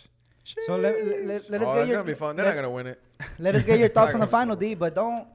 So 0.65 0.75
let, 0.75 1.05
let, 1.05 1.25
let, 1.25 1.49
let 1.49 1.61
us 1.61 1.67
oh, 1.69 1.73
get 1.73 1.81
it's 1.81 1.89
your 1.89 1.97
gonna 1.99 2.07
be 2.07 2.17
fun. 2.17 2.35
They're 2.35 2.45
let, 2.45 2.55
not 2.55 2.61
gonna 2.63 2.73
win 2.73 2.87
it. 2.87 3.01
let 3.39 3.55
us 3.55 3.65
get 3.65 3.79
your 3.79 3.89
thoughts 3.95 4.13
on 4.13 4.19
the 4.19 4.27
final, 4.27 4.55
D. 4.55 4.73
But 4.73 4.95
don't, 4.95 5.27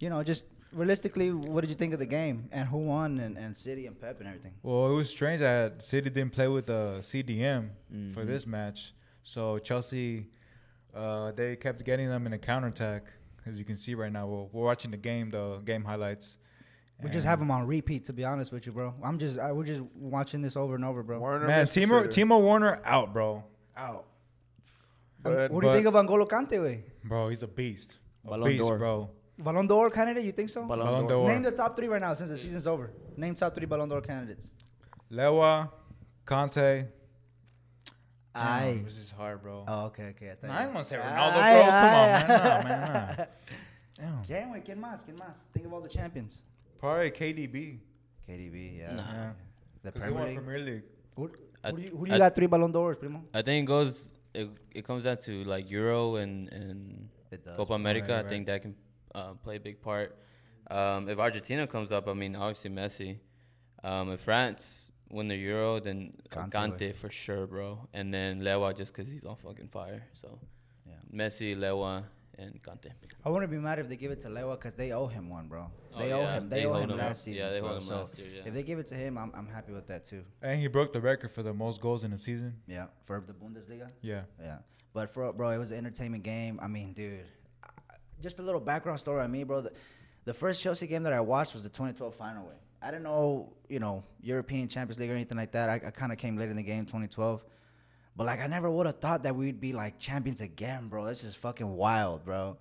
you 0.00 0.10
know, 0.10 0.22
just 0.22 0.46
realistically, 0.72 1.30
what 1.32 1.60
did 1.62 1.70
you 1.70 1.76
think 1.76 1.92
of 1.92 1.98
the 1.98 2.06
game 2.06 2.48
and 2.52 2.68
who 2.68 2.78
won 2.78 3.18
and, 3.20 3.36
and 3.36 3.56
City 3.56 3.86
and 3.86 4.00
Pep 4.00 4.18
and 4.20 4.28
everything? 4.28 4.52
Well, 4.62 4.90
it 4.90 4.94
was 4.94 5.08
strange 5.10 5.40
that 5.40 5.82
City 5.82 6.10
didn't 6.10 6.32
play 6.32 6.48
with 6.48 6.66
the 6.66 6.98
CDM 7.00 7.70
Mm-hmm. 7.92 8.12
for 8.14 8.24
this 8.24 8.46
match. 8.46 8.92
So 9.24 9.58
Chelsea, 9.58 10.26
uh, 10.94 11.32
they 11.32 11.56
kept 11.56 11.84
getting 11.84 12.08
them 12.08 12.26
in 12.26 12.32
a 12.32 12.38
counterattack. 12.38 13.04
As 13.46 13.58
you 13.58 13.64
can 13.64 13.76
see 13.76 13.94
right 13.94 14.12
now, 14.12 14.26
we're, 14.26 14.44
we're 14.52 14.64
watching 14.64 14.90
the 14.90 14.96
game, 14.96 15.30
the 15.30 15.58
game 15.64 15.84
highlights. 15.84 16.38
We 17.02 17.08
just 17.08 17.24
have 17.26 17.38
them 17.38 17.50
on 17.50 17.66
repeat, 17.66 18.04
to 18.04 18.12
be 18.12 18.24
honest 18.24 18.52
with 18.52 18.66
you, 18.66 18.72
bro. 18.72 18.92
I'm 19.02 19.18
just, 19.18 19.38
I, 19.38 19.52
we're 19.52 19.64
just 19.64 19.80
watching 19.94 20.42
this 20.42 20.54
over 20.54 20.74
and 20.74 20.84
over, 20.84 21.02
bro. 21.02 21.18
Werner 21.18 21.46
Man, 21.46 21.64
Timo. 21.64 22.06
Timo 22.06 22.42
Werner 22.46 22.80
out, 22.84 23.14
bro. 23.14 23.42
Out. 23.74 24.04
But- 25.22 25.50
what 25.50 25.60
do 25.62 25.66
you 25.68 25.72
but- 25.72 25.74
think 25.74 25.86
of 25.86 25.94
N'Golo 25.94 26.28
Kante, 26.28 26.60
way? 26.62 26.84
Bro, 27.04 27.30
he's 27.30 27.42
a 27.42 27.48
beast. 27.48 27.98
A 28.26 28.28
Ballon 28.30 28.44
beast, 28.50 28.62
d'Or. 28.68 28.78
bro. 28.78 29.10
Ballon 29.42 29.66
d'Or 29.66 29.90
candidate? 29.90 30.24
You 30.24 30.32
think 30.32 30.48
so? 30.48 30.64
Ballon 30.66 30.86
Ballon 30.86 31.06
d'Or. 31.06 31.08
d'Or. 31.26 31.28
Name 31.28 31.42
the 31.42 31.52
top 31.52 31.76
three 31.76 31.88
right 31.88 32.00
now 32.00 32.14
since 32.14 32.30
the 32.30 32.36
season's 32.36 32.66
over. 32.66 32.90
Name 33.16 33.34
top 33.34 33.54
three 33.54 33.66
Ballon 33.66 33.88
d'Or 33.88 34.00
candidates. 34.00 34.52
Lewa, 35.10 35.70
Kante. 36.26 36.86
Aye. 38.34 38.74
Damn, 38.76 38.84
This 38.84 38.96
is 38.98 39.10
hard, 39.10 39.42
bro. 39.42 39.64
Oh, 39.66 39.86
okay, 39.86 40.14
okay. 40.14 40.30
I, 40.30 40.34
thought 40.34 40.46
Nah, 40.48 40.56
I 40.56 40.60
didn't 40.62 40.74
want 40.74 40.86
to 40.86 40.90
say 40.90 40.96
Aye, 40.98 41.02
Ronaldo, 41.02 41.32
bro. 41.32 41.42
aye, 41.42 41.60
Come 41.60 41.74
on, 41.74 41.74
aye. 41.74 42.08
man. 42.14 42.28
Nah, 42.28 42.62
man, 42.68 43.16
nah. 43.18 43.24
Damn. 43.98 44.22
¿Quién, 44.24 44.48
güey? 44.50 44.62
¿Quién 44.64 44.80
más? 44.80 45.04
¿Quién 45.04 45.16
más? 45.18 45.34
Think 45.52 45.66
of 45.66 45.72
all 45.72 45.80
the 45.82 45.88
champions. 45.88 46.38
Probably 46.78 47.10
KDB. 47.10 47.78
KDB, 48.28 48.78
yeah. 48.78 48.92
Nah. 48.94 49.02
Yeah. 49.02 49.32
The 49.82 49.92
'Cause 49.92 50.00
Premier 50.02 50.14
won 50.18 50.28
League. 50.28 50.36
Premier 50.44 50.58
League. 50.60 50.82
Who, 51.16 51.28
I- 51.64 51.70
who 51.70 51.76
do 51.76 51.82
you, 51.82 51.90
who 51.96 52.04
do 52.04 52.10
you 52.10 52.14
I- 52.14 52.18
got 52.18 52.34
three 52.34 52.46
Ballon 52.46 52.70
d'Ors, 52.72 52.96
primo? 52.98 53.24
I 53.34 53.42
think 53.42 53.64
it 53.64 53.66
goes. 53.66 54.08
It, 54.32 54.48
it 54.72 54.86
comes 54.86 55.02
down 55.04 55.16
to 55.16 55.42
like 55.44 55.68
Euro 55.72 56.14
and 56.16 56.48
and 56.52 57.08
does. 57.44 57.56
Copa 57.56 57.72
America. 57.74 58.14
Right, 58.14 58.24
I 58.24 58.28
think 58.28 58.46
that 58.46 58.62
can 58.62 58.76
uh, 59.14 59.32
play 59.34 59.56
a 59.56 59.60
big 59.60 59.80
part. 59.82 60.16
Um, 60.70 61.08
if 61.08 61.18
Argentina 61.18 61.66
comes 61.66 61.90
up, 61.92 62.08
I 62.08 62.12
mean, 62.14 62.36
obviously 62.36 62.70
Messi. 62.70 63.18
Um, 63.82 64.12
if 64.12 64.20
France 64.20 64.90
win 65.10 65.28
the 65.28 65.36
Euro, 65.36 65.80
then 65.80 66.12
Kante, 66.30 66.50
Kante, 66.52 66.94
for 66.94 67.08
sure, 67.10 67.46
bro. 67.46 67.88
And 67.92 68.12
then 68.14 68.40
Lewa 68.42 68.76
just 68.76 68.94
because 68.94 69.10
he's 69.10 69.24
on 69.24 69.36
fucking 69.36 69.68
fire. 69.68 70.04
So 70.14 70.38
Yeah. 70.86 70.94
Messi, 71.12 71.56
Lewa, 71.56 72.04
and 72.38 72.62
Kante. 72.62 72.90
I 73.24 73.28
wouldn't 73.30 73.50
be 73.50 73.58
mad 73.58 73.78
if 73.80 73.88
they 73.88 73.96
give 73.96 74.12
it 74.12 74.20
to 74.20 74.28
Lewa 74.28 74.52
because 74.58 74.74
they 74.74 74.92
owe 74.92 75.06
him 75.08 75.28
one, 75.28 75.48
bro. 75.48 75.70
Oh, 75.94 75.98
They 75.98 76.12
owe 76.12 76.20
yeah. 76.20 76.34
him. 76.38 76.48
They, 76.48 76.60
They 76.60 76.66
owe 76.66 76.74
him 76.74 76.90
him. 76.90 76.98
last 76.98 77.24
season. 77.24 77.46
Yeah, 77.46 77.50
they 77.52 77.58
bro. 77.60 77.68
hold 77.70 77.82
him 77.82 77.88
so 77.88 77.94
last 77.96 78.18
year, 78.18 78.28
yeah. 78.34 78.42
if 78.46 78.54
they 78.54 78.62
give 78.62 78.78
it 78.78 78.86
to 78.88 78.94
him, 78.94 79.18
I'm, 79.18 79.32
I'm 79.34 79.48
happy 79.48 79.72
with 79.72 79.86
that 79.88 80.04
too. 80.04 80.22
And 80.42 80.60
he 80.60 80.68
broke 80.68 80.92
the 80.92 81.00
record 81.00 81.32
for 81.32 81.42
the 81.42 81.52
most 81.52 81.80
goals 81.80 82.04
in 82.04 82.12
a 82.12 82.18
season. 82.18 82.54
Yeah, 82.68 82.86
for 83.06 83.22
the 83.26 83.32
Bundesliga. 83.34 83.90
Yeah. 84.02 84.22
Yeah, 84.40 84.58
but 84.94 85.10
for 85.12 85.32
bro, 85.32 85.50
it 85.50 85.58
was 85.58 85.72
an 85.72 85.78
entertainment 85.78 86.22
game. 86.22 86.60
I 86.62 86.68
mean, 86.68 86.92
dude, 86.92 87.20
I- 87.20 87.24
just 88.20 88.38
a 88.38 88.42
little 88.42 88.60
background 88.60 89.00
story 89.00 89.22
on 89.22 89.30
me, 89.30 89.44
bro. 89.44 89.62
The, 89.62 89.72
the 90.24 90.34
first 90.34 90.62
Chelsea 90.62 90.86
game 90.86 91.02
that 91.04 91.12
I 91.12 91.20
watched 91.20 91.54
was 91.54 91.62
the 91.62 91.68
2012 91.68 92.14
final. 92.14 92.46
Way 92.46 92.54
I 92.82 92.90
didn't 92.90 93.04
know, 93.04 93.52
you 93.68 93.78
know, 93.78 94.02
European 94.22 94.68
Champions 94.68 94.98
League 94.98 95.10
or 95.10 95.14
anything 95.14 95.36
like 95.36 95.52
that. 95.52 95.68
I, 95.68 95.74
I 95.74 95.90
kind 95.90 96.12
of 96.12 96.18
came 96.18 96.36
late 96.36 96.48
in 96.48 96.56
the 96.56 96.62
game, 96.62 96.84
2012. 96.86 97.44
But 98.16 98.26
like 98.26 98.40
I 98.40 98.46
never 98.46 98.70
would 98.70 98.86
have 98.86 98.98
thought 98.98 99.22
that 99.22 99.36
we'd 99.36 99.60
be 99.60 99.72
like 99.72 99.98
champions 99.98 100.40
again, 100.40 100.88
bro. 100.88 101.04
That's 101.04 101.22
just 101.22 101.36
fucking 101.38 101.68
wild, 101.68 102.24
bro. 102.24 102.56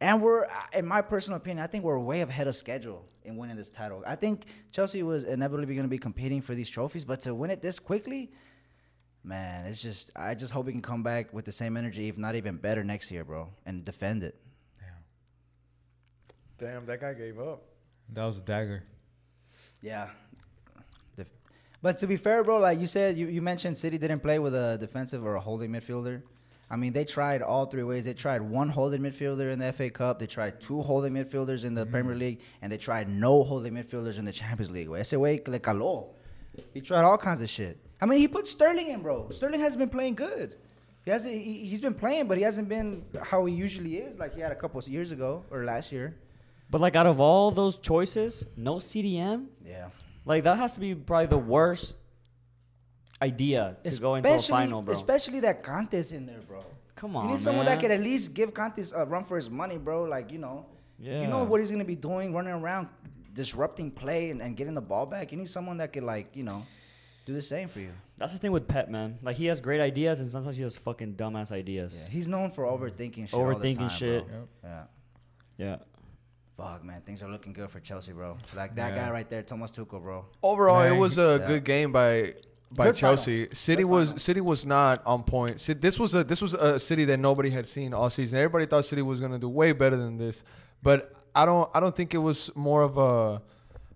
And 0.00 0.20
we're, 0.20 0.46
in 0.72 0.86
my 0.86 1.00
personal 1.00 1.36
opinion, 1.36 1.62
I 1.62 1.68
think 1.68 1.84
we're 1.84 1.98
way 1.98 2.22
ahead 2.22 2.48
of 2.48 2.56
schedule 2.56 3.04
in 3.24 3.36
winning 3.36 3.56
this 3.56 3.70
title. 3.70 4.02
I 4.06 4.16
think 4.16 4.46
Chelsea 4.72 5.02
was 5.02 5.24
inevitably 5.24 5.74
going 5.74 5.86
to 5.86 5.90
be 5.90 5.98
competing 5.98 6.40
for 6.40 6.54
these 6.54 6.68
trophies, 6.68 7.04
but 7.04 7.20
to 7.20 7.34
win 7.34 7.50
it 7.50 7.62
this 7.62 7.78
quickly, 7.78 8.32
man, 9.22 9.66
it's 9.66 9.80
just. 9.80 10.10
I 10.16 10.34
just 10.34 10.52
hope 10.52 10.66
we 10.66 10.72
can 10.72 10.82
come 10.82 11.02
back 11.02 11.32
with 11.32 11.44
the 11.44 11.52
same 11.52 11.76
energy, 11.76 12.08
if 12.08 12.18
not 12.18 12.34
even 12.34 12.56
better, 12.56 12.82
next 12.82 13.10
year, 13.10 13.24
bro, 13.24 13.50
and 13.64 13.84
defend 13.84 14.24
it. 14.24 14.41
Damn, 16.62 16.86
that 16.86 17.00
guy 17.00 17.12
gave 17.12 17.40
up. 17.40 17.64
That 18.10 18.24
was 18.24 18.38
a 18.38 18.40
dagger. 18.40 18.84
Yeah. 19.80 20.08
But 21.82 21.98
to 21.98 22.06
be 22.06 22.16
fair, 22.16 22.44
bro, 22.44 22.58
like 22.58 22.78
you 22.78 22.86
said, 22.86 23.16
you, 23.16 23.26
you 23.26 23.42
mentioned 23.42 23.76
City 23.76 23.98
didn't 23.98 24.20
play 24.20 24.38
with 24.38 24.54
a 24.54 24.78
defensive 24.78 25.26
or 25.26 25.34
a 25.34 25.40
holding 25.40 25.72
midfielder. 25.72 26.22
I 26.70 26.76
mean, 26.76 26.92
they 26.92 27.04
tried 27.04 27.42
all 27.42 27.66
three 27.66 27.82
ways. 27.82 28.04
They 28.04 28.14
tried 28.14 28.40
one 28.40 28.68
holding 28.68 29.02
midfielder 29.02 29.52
in 29.52 29.58
the 29.58 29.72
FA 29.72 29.90
Cup. 29.90 30.20
They 30.20 30.28
tried 30.28 30.60
two 30.60 30.80
holding 30.80 31.12
midfielders 31.14 31.64
in 31.64 31.74
the 31.74 31.82
mm-hmm. 31.82 31.90
Premier 31.90 32.14
League, 32.14 32.40
and 32.62 32.70
they 32.70 32.76
tried 32.78 33.08
no 33.08 33.42
holding 33.42 33.74
midfielders 33.74 34.18
in 34.20 34.24
the 34.24 34.30
Champions 34.30 34.70
League. 34.70 34.88
Ese 34.90 35.14
güey 35.14 35.46
le 35.48 35.58
caló. 35.58 36.10
He 36.72 36.80
tried 36.80 37.02
all 37.02 37.18
kinds 37.18 37.42
of 37.42 37.50
shit. 37.50 37.76
I 38.00 38.06
mean, 38.06 38.20
he 38.20 38.28
put 38.28 38.46
Sterling 38.46 38.90
in, 38.90 39.02
bro. 39.02 39.28
Sterling 39.30 39.60
has 39.60 39.76
been 39.76 39.88
playing 39.88 40.14
good. 40.14 40.54
He 41.04 41.10
hasn't. 41.10 41.34
He, 41.34 41.66
he's 41.66 41.80
been 41.80 41.94
playing, 41.94 42.28
but 42.28 42.38
he 42.38 42.44
hasn't 42.44 42.68
been 42.68 43.04
how 43.20 43.44
he 43.46 43.52
usually 43.52 43.96
is, 43.96 44.20
like 44.20 44.36
he 44.36 44.40
had 44.40 44.52
a 44.52 44.54
couple 44.54 44.78
of 44.78 44.86
years 44.86 45.10
ago 45.10 45.44
or 45.50 45.64
last 45.64 45.90
year. 45.90 46.14
But 46.72 46.80
like 46.80 46.96
out 46.96 47.06
of 47.06 47.20
all 47.20 47.50
those 47.50 47.76
choices, 47.76 48.46
no 48.56 48.76
CDM. 48.76 49.46
Yeah. 49.64 49.90
Like 50.24 50.44
that 50.44 50.56
has 50.56 50.72
to 50.74 50.80
be 50.80 50.94
probably 50.94 51.26
the 51.26 51.36
worst 51.36 51.96
idea 53.20 53.76
to 53.84 54.00
go 54.00 54.14
into 54.14 54.34
a 54.34 54.38
final, 54.38 54.80
bro. 54.80 54.92
Especially 54.92 55.40
that 55.40 55.62
Kante's 55.62 56.12
in 56.12 56.24
there, 56.24 56.40
bro. 56.48 56.64
Come 56.96 57.14
on, 57.14 57.26
You 57.26 57.30
need 57.32 57.40
someone 57.40 57.66
that 57.66 57.78
could 57.78 57.90
at 57.90 58.00
least 58.00 58.32
give 58.32 58.54
Kante's 58.54 58.92
a 58.92 59.04
run 59.04 59.22
for 59.24 59.36
his 59.36 59.50
money, 59.50 59.76
bro. 59.76 60.04
Like, 60.04 60.32
you 60.32 60.38
know, 60.38 60.64
you 60.98 61.26
know 61.26 61.44
what 61.44 61.60
he's 61.60 61.68
going 61.68 61.80
to 61.80 61.84
be 61.84 61.96
doing, 61.96 62.32
running 62.32 62.54
around, 62.54 62.88
disrupting 63.34 63.90
play 63.90 64.30
and, 64.30 64.40
and 64.40 64.56
getting 64.56 64.72
the 64.74 64.80
ball 64.80 65.04
back. 65.04 65.30
You 65.30 65.36
need 65.36 65.50
someone 65.50 65.76
that 65.76 65.92
could, 65.92 66.04
like, 66.04 66.34
you 66.34 66.42
know, 66.42 66.64
do 67.26 67.34
the 67.34 67.42
same 67.42 67.68
for 67.68 67.80
you. 67.80 67.92
That's 68.16 68.32
the 68.32 68.38
thing 68.38 68.52
with 68.52 68.66
Pep, 68.66 68.88
man. 68.88 69.18
Like 69.20 69.36
he 69.36 69.46
has 69.46 69.60
great 69.60 69.80
ideas, 69.80 70.20
and 70.20 70.30
sometimes 70.30 70.56
he 70.56 70.62
has 70.62 70.76
fucking 70.76 71.14
dumbass 71.16 71.52
ideas. 71.52 71.98
Yeah, 72.00 72.08
he's 72.08 72.28
known 72.28 72.50
for 72.50 72.64
overthinking 72.64 73.28
shit. 73.28 73.38
Overthinking 73.38 73.78
time, 73.78 73.88
shit. 73.90 74.26
Bro. 74.26 74.48
Yeah. 74.64 74.82
Yeah. 75.58 75.76
Fuck, 76.62 76.84
man. 76.84 77.00
Things 77.04 77.22
are 77.22 77.28
looking 77.30 77.52
good 77.52 77.70
for 77.70 77.80
Chelsea, 77.80 78.12
bro. 78.12 78.36
Like 78.54 78.76
that 78.76 78.94
Yeah. 78.94 79.06
guy 79.06 79.10
right 79.10 79.28
there, 79.28 79.42
Thomas 79.42 79.72
Tuchel, 79.72 80.00
bro. 80.00 80.26
Overall, 80.42 80.82
it 80.82 80.96
was 80.96 81.18
a 81.18 81.38
Yeah. 81.40 81.46
good 81.48 81.64
game 81.64 81.90
by 81.92 82.34
by 82.74 82.86
Good 82.86 82.96
final. 82.98 83.16
Chelsea. 83.16 83.48
City 83.52 83.82
Good 83.82 83.90
was 83.90 84.04
final. 84.06 84.18
City 84.18 84.40
was 84.40 84.64
not 84.64 85.02
on 85.04 85.24
point. 85.24 85.58
Ci- 85.58 85.74
This 85.74 85.98
was 85.98 86.14
a 86.14 86.24
this 86.24 86.40
was 86.40 86.54
a 86.54 86.78
city 86.78 87.04
that 87.06 87.18
nobody 87.18 87.50
had 87.50 87.66
seen 87.66 87.92
all 87.92 88.08
season. 88.10 88.38
Everybody 88.38 88.64
thought 88.66 88.84
City 88.86 89.02
was 89.02 89.20
going 89.20 89.32
to 89.32 89.38
do 89.38 89.48
way 89.48 89.72
better 89.72 89.96
than 89.96 90.16
this, 90.18 90.42
but 90.82 91.12
I 91.34 91.44
don't 91.44 91.68
I 91.74 91.80
don't 91.80 91.94
think 91.94 92.14
it 92.14 92.18
was 92.18 92.50
more 92.54 92.82
of 92.82 92.96
a 92.96 93.42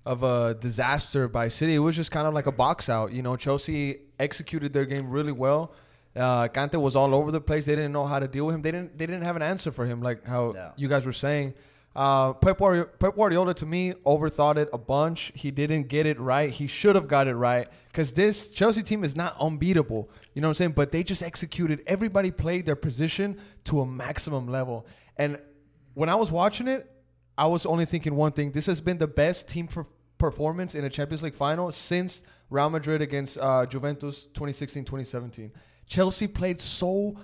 of 0.04 0.22
a 0.24 0.54
disaster 0.60 1.26
by 1.28 1.48
City. 1.48 1.74
It 1.74 1.78
was 1.80 1.94
just 1.96 2.10
kind 2.10 2.26
of 2.26 2.34
like 2.34 2.46
a 2.46 2.52
box 2.52 2.88
out. 2.88 3.12
You 3.12 3.22
know, 3.22 3.36
Chelsea 3.36 4.00
executed 4.20 4.72
their 4.72 4.84
game 4.84 5.08
really 5.10 5.32
well. 5.32 5.72
Uh, 6.14 6.48
Kante 6.48 6.80
was 6.80 6.96
all 6.96 7.14
over 7.14 7.30
the 7.30 7.40
place. 7.40 7.66
They 7.66 7.76
didn't 7.76 7.92
know 7.92 8.06
how 8.06 8.18
to 8.18 8.26
deal 8.28 8.46
with 8.46 8.54
him. 8.56 8.62
They 8.62 8.72
didn't 8.72 8.98
they 8.98 9.06
didn't 9.06 9.22
have 9.22 9.36
an 9.36 9.42
answer 9.42 9.70
for 9.72 9.86
him, 9.86 10.02
like 10.02 10.26
how 10.26 10.52
Yeah. 10.54 10.70
you 10.76 10.88
guys 10.88 11.06
were 11.06 11.12
saying. 11.12 11.54
Uh, 11.96 12.34
Pep, 12.34 12.58
Guardiola, 12.58 12.86
Pep 12.88 13.16
Guardiola 13.16 13.54
to 13.54 13.64
me 13.64 13.94
overthought 14.04 14.58
it 14.58 14.68
a 14.70 14.76
bunch. 14.76 15.32
He 15.34 15.50
didn't 15.50 15.84
get 15.84 16.04
it 16.04 16.20
right. 16.20 16.50
He 16.50 16.66
should 16.66 16.94
have 16.94 17.08
got 17.08 17.26
it 17.26 17.34
right 17.34 17.66
because 17.86 18.12
this 18.12 18.50
Chelsea 18.50 18.82
team 18.82 19.02
is 19.02 19.16
not 19.16 19.34
unbeatable. 19.40 20.10
You 20.34 20.42
know 20.42 20.48
what 20.48 20.50
I'm 20.50 20.54
saying? 20.56 20.72
But 20.72 20.92
they 20.92 21.02
just 21.02 21.22
executed. 21.22 21.82
Everybody 21.86 22.30
played 22.30 22.66
their 22.66 22.76
position 22.76 23.38
to 23.64 23.80
a 23.80 23.86
maximum 23.86 24.46
level. 24.46 24.86
And 25.16 25.38
when 25.94 26.10
I 26.10 26.16
was 26.16 26.30
watching 26.30 26.68
it, 26.68 26.86
I 27.38 27.46
was 27.46 27.64
only 27.64 27.86
thinking 27.86 28.14
one 28.14 28.32
thing. 28.32 28.52
This 28.52 28.66
has 28.66 28.82
been 28.82 28.98
the 28.98 29.06
best 29.06 29.48
team 29.48 29.66
per- 29.66 29.86
performance 30.18 30.74
in 30.74 30.84
a 30.84 30.90
Champions 30.90 31.22
League 31.22 31.34
final 31.34 31.72
since 31.72 32.22
Real 32.50 32.68
Madrid 32.68 33.00
against 33.00 33.38
uh, 33.38 33.64
Juventus 33.64 34.28
2016-2017. 34.34 35.50
Chelsea 35.86 36.26
played 36.26 36.60
so 36.60 37.16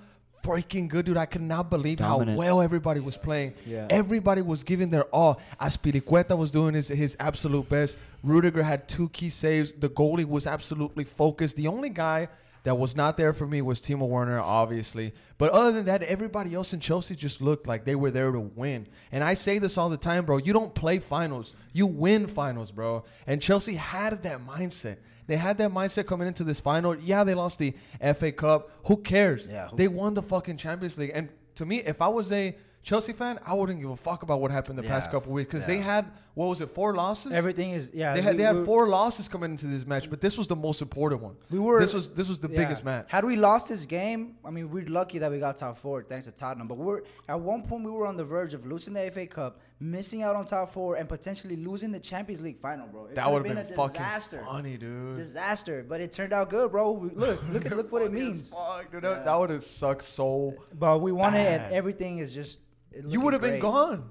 freaking 0.43 0.89
good, 0.89 1.07
dude. 1.07 1.17
I 1.17 1.27
could 1.27 1.43
not 1.43 1.71
believe 1.71 1.99
Dominant. 1.99 2.31
how 2.31 2.37
well 2.39 2.61
everybody 2.61 3.01
was 3.01 3.17
playing. 3.17 3.55
Yeah. 3.67 3.87
Everybody 3.91 4.43
was 4.43 4.65
giving 4.65 4.91
their 4.91 5.05
all. 5.05 5.41
Azpilicueta 5.61 6.37
was 6.37 6.51
doing 6.51 6.75
his, 6.75 6.89
his 6.89 7.17
absolute 7.21 7.69
best. 7.69 7.97
Rudiger 8.23 8.63
had 8.63 8.89
two 8.89 9.09
key 9.11 9.31
saves. 9.31 9.73
The 9.73 9.89
goalie 9.89 10.25
was 10.25 10.47
absolutely 10.47 11.05
focused. 11.05 11.57
The 11.57 11.69
only 11.69 11.89
guy 11.91 12.29
that 12.65 12.77
was 12.77 12.95
not 12.95 13.17
there 13.17 13.33
for 13.33 13.47
me 13.47 13.61
was 13.61 13.81
Timo 13.81 14.09
Werner, 14.09 14.39
obviously. 14.39 15.13
But 15.39 15.51
other 15.51 15.73
than 15.73 15.87
that, 15.87 16.03
everybody 16.03 16.55
else 16.55 16.73
in 16.73 16.81
Chelsea 16.81 17.17
just 17.17 17.41
looked 17.41 17.67
like 17.67 17.85
they 17.85 17.97
were 17.97 18.11
there 18.11 18.31
to 18.31 18.39
win. 18.39 18.87
And 19.11 19.25
I 19.25 19.35
say 19.35 19.59
this 19.59 19.77
all 19.77 19.89
the 19.89 19.97
time, 19.97 20.25
bro. 20.25 20.37
You 20.37 20.53
don't 20.53 20.75
play 20.75 20.99
finals, 20.99 21.55
you 21.73 21.87
win 21.87 22.27
finals, 22.29 22.71
bro. 22.71 23.05
And 23.27 23.43
Chelsea 23.43 23.75
had 23.75 24.23
that 24.23 24.47
mindset. 24.47 24.99
They 25.27 25.37
had 25.37 25.59
that 25.59 25.71
mindset 25.71 26.07
coming 26.07 26.27
into 26.29 26.45
this 26.45 26.61
final. 26.61 26.97
Yeah, 26.97 27.25
they 27.25 27.35
lost 27.35 27.59
the 27.59 27.75
FA 28.01 28.33
Cup. 28.33 28.71
Who 28.87 28.97
cares? 28.97 29.47
Yeah, 29.47 29.69
who 29.69 29.77
they 29.77 29.89
won 29.89 30.15
the 30.15 30.23
fucking 30.23 30.57
Champions 30.57 30.99
League. 30.99 31.13
And 31.15 31.29
to 31.57 31.67
me, 31.67 31.79
if 31.79 32.03
I 32.03 32.09
was 32.09 32.33
a 32.33 32.57
Chelsea 32.83 33.13
fan, 33.13 33.39
I 33.47 33.55
wouldn't 33.55 33.81
give 33.81 33.91
a 33.91 33.97
fuck 33.97 34.25
about 34.25 34.41
what 34.41 34.51
happened 34.51 34.77
the 34.79 34.83
past 34.83 35.07
Yeah, 35.09 35.13
couple 35.13 35.33
weeks 35.33 35.53
because 35.53 35.67
they 35.67 35.79
had 35.79 36.07
what 36.35 36.49
was 36.49 36.61
it, 36.63 36.71
four 36.71 36.95
losses? 36.95 37.31
Everything 37.33 37.73
is, 37.73 37.91
yeah. 37.93 38.15
They 38.15 38.23
had 38.23 38.33
we- 38.35 38.39
they 38.39 38.45
had 38.45 38.65
four 38.65 38.89
losses 38.89 39.29
coming 39.29 39.51
into 39.51 39.67
this 39.67 39.87
match, 39.87 40.09
but 40.09 40.21
this 40.21 40.39
was 40.39 40.49
the 40.49 40.57
most 40.57 40.81
important 40.81 41.23
one. 41.23 41.37
We 41.51 41.59
were. 41.59 41.79
This 41.79 41.93
was 41.93 42.09
this 42.09 42.29
was 42.29 42.41
the 42.41 42.49
yeah. 42.49 42.57
biggest 42.63 42.85
match. 42.85 43.07
Had 43.09 43.25
we 43.25 43.37
lost 43.37 43.69
this 43.69 43.87
game, 43.87 44.37
I 44.45 44.51
mean, 44.51 44.71
we're 44.71 44.89
lucky 44.89 45.19
that 45.19 45.31
we 45.31 45.39
got 45.39 45.59
top 45.59 45.77
four 45.79 46.03
thanks 46.03 46.27
to 46.27 46.33
Tottenham. 46.33 46.67
But 46.69 46.79
we're 46.79 47.03
at 47.29 47.39
one 47.39 47.63
point 47.63 47.85
we 47.85 47.91
were 47.91 48.07
on 48.07 48.17
the 48.17 48.25
verge 48.25 48.55
of 48.55 48.67
losing 48.67 48.95
the 48.95 49.11
FA 49.13 49.27
Cup, 49.27 49.61
missing 49.83 50.23
out 50.23 50.37
on 50.37 50.45
top 50.45 50.73
four, 50.73 50.97
and 50.97 51.09
potentially 51.09 51.57
losing 51.57 51.91
the 51.91 51.99
Champions 51.99 52.41
League 52.41 52.59
final, 52.59 52.87
bro. 52.87 53.07
It 53.07 53.17
that 53.17 53.31
would 53.31 53.45
have 53.45 53.57
been, 53.57 53.73
a 53.73 53.77
fucking 53.77 53.95
disaster. 53.95 54.45
funny, 54.47 54.77
dude. 54.77 55.19
Disaster, 55.19 55.85
but 55.87 56.01
it 56.01 56.13
turned 56.13 56.33
out 56.33 56.49
good, 56.51 56.71
bro. 56.71 56.93
We, 56.93 57.11
look, 57.11 57.43
look 57.53 57.67
at 57.67 57.77
look 57.77 57.91
what 57.91 58.03
it 58.03 58.13
means. 58.13 58.51
fuck, 58.51 58.91
dude. 58.93 59.03
That, 59.03 59.25
that 59.25 59.35
would 59.35 59.51
have 59.51 59.63
sucked 59.63 60.05
so. 60.05 60.55
But 60.73 61.01
we 61.01 61.13
won 61.13 61.35
it, 61.35 61.61
and 61.61 61.75
everything 61.75 62.19
is 62.19 62.33
just. 62.33 62.61
You 63.07 63.21
would 63.21 63.33
have 63.33 63.43
been 63.43 63.61
gone. 63.61 64.11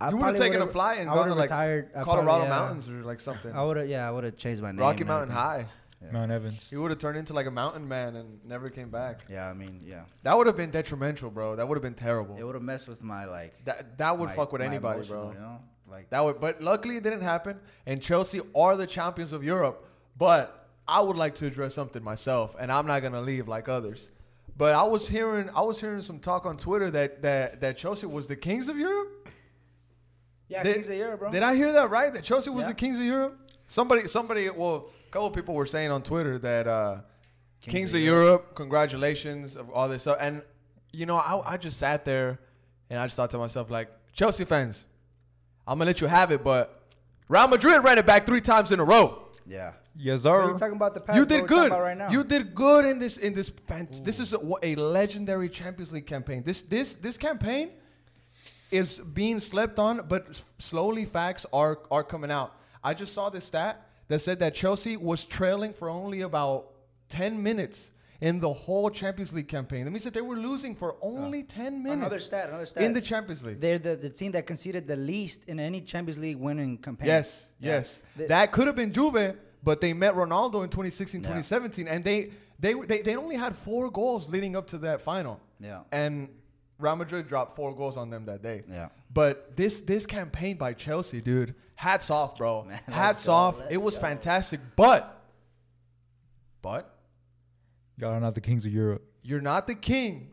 I 0.00 0.10
you 0.10 0.16
would 0.16 0.26
have 0.26 0.36
taken 0.36 0.60
a 0.60 0.66
flight 0.66 0.98
and 0.98 1.08
I 1.08 1.14
gone 1.14 1.28
to 1.28 1.34
like 1.34 1.44
retired. 1.44 1.92
Colorado 1.92 2.24
probably, 2.24 2.42
yeah. 2.44 2.48
Mountains 2.48 2.88
or 2.88 3.04
like 3.04 3.20
something. 3.20 3.52
I 3.52 3.64
would 3.64 3.76
have, 3.76 3.88
yeah, 3.88 4.08
I 4.08 4.10
would 4.10 4.24
have 4.24 4.36
changed 4.36 4.60
my 4.60 4.72
name. 4.72 4.80
Rocky 4.80 5.04
Mountain 5.04 5.34
everything. 5.34 5.68
High. 6.06 6.12
Mount 6.12 6.32
Evans. 6.32 6.68
He 6.70 6.76
would 6.76 6.90
have 6.90 6.98
turned 6.98 7.16
into 7.18 7.32
like 7.32 7.46
a 7.46 7.50
mountain 7.50 7.86
man 7.88 8.16
and 8.16 8.44
never 8.44 8.68
came 8.68 8.90
back. 8.90 9.20
Yeah, 9.30 9.48
I 9.48 9.54
mean, 9.54 9.80
yeah, 9.84 10.04
That 10.22 10.36
would 10.36 10.46
have 10.46 10.56
been 10.56 10.70
detrimental, 10.70 11.30
bro. 11.30 11.56
That 11.56 11.66
would 11.68 11.76
have 11.76 11.82
been 11.82 11.94
terrible. 11.94 12.36
it 12.36 12.42
would 12.44 12.54
have 12.54 12.62
messed 12.64 12.88
with 12.88 13.02
my 13.02 13.24
like. 13.24 13.64
That 13.64 13.98
that 13.98 14.18
would 14.18 14.30
my- 14.30 14.34
fuck 14.36 14.52
with 14.52 14.62
anybody, 14.62 14.96
emotional, 15.00 15.24
bro. 15.26 15.32
You 15.32 15.38
know, 15.40 15.60
like 15.90 16.10
That 16.10 16.24
would, 16.24 16.40
but 16.40 16.60
luckily 16.62 16.96
it 16.96 17.02
didn't 17.02 17.22
happen. 17.22 17.58
And 17.86 18.00
Chelsea 18.02 18.40
are 18.54 18.76
the 18.76 18.86
champions 18.86 19.32
of 19.32 19.44
Europe. 19.44 19.86
But 20.16 20.68
I 20.86 21.00
would 21.00 21.16
like 21.16 21.34
to 21.36 21.46
address 21.46 21.74
something 21.74 22.02
myself, 22.02 22.54
and 22.58 22.70
I'm 22.70 22.86
not 22.86 23.00
gonna 23.00 23.20
leave 23.22 23.48
like 23.48 23.68
others. 23.68 24.10
But 24.56 24.74
I 24.74 24.84
was 24.84 25.08
hearing, 25.08 25.50
I 25.54 25.62
was 25.62 25.80
hearing 25.80 26.02
some 26.02 26.20
talk 26.20 26.46
on 26.46 26.56
Twitter 26.56 26.90
that 26.92 27.22
that 27.22 27.60
that 27.60 27.76
Chelsea 27.76 28.06
was 28.06 28.26
the 28.28 28.36
kings 28.36 28.68
of 28.68 28.76
Europe. 28.78 29.28
yeah, 30.48 30.62
Did- 30.62 30.74
Kings 30.74 30.88
of 30.88 30.94
Europe, 30.96 31.20
bro. 31.20 31.32
Did 31.32 31.42
I 31.42 31.54
hear 31.56 31.72
that 31.72 31.90
right? 31.90 32.12
That 32.12 32.22
Chelsea 32.22 32.50
was 32.50 32.62
Yeah. 32.62 32.68
the 32.68 32.74
kings 32.74 32.98
of 32.98 33.04
Europe. 33.04 33.38
Somebody, 33.66 34.06
somebody, 34.08 34.50
well, 34.50 34.90
a 35.03 35.03
couple 35.14 35.28
of 35.28 35.32
people 35.32 35.54
were 35.54 35.64
saying 35.64 35.92
on 35.92 36.02
Twitter 36.02 36.38
that 36.38 36.66
uh, 36.66 36.96
kings, 37.60 37.94
of, 37.94 38.00
Europe. 38.00 38.56
congratulations, 38.56 39.54
of 39.56 39.70
all 39.70 39.88
this 39.88 40.02
stuff. 40.02 40.16
And 40.20 40.42
you 40.92 41.06
know, 41.06 41.16
I, 41.16 41.52
I 41.54 41.56
just 41.56 41.78
sat 41.78 42.04
there 42.04 42.40
and 42.90 42.98
I 42.98 43.06
just 43.06 43.16
thought 43.16 43.30
to 43.30 43.38
myself, 43.38 43.70
like, 43.70 43.88
Chelsea 44.12 44.44
fans, 44.44 44.86
I'm 45.68 45.78
gonna 45.78 45.88
let 45.88 46.00
you 46.00 46.08
have 46.08 46.32
it, 46.32 46.42
but 46.42 46.82
Real 47.28 47.46
Madrid 47.46 47.84
ran 47.84 47.96
it 47.98 48.06
back 48.06 48.26
three 48.26 48.40
times 48.40 48.72
in 48.72 48.80
a 48.80 48.84
row. 48.84 49.28
Yeah. 49.46 49.74
Yes, 49.96 50.22
So 50.22 50.32
sir. 50.32 50.46
you're 50.46 50.56
talking 50.56 50.74
about 50.74 50.94
the 50.94 51.00
past. 51.00 51.16
You 51.16 51.24
did 51.24 51.46
good. 51.46 51.70
Right 51.70 51.96
now. 51.96 52.10
You 52.10 52.24
did 52.24 52.52
good 52.52 52.84
in 52.84 52.98
this 52.98 53.16
in 53.16 53.34
this. 53.34 53.50
Fant- 53.50 54.02
this 54.04 54.18
is 54.18 54.32
a, 54.32 54.40
a 54.64 54.74
legendary 54.74 55.48
Champions 55.48 55.92
League 55.92 56.06
campaign. 56.06 56.42
This 56.42 56.62
this 56.62 56.96
this 56.96 57.16
campaign 57.16 57.70
is 58.72 58.98
being 58.98 59.38
slept 59.38 59.78
on, 59.78 60.06
but 60.08 60.42
slowly 60.58 61.04
facts 61.04 61.46
are 61.52 61.78
are 61.92 62.02
coming 62.02 62.32
out. 62.32 62.56
I 62.82 62.94
just 62.94 63.12
saw 63.12 63.30
this 63.30 63.44
stat 63.44 63.80
that 64.08 64.20
said 64.20 64.38
that 64.40 64.54
Chelsea 64.54 64.96
was 64.96 65.24
trailing 65.24 65.72
for 65.72 65.88
only 65.88 66.20
about 66.20 66.70
ten 67.08 67.42
minutes 67.42 67.90
in 68.20 68.40
the 68.40 68.52
whole 68.52 68.90
Champions 68.90 69.32
League 69.32 69.48
campaign. 69.48 69.84
That 69.84 69.90
means 69.90 70.04
that 70.04 70.14
they 70.14 70.20
were 70.20 70.36
losing 70.36 70.74
for 70.74 70.94
ah. 70.94 70.98
only 71.02 71.42
ten 71.42 71.82
minutes. 71.82 72.00
Another 72.00 72.18
stat. 72.18 72.48
Another 72.48 72.66
stat. 72.66 72.82
in 72.82 72.92
the 72.92 73.00
Champions 73.00 73.42
League. 73.42 73.60
They're 73.60 73.78
the, 73.78 73.96
the 73.96 74.10
team 74.10 74.32
that 74.32 74.46
conceded 74.46 74.86
the 74.86 74.96
least 74.96 75.44
in 75.46 75.60
any 75.60 75.80
Champions 75.80 76.18
League 76.18 76.38
winning 76.38 76.78
campaign. 76.78 77.08
Yes, 77.08 77.46
Yeah. 77.58 77.72
yes. 77.72 78.00
The- 78.16 78.26
that 78.28 78.52
could 78.52 78.66
have 78.66 78.76
been 78.76 78.92
Juve, 78.92 79.36
but 79.62 79.80
they 79.80 79.92
met 79.92 80.14
Ronaldo 80.14 80.62
in 80.64 80.70
2016, 80.70 81.20
Yeah. 81.20 81.28
2017, 81.28 81.88
and 81.88 82.04
they, 82.04 82.30
they 82.58 82.74
they 82.74 83.02
they 83.02 83.16
only 83.16 83.36
had 83.36 83.56
four 83.56 83.90
goals 83.90 84.28
leading 84.28 84.56
up 84.56 84.66
to 84.68 84.78
that 84.78 85.00
final. 85.00 85.40
Yeah. 85.60 85.80
And 85.92 86.28
Real 86.78 86.96
Madrid 86.96 87.28
dropped 87.28 87.56
four 87.56 87.74
goals 87.74 87.96
on 87.96 88.10
them 88.10 88.26
that 88.26 88.42
day. 88.42 88.62
Yeah. 88.70 88.88
But 89.12 89.56
this 89.56 89.80
this 89.80 90.06
campaign 90.06 90.56
by 90.56 90.72
Chelsea, 90.72 91.20
dude, 91.20 91.54
hats 91.74 92.10
off, 92.10 92.36
bro. 92.36 92.64
Man, 92.68 92.80
hats 92.88 93.28
off. 93.28 93.58
let's 93.58 93.72
It 93.72 93.76
was 93.82 93.96
go. 93.96 94.02
fantastic. 94.02 94.60
But 94.76 95.22
but 96.62 96.90
Y'all 97.96 98.10
are 98.12 98.20
not 98.20 98.34
the 98.34 98.40
kings 98.40 98.64
of 98.66 98.72
Europe. 98.72 99.02
You're 99.22 99.40
not 99.40 99.66
the 99.66 99.74
king. 99.74 100.30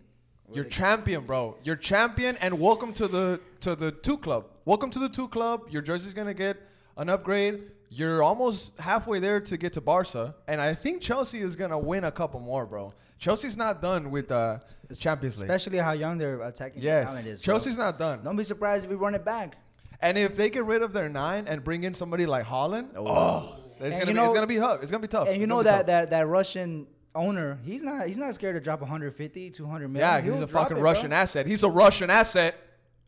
You're 0.53 0.65
champion, 0.65 1.25
bro. 1.25 1.55
You're 1.63 1.75
champion, 1.77 2.35
and 2.41 2.59
welcome 2.59 2.91
to 2.93 3.07
the 3.07 3.39
to 3.61 3.75
the 3.75 3.91
two 3.91 4.17
club. 4.17 4.47
Welcome 4.65 4.89
to 4.91 4.99
the 4.99 5.07
two 5.09 5.27
club. 5.29 5.67
Your 5.69 5.81
jersey's 5.81 6.13
gonna 6.13 6.33
get 6.33 6.57
an 6.97 7.07
upgrade. 7.09 7.71
You're 7.89 8.21
almost 8.23 8.77
halfway 8.79 9.19
there 9.19 9.39
to 9.41 9.57
get 9.57 9.73
to 9.73 9.81
Barca, 9.81 10.35
and 10.47 10.59
I 10.59 10.73
think 10.73 11.01
Chelsea 11.01 11.39
is 11.39 11.55
gonna 11.55 11.79
win 11.79 12.03
a 12.03 12.11
couple 12.11 12.39
more, 12.41 12.65
bro. 12.65 12.93
Chelsea's 13.17 13.55
not 13.55 13.81
done 13.81 14.09
with 14.11 14.31
uh, 14.31 14.57
Champions 14.97 15.39
League. 15.39 15.49
Especially 15.49 15.77
how 15.77 15.91
young 15.91 16.17
they're 16.17 16.41
attacking 16.41 16.81
Yes, 16.81 17.05
talent 17.05 17.27
is. 17.27 17.39
Chelsea's 17.39 17.77
not 17.77 17.99
done. 17.99 18.23
Don't 18.23 18.35
be 18.35 18.43
surprised 18.43 18.83
if 18.85 18.89
we 18.89 18.95
run 18.97 19.13
it 19.13 19.23
back. 19.23 19.55
And 20.01 20.17
if 20.17 20.35
they 20.35 20.49
get 20.49 20.65
rid 20.65 20.81
of 20.81 20.93
their 20.93 21.09
nine 21.09 21.47
and 21.47 21.63
bring 21.63 21.83
in 21.83 21.93
somebody 21.93 22.25
like 22.25 22.45
Haaland, 22.45 22.89
oh, 22.95 23.05
oh 23.07 23.59
it's 23.79 23.95
gonna 23.97 24.07
be 24.07 24.13
know- 24.13 24.25
it's 24.25 24.33
gonna 24.33 24.47
be 24.47 24.57
tough. 24.57 24.81
It's 24.81 24.91
gonna 24.91 25.01
be 25.01 25.07
tough. 25.07 25.27
And 25.27 25.37
you 25.37 25.43
It's 25.43 25.49
know 25.49 25.63
that, 25.63 25.77
tough. 25.79 25.85
that 25.87 26.09
that 26.11 26.27
Russian 26.27 26.87
owner, 27.13 27.59
he's 27.63 27.83
not 27.83 28.07
he's 28.07 28.17
not 28.17 28.33
scared 28.33 28.55
to 28.55 28.59
drop 28.61 28.81
150, 28.81 29.49
200 29.51 29.87
million. 29.89 30.09
yeah, 30.09 30.21
He'll 30.21 30.33
he's 30.33 30.41
a 30.41 30.47
fucking 30.47 30.77
it, 30.77 30.79
bro. 30.79 30.89
Russian 30.91 31.13
asset. 31.13 31.45
He's 31.45 31.63
a 31.63 31.69
Russian 31.69 32.09
asset. 32.09 32.55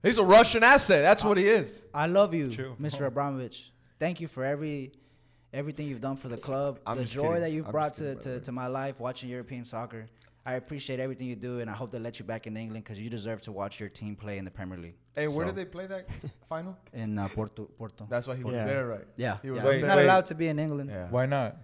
He's 0.04 0.18
a 0.18 0.24
Russian 0.24 0.64
asset. 0.64 1.02
That's 1.04 1.24
what 1.24 1.38
he 1.38 1.46
is. 1.48 1.84
I 1.94 2.08
love 2.08 2.34
you, 2.34 2.52
True. 2.52 2.76
Mr. 2.80 3.08
Abramovich. 3.08 3.72
Thank 4.00 4.20
you 4.22 4.28
for 4.28 4.44
every 4.44 4.92
everything 5.54 5.88
you've 5.88 6.02
done 6.02 6.18
for 6.18 6.28
the 6.30 6.38
club. 6.38 6.80
I'm 6.86 6.98
the 6.98 7.04
just 7.04 7.14
joy 7.16 7.22
kidding. 7.24 7.42
that 7.42 7.52
you've 7.52 7.66
I'm 7.68 7.72
brought 7.72 7.96
just 7.96 8.02
to, 8.02 8.16
kidding, 8.30 8.40
to, 8.40 8.46
to 8.46 8.52
my 8.52 8.68
life 8.68 9.00
watching 9.00 9.30
European 9.30 9.66
soccer. 9.66 10.08
I 10.46 10.54
appreciate 10.56 11.00
everything 11.00 11.28
you 11.28 11.38
do, 11.38 11.60
and 11.62 11.70
I 11.70 11.74
hope 11.74 11.90
they 11.92 12.00
let 12.00 12.20
you 12.20 12.26
back 12.26 12.48
in 12.48 12.58
England 12.58 12.84
because 12.84 13.00
you 13.00 13.10
deserve 13.10 13.40
to 13.42 13.52
watch 13.54 13.80
your 13.80 13.88
team 13.88 14.16
play 14.18 14.38
in 14.38 14.44
the 14.44 14.52
Premier 14.52 14.78
League. 14.78 14.96
Hey, 15.16 15.30
where 15.30 15.46
So, 15.48 15.52
did 15.54 15.56
they 15.56 15.70
play 15.70 15.88
that 15.88 16.06
final? 16.50 16.78
In 16.92 17.18
uh, 17.18 17.30
Porto. 17.30 17.64
Porto. 17.78 18.08
That's 18.10 18.28
why 18.28 18.36
he 18.36 18.44
was 18.44 18.54
Yeah. 18.54 18.66
there, 18.66 18.86
right? 18.88 19.08
yeah, 19.16 19.38
He 19.42 19.52
was 19.52 19.62
yeah. 19.64 19.70
up 19.70 19.74
he's 19.76 19.86
not 19.86 19.98
Wait. 19.98 20.04
allowed 20.04 20.26
to 20.28 20.36
be 20.36 20.48
in 20.50 20.60
England. 20.60 20.90
Yeah. 20.90 21.08
Why 21.10 21.26
not? 21.28 21.58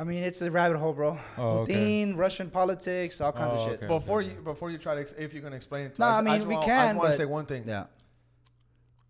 I 0.00 0.04
mean, 0.04 0.24
it's 0.24 0.42
a 0.42 0.50
rabbit 0.50 0.78
hole, 0.78 0.92
bro. 0.92 1.16
Oh, 1.38 1.58
okay. 1.60 1.74
Putin, 1.74 2.16
Russian 2.16 2.50
politics, 2.50 3.20
all 3.20 3.32
kinds 3.32 3.52
Oh, 3.54 3.56
of 3.56 3.70
shit. 3.70 3.76
okay. 3.82 3.86
Before 3.86 4.20
you, 4.20 4.32
before 4.42 4.70
you 4.72 4.78
try 4.78 4.96
to, 4.96 5.00
ex- 5.02 5.14
if 5.16 5.32
you're 5.32 5.42
gonna 5.42 5.56
explain 5.56 5.86
it, 5.86 5.94
to 5.94 6.00
No, 6.00 6.06
us, 6.08 6.18
I 6.18 6.22
mean, 6.22 6.34
just 6.36 6.46
we 6.48 6.54
want, 6.54 6.64
I 6.64 6.66
can, 6.72 6.86
just 6.88 6.98
want 6.98 7.10
to 7.12 7.16
say 7.18 7.24
one 7.24 7.46
thing. 7.46 7.64
Yeah. 7.66 7.84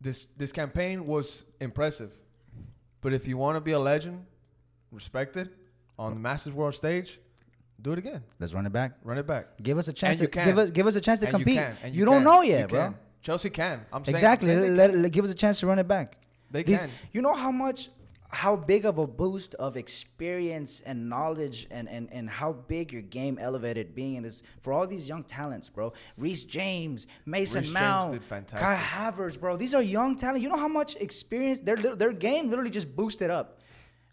This 0.01 0.29
this 0.37 0.53
campaign 0.53 1.07
was 1.07 1.45
impressive, 1.61 2.15
but 3.01 3.13
if 3.15 3.27
you 3.27 3.39
want 3.39 3.57
to 3.57 3.61
be 3.63 3.73
a 3.73 3.79
legend, 3.79 4.27
respected 4.93 5.49
on 5.99 6.13
the 6.15 6.21
Masters 6.21 6.53
World 6.53 6.75
stage, 6.75 7.19
do 7.83 7.93
it 7.93 7.99
again. 7.99 8.23
Let's 8.41 8.53
run 8.55 8.67
it 8.67 8.73
back. 8.73 8.93
Run 9.05 9.19
it 9.19 9.27
back. 9.27 9.49
Give 9.63 9.79
us 9.79 9.89
a 9.89 9.93
chance. 9.93 10.21
you 10.21 10.27
To, 10.27 10.33
can. 10.33 10.47
give 10.47 10.59
us 10.59 10.71
give 10.71 10.87
us 10.87 10.97
a 10.97 11.01
chance 11.01 11.21
to 11.21 11.27
And 11.27 11.35
compete. 11.37 11.55
You, 11.55 11.61
can, 11.61 11.77
and 11.83 11.95
you, 11.95 12.05
don't 12.05 12.25
know 12.25 12.43
You 12.43 12.51
yet, 12.53 12.69
bro. 12.69 12.81
can. 12.81 12.95
Chelsea 13.23 13.51
can. 13.51 13.85
I'm 13.93 14.05
saying 14.05 14.15
Exactly. 14.17 14.53
I'm 14.53 14.63
saying 14.63 14.77
Let, 14.77 14.93
they 14.93 14.99
let- 14.99 15.13
give 15.13 15.25
us 15.25 15.31
a 15.31 15.35
chance 15.35 15.61
to 15.61 15.67
run 15.67 15.79
it 15.79 15.89
back. 15.89 16.17
They 16.51 16.63
These- 16.63 16.83
can. 16.83 16.91
You 17.13 17.23
know 17.23 17.35
how 17.35 17.51
much, 17.51 17.91
how 18.29 18.55
big 18.57 18.85
of 18.87 18.99
a 18.99 19.07
boost 19.07 19.55
of 19.57 19.77
experience 19.77 20.81
and 20.87 21.09
knowledge, 21.09 21.67
and, 21.71 21.89
and, 21.89 22.09
and 22.13 22.29
how 22.31 22.53
big 22.53 22.93
your 22.93 23.03
game 23.03 23.37
elevated 23.41 23.95
being 23.95 24.15
in 24.17 24.23
this 24.23 24.43
for 24.61 24.73
all 24.73 24.87
these 24.87 25.09
young 25.09 25.23
talents, 25.25 25.69
bro. 25.69 25.93
Reece 26.17 26.45
James, 26.45 27.07
Mason 27.25 27.61
Reece 27.61 27.67
James 27.69 27.75
Mount, 27.75 28.13
did 28.13 28.25
fantastic. 28.25 28.61
Kai 28.67 28.77
Havertz, 28.77 29.39
bro. 29.39 29.57
These 29.57 29.75
are 29.75 29.83
young 29.83 30.17
talent. 30.17 30.43
You 30.43 30.49
know 30.49 30.57
how 30.57 30.69
much 30.69 30.97
experience 30.97 31.61
their 31.61 31.77
their 31.77 32.13
game 32.13 32.49
literally 32.49 32.71
just 32.71 32.95
boosted 32.95 33.31
up. 33.31 33.59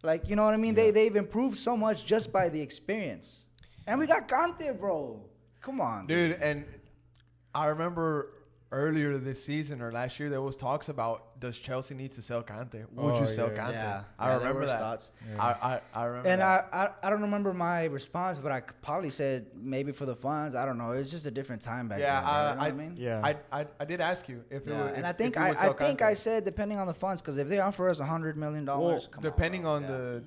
Like 0.03 0.27
you 0.27 0.35
know 0.35 0.43
what 0.43 0.53
I 0.53 0.57
mean? 0.57 0.73
They 0.75 0.91
they've 0.91 1.15
improved 1.15 1.57
so 1.57 1.77
much 1.77 2.05
just 2.05 2.31
by 2.33 2.49
the 2.49 2.59
experience. 2.61 3.42
And 3.87 3.99
we 3.99 4.07
got 4.07 4.27
Kante, 4.27 4.77
bro. 4.79 5.19
Come 5.61 5.81
on, 5.81 6.07
dude. 6.07 6.33
And 6.41 6.65
I 7.55 7.67
remember 7.67 8.29
earlier 8.71 9.19
this 9.19 9.43
season 9.45 9.81
or 9.83 9.91
last 9.91 10.19
year 10.19 10.31
there 10.31 10.41
was 10.41 10.55
talks 10.57 10.89
about 10.89 11.39
does 11.39 11.59
Chelsea 11.59 11.93
need 11.93 12.11
to 12.13 12.21
sell 12.23 12.41
Kante? 12.41 12.85
Would 12.91 13.13
Oh, 13.15 13.21
you 13.21 13.27
sell 13.27 13.51
yeah. 13.51 13.57
Kante? 13.57 13.73
Yeah. 13.73 14.03
I 14.17 14.29
Yeah, 14.29 14.37
remember 14.39 14.59
were 14.61 14.65
that. 14.65 14.79
thoughts. 14.79 15.11
I, 15.39 15.49
I 15.51 15.81
I 16.01 16.05
remember. 16.05 16.29
And 16.29 16.41
that. 16.41 16.69
I, 16.73 16.85
I 16.85 16.89
I 17.03 17.09
don't 17.11 17.21
remember 17.21 17.53
my 17.53 17.85
response, 17.85 18.39
but 18.39 18.51
I 18.51 18.61
probably 18.81 19.09
said 19.11 19.47
maybe 19.55 19.91
for 19.91 20.05
the 20.07 20.15
funds. 20.15 20.55
I 20.55 20.65
don't 20.65 20.77
know. 20.79 20.91
It's 20.93 21.11
just 21.11 21.25
a 21.27 21.31
different 21.31 21.61
time 21.61 21.87
back 21.87 21.99
yeah, 21.99 22.21
then. 22.21 22.23
bro, 22.23 22.31
I, 22.33 22.49
you 22.49 22.55
know 22.55 22.61
I, 22.61 22.67
I 22.67 22.71
mean? 22.71 22.97
Yeah. 22.97 23.21
I, 23.23 23.59
I, 23.61 23.67
I 23.79 23.85
did 23.85 24.01
ask 24.01 24.27
you 24.27 24.43
if 24.49 24.65
it 24.65 24.71
Yeah, 24.71 24.81
would, 24.83 24.89
and 24.93 24.99
if- 24.99 25.05
I 25.05 25.11
think 25.13 25.37
I, 25.37 25.49
I 25.49 25.73
think 25.73 25.99
Kante. 25.99 26.05
I 26.05 26.13
said 26.13 26.43
depending 26.43 26.77
on 26.79 26.87
the 26.87 26.93
funds, 26.95 27.21
because 27.21 27.37
if 27.37 27.47
they 27.47 27.59
offer 27.59 27.87
us 27.89 27.99
a 27.99 28.05
hundred 28.05 28.37
million 28.37 28.65
dollars, 28.65 29.07
come 29.11 29.21
depending 29.21 29.65
on, 29.67 29.83
on, 29.83 29.87
bro. 29.89 29.97
the 29.97 30.23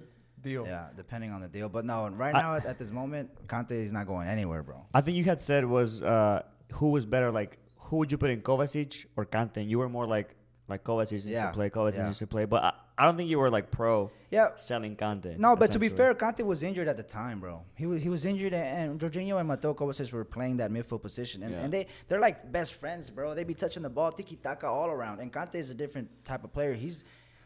deal. 0.51 0.65
yeah. 0.67 0.89
depending 1.03 1.31
on 1.37 1.41
the 1.45 1.51
deal. 1.57 1.69
But 1.77 1.85
no, 1.93 1.97
right 2.25 2.35
I- 2.35 2.43
now 2.45 2.51
at, 2.59 2.65
at 2.73 2.79
this 2.83 2.91
moment, 3.01 3.25
Kante 3.53 3.73
is 3.87 3.93
not 3.99 4.07
going 4.13 4.27
anywhere, 4.37 4.63
bro. 4.69 4.79
I 4.99 5.01
think 5.03 5.15
you 5.19 5.25
had 5.33 5.41
said 5.49 5.63
was 5.79 5.91
uh, 6.03 6.43
who 6.79 6.89
was 6.97 7.05
better, 7.15 7.31
like 7.41 7.53
who 7.87 7.95
would 7.99 8.11
you 8.13 8.19
put 8.25 8.31
in 8.35 8.41
Kovacic 8.49 9.07
or 9.17 9.25
Kante? 9.35 9.59
And 9.63 9.69
you 9.73 9.79
were 9.83 9.89
more 9.99 10.07
like 10.17 10.29
like 10.73 10.83
Kovacic 10.89 11.13
needs 11.13 11.27
Yeah, 11.27 11.47
to 11.47 11.53
play, 11.59 11.69
Kovacic 11.71 11.99
yeah. 11.99 12.07
needs 12.09 12.19
to 12.25 12.27
play, 12.27 12.45
but 12.45 12.61
I, 12.69 12.73
I 12.99 13.03
don't 13.07 13.17
think 13.19 13.31
you 13.31 13.39
were 13.43 13.51
like 13.59 13.67
pro 13.79 14.11
Yeah. 14.37 14.49
selling 14.57 14.95
Kante. 15.03 15.33
No, 15.47 15.51
but 15.63 15.69
to 15.75 15.79
be 15.85 15.89
fair, 15.99 16.13
Kante 16.23 16.43
was 16.53 16.61
injured 16.69 16.89
at 16.93 16.97
the 16.97 17.05
time, 17.21 17.37
bro. 17.45 17.55
He 17.81 17.87
was 17.91 17.99
he 18.07 18.11
was 18.17 18.23
injured, 18.33 18.53
and, 18.61 18.67
and 18.93 19.01
Jorginho 19.03 19.39
and 19.39 19.47
Mateo 19.53 19.73
Kovacic 19.81 20.11
were 20.13 20.25
playing 20.37 20.57
that 20.63 20.71
midfield 20.77 21.03
position, 21.09 21.39
and, 21.45 21.53
Yeah. 21.53 21.63
and 21.65 21.71
they 21.75 21.87
they're 22.09 22.25
like 22.29 22.39
best 22.59 22.73
friends, 22.83 23.05
bro. 23.17 23.27
They 23.37 23.45
be 23.45 23.55
touching 23.65 23.85
the 23.89 23.95
ball, 23.99 24.11
tiki 24.19 24.37
taka 24.49 24.67
all 24.79 24.91
around. 24.97 25.17
And 25.21 25.29
Kante 25.37 25.55
is 25.65 25.71
a 25.71 25.75
different 25.83 26.09
type 26.31 26.43
of 26.47 26.51
player. 26.57 26.75
He's 26.85 26.97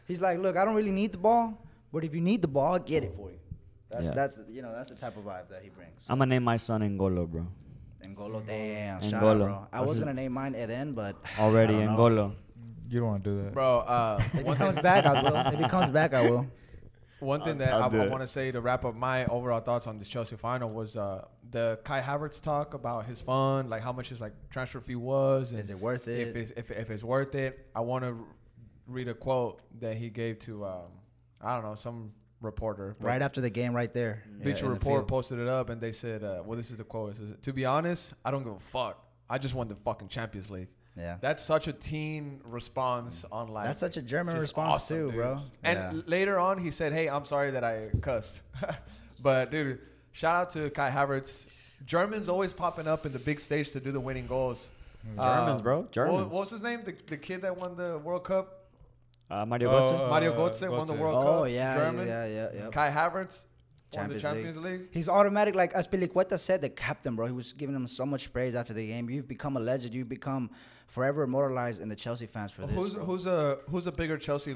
he's 0.09 0.21
like, 0.27 0.37
look, 0.39 0.55
I 0.57 0.65
don't 0.65 0.77
really 0.81 0.95
need 1.01 1.11
the 1.11 1.23
ball, 1.29 1.45
but 1.91 2.03
if 2.03 2.13
you 2.15 2.21
need 2.21 2.41
the 2.41 2.47
ball, 2.47 2.73
I'll 2.73 2.79
get 2.79 3.03
it 3.03 3.13
for 3.15 3.29
you. 3.31 3.39
That's 3.89 4.05
Yeah. 4.07 4.11
that's 4.13 4.39
you 4.49 4.61
know 4.61 4.73
that's 4.73 4.89
the 4.89 4.95
type 4.95 5.17
of 5.17 5.23
vibe 5.23 5.49
that 5.49 5.61
he 5.63 5.69
brings. 5.69 6.05
I'm 6.09 6.17
gonna 6.19 6.29
name 6.29 6.43
my 6.43 6.57
son 6.57 6.81
N'Golo, 6.81 7.27
bro. 7.29 7.45
N'Golo, 8.03 8.45
damn, 8.45 9.01
shout 9.01 9.23
out, 9.23 9.37
bro. 9.37 9.67
I 9.71 9.79
What's 9.79 9.89
was 9.89 9.99
gonna 9.99 10.13
name 10.13 10.31
mine 10.31 10.55
Eden, 10.55 10.93
but 10.93 11.15
Already 11.39 11.75
I 11.75 11.85
don't 11.85 11.95
know. 11.97 12.01
Ngolo. 12.03 12.35
You 12.89 12.99
don't 12.99 13.07
want 13.09 13.23
to 13.23 13.29
do 13.29 13.43
that. 13.43 13.53
Bro, 13.53 13.79
uh, 13.79 14.19
If 14.33 14.45
he 14.45 14.55
comes 14.55 14.79
back, 14.79 15.05
I 15.05 15.21
will. 15.23 15.53
If 15.53 15.59
he 15.59 15.67
comes 15.69 15.89
back, 15.91 16.13
I 16.13 16.29
will. 16.29 16.45
one 17.19 17.39
thing 17.41 17.51
I'll- 17.51 17.57
that 17.59 17.73
I'll 17.73 18.01
I, 18.01 18.05
I 18.05 18.07
want 18.07 18.21
to 18.23 18.27
say 18.27 18.51
to 18.51 18.59
wrap 18.61 18.83
up 18.83 18.95
my 18.95 19.25
overall 19.25 19.59
thoughts 19.61 19.87
on 19.87 19.97
this 19.99 20.07
Chelsea 20.09 20.35
final 20.35 20.69
was 20.69 20.97
uh, 20.97 21.25
the 21.51 21.79
Kai 21.83 22.01
Havertz 22.01 22.41
talk 22.41 22.73
about 22.73 23.05
his 23.05 23.21
fund, 23.21 23.69
like 23.69 23.81
how 23.81 23.91
much 23.93 24.09
his 24.09 24.19
like 24.19 24.33
transfer 24.49 24.79
fee 24.81 24.95
was, 24.95 25.51
and 25.51 25.59
Is 25.59 25.69
it 25.69 25.79
worth 25.79 26.07
if 26.07 26.35
it? 26.35 26.37
it's, 26.37 26.51
if, 26.57 26.71
if 26.71 26.89
it's 26.89 27.03
worth 27.03 27.35
it. 27.35 27.67
I 27.75 27.81
want 27.81 28.03
to 28.05 28.17
read 28.87 29.07
a 29.07 29.13
quote 29.13 29.61
that 29.79 29.95
he 29.97 30.09
gave 30.09 30.39
to 30.39 30.65
um, 30.65 30.81
I 31.43 31.55
don't 31.55 31.63
know 31.63 31.75
some 31.75 32.11
reporter. 32.41 32.95
Right 32.99 33.21
after 33.21 33.41
the 33.41 33.49
game, 33.49 33.73
right 33.73 33.93
there. 33.93 34.23
Bleacher 34.41 34.59
yeah, 34.59 34.65
in 34.65 34.65
the 34.73 34.79
Report 34.79 35.07
posted 35.07 35.39
it 35.39 35.47
up, 35.47 35.69
and 35.69 35.79
they 35.79 35.91
said, 35.91 36.23
uh, 36.23 36.41
"Well, 36.45 36.57
this 36.57 36.71
is 36.71 36.77
the 36.77 36.83
quote. 36.83 37.15
Says, 37.15 37.33
to 37.41 37.53
be 37.53 37.65
honest, 37.65 38.13
I 38.25 38.31
don't 38.31 38.43
give 38.43 38.53
a 38.53 38.59
fuck. 38.59 39.03
I 39.29 39.37
just 39.37 39.53
won 39.55 39.67
the 39.67 39.75
fucking 39.75 40.07
Champions 40.09 40.49
League." 40.49 40.69
Yeah. 40.97 41.17
That's 41.21 41.41
such 41.41 41.67
a 41.67 41.73
teen 41.73 42.41
response 42.43 43.23
on 43.31 43.47
like. 43.47 43.65
That's 43.65 43.79
such 43.79 43.97
a 43.97 44.01
German 44.01 44.35
just 44.35 44.43
response 44.43 44.83
awesome, 44.83 44.97
too, 44.97 45.05
dude. 45.07 45.15
bro. 45.15 45.41
And 45.63 45.77
Yeah. 45.97 46.01
later 46.05 46.37
on, 46.39 46.57
he 46.57 46.71
said, 46.71 46.93
"Hey, 46.93 47.07
I'm 47.07 47.25
sorry 47.25 47.51
that 47.51 47.63
I 47.63 47.89
cussed," 48.01 48.41
but 49.21 49.51
dude, 49.51 49.79
shout 50.11 50.35
out 50.35 50.49
to 50.51 50.69
Kai 50.69 50.89
Havertz. 50.89 51.77
Germans 51.85 52.29
always 52.29 52.53
popping 52.53 52.87
up 52.87 53.05
in 53.05 53.13
the 53.13 53.19
big 53.19 53.39
stage 53.39 53.71
to 53.71 53.79
do 53.79 53.91
the 53.91 53.99
winning 53.99 54.27
goals. 54.27 54.69
Germans, 55.15 55.61
bro. 55.61 55.79
What, 55.79 55.91
Germans. 55.91 56.21
what 56.27 56.41
was 56.41 56.49
his 56.51 56.61
name? 56.61 56.81
The, 56.83 56.93
the 57.07 57.17
kid 57.17 57.41
that 57.41 57.57
won 57.57 57.75
the 57.75 57.97
World 57.97 58.23
Cup. 58.23 58.60
Uh, 59.31 59.45
Mario 59.45 59.69
Oh, 59.69 59.73
Götze. 59.73 60.05
uh, 60.05 60.09
Mario 60.09 60.33
Götze 60.33 60.69
won 60.69 60.87
the 60.87 60.93
Götze. 60.93 60.99
World 60.99 61.13
Cup. 61.13 61.25
Oh 61.35 61.43
yeah, 61.45 61.77
German. 61.77 62.07
yeah, 62.07 62.25
yeah, 62.25 62.47
yeah. 62.53 62.69
Kai 62.69 62.89
Havertz 62.89 63.45
won 63.95 64.09
the 64.09 64.19
Champions 64.19 64.21
Champions 64.21 64.57
League. 64.57 64.81
He's 64.91 65.07
automatic, 65.09 65.55
like 65.55 65.71
Azpilicueta 65.73 66.37
said, 66.37 66.61
the 66.61 66.69
captain, 66.69 67.15
bro. 67.15 67.25
He 67.27 67.31
was 67.33 67.53
giving 67.53 67.75
him 67.75 67.87
so 67.87 68.05
much 68.05 68.31
praise 68.33 68.55
after 68.55 68.73
the 68.73 68.85
game. 68.87 69.09
You've 69.09 69.27
become 69.27 69.55
a 69.57 69.59
legend. 69.61 69.93
You've 69.93 70.09
become 70.09 70.49
forever 70.87 71.23
immortalized 71.23 71.81
in 71.81 71.87
the 71.87 71.95
Chelsea 71.95 72.25
fans 72.25 72.51
for 72.51 72.61
this. 72.65 72.75
Who's 72.75 72.95
bro. 72.95 73.05
who's 73.05 73.25
a 73.25 73.59
who's 73.69 73.87
a 73.87 73.91
bigger 73.93 74.17
Chelsea 74.17 74.53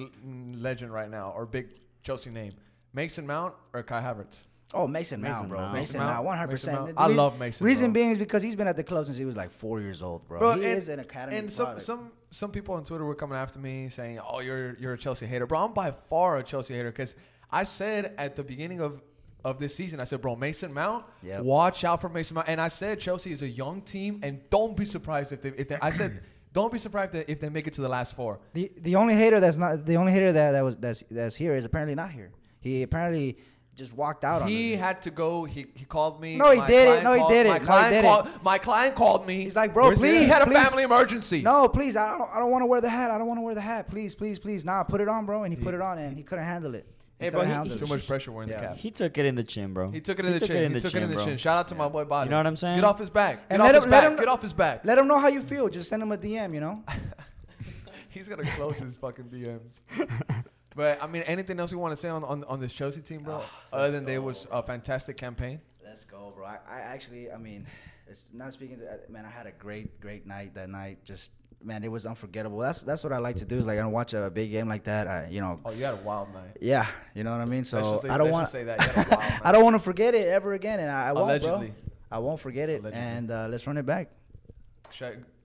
legend 0.69 0.91
right 0.93 1.09
now 1.09 1.31
or 1.35 1.45
big 1.45 1.67
Chelsea 2.03 2.29
name? 2.29 2.53
Mason 2.93 3.25
Mount 3.25 3.53
or 3.73 3.81
Kai 3.83 4.01
Havertz? 4.01 4.45
Oh, 4.73 4.87
Mason, 4.87 5.21
Mount, 5.21 5.47
bro. 5.47 5.59
Mount. 5.59 5.73
Mason, 5.73 5.81
Mason 5.83 5.99
Mount, 5.99 6.13
Mount? 6.15 6.25
one 6.25 6.37
hundred 6.37 6.51
percent. 6.51 6.93
I 6.97 7.07
love 7.07 7.39
Mason, 7.39 7.65
Reason 7.65 7.87
bro. 7.91 7.93
being 7.93 8.11
is 8.11 8.17
because 8.17 8.41
he's 8.41 8.55
been 8.55 8.67
at 8.67 8.75
the 8.75 8.83
club 8.83 9.05
since 9.05 9.17
he 9.17 9.23
was 9.23 9.37
like 9.37 9.51
four 9.51 9.79
years 9.79 10.01
old, 10.03 10.27
bro. 10.27 10.39
he 10.55 10.63
and, 10.65 10.77
is 10.77 10.89
an 10.89 10.99
academy 10.99 11.37
And 11.37 11.53
product. 11.55 11.81
some 11.83 11.99
some 11.99 12.11
people 12.51 12.75
on 12.75 12.83
Twitter 12.83 13.05
were 13.05 13.15
coming 13.15 13.37
after 13.37 13.59
me 13.59 13.89
saying, 13.89 14.19
"Oh, 14.19 14.39
you're 14.39 14.75
you're 14.75 14.93
a 14.93 14.97
Chelsea 14.97 15.25
hater, 15.25 15.45
bro." 15.45 15.59
I'm 15.59 15.73
by 15.73 15.91
far 15.91 16.37
a 16.37 16.43
Chelsea 16.43 16.73
hater 16.73 16.91
because 16.91 17.15
I 17.51 17.63
said 17.63 18.13
at 18.17 18.35
the 18.35 18.43
beginning 18.43 18.81
of 18.81 19.01
of 19.43 19.59
this 19.59 19.75
season, 19.75 19.99
I 19.99 20.05
said, 20.05 20.21
"Bro, 20.21 20.35
Mason 20.37 20.73
Mount, 20.73 21.05
Yep. 21.23 21.43
watch 21.43 21.83
out 21.85 22.01
for 22.01 22.09
Mason 22.09 22.35
Mount." 22.35 22.49
And 22.49 22.59
I 22.59 22.67
said 22.67 22.99
Chelsea 22.99 23.31
is 23.31 23.41
a 23.41 23.47
young 23.47 23.81
team, 23.81 24.19
and 24.23 24.41
don't 24.49 24.75
be 24.75 24.85
surprised 24.85 25.31
if 25.31 25.41
they 25.41 25.49
if 25.49 25.67
they. 25.69 25.77
I 25.81 25.91
said. 25.91 26.21
Don't 26.55 26.71
be 26.71 26.79
surprised 26.79 27.13
if 27.13 27.41
they 27.41 27.49
make 27.49 27.67
it 27.67 27.73
to 27.73 27.81
the 27.81 27.89
last 27.89 28.15
four. 28.15 28.39
The 28.53 28.71
the 28.77 28.95
only 28.95 29.13
hater 29.13 29.41
that's 29.41 29.57
not 29.57 29.85
the 29.85 29.97
only 29.97 30.13
hater 30.13 30.31
that, 30.31 30.51
that 30.53 30.61
was 30.61 30.77
that's 30.77 31.03
that's 31.11 31.35
here 31.35 31.53
is 31.53 31.65
apparently 31.65 31.95
not 31.95 32.11
here. 32.11 32.31
He 32.61 32.81
apparently 32.81 33.39
just 33.75 33.93
walked 33.93 34.23
out 34.23 34.41
on 34.41 34.47
He 34.47 34.73
us. 34.75 34.79
had 34.79 35.01
to 35.03 35.11
go. 35.11 35.43
He, 35.43 35.65
he 35.75 35.85
called 35.85 36.21
me. 36.21 36.37
No, 36.37 36.51
he 36.51 36.57
My 36.59 36.67
didn't. 36.67 36.85
client 36.85 37.03
No, 37.03 37.13
he 37.13 37.19
called- 37.19 37.31
didn't. 37.31 37.47
My 37.51 37.57
No, 37.57 37.59
he 37.59 37.65
client 37.65 37.93
didn't. 37.93 38.05
called. 38.05 38.43
My 38.43 38.57
client 38.57 38.95
called 38.95 39.27
me. 39.27 39.43
He's 39.43 39.55
like, 39.55 39.73
"Bro, 39.73 39.87
Where's 39.87 40.01
he? 40.01 40.07
please, 40.09 40.19
He 40.21 40.25
had 40.27 40.41
a 40.41 40.45
please." 40.45 40.67
family 40.67 40.83
emergency. 40.83 41.41
No, 41.41 41.67
please, 41.67 41.95
I 41.95 42.17
don't 42.17 42.29
I 42.33 42.39
don't 42.39 42.51
want 42.51 42.61
to 42.61 42.65
wear 42.67 42.81
the 42.81 42.89
hat. 42.89 43.11
I 43.11 43.17
don't 43.17 43.27
want 43.27 43.37
to 43.37 43.41
wear 43.43 43.53
the 43.55 43.61
hat. 43.61 43.89
Please, 43.89 44.15
please, 44.15 44.39
please. 44.39 44.63
Nah, 44.65 44.83
put 44.83 45.01
it 45.01 45.07
on, 45.07 45.25
bro. 45.25 45.43
And 45.43 45.53
he, 45.53 45.61
put 45.61 45.73
it 45.73 45.81
on 45.81 45.97
and 45.97 46.17
he 46.17 46.23
couldn't 46.23 46.45
handle 46.45 46.73
it. 46.75 46.85
He 47.19 47.25
Hey, 47.25 47.29
bro, 47.29 47.39
couldn't 47.41 47.49
he- 47.51 47.55
handle 47.57 47.73
he- 47.77 47.79
Too 47.79 47.87
much 47.87 48.05
pressure 48.07 48.31
wearing 48.31 48.49
Yeah. 48.49 48.61
the 48.61 48.67
cap. 48.67 48.77
He 48.77 48.91
took 48.91 49.17
it 49.17 49.25
in 49.25 49.35
the 49.35 49.43
chin, 49.43 49.73
bro. 49.73 49.89
He 49.91 50.01
took 50.01 50.19
it 50.19 50.25
in 50.25 50.33
the 50.33 50.39
chin. 50.45 50.73
He 50.73 50.79
took 50.79 50.93
it 50.95 51.01
in 51.03 51.09
the 51.09 51.15
bro. 51.15 51.25
chin. 51.25 51.37
Shout 51.37 51.57
out 51.57 51.67
to 51.69 51.75
my 51.75 51.87
boy 51.87 52.03
Bobby. 52.05 52.27
You 52.27 52.31
know 52.31 52.37
what 52.37 52.47
I'm 52.47 52.55
saying? 52.57 52.75
Get 52.75 52.83
off 52.83 52.99
his 52.99 53.09
back. 53.09 53.47
Get 53.49 53.53
And 53.55 53.61
off 53.61 53.65
let 53.67 53.75
his 53.75 53.83
him- 53.85 53.91
let 53.91 54.01
back. 54.03 54.11
him- 54.11 54.17
Get 54.17 54.27
off 54.27 54.41
his 54.41 54.53
back. 54.53 54.81
Let 54.85 54.97
him 54.97 55.07
know 55.07 55.17
how 55.19 55.27
you 55.29 55.41
feel. 55.41 55.69
Just 55.69 55.89
send 55.89 56.01
him 56.03 56.11
a 56.11 56.17
DM, 56.17 56.53
you 56.53 56.59
know? 56.61 56.83
He's 58.09 58.27
gonna 58.29 58.43
close 58.43 58.79
his 58.79 58.95
fucking 58.97 59.25
DMs. 59.25 59.81
But 60.75 61.01
I 61.01 61.07
mean, 61.07 61.23
anything 61.23 61.59
else 61.59 61.71
you 61.71 61.79
want 61.79 61.93
to 61.93 61.97
say 61.97 62.09
on, 62.09 62.23
on, 62.23 62.43
on 62.45 62.59
this 62.59 62.73
Chelsea 62.73 63.01
team, 63.01 63.23
bro? 63.23 63.41
Other 63.71 63.91
than 63.91 64.05
they 64.05 64.19
was 64.19 64.47
a 64.51 64.61
fantastic 64.61 65.15
campaign. 65.17 65.61
Let's 65.83 66.03
go, 66.03 66.33
bro. 66.35 66.45
I, 66.45 66.57
I 66.69 66.79
actually, 66.81 67.31
I 67.31 67.37
mean, 67.37 67.65
it's 68.07 68.31
not 68.33 68.51
speaking 68.53 68.79
to 68.79 68.85
uh, 68.85 68.97
man. 69.09 69.25
I 69.25 69.29
had 69.29 69.47
a 69.47 69.51
great, 69.51 69.99
great 70.01 70.27
night 70.27 70.53
that 70.55 70.69
night. 70.69 71.03
Just 71.05 71.31
man, 71.63 71.83
it 71.85 71.87
was 71.91 72.05
unforgettable. 72.05 72.57
That's 72.59 72.83
that's 72.83 73.03
what 73.05 73.13
I 73.13 73.19
like 73.19 73.37
to 73.37 73.45
do. 73.45 73.55
Is 73.57 73.65
like 73.65 73.79
I 73.79 73.83
don't 73.83 73.93
watch 73.93 74.13
a 74.13 74.29
big 74.29 74.51
game 74.51 74.67
like 74.67 74.83
that. 74.83 75.07
I, 75.07 75.29
you 75.31 75.39
know, 75.39 75.59
Oh, 75.63 75.71
you 75.71 75.85
had 75.85 75.93
a 75.93 75.97
wild 76.03 76.33
night. 76.33 76.57
yeah, 76.59 76.87
you 77.13 77.23
know 77.23 77.31
what 77.31 77.39
I 77.39 77.45
mean. 77.45 77.63
So 77.63 77.79
just 77.79 78.05
I 78.05 78.17
don't 78.17 78.31
want 78.31 78.47
to 78.47 78.51
say 78.51 78.65
that. 78.65 78.79
You 78.81 78.87
had 78.91 79.07
a 79.07 79.15
wild 79.15 79.33
I 79.43 79.51
don't 79.53 79.63
want 79.63 79.75
to 79.75 79.79
forget 79.79 80.13
it 80.13 80.27
ever 80.27 80.53
again, 80.53 80.81
and 80.81 80.91
I, 80.91 81.07
I 81.09 81.11
won't, 81.13 81.25
Allegedly. 81.25 81.67
bro. 81.67 81.75
I 82.11 82.19
won't 82.19 82.39
forget 82.41 82.67
it, 82.69 82.81
Allegedly. 82.81 82.99
and 83.07 83.31
uh, 83.31 83.47
let's 83.49 83.65
run 83.65 83.77
it 83.77 83.85
back. 83.85 84.09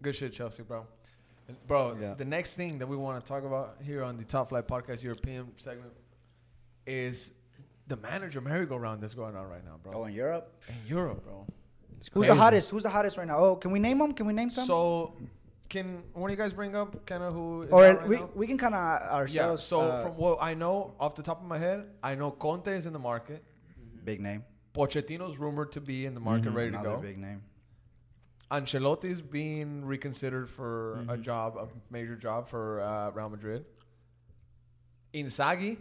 Good 0.03 0.14
shit, 0.14 0.33
Chelsea, 0.33 0.62
bro. 0.62 0.87
Bro, 1.66 1.96
Yeah. 2.01 2.14
the 2.14 2.24
next 2.24 2.55
thing 2.57 2.78
that 2.78 2.86
we 2.86 2.96
want 2.96 3.22
to 3.24 3.26
talk 3.28 3.44
about 3.44 3.76
here 3.82 4.03
on 4.03 4.16
the 4.16 4.24
Top 4.24 4.48
Flight 4.51 4.66
Podcast 4.66 5.03
European 5.03 5.53
segment 5.57 5.92
is 6.86 7.32
the 7.86 7.96
manager 7.96 8.40
merry-go-round 8.40 9.03
that's 9.03 9.14
going 9.14 9.36
on 9.36 9.46
right 9.48 9.64
now, 9.64 9.76
bro. 9.82 9.92
Oh, 9.94 10.05
in 10.05 10.14
Europe, 10.14 10.61
In 10.68 10.74
Europe, 10.86 11.24
bro. 11.24 11.46
who's 12.12 12.26
the 12.26 12.34
hottest? 12.34 12.70
Who's 12.70 12.82
the 12.84 12.90
hottest 12.90 13.16
right 13.16 13.26
now? 13.26 13.38
Oh, 13.38 13.57
can 13.57 13.70
we 13.70 13.78
name 13.78 13.98
them? 13.98 14.12
Can 14.12 14.26
we 14.26 14.32
name 14.32 14.51
some? 14.51 14.64
So, 14.64 15.14
can 15.68 16.03
one 16.14 16.30
of 16.30 16.36
you 16.36 16.42
guys 16.42 16.53
bring 16.53 16.74
up 16.74 17.05
kind 17.07 17.22
of 17.22 17.32
who 17.32 17.62
is 17.62 17.70
or 17.70 17.82
right 17.82 18.09
we, 18.09 18.16
now? 18.16 18.28
we 18.34 18.46
can 18.46 18.59
kind 18.59 18.74
of 18.74 18.80
ourselves. 19.03 19.62
Yeah, 19.62 19.66
so 19.66 19.80
uh, 19.82 20.03
from 20.05 20.16
what 20.16 20.38
I 20.40 20.55
know 20.55 20.94
off 20.98 21.14
the 21.14 21.22
top 21.22 21.40
of 21.40 21.46
my 21.46 21.59
head, 21.59 21.88
I 22.03 22.14
know 22.16 22.30
Conte 22.32 22.68
is 22.68 22.86
in 22.86 22.92
the 22.92 22.98
market. 22.98 23.44
big 24.05 24.20
name, 24.20 24.44
Pochettino's 24.74 25.38
rumored 25.38 25.72
to 25.72 25.80
be 25.80 26.07
in 26.07 26.14
the 26.14 26.20
market, 26.20 26.51
ready 26.51 26.70
to 26.72 26.78
go. 26.78 26.96
big 26.96 27.18
name. 27.18 27.42
Ancelotti's 28.51 29.20
being 29.20 29.84
reconsidered 29.84 30.48
for 30.51 30.94
a 30.94 30.96
Mm-hmm. 30.98 31.22
job, 31.22 31.57
a 31.57 31.68
major 31.92 32.16
job 32.16 32.48
for 32.48 32.80
uh, 32.80 33.11
Real 33.11 33.30
Madrid. 33.30 33.64
Inzaghi 35.14 35.76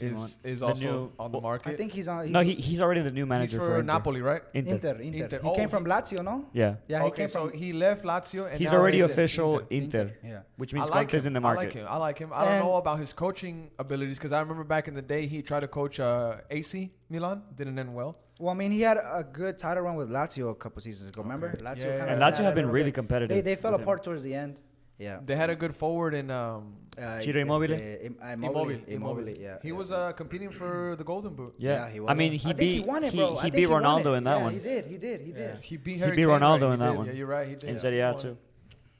is 0.00 0.38
is 0.42 0.62
also 0.62 0.84
new- 0.84 1.12
on 1.18 1.32
the 1.32 1.40
market. 1.40 1.68
I 1.72 1.76
think 1.76 1.92
he's 1.92 2.08
on. 2.08 2.22
He's 2.24 2.32
No, 2.32 2.40
he, 2.40 2.54
he's 2.54 2.80
already 2.80 3.02
the 3.02 3.10
new 3.10 3.24
he's 3.24 3.28
manager 3.28 3.58
for, 3.58 3.66
for, 3.66 3.74
Inter. 3.80 3.92
Napoli, 3.92 4.22
right? 4.22 4.42
Inter. 4.54 4.70
Inter, 4.74 4.94
Inter. 5.02 5.24
Inter. 5.24 5.40
He 5.42 5.48
Oh, 5.48 5.54
came 5.54 5.64
he- 5.68 5.70
from 5.70 5.84
Lazio, 5.84 6.24
no? 6.24 6.46
Yeah. 6.52 6.76
Yeah, 6.88 7.00
he 7.00 7.06
okay, 7.08 7.16
came 7.22 7.28
so 7.28 7.48
from. 7.50 7.58
he 7.58 7.72
left 7.74 8.02
Lazio 8.04 8.48
and 8.50 8.58
He's 8.58 8.72
already 8.72 8.98
he's 9.02 9.04
official 9.10 9.58
Inter. 9.58 9.68
Inter, 9.70 10.00
Inter, 10.00 10.16
yeah. 10.24 10.40
which 10.56 10.72
I 10.72 10.76
means 10.78 10.88
like 10.90 11.08
Conte's 11.08 11.26
in 11.26 11.34
the 11.34 11.40
market. 11.40 11.60
I 11.60 11.64
market. 11.64 11.82
like 11.82 11.82
him. 11.82 11.86
I 11.94 11.96
like 11.98 12.18
him. 12.18 12.30
I 12.32 12.44
don't 12.44 12.54
And- 12.54 12.64
know 12.64 12.76
about 12.76 12.98
his 13.00 13.12
coaching 13.12 13.70
abilities 13.78 14.16
because 14.18 14.32
I 14.32 14.40
remember 14.40 14.64
back 14.64 14.88
in 14.88 14.94
the 14.94 15.02
day 15.02 15.26
he 15.26 15.42
tried 15.42 15.60
to 15.60 15.68
coach 15.68 16.00
uh, 16.00 16.36
AC 16.50 16.90
Milan, 17.10 17.42
didn't 17.56 17.78
end 17.78 17.94
well. 17.94 18.16
Well, 18.42 18.52
I 18.54 18.58
mean, 18.62 18.72
he 18.72 18.80
had 18.90 18.96
a 18.96 19.24
good 19.40 19.56
title 19.56 19.84
run 19.84 19.94
with 19.94 20.10
Lazio 20.10 20.50
a 20.50 20.54
couple 20.62 20.78
seasons 20.82 21.08
ago. 21.10 21.22
Remember? 21.22 21.48
Lazio 21.68 21.84
Yeah, 21.84 21.98
kinda 21.98 22.06
yeah. 22.06 22.12
And 22.14 22.20
Lazio 22.24 22.42
have 22.48 22.56
been 22.60 22.70
really 22.78 22.86
bit- 22.90 22.94
competitive 23.00 23.34
They 23.36 23.40
they 23.48 23.54
fell 23.62 23.70
with 23.72 23.80
him. 23.82 23.84
apart 23.86 24.02
towards 24.06 24.22
the 24.28 24.34
end. 24.44 24.54
Yeah. 24.98 25.20
They 25.28 25.36
had 25.42 25.50
a 25.56 25.58
good 25.62 25.74
forward 25.82 26.12
in 26.20 26.26
um, 26.42 26.62
Uh, 26.98 27.20
Ciro 27.24 27.40
Immobile? 27.46 27.72
este, 27.74 28.04
Im- 28.06 28.18
uh, 28.20 28.26
Immobile. 28.36 28.60
Immobile. 28.70 28.94
Immobile. 28.96 29.28
Yeah. 29.46 29.56
He 29.62 29.68
yeah. 29.68 29.74
was 29.80 29.88
uh, 29.92 30.12
competing 30.20 30.50
for 30.60 30.96
the 31.00 31.04
Golden 31.12 31.32
Boot. 31.38 31.54
Yeah, 31.56 31.70
Yeah, 31.70 31.88
he 31.94 31.98
I 31.98 32.00
was. 32.02 32.16
mean, 32.20 32.32
I 32.32 32.36
he 32.36 32.48
think 32.48 32.58
beat 32.58 32.74
he 32.74 32.80
won 32.92 33.04
it, 33.04 33.12
he, 33.12 33.18
bro. 33.18 33.28
I 33.28 33.34
he 33.34 33.40
think 33.42 33.54
beat 33.54 33.66
won 33.74 33.82
Ronaldo 33.84 34.10
it. 34.14 34.18
in 34.18 34.24
that 34.28 34.36
yeah, 34.38 34.44
one. 34.46 34.52
He 34.58 34.62
did. 34.70 34.82
He 34.92 34.98
did. 35.06 35.18
He 35.28 35.32
did. 35.40 35.54
He 35.68 35.76
beat 35.84 35.98
Harry 36.02 36.16
beat 36.16 36.26
Kane, 36.26 36.40
Ronaldo 36.40 36.66
right? 36.68 36.74
in 36.74 36.80
He 36.80 36.84
that 36.84 36.90
did. 36.92 36.98
one. 37.00 37.06
Yeah, 37.06 37.12
you're 37.18 37.32
right. 37.36 37.48
He 37.52 37.54
did. 37.60 37.68
In 37.70 37.74
Yeah, 37.76 37.80
Serie 37.84 37.94
he 37.94 38.00
A 38.00 38.10
won. 38.12 38.20
too. 38.24 38.36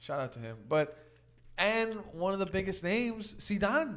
Shout 0.07 0.21
out 0.25 0.33
to 0.37 0.41
him. 0.47 0.57
But 0.75 0.87
and 1.59 1.91
one 2.25 2.33
of 2.33 2.41
the 2.45 2.51
biggest 2.57 2.81
names, 2.95 3.35
Zidane. 3.47 3.93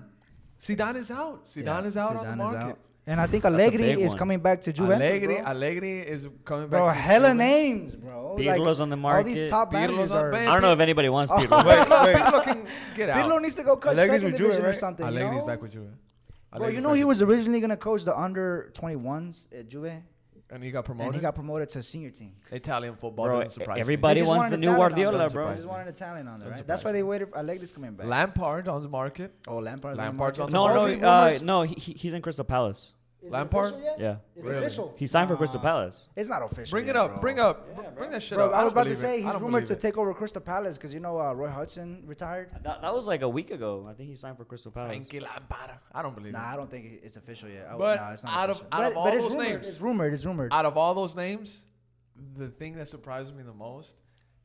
Zidane 0.68 0.96
is 1.04 1.12
out. 1.12 1.38
Zidane 1.54 1.66
Yeah, 1.84 1.92
is 1.92 1.98
out 1.98 2.16
on 2.18 2.26
Zidane 2.26 2.38
the 2.38 2.46
is 2.46 2.52
market. 2.54 2.78
Out. 3.08 3.12
And 3.12 3.22
I 3.22 3.28
think 3.28 3.46
Allegri 3.46 3.92
is 3.92 4.10
one. 4.10 4.18
coming 4.18 4.40
back 4.40 4.62
to 4.62 4.74
Juventus. 4.74 5.08
Allegri, 5.08 5.36
bro. 5.36 5.46
Allegri 5.46 6.00
is 6.00 6.28
coming 6.44 6.68
back. 6.68 6.80
Bro, 6.80 6.88
to 6.88 6.94
hella 6.94 7.30
Juventus. 7.30 7.38
names, 7.48 7.96
bro. 7.96 8.36
Pirlo's 8.40 8.80
on 8.80 8.90
the 8.90 8.98
market. 8.98 9.18
All 9.30 9.36
these 9.36 9.50
top 9.50 9.72
Pirlo's 9.72 9.90
managers 9.90 10.12
on- 10.12 10.26
are. 10.26 10.32
man, 10.32 10.48
I 10.48 10.54
don't 10.54 10.62
know 10.62 10.74
if 10.74 10.80
anybody 10.80 11.10
wants 11.10 11.32
Oh. 11.32 11.38
Pirlo. 11.38 11.66
Wait, 11.66 11.90
wait. 11.90 12.16
Pirlo 12.16 12.44
can 12.44 12.68
get 12.96 13.10
out. 13.10 13.18
Pirlo 13.30 13.42
needs 13.42 13.56
to 13.56 13.64
go 13.64 13.78
coach 13.78 13.94
Allegri's 13.94 14.22
second 14.22 14.24
with 14.32 14.38
Juve, 14.38 14.48
division 14.48 14.64
or 14.64 14.68
right? 14.68 14.76
something. 14.76 15.06
you 15.06 15.12
Allegri's 15.12 15.36
know? 15.38 15.46
back 15.48 15.62
with 15.62 15.72
Juve. 15.72 15.90
Bro, 16.58 16.68
you 16.70 16.80
know 16.82 16.94
he 16.94 17.04
was 17.04 17.22
originally 17.22 17.60
gonna 17.60 17.76
coach 17.78 18.04
the 18.06 18.18
under 18.18 18.72
21s 18.76 19.46
at 19.52 19.68
Juve, 19.70 19.84
Juve. 19.84 19.94
And 20.52 20.64
he 20.64 20.72
got 20.72 20.86
promoted. 20.86 21.08
and 21.08 21.16
he 21.16 21.22
got 21.22 21.36
promoted 21.36 21.70
to 21.70 21.82
senior 21.84 22.10
team. 22.12 22.34
Italian 22.52 22.94
football 22.96 23.26
Bro, 23.26 23.44
doesn't 23.44 23.60
surprise 23.62 23.80
everybody 23.80 24.16
They 24.16 24.20
just 24.22 24.30
wants 24.30 24.52
wanted 24.52 24.58
the 24.58 24.66
new 24.66 24.72
Italian 24.74 24.82
on 24.84 24.90
Guardiola, 24.90 25.30
bro. 25.30 25.48
They 25.50 25.56
just 25.56 25.68
wanted 25.68 25.88
an 25.88 25.94
Italian 25.94 26.28
on 26.28 26.40
there, 26.40 26.50
right? 26.52 26.68
That's 26.68 26.84
why 26.84 26.92
they 26.92 27.04
waited. 27.04 27.30
for 27.30 27.36
Allegri's 27.38 27.72
coming 27.72 27.94
back. 27.94 28.08
Lampard 28.08 28.68
on 28.68 28.82
the 28.84 28.90
market. 28.90 29.34
oh, 29.48 29.58
Lampard's, 29.58 29.98
Lampard's 29.98 30.40
on 30.40 30.44
on 30.46 30.50
the 30.52 30.52
the 30.52 30.58
No, 30.58 31.08
market. 31.08 31.42
no, 31.44 31.58
uh, 31.58 31.60
no. 31.60 31.62
He, 31.64 31.76
he- 31.76 31.94
he's 31.94 32.14
in 32.14 32.22
Crystal 32.22 32.46
Palace. 32.46 32.94
Is 33.22 33.32
Lampard? 33.32 33.66
official 33.74 33.82
yet? 33.84 34.00
Yeah, 34.00 34.16
It's 34.36 34.48
Really? 34.48 34.66
official. 34.66 34.94
he 34.98 35.08
signed 35.08 35.28
for 35.30 35.36
Crystal 35.36 35.60
Palace. 35.60 36.10
It's 36.16 36.30
not 36.30 36.44
official. 36.44 36.76
Bring 36.76 36.84
it 36.86 36.88
yet, 36.90 36.96
up. 36.96 37.12
bro. 37.14 37.22
Bring 37.22 37.40
up. 37.40 37.96
bring 37.96 38.12
that 38.12 38.22
shit 38.22 38.38
Bro, 38.38 38.48
up. 38.50 38.54
I 38.54 38.64
was 38.64 38.66
don't 38.66 38.72
about 38.74 38.84
to 38.84 38.90
believe 38.90 38.98
say 38.98 39.10
it. 39.10 39.14
I 39.14 39.16
he's 39.16 39.24
don't 39.32 39.42
rumored 39.42 39.52
believe 39.64 39.68
to 39.70 39.74
it. 39.74 39.80
take 39.80 39.98
over 39.98 40.14
Crystal 40.14 40.42
Palace 40.42 40.78
because 40.78 40.94
you 40.94 41.00
know 41.00 41.20
uh, 41.20 41.34
Roy 41.34 41.50
Hodgson 41.50 42.04
retired. 42.06 42.52
That, 42.62 42.82
that 42.84 42.94
was 42.94 43.08
like 43.08 43.24
a 43.24 43.30
week 43.30 43.50
ago. 43.50 43.88
I 43.90 43.94
think 43.94 44.10
he 44.10 44.16
signed 44.16 44.38
for 44.38 44.46
Crystal 44.46 44.72
Palace. 44.72 44.90
Frankie 44.90 45.20
Lampard. 45.22 45.72
I 45.92 46.02
don't 46.04 46.14
believe 46.16 46.34
Nah, 46.34 46.52
it. 46.52 46.54
I 46.54 46.56
don't 46.56 46.70
think 46.70 47.00
it's 47.04 47.16
official 47.18 47.50
yet. 47.50 47.68
I, 47.72 47.78
But 47.78 47.96
nah, 48.00 48.12
it's 48.12 48.24
not 48.24 48.34
out 48.38 48.50
of- 48.52 48.58
official. 48.58 48.68
out 48.72 48.84
of 48.84 48.94
but, 48.94 49.00
all 49.00 49.06
but 49.06 49.14
it's 49.16 49.24
those 49.24 49.36
rumored. 49.36 49.52
names- 49.54 49.68
it's 49.70 49.82
rumored. 49.82 50.14
It's 50.14 50.26
rumored. 50.26 50.54
Out 50.54 50.66
of 50.66 50.78
all 50.78 50.94
those 50.94 51.16
names, 51.16 51.64
the 52.38 52.50
thing 52.50 52.76
that 52.76 52.88
surprises 52.90 53.34
me 53.34 53.42
the 53.42 53.54
most 53.54 53.96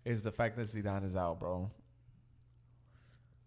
is 0.06 0.22
the 0.22 0.32
fact 0.32 0.56
that 0.56 0.66
Zidane 0.68 1.04
is 1.04 1.16
out, 1.16 1.38
bro. 1.38 1.70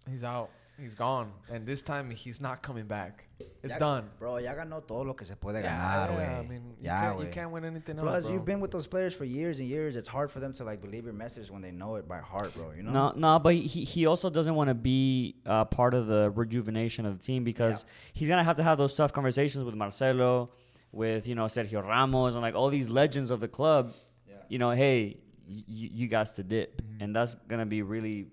He's 0.10 0.24
out. 0.24 0.50
He's 0.84 0.96
gone. 0.96 1.32
And 1.50 1.66
this 1.66 1.82
time 1.82 2.10
he's 2.10 2.42
not 2.42 2.62
coming 2.62 2.86
back. 2.86 3.26
It's 3.64 3.74
Ya- 3.74 3.80
done. 3.80 4.10
Bro, 4.20 4.38
ya 4.40 4.54
ganó 4.54 4.86
todo 4.86 5.04
lo 5.06 5.14
que 5.14 5.26
se 5.26 5.36
puede 5.36 5.62
Yeah, 5.64 5.72
ganar, 5.78 6.10
güey. 6.10 6.20
yeah, 6.28 6.40
I 6.40 6.46
mean, 6.46 6.64
you, 6.78 6.86
Ya, 6.86 7.00
can't, 7.02 7.20
you 7.22 7.28
can't 7.32 7.52
win 7.52 7.64
anything 7.64 7.98
else. 7.98 8.08
Plus, 8.08 8.30
you've 8.30 8.44
been 8.46 8.60
with 8.60 8.72
those 8.72 8.86
players 8.88 9.14
for 9.14 9.24
years 9.24 9.60
and 9.60 9.70
years. 9.70 9.96
It's 9.96 10.10
hard 10.10 10.30
for 10.30 10.40
them 10.42 10.52
to 10.54 10.64
like 10.66 10.82
believe 10.82 11.06
your 11.06 11.14
message 11.14 11.50
when 11.50 11.62
they 11.62 11.72
know 11.72 11.96
it 11.96 12.08
by 12.08 12.20
heart, 12.20 12.54
bro. 12.54 12.72
You 12.76 12.84
know? 12.84 12.92
No, 12.92 13.14
no, 13.16 13.40
but 13.40 13.56
he 13.56 13.84
he 13.86 14.06
also 14.06 14.30
doesn't 14.30 14.54
want 14.56 14.68
to 14.68 14.74
be 14.74 15.36
uh, 15.46 15.64
part 15.66 15.94
of 15.94 16.08
the 16.08 16.30
rejuvenation 16.36 17.06
of 17.06 17.18
the 17.18 17.24
team 17.24 17.44
because 17.46 17.86
he's 18.12 18.28
gonna 18.28 18.44
have 18.44 18.58
to 18.58 18.64
have 18.64 18.78
those 18.78 18.94
tough 18.94 19.14
conversations 19.14 19.64
with 19.64 19.76
Marcelo, 19.76 20.50
with 20.92 21.26
you 21.28 21.36
know 21.36 21.46
Sergio 21.46 21.82
Ramos 21.88 22.34
and 22.34 22.42
like 22.42 22.56
all 22.56 22.70
these 22.70 22.90
legends 22.90 23.32
of 23.32 23.40
the 23.40 23.48
club. 23.48 23.94
Yeah. 24.28 24.36
You 24.50 24.60
know, 24.60 24.72
hey, 24.72 25.18
y- 25.48 25.64
y- 25.68 25.90
you 25.94 26.08
guys 26.08 26.32
to 26.34 26.44
dip, 26.44 26.82
and 27.00 27.16
that's 27.16 27.36
gonna 27.48 27.66
be 27.66 27.82
really 27.82 28.28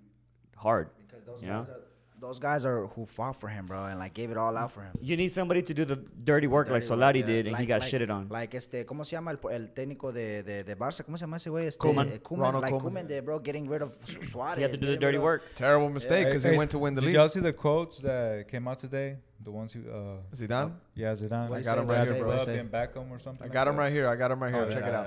hard. 0.57 0.91
Because 0.99 1.25
those 1.25 1.41
You 1.41 1.49
know? 1.49 1.61
guys 1.61 1.71
are 1.71 1.81
those 2.21 2.39
guys 2.39 2.65
are 2.67 2.87
who 2.89 3.07
fought 3.07 3.35
for 3.41 3.49
him, 3.49 3.67
bro, 3.67 3.85
and 3.87 3.99
like 3.99 4.13
gave 4.15 4.31
it 4.31 4.37
all 4.37 4.57
out 4.57 4.71
for 4.73 4.83
him. 4.83 4.93
You 5.01 5.17
need 5.17 5.29
somebody 5.29 5.63
to 5.63 5.73
do 5.75 5.85
the 5.85 5.97
dirty 5.97 6.47
work 6.47 6.69
like 6.69 6.83
Dirty 6.83 6.91
work, 6.91 7.01
Solari 7.01 7.21
yeah. 7.21 7.27
did, 7.27 7.47
and 7.47 7.57
he 7.57 7.67
got 7.67 7.81
like- 7.81 7.91
shitted 7.91 8.11
on. 8.11 8.29
Like 8.29 8.55
este, 8.55 8.85
¿cómo 8.85 9.05
se 9.07 9.17
llama 9.17 9.31
el, 9.33 9.39
el 9.51 9.69
técnico 9.73 10.13
de, 10.13 10.43
de, 10.43 10.63
de 10.65 10.77
Barça? 10.77 11.03
¿Cómo 11.05 11.17
se 11.17 11.23
llama 11.25 11.37
ese 11.39 11.49
güey? 11.51 11.67
Este, 11.67 11.79
Koeman. 11.81 12.09
eh, 12.09 12.19
Koeman, 12.23 12.41
Ronald 12.47 12.63
like 12.63 12.75
Koeman. 12.75 12.83
Koeman 12.93 13.09
de, 13.09 13.21
bro, 13.23 13.39
getting 13.39 13.69
rid 13.69 13.83
of 13.83 13.97
Su- 14.05 14.25
Suarez. 14.27 14.57
he 14.59 14.63
had 14.63 14.71
to 14.73 14.77
do 14.77 14.87
the 14.87 14.97
dirty 14.97 15.17
rid 15.17 15.17
of- 15.17 15.23
work. 15.23 15.43
Terrible 15.55 15.89
mistake 15.89 16.27
because 16.27 16.43
Hey, 16.43 16.53
he 16.53 16.59
went 16.59 16.71
to 16.73 16.79
win 16.79 16.95
the 16.95 17.01
Did 17.01 17.07
league. 17.07 17.17
y'all 17.17 17.29
see 17.29 17.41
the 17.41 17.53
quotes 17.53 17.99
that 17.99 18.47
came 18.49 18.69
out 18.69 18.79
today? 18.79 19.17
The 19.43 19.51
ones 19.51 19.73
who 19.73 19.81
uh 19.91 20.19
Zidane? 20.37 20.73
yeah 20.95 21.15
Zidane. 21.15 21.49
What 21.49 21.57
I 21.57 21.59
he 21.61 21.65
got 21.65 21.77
say? 21.77 21.81
him 21.81 21.87
What 21.89 21.97
right 21.97 22.01
he 22.01 22.05
here, 22.05 22.13
say? 22.13 22.19
bro. 22.21 22.29
What 22.29 22.39
he 22.41 22.45
Club 22.45 22.55
say? 22.55 22.61
in 22.61 22.69
Beckham 22.69 23.11
or 23.11 23.19
something. 23.19 23.49
I 23.49 23.49
got 23.51 23.67
him 23.69 23.77
right 23.79 23.91
here. 23.91 24.07
I 24.07 24.15
got 24.15 24.31
him 24.31 24.43
right 24.43 24.53
here. 24.53 24.67
Oh, 24.69 24.71
Check 24.71 24.85
it 24.85 24.95
out. 24.95 25.07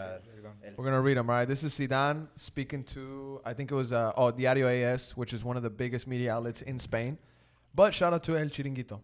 We're 0.78 0.86
gonna 0.86 1.01
read 1.01 1.18
them, 1.18 1.30
all 1.30 1.36
right? 1.36 1.47
This 1.47 1.64
is 1.64 1.78
Zidane 1.78 2.28
speaking 2.36 2.84
to 2.86 3.41
I 3.43 3.53
think 3.53 3.72
it 3.72 3.76
was 3.76 3.91
uh, 3.91 4.14
oh 4.16 4.32
Diario 4.32 4.68
AS, 4.68 5.11
which 5.11 5.34
is 5.34 5.43
one 5.43 5.57
of 5.57 5.64
the 5.64 5.70
biggest 5.70 6.07
media 6.07 6.34
outlets 6.34 6.61
in 6.61 6.80
Spain. 6.80 7.17
But 7.75 7.93
shout 7.93 8.13
out 8.13 8.24
to 8.24 8.38
El 8.38 8.46
Chiringuito. 8.46 9.01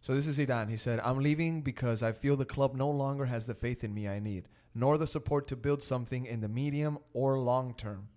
So 0.00 0.14
this 0.14 0.26
is 0.26 0.38
Zidane. 0.38 0.68
He 0.68 0.76
said, 0.76 1.00
"I'm 1.02 1.18
leaving 1.18 1.62
because 1.62 2.02
I 2.02 2.12
feel 2.12 2.36
the 2.36 2.44
club 2.44 2.74
no 2.74 2.90
longer 2.90 3.24
has 3.24 3.46
the 3.46 3.54
faith 3.54 3.84
in 3.84 3.94
me 3.94 4.06
I 4.06 4.18
need, 4.18 4.48
nor 4.74 4.98
the 4.98 5.06
support 5.06 5.46
to 5.48 5.56
build 5.56 5.82
something 5.82 6.26
in 6.26 6.40
the 6.40 6.48
medium 6.48 6.98
or 7.14 7.38
long 7.38 7.74
term. 7.74 8.08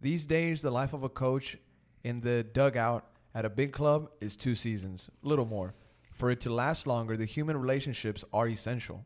These 0.00 0.24
days, 0.24 0.62
the 0.62 0.70
life 0.70 0.94
of 0.94 1.02
a 1.02 1.10
coach 1.10 1.58
in 2.04 2.20
the 2.20 2.42
dugout 2.42 3.04
at 3.34 3.44
a 3.44 3.50
big 3.50 3.72
club 3.72 4.10
is 4.20 4.34
two 4.34 4.54
seasons, 4.54 5.10
little 5.22 5.44
more. 5.44 5.74
For 6.12 6.30
it 6.30 6.40
to 6.42 6.52
last 6.52 6.86
longer, 6.86 7.16
the 7.16 7.26
human 7.26 7.56
relationships 7.56 8.24
are 8.32 8.48
essential. 8.48 9.04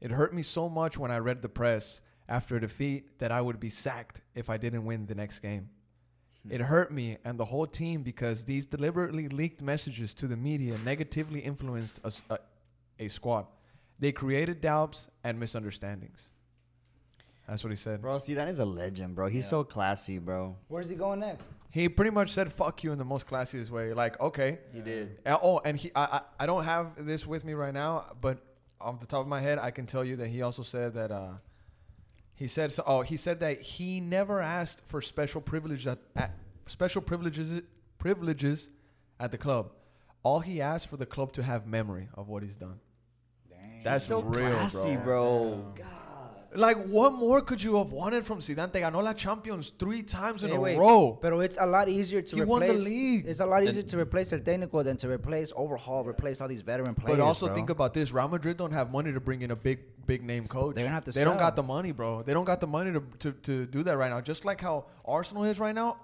It 0.00 0.10
hurt 0.10 0.34
me 0.34 0.42
so 0.42 0.68
much 0.68 0.98
when 0.98 1.10
I 1.10 1.18
read 1.18 1.40
the 1.40 1.48
press 1.48 2.02
after 2.28 2.56
a 2.56 2.60
defeat 2.60 3.18
that 3.18 3.30
I 3.30 3.40
would 3.40 3.60
be 3.60 3.70
sacked 3.70 4.20
if 4.34 4.48
I 4.48 4.56
didn't 4.56 4.84
win 4.84 5.06
the 5.06 5.14
next 5.14 5.40
game. 5.40 5.68
It 6.50 6.60
hurt 6.60 6.90
me 6.90 7.16
and 7.24 7.40
the 7.40 7.44
whole 7.46 7.66
team 7.66 8.02
because 8.02 8.44
these 8.44 8.66
deliberately 8.66 9.28
leaked 9.28 9.62
messages 9.62 10.12
to 10.14 10.26
the 10.26 10.36
media 10.36 10.76
negatively 10.84 11.40
influenced 11.40 12.00
a 12.98 13.08
squad. 13.08 13.46
They 13.98 14.12
created 14.12 14.60
doubts 14.60 15.08
and 15.22 15.40
misunderstandings. 15.40 16.28
That's 17.48 17.62
what 17.62 17.70
he 17.70 17.76
said. 17.76 18.02
Bro, 18.02 18.18
see, 18.18 18.34
that 18.34 18.48
is 18.48 18.58
a 18.58 18.64
legend, 18.64 19.14
bro. 19.14 19.28
He's 19.28 19.46
so 19.46 19.64
classy, 19.64 20.18
bro. 20.18 20.56
Where's 20.68 20.88
he 20.88 20.96
going 20.96 21.20
next? 21.20 21.46
He 21.70 21.88
pretty 21.88 22.10
much 22.10 22.30
said 22.30 22.52
"fuck 22.52 22.82
you" 22.84 22.92
in 22.92 22.98
the 22.98 23.04
most 23.04 23.26
classiest 23.26 23.70
way. 23.70 23.92
Like, 23.92 24.18
okay, 24.20 24.58
He 24.72 24.80
did. 24.80 25.18
Uh, 25.26 25.36
oh, 25.42 25.60
and 25.64 25.76
he, 25.76 25.90
I, 25.94 26.04
I, 26.04 26.20
I 26.40 26.46
don't 26.46 26.64
have 26.64 27.04
this 27.04 27.26
with 27.26 27.44
me 27.44 27.52
right 27.52 27.74
now, 27.74 28.06
but 28.20 28.38
off 28.80 28.98
the 29.00 29.06
top 29.06 29.20
of 29.20 29.28
my 29.28 29.40
head, 29.40 29.58
I 29.58 29.70
can 29.70 29.84
tell 29.84 30.04
you 30.04 30.16
that 30.16 30.28
he 30.28 30.42
also 30.42 30.62
said 30.62 30.94
that. 30.94 31.10
Uh, 31.10 31.32
he 32.34 32.48
said, 32.48 32.72
so, 32.72 32.82
oh, 32.86 33.02
he 33.02 33.16
said 33.16 33.40
that 33.40 33.60
he 33.60 34.00
never 34.00 34.40
asked 34.40 34.82
for 34.86 35.00
special 35.00 35.40
privileges 35.40 35.86
at, 35.86 35.98
at 36.16 36.32
special 36.66 37.00
privileges 37.00 37.62
privileges 37.98 38.68
at 39.20 39.30
the 39.30 39.38
club. 39.38 39.70
All 40.22 40.40
he 40.40 40.60
asked 40.60 40.88
for 40.88 40.96
the 40.96 41.06
club 41.06 41.32
to 41.34 41.42
have 41.42 41.66
memory 41.66 42.08
of 42.14 42.28
what 42.28 42.42
he's 42.42 42.56
done. 42.56 42.80
That's 43.84 44.06
so 44.06 44.22
real, 44.22 44.50
classy, 44.50 44.96
bro. 44.96 45.56
bro. 45.76 45.84
Like, 46.56 46.76
what 46.86 47.12
more 47.12 47.40
could 47.40 47.60
you 47.60 47.76
have 47.76 47.90
wanted 47.90 48.24
from 48.24 48.38
Zidane? 48.38 48.72
Te 48.72 48.80
ganó 48.80 49.02
la 49.02 49.12
Champions 49.12 49.70
three 49.76 50.02
times 50.02 50.44
in 50.44 50.50
Hey, 50.50 50.56
a 50.56 50.60
wait, 50.60 50.78
row. 50.78 51.18
But 51.20 51.32
it's 51.42 51.58
a 51.60 51.66
lot 51.66 51.88
easier 51.88 52.22
to 52.22 52.36
He 52.36 52.42
replace. 52.42 52.60
won 52.60 52.66
the 52.68 52.82
league. 52.82 53.26
It's 53.26 53.40
a 53.40 53.46
lot 53.46 53.64
easier 53.64 53.82
to 53.82 53.98
replace 53.98 54.32
El 54.32 54.38
Técnico 54.38 54.84
than 54.84 54.96
to 54.98 55.08
replace 55.10 55.52
overhaul, 55.56 56.04
replace 56.04 56.40
all 56.40 56.46
these 56.46 56.60
veteran 56.60 56.94
players. 56.94 57.18
But 57.18 57.24
also 57.24 57.46
bro. 57.46 57.54
think 57.56 57.70
about 57.70 57.92
this: 57.92 58.12
Real 58.12 58.28
Madrid 58.28 58.56
don't 58.56 58.72
have 58.72 58.92
money 58.92 59.12
to 59.12 59.18
bring 59.20 59.42
in 59.42 59.50
a 59.50 59.56
big, 59.56 59.80
big 60.06 60.22
name 60.22 60.46
coach. 60.46 60.76
They're 60.76 60.84
gonna 60.84 60.94
have 60.94 61.04
to 61.06 61.10
They 61.12 61.24
don't 61.24 61.38
got 61.38 61.56
the 61.56 61.62
money, 61.64 61.90
bro. 61.90 62.22
They 62.22 62.32
don't 62.32 62.44
got 62.44 62.60
the 62.60 62.68
money 62.68 62.92
to, 62.92 63.02
to, 63.18 63.32
to 63.32 63.66
do 63.66 63.82
that 63.82 63.96
right 63.98 64.10
now. 64.10 64.20
Just 64.20 64.44
like 64.44 64.60
how 64.60 64.84
Arsenal 65.04 65.42
is 65.44 65.58
right 65.58 65.74
now. 65.74 65.96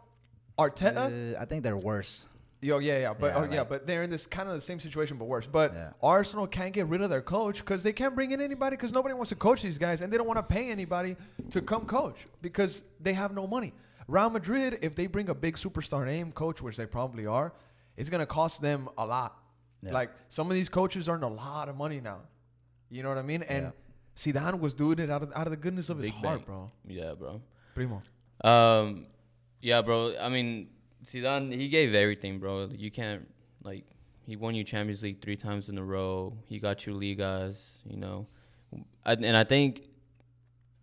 Arteta, 0.58 1.34
Uh, 1.36 1.40
I 1.40 1.44
think 1.46 1.62
they're 1.62 1.76
worse. 1.76 2.26
Yo, 2.60 2.78
yeah, 2.78 2.98
yeah, 3.00 3.14
but 3.14 3.26
yeah, 3.26 3.36
oh, 3.38 3.48
yeah, 3.54 3.64
but 3.64 3.86
they're 3.86 4.02
in 4.02 4.10
this 4.10 4.26
kind 4.26 4.48
of 4.48 4.54
the 4.54 4.60
same 4.60 4.80
situation, 4.80 5.16
but 5.16 5.26
worse. 5.26 5.46
But 5.46 5.72
Yeah. 5.72 5.90
Arsenal 6.02 6.46
can't 6.46 6.72
get 6.72 6.86
rid 6.86 7.00
of 7.02 7.10
their 7.10 7.22
coach 7.22 7.58
because 7.58 7.82
they 7.82 7.92
can't 7.92 8.14
bring 8.14 8.30
in 8.32 8.40
anybody 8.40 8.76
because 8.76 8.92
nobody 8.92 9.14
wants 9.14 9.30
to 9.30 9.36
coach 9.36 9.62
these 9.62 9.78
guys, 9.78 10.00
and 10.00 10.12
they 10.12 10.16
don't 10.16 10.26
want 10.26 10.38
to 10.38 10.42
pay 10.42 10.70
anybody 10.70 11.16
to 11.50 11.60
come 11.60 11.84
coach 11.86 12.26
because 12.42 12.82
they 13.00 13.12
have 13.14 13.32
no 13.34 13.46
money. 13.46 13.72
Real 14.08 14.30
Madrid, 14.30 14.78
if 14.82 14.94
they 14.94 15.06
bring 15.06 15.28
a 15.28 15.34
big 15.34 15.56
superstar 15.56 16.04
name 16.04 16.32
coach, 16.32 16.60
which 16.60 16.76
they 16.76 16.86
probably 16.86 17.26
are, 17.26 17.52
it's 17.96 18.10
gonna 18.10 18.26
cost 18.26 18.60
them 18.60 18.88
a 18.98 19.06
lot. 19.06 19.36
Yeah. 19.82 19.92
Like 19.92 20.10
some 20.28 20.48
of 20.50 20.54
these 20.54 20.68
coaches 20.68 21.08
earn 21.08 21.22
a 21.22 21.28
lot 21.28 21.68
of 21.68 21.76
money 21.76 22.00
now. 22.00 22.22
You 22.90 23.02
know 23.02 23.08
what 23.08 23.18
I 23.18 23.22
mean? 23.22 23.42
And 23.44 23.66
Yeah. 23.66 23.70
Zidane 24.16 24.60
was 24.60 24.74
doing 24.74 24.98
it 24.98 25.10
out 25.10 25.22
of 25.22 25.32
out 25.34 25.46
of 25.46 25.50
the 25.52 25.56
goodness 25.56 25.88
of 25.88 25.98
his 25.98 26.08
heart, 26.08 26.22
bank. 26.22 26.46
bro. 26.46 26.70
Yeah, 26.86 27.14
bro. 27.14 27.40
Primo. 27.74 28.02
Um, 28.42 29.06
yeah, 29.62 29.80
bro. 29.80 30.14
I 30.18 30.28
mean, 30.28 30.68
Zidane, 31.04 31.54
he 31.54 31.68
gave 31.68 31.94
everything, 31.94 32.38
bro. 32.38 32.68
You 32.76 32.90
can't 32.90 33.28
like 33.62 33.84
he 34.26 34.36
won 34.36 34.54
you 34.54 34.64
Champions 34.64 35.02
League 35.02 35.20
three 35.20 35.36
times 35.36 35.68
in 35.68 35.78
a 35.78 35.84
row. 35.84 36.36
He 36.46 36.58
got 36.58 36.86
you 36.86 36.94
Ligas, 36.94 37.70
you 37.84 37.96
know. 37.96 38.26
I, 39.04 39.12
and 39.14 39.36
I 39.36 39.44
think 39.44 39.88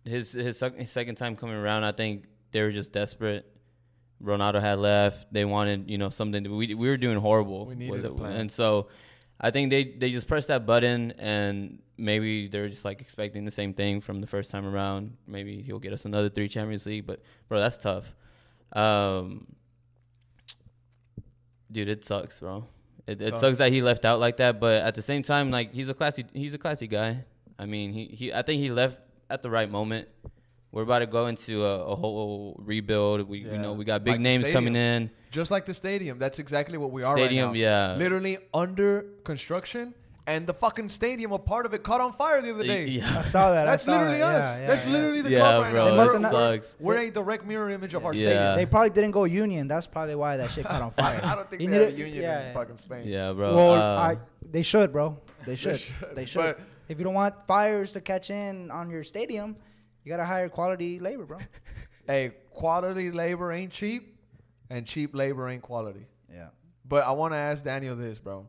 his 0.04 0.32
his, 0.32 0.58
sec- 0.58 0.76
his 0.76 0.90
second 0.90 1.14
time 1.16 1.36
coming 1.36 1.56
around, 1.56 1.84
I 1.84 1.92
think 1.92 2.26
they 2.52 2.62
were 2.62 2.72
just 2.72 2.92
desperate. 2.92 3.46
Ronaldo 4.22 4.60
had 4.60 4.78
left. 4.80 5.32
They 5.32 5.44
wanted, 5.44 5.88
you 5.88 5.98
know, 5.98 6.08
something. 6.08 6.42
To, 6.44 6.50
we 6.50 6.74
we 6.74 6.88
were 6.88 6.96
doing 6.96 7.18
horrible. 7.18 7.66
We 7.66 7.76
needed 7.76 8.04
a 8.04 8.10
plan. 8.10 8.32
and 8.32 8.52
so 8.52 8.88
I 9.40 9.50
think 9.50 9.70
they 9.70 9.84
they 9.84 10.10
just 10.10 10.26
pressed 10.26 10.48
that 10.48 10.66
button, 10.66 11.12
and 11.12 11.78
maybe 11.96 12.48
they're 12.48 12.68
just 12.68 12.84
like 12.84 13.00
expecting 13.00 13.44
the 13.44 13.50
same 13.50 13.74
thing 13.74 14.00
from 14.00 14.20
the 14.20 14.26
first 14.26 14.50
time 14.50 14.66
around. 14.66 15.16
Maybe 15.26 15.62
he'll 15.62 15.78
get 15.78 15.92
us 15.92 16.04
another 16.04 16.28
three 16.28 16.48
Champions 16.48 16.84
League, 16.86 17.06
but 17.06 17.22
bro, 17.48 17.60
that's 17.60 17.76
tough. 17.76 18.12
Um, 18.72 19.46
dude, 21.70 21.88
it 21.88 22.04
sucks, 22.04 22.40
bro. 22.40 22.66
It, 23.06 23.22
it 23.22 23.28
Sucks. 23.28 23.40
sucks 23.40 23.58
that 23.58 23.72
he 23.72 23.80
left 23.80 24.04
out 24.04 24.20
like 24.20 24.36
that, 24.36 24.60
but 24.60 24.82
at 24.82 24.94
the 24.94 25.02
same 25.02 25.22
time, 25.22 25.50
like 25.50 25.72
he's 25.72 25.88
a 25.88 25.94
classy 25.94 26.24
he's 26.34 26.52
a 26.54 26.58
classy 26.58 26.86
guy. 26.86 27.24
I 27.58 27.64
mean, 27.66 27.92
he, 27.92 28.04
he 28.06 28.32
I 28.32 28.42
think 28.42 28.60
he 28.60 28.70
left 28.70 29.00
at 29.30 29.40
the 29.42 29.48
right 29.50 29.70
moment. 29.70 30.08
We're 30.70 30.82
about 30.82 30.98
to 30.98 31.06
go 31.06 31.26
into 31.28 31.64
a, 31.64 31.84
a 31.86 31.96
whole 31.96 32.54
rebuild. 32.58 33.26
We 33.26 33.38
Yeah. 33.38 33.52
you 33.52 33.58
know 33.58 33.72
we 33.72 33.86
got 33.86 34.04
big 34.04 34.12
Like 34.14 34.20
names 34.20 34.46
coming 34.48 34.76
in. 34.76 35.10
Just 35.30 35.50
like 35.50 35.64
the 35.64 35.72
stadium. 35.72 36.18
That's 36.18 36.38
exactly 36.38 36.76
what 36.76 36.90
we 36.90 37.02
are 37.02 37.16
Stadium, 37.16 37.48
right 37.50 37.56
yeah. 37.58 37.94
Literally 37.96 38.36
under 38.52 39.06
construction, 39.24 39.94
and 40.28 40.46
the 40.46 40.54
fucking 40.54 40.88
stadium, 40.90 41.32
a 41.32 41.38
part 41.38 41.66
of 41.66 41.74
it, 41.74 41.82
caught 41.82 42.00
on 42.00 42.12
fire 42.12 42.40
the 42.40 42.54
other 42.54 42.62
day. 42.62 42.86
Yeah. 42.86 43.18
I 43.18 43.22
saw 43.22 43.50
that. 43.52 43.64
That's 43.64 43.82
saw 43.82 43.92
literally 43.92 44.18
that. 44.18 44.34
us. 44.36 44.44
Yeah, 44.56 44.60
yeah, 44.60 44.66
That's 44.68 44.86
yeah. 44.86 44.92
literally 44.92 45.22
the 45.22 45.30
Yeah, 45.30 45.38
club 45.40 45.62
right 45.62 45.70
bro, 45.72 45.84
now. 45.86 45.90
They 45.90 45.96
must 45.96 46.12
We're- 46.12 46.22
have 46.24 46.32
we're- 46.32 46.56
sucks. 46.58 46.76
We're 46.78 46.98
a 46.98 47.10
direct 47.10 47.46
mirror 47.46 47.70
image 47.70 47.94
of 47.94 48.04
our 48.06 48.14
Yeah. 48.14 48.28
stadium. 48.30 48.56
They 48.56 48.66
probably 48.66 48.90
didn't 48.90 49.10
go 49.12 49.24
union. 49.24 49.66
That's 49.66 49.86
probably 49.88 50.14
why 50.14 50.36
that 50.36 50.52
shit 50.52 50.64
caught 50.66 50.82
on 50.82 50.90
fire. 51.02 51.20
I 51.24 51.34
don't 51.34 51.48
think 51.50 51.62
You 51.62 51.70
they 51.70 51.76
have 51.76 51.88
a 51.94 51.96
union 51.96 52.22
yeah, 52.22 52.40
in 52.40 52.46
yeah. 52.48 52.52
fucking 52.54 52.76
Spain. 52.76 53.08
yeah, 53.08 53.32
bro. 53.32 53.56
Well, 53.56 53.72
Uh, 53.72 53.96
I, 54.00 54.18
they 54.48 54.62
should, 54.62 54.92
bro. 54.92 55.18
They 55.46 55.56
should. 55.56 55.80
should, 55.80 56.14
They 56.14 56.24
should. 56.26 56.56
but- 56.56 56.60
if 56.88 56.98
you 56.98 57.04
don't 57.04 57.14
want 57.14 57.46
fires 57.46 57.92
to 57.92 58.00
catch 58.00 58.30
in 58.30 58.70
on 58.70 58.90
your 58.90 59.04
stadium, 59.04 59.56
you 60.04 60.10
gotta 60.10 60.24
hire 60.24 60.48
quality 60.48 61.00
labor, 61.00 61.24
bro. 61.24 61.38
Hey, 62.06 62.32
quality 62.50 63.10
labor 63.12 63.52
ain't 63.52 63.70
cheap, 63.70 64.16
and 64.70 64.86
cheap 64.86 65.14
labor 65.14 65.48
ain't 65.48 65.60
quality. 65.62 66.06
Yeah. 66.32 66.48
But 66.86 67.04
I 67.04 67.10
want 67.12 67.34
to 67.34 67.36
ask 67.38 67.62
Daniel 67.64 67.94
this, 67.96 68.18
bro. 68.18 68.46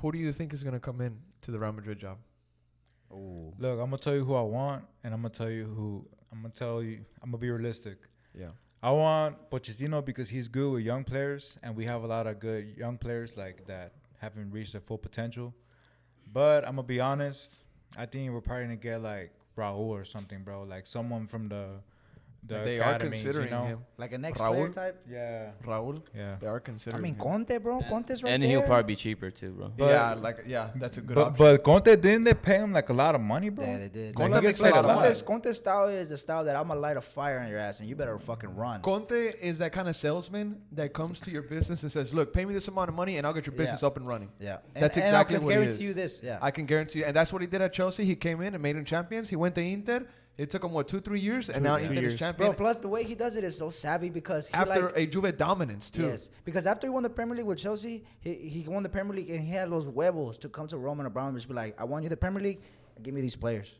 Who 0.00 0.12
do 0.12 0.18
you 0.18 0.32
think 0.32 0.54
is 0.54 0.62
gonna 0.62 0.80
come 0.80 1.00
in 1.00 1.18
to 1.42 1.50
the 1.50 1.58
Real 1.58 1.72
Madrid 1.72 1.98
job? 1.98 2.18
Look, 3.10 3.78
I'm 3.78 3.90
gonna 3.90 3.98
tell 3.98 4.14
you 4.14 4.24
who 4.24 4.34
I 4.34 4.42
want, 4.42 4.84
and 5.04 5.12
I'm 5.12 5.20
gonna 5.20 5.34
tell 5.34 5.50
you 5.50 5.64
who. 5.64 6.06
I'm 6.32 6.42
gonna 6.42 6.54
tell 6.54 6.82
you. 6.82 7.04
I'm 7.22 7.30
gonna 7.30 7.38
be 7.38 7.50
realistic. 7.50 7.98
Yeah. 8.34 8.50
I 8.82 8.92
want 8.92 9.50
Pochettino 9.50 10.02
because 10.02 10.30
he's 10.30 10.48
good 10.48 10.72
with 10.72 10.82
young 10.82 11.04
players, 11.04 11.58
and 11.62 11.76
we 11.76 11.84
have 11.84 12.02
a 12.02 12.06
lot 12.06 12.26
of 12.26 12.40
good 12.40 12.76
young 12.78 12.96
players 12.96 13.36
like 13.36 13.66
that 13.66 13.92
haven't 14.20 14.50
reached 14.50 14.72
their 14.72 14.80
full 14.80 14.96
potential. 14.96 15.54
But 16.32 16.64
I'm 16.64 16.76
gonna 16.76 16.84
be 16.84 17.00
honest. 17.00 17.56
I 17.96 18.06
think 18.06 18.32
we're 18.32 18.40
probably 18.40 18.64
gonna 18.64 18.76
get 18.76 19.02
like 19.02 19.32
Raul 19.58 19.88
or 19.88 20.04
something, 20.04 20.42
bro. 20.44 20.62
Like 20.62 20.86
someone 20.86 21.26
from 21.26 21.48
the 21.48 21.80
the 22.42 22.54
they 22.58 22.80
are 22.80 22.98
considering 22.98 23.46
you 23.46 23.50
know? 23.50 23.64
him. 23.64 23.78
Like 23.98 24.12
a 24.12 24.18
next 24.18 24.40
Raul? 24.40 24.52
player 24.52 24.68
type. 24.70 25.04
Yeah, 25.08 25.50
Raul. 25.64 26.02
yeah. 26.16 26.36
They 26.40 26.46
are 26.46 26.58
considering. 26.60 27.00
I 27.00 27.02
mean. 27.02 27.14
Conte, 27.16 27.56
bro. 27.58 27.80
Conte's 27.88 28.22
right 28.22 28.30
and 28.32 28.42
there. 28.42 28.50
he'll 28.50 28.62
probably 28.62 28.94
be 28.94 28.96
cheaper 28.96 29.30
too, 29.30 29.50
bro. 29.50 29.72
But- 29.76 29.86
yeah, 29.90 30.14
like 30.14 30.38
yeah, 30.46 30.70
that's 30.76 30.96
a 30.96 31.00
good 31.02 31.14
But 31.14 31.26
option. 31.28 31.36
but 31.38 31.62
Conte 31.62 31.96
didn't 31.96 32.24
they 32.24 32.34
pay 32.34 32.56
him 32.56 32.72
like 32.72 32.88
a 32.88 32.92
lot 32.94 33.14
of 33.14 33.20
money, 33.20 33.50
bro? 33.50 33.64
Yeah, 33.66 33.78
they 33.78 33.88
did. 33.88 34.14
Conte 34.14 34.32
Conte's, 34.32 34.46
gets 34.58 34.62
paid. 34.62 34.72
Conte's, 34.82 35.22
Conte's 35.22 35.58
style 35.58 35.88
is 35.88 36.08
the 36.08 36.16
style 36.16 36.44
that 36.44 36.56
I'm 36.56 36.68
gonna 36.68 36.80
light 36.80 36.96
a 36.96 37.00
fire 37.02 37.38
on 37.40 37.48
your 37.48 37.58
ass 37.58 37.80
and 37.80 37.88
you 37.88 37.94
better 37.94 38.18
fucking 38.18 38.54
run. 38.56 38.80
Conte 38.80 39.12
is 39.40 39.58
that 39.58 39.72
kind 39.72 39.88
of 39.88 39.94
salesman 39.96 40.62
that 40.72 40.92
comes 40.94 41.20
to 41.20 41.30
your 41.30 41.42
business 41.42 41.82
and 41.82 41.92
says, 41.92 42.14
"Look, 42.14 42.32
pay 42.32 42.44
me 42.44 42.54
this 42.54 42.68
amount 42.68 42.88
of 42.88 42.94
money, 42.94 43.18
and 43.18 43.26
I'll 43.26 43.34
get 43.34 43.46
your 43.46 43.54
business 43.54 43.82
Yeah. 43.82 43.86
up 43.88 43.96
and 43.98 44.06
running." 44.06 44.30
yeah, 44.40 44.58
That's 44.74 44.96
and, 44.96 45.04
exactly 45.04 45.36
and 45.36 45.44
I 45.44 45.46
what 45.46 45.52
can 45.52 45.62
guarantee 45.62 45.84
you 45.84 45.94
this. 45.94 46.20
Yeah, 46.22 46.38
I 46.40 46.50
can 46.50 46.64
guarantee, 46.66 47.00
you, 47.00 47.04
and 47.04 47.14
that's 47.14 47.32
what 47.32 47.42
he 47.42 47.48
did 47.48 47.60
at 47.60 47.72
Chelsea. 47.72 48.04
He 48.04 48.16
came 48.16 48.40
in 48.40 48.54
and 48.54 48.62
made 48.62 48.76
him 48.76 48.84
champions. 48.84 49.28
He 49.28 49.36
went 49.36 49.54
to 49.56 49.60
Inter. 49.62 50.06
It 50.40 50.48
took 50.48 50.64
him 50.64 50.72
what 50.72 50.88
two, 50.88 51.00
three 51.00 51.20
years, 51.20 51.50
and 51.50 51.62
now 51.62 51.76
two 51.76 51.92
Inter 51.92 52.06
is 52.06 52.18
champion 52.18 52.52
bro. 52.52 52.56
Plus 52.56 52.78
the 52.78 52.88
way 52.88 53.04
he 53.04 53.14
does 53.14 53.36
it 53.36 53.44
is 53.44 53.58
so 53.58 53.68
savvy 53.68 54.08
because 54.08 54.48
he 54.48 54.54
after 54.54 54.86
like, 54.86 54.96
a 54.96 55.06
Juve 55.06 55.36
dominance 55.36 55.90
too. 55.90 56.06
Yes, 56.06 56.30
because 56.46 56.66
after 56.66 56.86
he 56.86 56.90
won 56.90 57.02
the 57.02 57.10
Premier 57.10 57.36
League 57.36 57.44
with 57.44 57.58
Chelsea, 57.58 58.04
he, 58.20 58.32
he 58.36 58.66
won 58.66 58.82
the 58.82 58.88
Premier 58.88 59.14
League 59.14 59.28
and 59.28 59.44
he 59.44 59.50
had 59.50 59.70
those 59.70 59.84
huevos 59.84 60.38
to 60.38 60.48
come 60.48 60.66
to 60.68 60.78
Roman 60.78 61.04
Abramovich 61.04 61.46
be 61.46 61.52
like, 61.52 61.78
I 61.78 61.84
want 61.84 62.04
you 62.04 62.08
the 62.08 62.16
Premier 62.16 62.40
League, 62.40 62.62
give 63.02 63.12
me 63.12 63.20
these 63.20 63.36
players. 63.36 63.70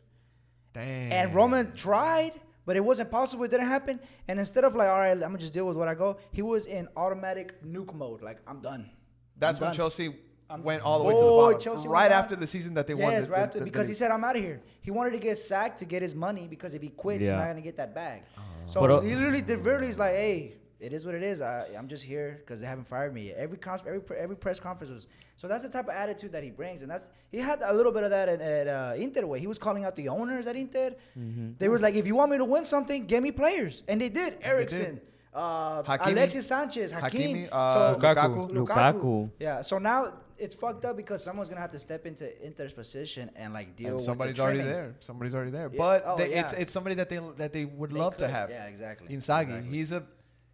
Damn. 0.71 1.11
And 1.11 1.33
Roman 1.33 1.73
tried, 1.73 2.39
but 2.67 2.77
it 2.77 2.85
wasn't 2.85 3.09
possible. 3.09 3.43
It 3.43 3.49
didn't 3.49 3.65
happen. 3.65 3.99
And 4.27 4.37
instead 4.37 4.63
of 4.63 4.75
like, 4.75 4.87
all 4.87 4.99
right, 4.99 5.13
I'm 5.13 5.19
gonna 5.19 5.39
just 5.39 5.55
deal 5.55 5.65
with 5.65 5.77
what 5.77 5.87
I 5.87 5.95
go, 5.95 6.17
he 6.31 6.43
was 6.43 6.67
in 6.67 6.87
automatic 6.95 7.59
nuke 7.63 7.95
mode. 7.95 8.21
Like, 8.21 8.37
I'm 8.45 8.59
done. 8.59 8.87
That's 9.35 9.57
I'm 9.57 9.61
when 9.61 9.69
done. 9.69 9.77
Chelsea 9.77 10.15
I'm- 10.51 10.63
went 10.63 10.83
all 10.83 10.99
the 10.99 11.05
way 11.05 11.13
to 11.13 11.19
the 11.19 11.25
Oh, 11.25 11.41
bottom. 11.47 11.59
Chelsea 11.59 11.87
right 11.87 12.11
after 12.11 12.35
the 12.35 12.47
season 12.47 12.73
that 12.75 12.85
they 12.87 12.93
won. 12.93 13.11
Yes, 13.13 13.25
the- 13.25 13.31
right 13.31 13.37
the- 13.39 13.43
after 13.43 13.59
the- 13.59 13.65
because 13.65 13.87
he 13.87 13.93
said, 13.93 14.11
I'm 14.11 14.23
out 14.23 14.35
of 14.35 14.41
here. 14.43 14.61
He 14.81 14.91
wanted 14.91 15.11
to 15.11 15.19
get 15.19 15.37
sacked 15.37 15.79
to 15.79 15.85
get 15.85 16.01
his 16.01 16.13
money 16.13 16.47
because 16.49 16.73
if 16.73 16.81
he 16.81 16.89
quits, 16.89 17.25
he's 17.25 17.33
not 17.33 17.47
gonna 17.47 17.61
get 17.61 17.77
that 17.77 17.95
bag. 17.95 18.23
So 18.65 18.79
But, 18.81 18.91
uh, 18.91 18.99
he 19.01 19.15
literally 19.15 19.41
did. 19.41 19.63
Literally, 19.63 19.87
is 19.87 19.99
like, 19.99 20.11
hey. 20.13 20.53
It 20.79 20.93
is 20.93 21.05
what 21.05 21.13
it 21.13 21.21
is. 21.21 21.41
I, 21.41 21.67
I'm 21.77 21.87
just 21.87 22.03
here 22.03 22.37
because 22.39 22.59
they 22.59 22.65
haven't 22.65 22.87
fired 22.87 23.13
me 23.13 23.27
yet. 23.27 23.37
Every 23.37 23.55
cons- 23.59 23.83
every 23.85 24.01
every 24.17 24.35
press 24.35 24.59
conference 24.59 24.89
was 24.89 25.05
so. 25.37 25.47
That's 25.47 25.61
the 25.61 25.69
type 25.69 25.85
of 25.87 25.93
attitude 25.93 26.31
that 26.31 26.43
he 26.43 26.49
brings, 26.49 26.81
and 26.81 26.89
that's 26.89 27.11
he 27.29 27.37
had 27.37 27.59
a 27.63 27.71
little 27.71 27.91
bit 27.91 28.01
of 28.03 28.09
that 28.09 28.27
at, 28.27 28.41
at 28.41 28.67
uh, 28.67 28.93
Inter. 28.97 29.27
Way 29.27 29.39
he 29.39 29.45
was 29.45 29.59
calling 29.59 29.85
out 29.85 29.95
the 29.95 30.09
owners 30.09 30.47
at 30.47 30.55
Inter. 30.55 30.95
Mm-hmm. 31.15 31.51
They 31.59 31.69
were 31.69 31.77
like, 31.77 31.93
if 31.93 32.07
you 32.07 32.15
want 32.15 32.31
me 32.31 32.39
to 32.39 32.45
win 32.45 32.63
something, 32.63 33.05
get 33.05 33.21
me 33.21 33.31
players, 33.31 33.83
and 33.87 34.01
they 34.01 34.09
did. 34.09 34.37
Eriksen, 34.41 34.99
uh, 35.33 35.83
Hakimi. 35.83 36.11
Alexis 36.11 36.47
Sanchez, 36.47 36.91
Hakimi, 36.91 37.47
Hakimi, 37.47 37.49
uh, 37.51 37.93
so, 37.93 37.99
Lukaku. 37.99 38.51
Lukaku. 38.51 39.31
yeah, 39.39 39.61
so 39.61 39.77
now 39.77 40.13
it's 40.37 40.55
fucked 40.55 40.85
up 40.85 40.97
because 40.97 41.23
someone's 41.23 41.49
gonna 41.49 41.61
have 41.61 41.71
to 41.71 41.79
step 41.79 42.05
into 42.05 42.25
Inter's 42.45 42.73
position 42.73 43.29
and 43.35 43.53
like 43.53 43.75
deal 43.75 43.87
and 43.87 43.95
with 43.95 44.03
somebody's 44.05 44.35
the 44.37 44.41
already 44.43 44.61
there. 44.61 44.95
Somebody's 44.99 45.35
already 45.35 45.51
there. 45.51 45.69
Yeah. 45.71 45.77
But 45.77 46.03
Oh, 46.05 46.17
they, 46.17 46.33
it's 46.33 46.53
yeah. 46.53 46.59
it's 46.59 46.73
somebody 46.73 46.95
that 46.95 47.09
they 47.09 47.19
that 47.37 47.53
they 47.53 47.65
would 47.65 47.91
They 47.91 47.99
love 47.99 48.17
to 48.17 48.27
have. 48.27 48.49
Yeah, 48.49 48.65
exactly. 48.65 49.07
Inzaghi. 49.07 49.15
Exactly. 49.43 49.69
He's 49.77 49.91
a 49.91 50.03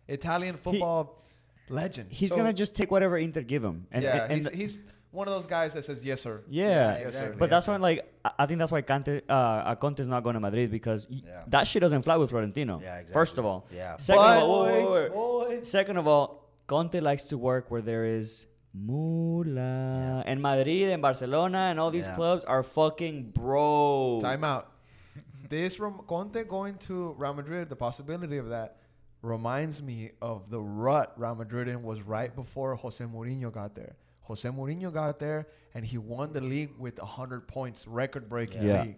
Italian 0.08 0.58
football 0.58 1.22
legend. 1.70 2.12
He's 2.12 2.30
So- 2.30 2.36
gonna 2.36 2.54
just 2.54 2.76
take 2.76 2.92
whatever 2.92 3.18
Inter 3.18 3.42
give 3.42 3.64
him. 3.64 3.88
And, 3.92 4.04
yeah, 4.04 4.28
and, 4.30 4.48
he's, 4.48 4.50
he's 4.50 4.80
one 5.12 5.28
of 5.28 5.34
those 5.34 5.46
guys 5.48 5.74
that 5.74 5.86
says 5.86 6.04
yes 6.04 6.22
sir. 6.22 6.44
Yeah, 6.50 6.68
Yeah, 6.70 7.00
Yes, 7.06 7.14
sir. 7.14 7.36
but 7.38 7.46
Yes, 7.46 7.50
that's 7.50 7.66
sir. 7.66 7.72
why, 7.74 7.78
like, 7.78 8.14
I- 8.26 8.32
I 8.40 8.46
think 8.46 8.60
that's 8.60 8.72
why 8.72 8.82
Conte, 8.82 9.22
uh, 9.30 9.76
Conte's 9.76 10.08
not 10.08 10.24
going 10.24 10.34
to 10.36 10.40
Madrid 10.40 10.70
because 10.70 11.08
y- 11.10 11.22
Yeah. 11.26 11.44
that 11.48 11.66
shit 11.68 11.82
doesn't 11.82 12.02
fly 12.04 12.18
with 12.18 12.30
Florentino. 12.30 12.80
Yeah, 12.82 13.04
First 13.14 13.38
of 13.38 13.46
all, 13.46 13.66
Yeah. 13.72 13.98
Second 13.98 14.22
But- 14.24 14.38
of 14.44 14.50
all, 14.50 14.64
wait, 14.66 14.84
wait, 14.84 14.92
wait, 14.92 15.12
Boy. 15.14 15.46
wait. 15.50 15.66
Second 15.66 15.98
of 15.98 16.08
all, 16.08 16.44
Conte 16.68 17.00
likes 17.00 17.24
to 17.26 17.38
work 17.38 17.72
where 17.72 17.82
there 17.82 18.06
is 18.06 18.48
moolah, 18.74 20.24
and 20.26 20.42
Madrid 20.42 20.90
and 20.90 21.02
Barcelona 21.02 21.58
and 21.72 21.80
all 21.80 21.90
these 21.92 22.08
Yeah. 22.08 22.16
clubs 22.16 22.44
are 22.44 22.64
fucking 22.64 23.32
bro. 23.32 24.20
Time 24.22 24.44
out. 24.44 24.72
this 25.50 25.76
from 25.76 26.00
Conte 26.08 26.44
going 26.44 26.76
to 26.80 27.14
Real 27.18 27.34
Madrid, 27.34 27.70
the 27.70 27.76
possibility 27.76 28.38
of 28.38 28.50
that 28.50 28.78
reminds 29.22 29.82
me 29.82 30.12
of 30.22 30.50
the 30.50 30.62
rut 30.62 31.14
Real 31.18 31.36
Madrid 31.36 31.68
in 31.68 31.82
was 31.84 32.02
right 32.02 32.36
before 32.36 32.76
Jose 32.76 33.04
Mourinho 33.04 33.52
got 33.52 33.74
there. 33.76 33.96
Jose 34.28 34.48
Mourinho 34.50 34.92
got 34.94 35.20
there 35.20 35.48
and 35.74 35.86
he 35.86 35.98
won 35.98 36.34
the 36.34 36.42
league 36.42 36.72
with 36.78 37.00
100 37.00 37.48
points, 37.48 37.88
record 37.88 38.28
breaking 38.30 38.64
Yeah. 38.64 38.84
league. 38.84 38.96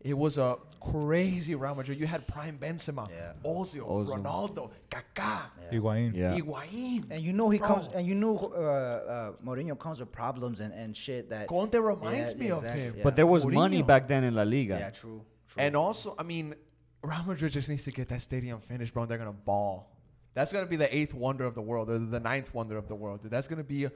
it 0.00 0.16
was 0.16 0.38
a 0.38 0.56
crazy 0.80 1.54
Real 1.56 1.74
Madrid. 1.74 1.98
You 1.98 2.06
had 2.06 2.28
prime 2.28 2.58
Benzema, 2.58 3.08
Yeah. 3.10 3.32
Ozil, 3.44 3.82
Ozil. 3.88 4.22
Ronaldo, 4.22 4.70
Kaká, 4.88 5.46
Higuain. 5.72 6.14
Yeah. 6.14 6.36
Higuain. 6.38 7.06
And 7.10 7.20
you 7.24 7.32
know 7.32 7.48
he 7.50 7.58
Bro. 7.58 7.66
comes, 7.68 7.92
and 7.92 8.06
you 8.06 8.14
know 8.14 8.36
uh, 8.54 8.60
uh, 8.60 9.32
Mourinho 9.44 9.76
comes 9.76 9.98
with 9.98 10.12
problems 10.12 10.60
and, 10.60 10.72
and 10.74 10.96
shit 10.96 11.30
that. 11.30 11.48
Conte 11.48 11.76
reminds 11.78 12.32
Yeah, 12.34 12.38
me 12.38 12.50
of 12.50 12.62
him. 12.62 12.94
yeah. 12.98 13.02
But 13.02 13.16
there 13.16 13.26
was 13.26 13.44
money 13.46 13.82
back 13.82 14.06
then 14.06 14.22
in 14.22 14.34
La 14.36 14.42
Liga. 14.44 14.76
Yeah, 14.78 14.90
true. 14.90 15.22
true. 15.48 15.62
And 15.62 15.74
also, 15.74 16.14
I 16.18 16.22
mean, 16.22 16.54
Real 17.02 17.24
Madrid 17.26 17.50
just 17.52 17.68
needs 17.68 17.82
to 17.84 17.90
get 17.90 18.08
that 18.10 18.22
stadium 18.22 18.60
finished, 18.60 18.92
bro. 18.92 19.02
And 19.04 19.10
they're 19.10 19.18
gonna 19.18 19.32
ball. 19.32 19.90
That's 20.34 20.52
gonna 20.52 20.66
be 20.66 20.76
the 20.76 20.94
eighth 20.96 21.14
wonder 21.14 21.44
of 21.44 21.54
the 21.54 21.62
world, 21.62 21.90
or 21.90 21.98
the 21.98 22.20
ninth 22.20 22.54
wonder 22.54 22.76
of 22.76 22.86
the 22.86 22.94
world. 22.94 23.22
Dude. 23.22 23.30
That's 23.32 23.48
gonna 23.48 23.64
be 23.64 23.88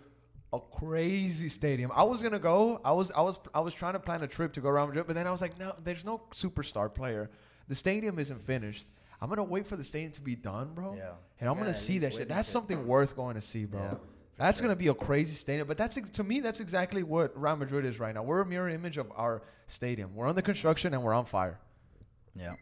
a, 0.52 0.58
crazy 0.60 1.48
stadium. 1.48 1.90
I 1.94 2.02
was 2.04 2.22
gonna 2.22 2.38
go. 2.38 2.80
I 2.84 2.92
was, 2.92 3.10
I 3.12 3.20
was, 3.20 3.38
I 3.54 3.60
was 3.60 3.74
trying 3.74 3.92
to 3.94 4.00
plan 4.00 4.22
a 4.22 4.26
trip 4.26 4.52
to 4.54 4.60
go 4.60 4.68
around 4.68 4.88
Madrid, 4.88 5.06
but 5.06 5.14
then 5.14 5.26
I 5.26 5.30
was 5.30 5.40
like, 5.40 5.58
no, 5.58 5.74
there's 5.84 6.04
no 6.04 6.22
superstar 6.32 6.92
player. 6.92 7.30
The 7.68 7.74
stadium 7.74 8.18
isn't 8.18 8.44
finished. 8.44 8.86
I'm 9.20 9.28
gonna 9.28 9.44
wait 9.44 9.66
for 9.66 9.76
the 9.76 9.84
stadium 9.84 10.12
to 10.12 10.20
be 10.20 10.34
done, 10.34 10.70
bro. 10.74 10.94
Yeah. 10.96 11.10
And 11.40 11.48
I'm 11.48 11.54
Gotta 11.56 11.66
gonna 11.72 11.74
see 11.78 11.98
that 11.98 12.14
shit. 12.14 12.28
That's 12.28 12.48
it. 12.48 12.52
something 12.52 12.86
worth 12.86 13.14
going 13.14 13.34
to 13.34 13.40
see, 13.40 13.64
bro. 13.66 13.80
Yeah, 13.80 13.94
that's 14.38 14.58
sure. 14.58 14.66
gonna 14.68 14.76
be 14.76 14.88
a 14.88 14.94
crazy 14.94 15.34
stadium. 15.34 15.68
But 15.68 15.76
that's 15.76 15.96
to 16.00 16.24
me, 16.24 16.40
that's 16.40 16.60
exactly 16.60 17.02
what 17.02 17.38
Real 17.40 17.56
Madrid 17.56 17.84
is 17.84 18.00
right 18.00 18.14
now. 18.14 18.22
We're 18.22 18.40
a 18.40 18.46
mirror 18.46 18.68
image 18.70 18.96
of 18.98 19.12
our 19.14 19.42
stadium. 19.66 20.14
We're 20.14 20.26
under 20.26 20.42
construction 20.42 20.94
and 20.94 21.02
we're 21.02 21.14
on 21.14 21.26
fire. 21.26 21.60
yeah. 22.34 22.54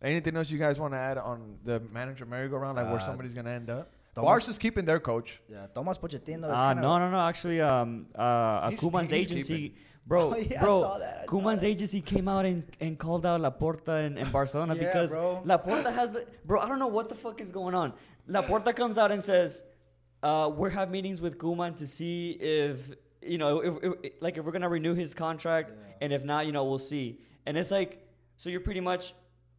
Anything 0.00 0.36
else 0.36 0.48
you 0.48 0.58
guys 0.60 0.78
want 0.78 0.92
to 0.92 0.98
add 0.98 1.18
on 1.18 1.56
the 1.64 1.80
manager 1.92 2.24
merry-go-round, 2.24 2.76
like 2.76 2.86
where 2.86 2.96
Uh, 3.00 3.04
somebody's 3.04 3.34
gonna 3.34 3.50
end 3.50 3.68
up? 3.68 3.90
Thomas- 4.18 4.44
Barca's 4.46 4.58
keeping 4.58 4.84
their 4.84 5.00
coach. 5.00 5.40
Yeah, 5.48 5.66
Thomas 5.74 5.96
Pochettino 5.98 6.38
is 6.38 6.44
Uh, 6.44 6.60
kind 6.60 6.78
of. 6.78 6.82
no, 6.82 6.98
no, 6.98 7.10
no. 7.10 7.20
Actually, 7.20 7.60
um, 7.60 8.06
uh, 8.14 8.68
He's- 8.70 8.80
Koeman's 8.80 9.10
he's 9.10 9.24
agency, 9.32 9.54
keeping- 9.68 9.78
bro, 10.06 10.32
Oh, 10.34 10.36
yeah, 10.36 10.60
I 10.60 10.64
bro, 10.64 10.80
saw 10.80 10.98
that, 10.98 11.16
I 11.22 11.26
saw 11.26 11.32
Koeman's 11.32 11.60
that. 11.62 11.66
agency 11.68 12.00
came 12.00 12.26
out 12.28 12.44
and, 12.46 12.62
and 12.80 12.98
called 12.98 13.24
out 13.26 13.40
Laporta 13.40 14.06
in, 14.06 14.18
in 14.18 14.30
Barcelona 14.38 14.74
Yeah, 14.74 14.84
because 14.84 15.10
bro. 15.12 15.42
Laporta 15.46 15.92
has 15.94 16.10
the, 16.12 16.26
bro. 16.44 16.60
I 16.60 16.66
don't 16.68 16.78
know 16.78 16.86
what 16.98 17.08
the 17.08 17.14
fuck 17.14 17.40
is 17.40 17.50
going 17.52 17.74
on. 17.74 17.92
Laporta 18.28 18.74
comes 18.74 18.98
out 18.98 19.10
and 19.12 19.22
says, 19.22 19.62
uh, 20.22 20.50
"We're 20.54 20.70
have 20.70 20.90
meetings 20.90 21.20
with 21.20 21.38
Koeman 21.38 21.76
to 21.78 21.86
see 21.86 22.32
if 22.32 22.90
you 23.22 23.38
know, 23.38 23.60
if, 23.60 23.74
if 24.04 24.12
like 24.20 24.36
if 24.38 24.44
we're 24.44 24.52
gonna 24.52 24.68
renew 24.68 24.94
his 24.94 25.14
contract, 25.14 25.72
and 26.00 26.12
if 26.12 26.24
not, 26.24 26.44
you 26.46 26.52
know, 26.52 26.64
we'll 26.64 26.78
see." 26.94 27.20
And 27.46 27.56
it's 27.56 27.70
like, 27.70 28.06
so 28.36 28.50
you're 28.50 28.60
pretty 28.60 28.80
much 28.80 29.14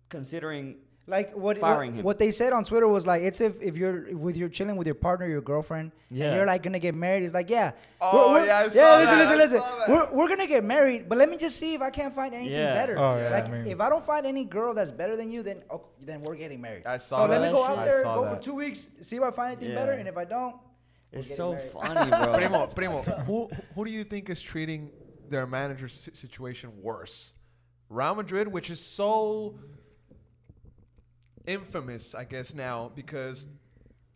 considering 0.10 0.76
Like 1.10 1.36
what, 1.36 1.58
Firing 1.58 1.92
what, 1.92 2.00
him. 2.00 2.06
what 2.06 2.20
they 2.20 2.32
said 2.32 2.54
on 2.54 2.64
Twitter 2.64 2.88
was 2.88 3.08
like 3.08 3.24
it's 3.24 3.42
if, 3.42 3.60
if 3.62 3.76
you're 3.76 4.16
with 4.16 4.38
you're 4.38 4.48
chilling 4.50 4.76
with 4.76 4.86
your 4.88 4.96
partner, 4.96 5.28
your 5.28 5.42
girlfriend, 5.42 5.92
Yeah. 6.12 6.28
and 6.28 6.36
you're 6.38 6.46
like 6.46 6.62
gonna 6.64 6.80
get 6.80 6.94
married. 6.96 7.24
It's 7.24 7.34
like 7.34 7.50
yeah. 7.50 7.72
Oh, 8.00 8.34
we're- 8.34 8.42
we're- 8.42 8.48
yeah, 8.48 8.58
I 8.60 8.64
yeah. 8.64 8.70
saw 8.70 8.98
listen, 9.00 9.18
that, 9.18 9.38
listen, 9.38 9.62
I 9.62 9.78
listen. 9.88 9.94
We're, 9.94 10.14
we're 10.18 10.28
gonna 10.30 10.48
get 10.48 10.64
married, 10.64 11.10
but 11.10 11.18
let 11.18 11.30
me 11.30 11.38
just 11.38 11.58
see 11.58 11.74
if 11.74 11.82
I 11.82 11.90
can't 11.90 12.14
find 12.14 12.34
anything 12.34 12.54
Yeah. 12.54 12.74
better. 12.76 12.98
Oh, 12.98 13.18
yeah, 13.18 13.30
Like 13.30 13.46
I 13.48 13.52
mean- 13.52 13.68
if 13.68 13.82
I 13.82 13.90
don't 13.90 14.06
find 14.06 14.26
any 14.26 14.46
girl 14.46 14.74
that's 14.74 14.92
better 14.92 15.18
than 15.18 15.32
you, 15.32 15.42
then 15.44 15.64
oh, 15.72 15.82
then 16.00 16.22
we're 16.22 16.36
getting 16.36 16.62
married. 16.62 16.86
I 16.86 16.98
saw 16.98 17.26
so 17.26 17.32
let 17.32 17.42
me 17.42 17.52
go 17.52 17.66
out 17.66 17.84
there, 17.86 18.04
go 18.04 18.24
that. 18.26 18.36
for 18.38 18.42
two 18.42 18.54
weeks, 18.56 18.90
see 19.02 19.16
if 19.18 19.24
I 19.24 19.32
find 19.32 19.58
anything 19.58 19.76
better, 19.76 19.94
and 19.94 20.08
if 20.08 20.16
I 20.18 20.26
don't, 20.26 20.56
it's 21.12 21.28
getting 21.28 21.38
so 21.38 21.52
married. 21.54 21.72
funny, 21.72 22.10
bro. 22.12 22.34
Primo, 22.40 22.68
Primo, 22.80 23.02
who 23.02 23.50
who 23.74 23.84
do 23.86 23.92
you 23.92 24.04
think 24.04 24.30
is 24.30 24.42
treating 24.42 24.92
their 25.28 25.48
manager's 25.48 25.94
si- 25.94 26.12
situation 26.14 26.72
worse? 26.84 27.34
Real 27.90 28.14
Madrid, 28.14 28.48
which 28.48 28.70
is 28.70 28.80
so 28.80 29.56
infamous, 31.50 32.16
I 32.16 32.24
guess 32.24 32.54
now 32.54 32.92
because 32.96 33.46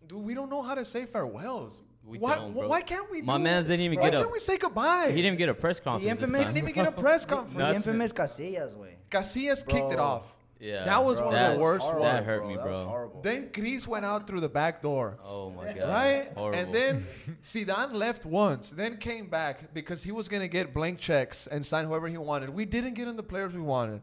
dude, 0.08 0.22
we 0.24 0.34
don't 0.34 0.50
know 0.50 0.62
how 0.62 0.76
to 0.76 0.86
say 0.86 1.06
farewells. 1.06 1.82
We 2.06 2.18
why, 2.18 2.36
don't, 2.36 2.54
bro. 2.54 2.68
why 2.68 2.82
can't 2.82 3.10
we? 3.10 3.22
My 3.22 3.38
do- 3.38 3.44
mans 3.44 3.68
didn't 3.68 3.86
even 3.86 4.00
why 4.00 4.10
get 4.10 4.20
a- 4.20 4.22
can't 4.24 4.32
we 4.34 4.40
say 4.40 4.58
goodbye? 4.58 5.06
He 5.08 5.16
didn't 5.16 5.26
even 5.28 5.38
get 5.38 5.50
a 5.50 5.54
press 5.54 5.80
conference. 5.80 6.04
The 6.04 6.10
infamous- 6.26 6.48
time. 6.48 6.54
Didn't 6.56 6.70
even 6.70 6.84
get 6.84 6.88
a 6.98 7.02
press 7.02 7.26
conference. 7.34 7.58
the 7.58 7.76
infamous 7.76 8.12
Casillas 8.14 8.76
way. 8.76 8.98
Casillas 9.10 9.66
kicked 9.66 9.94
it 9.94 10.00
off. 10.00 10.36
Yeah, 10.60 10.86
that 10.86 11.04
was 11.04 11.18
bro. 11.20 11.28
one 11.28 11.36
of 11.36 11.54
the 11.56 11.60
worst 11.60 11.86
was- 11.86 11.94
ones. 12.00 12.04
that 12.04 12.24
hurt 12.24 12.48
me, 12.48 12.56
That 12.56 12.68
was 12.68 12.78
bro. 12.78 12.88
horrible. 12.88 13.22
Then 13.22 13.50
Chris 13.54 13.86
went 13.88 14.06
out 14.06 14.28
through 14.28 14.40
the 14.42 14.50
back 14.50 14.82
door. 14.82 15.18
Oh 15.24 15.50
my 15.50 15.74
god. 15.74 15.90
Right? 15.90 16.32
Horrible. 16.36 16.60
And 16.60 16.74
then 16.76 17.06
Zidane 17.44 17.94
left 17.94 18.26
once, 18.26 18.70
then 18.72 18.98
came 18.98 19.28
back 19.30 19.74
because 19.74 20.04
he 20.04 20.12
was 20.12 20.28
going 20.30 20.42
to 20.42 20.48
get 20.48 20.74
blank 20.74 21.00
checks 21.00 21.48
and 21.48 21.66
sign 21.66 21.86
whoever 21.86 22.08
he 22.08 22.18
wanted. 22.18 22.50
We 22.50 22.64
didn't 22.66 22.94
get 22.96 23.08
him 23.10 23.16
the 23.18 23.24
players 23.24 23.54
we 23.54 23.62
wanted. 23.62 24.02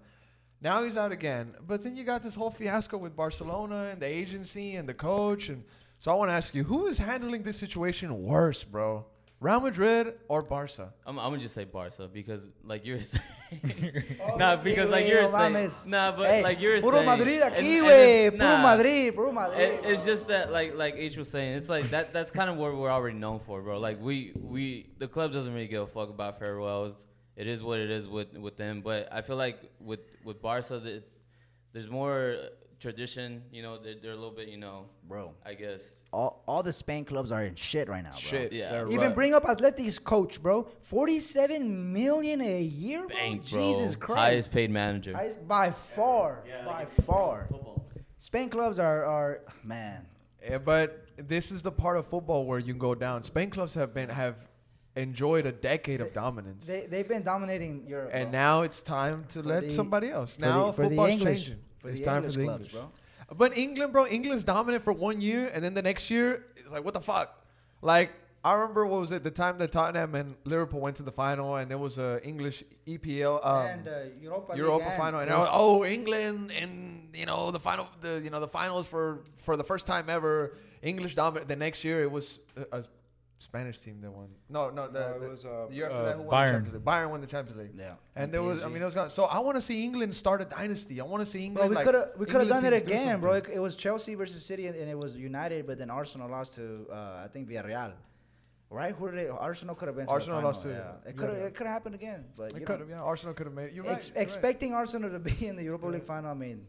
Now 0.62 0.82
he's 0.84 0.96
out 0.96 1.12
again. 1.12 1.54
But 1.66 1.82
then 1.82 1.96
you 1.96 2.04
got 2.04 2.22
this 2.22 2.34
whole 2.34 2.50
fiasco 2.50 2.98
with 2.98 3.16
Barcelona 3.16 3.88
and 3.92 4.00
the 4.00 4.06
agency 4.06 4.74
and 4.76 4.88
the 4.88 4.94
coach. 4.94 5.48
And 5.48 5.64
so 5.98 6.10
I 6.12 6.14
want 6.14 6.28
to 6.30 6.34
ask 6.34 6.54
you, 6.54 6.64
who 6.64 6.86
is 6.86 6.98
handling 6.98 7.42
this 7.42 7.56
situation 7.58 8.22
worse, 8.22 8.62
bro? 8.64 9.06
Real 9.40 9.60
Madrid 9.60 10.14
or 10.28 10.42
Barca? 10.42 10.92
I'm, 11.06 11.18
I'm 11.18 11.30
gonna 11.30 11.38
just 11.40 11.54
say 11.54 11.64
Barca 11.64 12.06
because, 12.12 12.52
like 12.62 12.84
you're 12.84 13.00
saying, 13.12 13.22
nah, 14.36 14.56
because 14.56 14.90
like 14.90 15.08
you're 15.08 15.22
no 15.22 15.30
saying, 15.30 15.70
nah, 15.86 16.12
but 16.14 16.26
Hey, 16.26 16.42
like 16.42 16.60
you're 16.60 16.78
puro 16.78 16.96
saying, 16.98 17.06
Madrid 17.06 17.40
and- 17.40 17.54
aquí, 17.54 17.78
and 17.78 17.86
güey. 17.86 18.26
it's- 18.26 18.30
Puro 18.38 18.50
nah. 18.58 18.76
Madrid, 18.76 19.14
puro 19.14 19.32
Madrid. 19.32 19.60
It, 19.60 19.80
it's 19.86 20.04
just 20.04 20.28
that, 20.28 20.52
like, 20.52 20.74
like 20.76 20.94
H 20.94 21.16
was 21.16 21.30
saying, 21.30 21.54
it's 21.56 21.70
like 21.70 21.88
that. 21.88 22.12
That's 22.12 22.30
kind 22.30 22.50
of 22.50 22.56
what 22.58 22.76
we're 22.76 22.90
already 22.90 23.16
known 23.16 23.38
for, 23.40 23.62
bro. 23.62 23.78
Like 23.78 23.98
we, 23.98 24.32
we, 24.42 24.90
the 24.98 25.08
club 25.08 25.32
doesn't 25.32 25.54
really 25.54 25.68
give 25.68 25.84
a 25.84 25.86
fuck 25.86 26.10
about 26.10 26.38
farewells. 26.38 27.06
It 27.40 27.46
is 27.46 27.62
what 27.62 27.78
it 27.80 27.90
is 27.90 28.06
with 28.06 28.36
with 28.36 28.56
them. 28.58 28.82
But 28.82 29.08
I 29.10 29.22
feel 29.22 29.36
like 29.36 29.58
with 29.80 30.00
with 30.24 30.42
Barca, 30.42 30.76
it's 30.84 31.16
there's 31.72 31.88
more 31.88 32.36
tradition. 32.80 33.42
You 33.50 33.62
know, 33.62 33.78
they're, 33.78 33.94
they're 34.02 34.12
a 34.12 34.22
little 34.22 34.36
bit, 34.40 34.48
you 34.48 34.58
know, 34.58 34.86
bro. 35.08 35.32
I 35.46 35.54
guess. 35.54 36.00
All, 36.12 36.42
all 36.46 36.62
the 36.62 36.72
Spain 36.72 37.06
clubs 37.06 37.32
are 37.32 37.44
in 37.44 37.54
shit 37.54 37.88
right 37.88 38.02
now, 38.02 38.10
bro. 38.10 38.18
Shit. 38.18 38.52
Yeah. 38.52 38.72
they're 38.72 38.88
Even 38.88 39.06
right. 39.06 39.14
bring 39.14 39.32
up 39.32 39.44
Atletic's 39.48 39.98
coach, 39.98 40.42
bro. 40.42 40.68
Forty-seven 40.82 41.92
million 41.94 42.42
a 42.42 42.60
year, 42.60 43.06
bro. 43.06 43.16
Bank, 43.16 43.50
bro. 43.50 43.60
Jesus 43.60 43.96
Christ. 43.96 44.18
Highest 44.18 44.52
paid 44.52 44.70
manager. 44.70 45.14
Highest- 45.14 45.46
by 45.48 45.70
far, 45.70 46.44
by 46.66 46.84
far. 47.06 47.48
Spain 48.18 48.50
clubs 48.50 48.78
are 48.78 49.02
are 49.06 49.40
man. 49.64 50.06
Yeah, 50.42 50.58
but 50.58 51.06
this 51.16 51.50
is 51.50 51.62
the 51.62 51.72
part 51.72 51.96
of 51.96 52.06
football 52.06 52.44
where 52.44 52.58
you 52.58 52.72
can 52.74 52.78
go 52.78 52.94
down. 52.94 53.22
Spain 53.22 53.48
clubs 53.48 53.72
have 53.74 53.94
been 53.94 54.10
have 54.10 54.36
enjoyed 55.01 55.47
a 55.47 55.52
decade 55.52 56.01
of 56.01 56.12
dominance. 56.12 56.66
They 56.66 56.86
they've 56.86 57.09
been 57.09 57.22
dominating 57.22 57.86
Europe. 57.86 58.10
And 58.12 58.31
bro. 58.31 58.40
now 58.40 58.62
it's 58.62 58.82
time 58.82 59.24
to 59.31 59.43
let 59.43 59.64
the- 59.64 59.72
somebody 59.72 60.10
else. 60.10 60.36
for 60.36 60.40
Now 60.43 60.66
the, 60.66 60.72
for 60.72 60.82
the 60.82 60.89
football's 60.90 61.10
English, 61.10 61.39
changing. 61.39 61.59
For 61.78 61.89
it's 61.89 62.01
time 62.01 62.16
English 62.16 62.35
for 62.35 62.40
the 62.40 62.47
clubs, 62.47 62.66
English. 62.68 62.72
bro. 62.72 63.36
But 63.36 63.56
England, 63.56 63.93
bro, 63.93 64.06
England's 64.06 64.44
dominant 64.44 64.82
for 64.82 64.93
one 64.93 65.20
year, 65.20 65.51
and 65.55 65.62
then 65.62 65.74
the 65.74 65.82
next 65.82 66.10
year, 66.10 66.47
it's 66.56 66.70
like, 66.70 66.85
what 66.85 66.94
the 66.94 67.01
fuck? 67.01 67.44
Like, 67.81 68.10
I 68.43 68.55
remember 68.55 68.86
what 68.86 69.01
was 69.01 69.12
it? 69.12 69.22
The 69.22 69.31
time 69.31 69.59
that 69.59 69.70
Tottenham 69.70 70.14
and 70.14 70.35
Liverpool 70.44 70.81
went 70.81 70.97
to 70.97 71.02
the 71.02 71.12
final, 71.12 71.56
and 71.56 71.70
there 71.70 71.78
was 71.78 71.98
a 71.98 72.20
English 72.27 72.64
EPL, 72.89 73.44
um, 73.44 73.66
and 73.66 73.86
uh, 73.89 73.93
Europa, 74.20 74.56
Europa 74.56 74.89
League 74.89 74.97
final, 74.97 75.20
and 75.20 75.31
was, 75.31 75.48
oh, 75.52 75.85
England, 75.85 76.51
and 76.52 77.09
you 77.14 77.27
know 77.27 77.51
the 77.51 77.60
final, 77.60 77.86
the 78.01 78.20
you 78.24 78.31
know 78.31 78.40
the 78.40 78.48
finals 78.48 78.86
for 78.86 79.20
for 79.44 79.56
the 79.56 79.64
first 79.64 79.86
time 79.86 80.09
ever, 80.09 80.56
English 80.82 81.14
dominant. 81.14 81.48
The 81.48 81.56
next 81.56 81.85
year, 81.85 82.02
it 82.02 82.10
was 82.10 82.39
a, 82.56 82.78
a 82.78 82.85
Spanish 83.40 83.80
team 83.80 84.00
that 84.02 84.10
won. 84.12 84.28
No, 84.50 84.68
no, 84.70 84.86
the, 84.86 85.00
No, 85.00 85.06
it 85.16 85.20
the- 85.20 85.28
was, 85.28 85.44
uh, 85.46 85.66
the 85.70 85.74
year 85.74 85.86
after 85.86 85.96
uh, 85.98 86.04
that, 86.04 86.16
who 86.16 86.22
won 86.24 86.34
Bayern. 86.34 86.46
the 86.46 86.52
Champions 86.52 86.74
League? 86.74 86.84
Bayern 86.84 87.10
won 87.10 87.20
the 87.22 87.26
Champions 87.26 87.58
League. 87.58 87.70
Yeah. 87.76 87.94
And 88.14 88.32
there 88.32 88.42
was, 88.42 88.62
I 88.62 88.68
mean, 88.68 88.82
it 88.82 88.84
was 88.84 88.94
gone. 88.94 89.08
So 89.10 89.24
I 89.24 89.38
want 89.38 89.56
to 89.56 89.62
see 89.62 89.82
England 89.82 90.14
start 90.14 90.42
a 90.42 90.44
dynasty. 90.44 91.00
I 91.00 91.04
want 91.04 91.24
to 91.24 91.26
see 91.30 91.38
Bro, 91.38 91.64
England. 91.64 91.70
we 91.70 91.76
like, 91.76 91.84
could 91.86 91.94
have 91.94 92.08
we 92.18 92.26
could 92.26 92.40
have 92.40 92.48
done 92.48 92.64
it 92.66 92.70
teams 92.70 92.82
do 92.86 92.92
again, 92.92 93.20
bro. 93.20 93.32
It, 93.32 93.48
it 93.54 93.58
was 93.58 93.74
Chelsea 93.76 94.14
versus 94.14 94.44
City, 94.44 94.66
and, 94.66 94.76
and 94.76 94.88
it 94.90 94.98
was 94.98 95.16
United, 95.16 95.66
but 95.66 95.78
then 95.78 95.90
Arsenal 95.90 96.28
lost 96.30 96.54
to 96.56 96.86
uh, 96.92 97.22
I 97.24 97.28
think 97.32 97.48
Villarreal. 97.48 97.92
Right? 98.72 98.94
Who 98.94 99.10
did 99.10 99.18
they, 99.18 99.28
Arsenal 99.28 99.74
could 99.74 99.88
have 99.88 99.96
been? 99.96 100.04
to 100.04 100.08
the 100.10 100.12
Arsenal 100.12 100.36
final, 100.36 100.50
lost 100.52 100.62
to 100.62 100.68
yeah. 100.68 101.08
It 101.10 101.16
could 101.16 101.28
have 101.30 101.38
Villarreal. 101.38 101.46
it 101.48 101.54
could 101.56 101.66
have 101.66 101.72
happened 101.74 101.94
again, 101.96 102.24
but 102.36 102.52
It 102.52 102.60
you 102.60 102.66
could 102.66 102.74
know, 102.74 102.78
have, 102.86 102.88
yeah. 102.90 103.02
Arsenal 103.02 103.34
could 103.34 103.46
have 103.46 103.54
made 103.54 103.64
it. 103.64 103.72
You're 103.72 103.84
right. 103.84 103.94
ex- 103.94 104.10
you're 104.10 104.16
right. 104.16 104.22
expecting 104.22 104.74
Arsenal 104.74 105.10
to 105.10 105.18
be 105.18 105.46
in 105.46 105.56
the 105.56 105.64
Europa 105.64 105.86
League 105.86 106.04
final, 106.04 106.30
I 106.30 106.34
mean, 106.34 106.66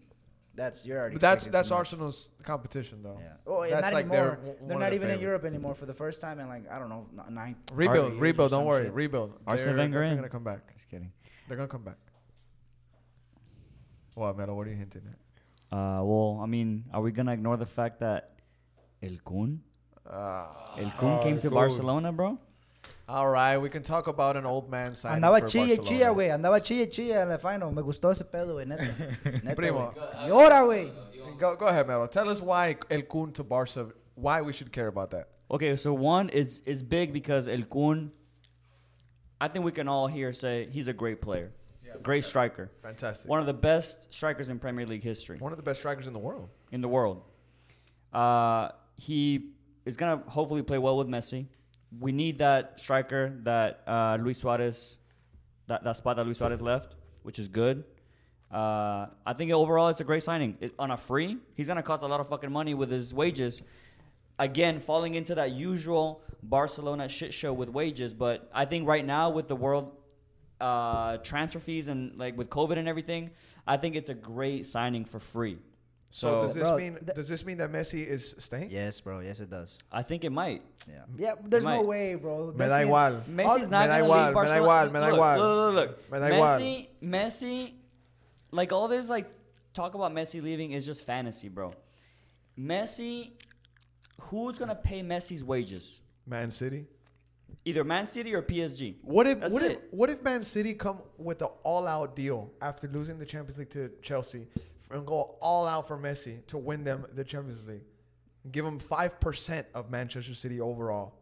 that's 0.55 0.85
you're 0.85 0.99
already. 0.99 1.15
But 1.15 1.21
that's 1.21 1.47
that's 1.47 1.69
too. 1.69 1.75
Arsenal's 1.75 2.29
competition, 2.43 3.01
though. 3.03 3.17
Yeah. 3.19 3.33
Oh, 3.47 3.63
yeah, 3.63 3.71
That's 3.81 3.85
not 3.85 3.93
like 3.93 4.09
their- 4.11 4.33
anymore. 4.33 4.55
one 4.59 4.67
They're 4.69 4.77
not 4.79 4.85
their 4.85 4.93
even 4.95 5.09
in. 5.11 5.19
Europe 5.19 5.45
anymore 5.45 5.75
for 5.75 5.85
the 5.85 5.93
first 5.93 6.19
time 6.21 6.39
in 6.39 6.47
like 6.47 6.69
I 6.71 6.77
don't 6.79 6.89
know 6.89 7.07
n- 7.27 7.33
nine. 7.33 7.55
Rebuild, 7.73 8.19
rebuild. 8.19 8.51
Don't 8.51 8.65
worry, 8.65 8.85
shit. 8.85 8.93
rebuild. 8.93 9.39
Arsene 9.47 9.67
They're 9.67 9.77
Wenger 9.77 10.15
gonna 10.15 10.29
come 10.29 10.43
back. 10.43 10.73
Just 10.73 10.89
kidding. 10.89 11.11
They're 11.47 11.57
gonna 11.57 11.67
come 11.69 11.83
back. 11.83 11.97
What, 14.15 14.37
Metal? 14.37 14.55
What 14.57 14.67
are 14.67 14.69
you 14.71 14.75
hinting 14.75 15.03
at? 15.07 15.77
Uh, 15.77 16.03
well, 16.03 16.39
I 16.43 16.45
mean, 16.45 16.83
are 16.93 17.01
we 17.01 17.11
gonna 17.11 17.31
ignore 17.33 17.55
the 17.57 17.65
fact 17.65 17.99
that 18.01 18.33
El 19.01 19.17
Kun, 19.25 19.61
Ah. 20.09 20.75
El 20.77 20.91
Kun 20.91 21.21
came 21.23 21.35
to 21.37 21.47
Kun. 21.47 21.53
Barcelona, 21.55 22.11
bro? 22.11 22.37
All 23.11 23.29
right, 23.29 23.57
we 23.57 23.69
can 23.69 23.83
talk 23.83 24.07
about 24.07 24.37
an 24.37 24.45
old 24.45 24.69
man 24.69 24.95
signing 24.95 25.21
Andaba 25.21 25.39
for 25.41 25.47
chilla, 25.47 25.77
Barcelona. 25.77 25.89
chilla, 25.89 26.15
güey. 26.15 26.29
Andaba 26.31 26.59
chilla, 26.61 26.87
chilla 26.89 27.21
en 27.21 27.29
la 27.29 27.37
final. 27.37 27.71
Me 27.71 27.81
gustó 27.81 28.11
ese 28.11 28.23
pedo, 28.23 28.53
güey. 28.55 28.65
Neta. 28.67 28.87
Neta, 29.43 29.55
Primo. 29.55 29.93
güey. 29.95 30.25
Y 30.25 30.29
ahora, 30.29 30.61
güey. 30.65 30.91
Go, 31.37 31.55
go 31.55 31.65
ahead, 31.67 31.87
Melo. 31.87 32.07
Tell 32.07 32.29
us 32.29 32.41
why 32.41 32.75
El 32.89 33.01
Kun 33.03 33.31
to 33.33 33.43
Barca. 33.43 33.89
Why 34.15 34.41
we 34.41 34.53
should 34.53 34.71
care 34.71 34.87
about 34.87 35.11
that. 35.11 35.27
Okay, 35.49 35.75
so 35.75 35.93
one 35.93 36.29
is 36.29 36.61
is 36.65 36.81
big 36.83 37.11
because 37.11 37.47
El 37.47 37.63
Kun. 37.63 38.11
I 39.39 39.47
think 39.47 39.65
we 39.65 39.71
can 39.71 39.87
all 39.87 40.07
here 40.07 40.31
say 40.33 40.67
he's 40.71 40.87
a 40.87 40.93
great 40.93 41.19
player, 41.19 41.51
great 42.03 42.23
striker, 42.23 42.69
Fantastic. 42.83 43.27
one 43.29 43.39
of 43.39 43.47
the 43.47 43.53
best 43.55 44.13
strikers 44.13 44.49
in 44.49 44.59
Premier 44.59 44.85
League 44.85 45.03
history 45.03 45.37
One 45.39 45.51
of 45.51 45.57
the 45.57 45.63
best 45.63 45.79
strikers 45.79 46.05
in 46.05 46.13
the 46.13 46.19
world. 46.19 46.49
in 46.71 46.81
the 46.81 46.87
world. 46.87 47.23
Uh, 48.13 48.69
he 48.95 49.49
is 49.83 49.97
gonna 49.97 50.21
hopefully 50.27 50.61
play 50.61 50.77
well 50.77 50.95
with 50.95 51.07
Messi. 51.07 51.47
We 51.99 52.11
need 52.11 52.37
that 52.37 52.79
striker 52.79 53.33
that 53.43 53.81
uh, 53.85 54.17
Luis 54.19 54.39
Suarez, 54.39 54.97
that, 55.67 55.83
that 55.83 55.97
spot 55.97 56.15
that 56.17 56.25
Luis 56.25 56.37
Suarez 56.37 56.61
left, 56.61 56.95
which 57.23 57.37
is 57.37 57.47
good. 57.47 57.83
Uh, 58.51 59.07
I 59.25 59.33
think 59.33 59.51
overall 59.51 59.89
it's 59.89 60.01
a 60.01 60.03
great 60.03 60.23
signing. 60.23 60.57
It, 60.59 60.73
on 60.77 60.91
a 60.91 60.97
free, 60.97 61.37
he's 61.55 61.67
gonna 61.67 61.83
cost 61.83 62.03
a 62.03 62.07
lot 62.07 62.19
of 62.19 62.29
fucking 62.29 62.51
money 62.51 62.73
with 62.73 62.91
his 62.91 63.13
wages. 63.13 63.61
Again, 64.39 64.79
falling 64.79 65.15
into 65.15 65.35
that 65.35 65.51
usual 65.51 66.21
Barcelona 66.43 67.07
shit 67.07 67.33
show 67.33 67.53
with 67.53 67.69
wages. 67.69 68.13
But 68.13 68.49
I 68.53 68.65
think 68.65 68.87
right 68.87 69.05
now 69.05 69.29
with 69.29 69.47
the 69.47 69.55
world 69.55 69.91
uh, 70.59 71.17
transfer 71.17 71.59
fees 71.59 71.87
and 71.87 72.17
like 72.17 72.37
with 72.37 72.49
COVID 72.49 72.77
and 72.77 72.87
everything, 72.87 73.31
I 73.67 73.77
think 73.77 73.95
it's 73.95 74.09
a 74.09 74.13
great 74.13 74.65
signing 74.65 75.05
for 75.05 75.19
free. 75.19 75.57
So, 76.13 76.27
So, 76.27 76.41
does 76.41 76.53
this 76.53 76.63
Bro, 76.63 76.77
mean 76.77 76.93
th- 76.95 77.15
does 77.15 77.29
this 77.29 77.45
mean 77.45 77.57
that 77.59 77.71
Messi 77.71 78.05
is 78.05 78.35
staying? 78.37 78.69
Yes, 78.69 78.99
bro. 78.99 79.21
Yes, 79.21 79.39
it 79.39 79.49
does. 79.49 79.77
I 79.89 80.01
think 80.03 80.25
it 80.25 80.29
might. 80.29 80.61
Yeah. 80.87 81.03
Yeah. 81.17 81.35
There's 81.41 81.63
no 81.65 81.83
way, 81.83 82.15
bro. 82.15 82.51
Me 82.51 82.57
da 82.57 82.65
Messi 82.65 82.81
is- 82.81 82.87
igual. 82.87 83.23
Messi's 83.23 83.69
not 83.69 83.81
Me 83.83 83.87
da 83.87 83.93
igual, 83.95 84.09
leave 84.09 84.27
me 84.27 84.33
da 84.33 84.33
Barcelona. 84.33 84.61
igual, 84.61 84.85
me 84.91 84.99
da 84.99 85.05
look, 85.05 85.15
igual. 85.15 85.37
Look, 85.37 85.75
look, 85.75 85.75
look. 85.75 86.11
Me 86.11 86.19
da 86.19 86.25
igual. 86.25 86.59
Messi, 86.59 86.87
Messi, 87.01 87.73
like 88.51 88.73
all 88.73 88.87
this, 88.89 89.07
like 89.09 89.31
talk 89.73 89.95
about 89.95 90.13
Messi 90.13 90.43
leaving 90.43 90.73
is 90.73 90.85
just 90.85 91.05
fantasy, 91.05 91.47
bro. 91.47 91.73
Messi, 92.59 93.31
who's 94.19 94.57
gonna 94.57 94.75
pay 94.75 95.01
Messi's 95.01 95.43
wages? 95.43 96.01
Man 96.25 96.51
City. 96.51 96.87
Either 97.63 97.83
Man 97.83 98.05
City 98.05 98.33
or 98.33 98.41
PSG. 98.41 98.95
What 99.01 99.27
if 99.27 99.39
That's 99.39 99.53
what 99.53 99.63
if 99.63 99.77
what 99.91 100.09
if 100.09 100.21
Man 100.23 100.43
City 100.43 100.73
come 100.73 101.01
with 101.17 101.41
an 101.41 101.49
all 101.63 101.87
out 101.87 102.15
deal 102.15 102.51
after 102.61 102.87
losing 102.87 103.17
the 103.17 103.25
Champions 103.25 103.57
League 103.57 103.69
to 103.69 103.91
Chelsea 104.01 104.47
and 104.93 105.05
go 105.05 105.37
all 105.41 105.67
out 105.67 105.87
for 105.87 105.97
Messi 105.97 106.45
to 106.47 106.57
win 106.57 106.83
them 106.83 107.05
the 107.13 107.23
Champions 107.23 107.67
League? 107.67 107.83
Give 108.51 108.65
him 108.65 108.79
five 108.79 109.19
percent 109.19 109.67
of 109.73 109.89
Manchester 109.89 110.33
City 110.33 110.59
overall. 110.59 111.13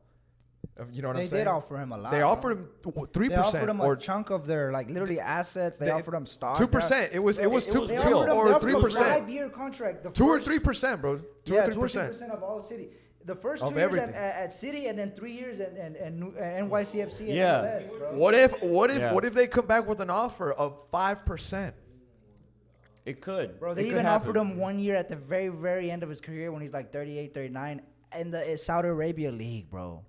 You 0.93 1.01
know 1.01 1.09
what 1.09 1.17
They 1.17 1.23
I'm 1.23 1.27
saying? 1.27 1.39
They 1.39 1.43
did 1.43 1.47
offer 1.49 1.77
him 1.77 1.91
a 1.91 1.97
lot. 1.97 2.11
They 2.11 2.21
offered 2.21 2.57
him 2.57 2.69
three 3.11 3.27
They 3.27 3.35
offered 3.35 3.51
percent 3.51 3.69
him 3.69 3.81
or 3.81 3.93
a 3.93 3.97
chunk 3.97 4.29
of 4.29 4.47
their 4.47 4.71
like 4.71 4.89
literally 4.89 5.19
assets. 5.19 5.77
They, 5.77 5.89
offered 5.89 6.13
him 6.15 6.25
stocks. 6.25 6.57
two 6.57 6.67
percent. 6.67 7.11
It 7.13 7.19
was 7.19 7.37
it 7.37 7.51
was 7.51 7.67
it 7.67 7.71
two 7.71 7.81
was 7.81 7.89
They 7.89 7.97
two 7.97 8.03
offered 8.13 8.29
him, 8.31 8.37
they 8.45 8.51
or 8.53 8.59
three 8.61 8.71
him 8.73 8.79
a 8.79 8.81
percent. 8.81 9.19
Five-year 9.19 9.49
contract. 9.49 10.03
The 10.03 10.11
Two 10.11 10.27
or 10.27 10.39
three 10.39 10.59
percent, 10.59 11.01
bro. 11.01 11.17
Two 11.43 11.53
yeah, 11.53 11.61
or 11.61 11.65
three 11.65 11.73
two 11.73 11.79
or 11.81 11.87
three 11.89 11.99
percent. 12.01 12.11
percent 12.13 12.31
of 12.31 12.43
all 12.43 12.61
City. 12.61 12.89
The 13.25 13.35
first 13.35 13.61
two 13.61 13.73
years 13.75 13.93
at, 13.95 14.09
at, 14.09 14.15
at 14.15 14.53
City, 14.53 14.87
and 14.87 14.97
then 14.97 15.11
three 15.11 15.33
years 15.33 15.59
at, 15.59 15.73
and 15.73 15.97
and 15.97 16.17
Nu- 16.19 16.33
uh, 16.37 16.41
NYCFC. 16.41 17.19
And 17.21 17.29
Yeah. 17.29 17.61
MLS, 17.83 17.97
bro. 17.99 18.13
What 18.17 18.33
if 18.33 18.61
what 18.63 18.89
if 18.89 18.99
Yeah. 18.99 19.13
what 19.13 19.25
if 19.25 19.33
they 19.33 19.47
come 19.47 19.65
back 19.65 19.85
with 19.85 19.99
an 19.99 20.09
offer 20.09 20.53
of 20.53 20.77
five 20.91 21.25
percent? 21.25 21.75
It 23.09 23.21
could. 23.21 23.59
Bro, 23.59 23.73
they 23.73 23.83
could 23.83 23.91
even 23.91 24.05
happen. 24.05 24.29
offered 24.29 24.37
him 24.37 24.55
one 24.55 24.77
year 24.77 24.95
at 24.95 25.09
the 25.09 25.15
very, 25.15 25.49
very 25.49 25.89
end 25.89 26.03
of 26.03 26.09
his 26.09 26.21
career 26.21 26.51
when 26.51 26.61
he's 26.61 26.73
like 26.73 26.91
38, 26.91 27.33
39 27.33 27.81
in 28.17 28.31
the 28.31 28.53
uh, 28.53 28.57
Saudi 28.57 28.87
Arabia 28.87 29.31
league, 29.31 29.69
bro. 29.69 30.03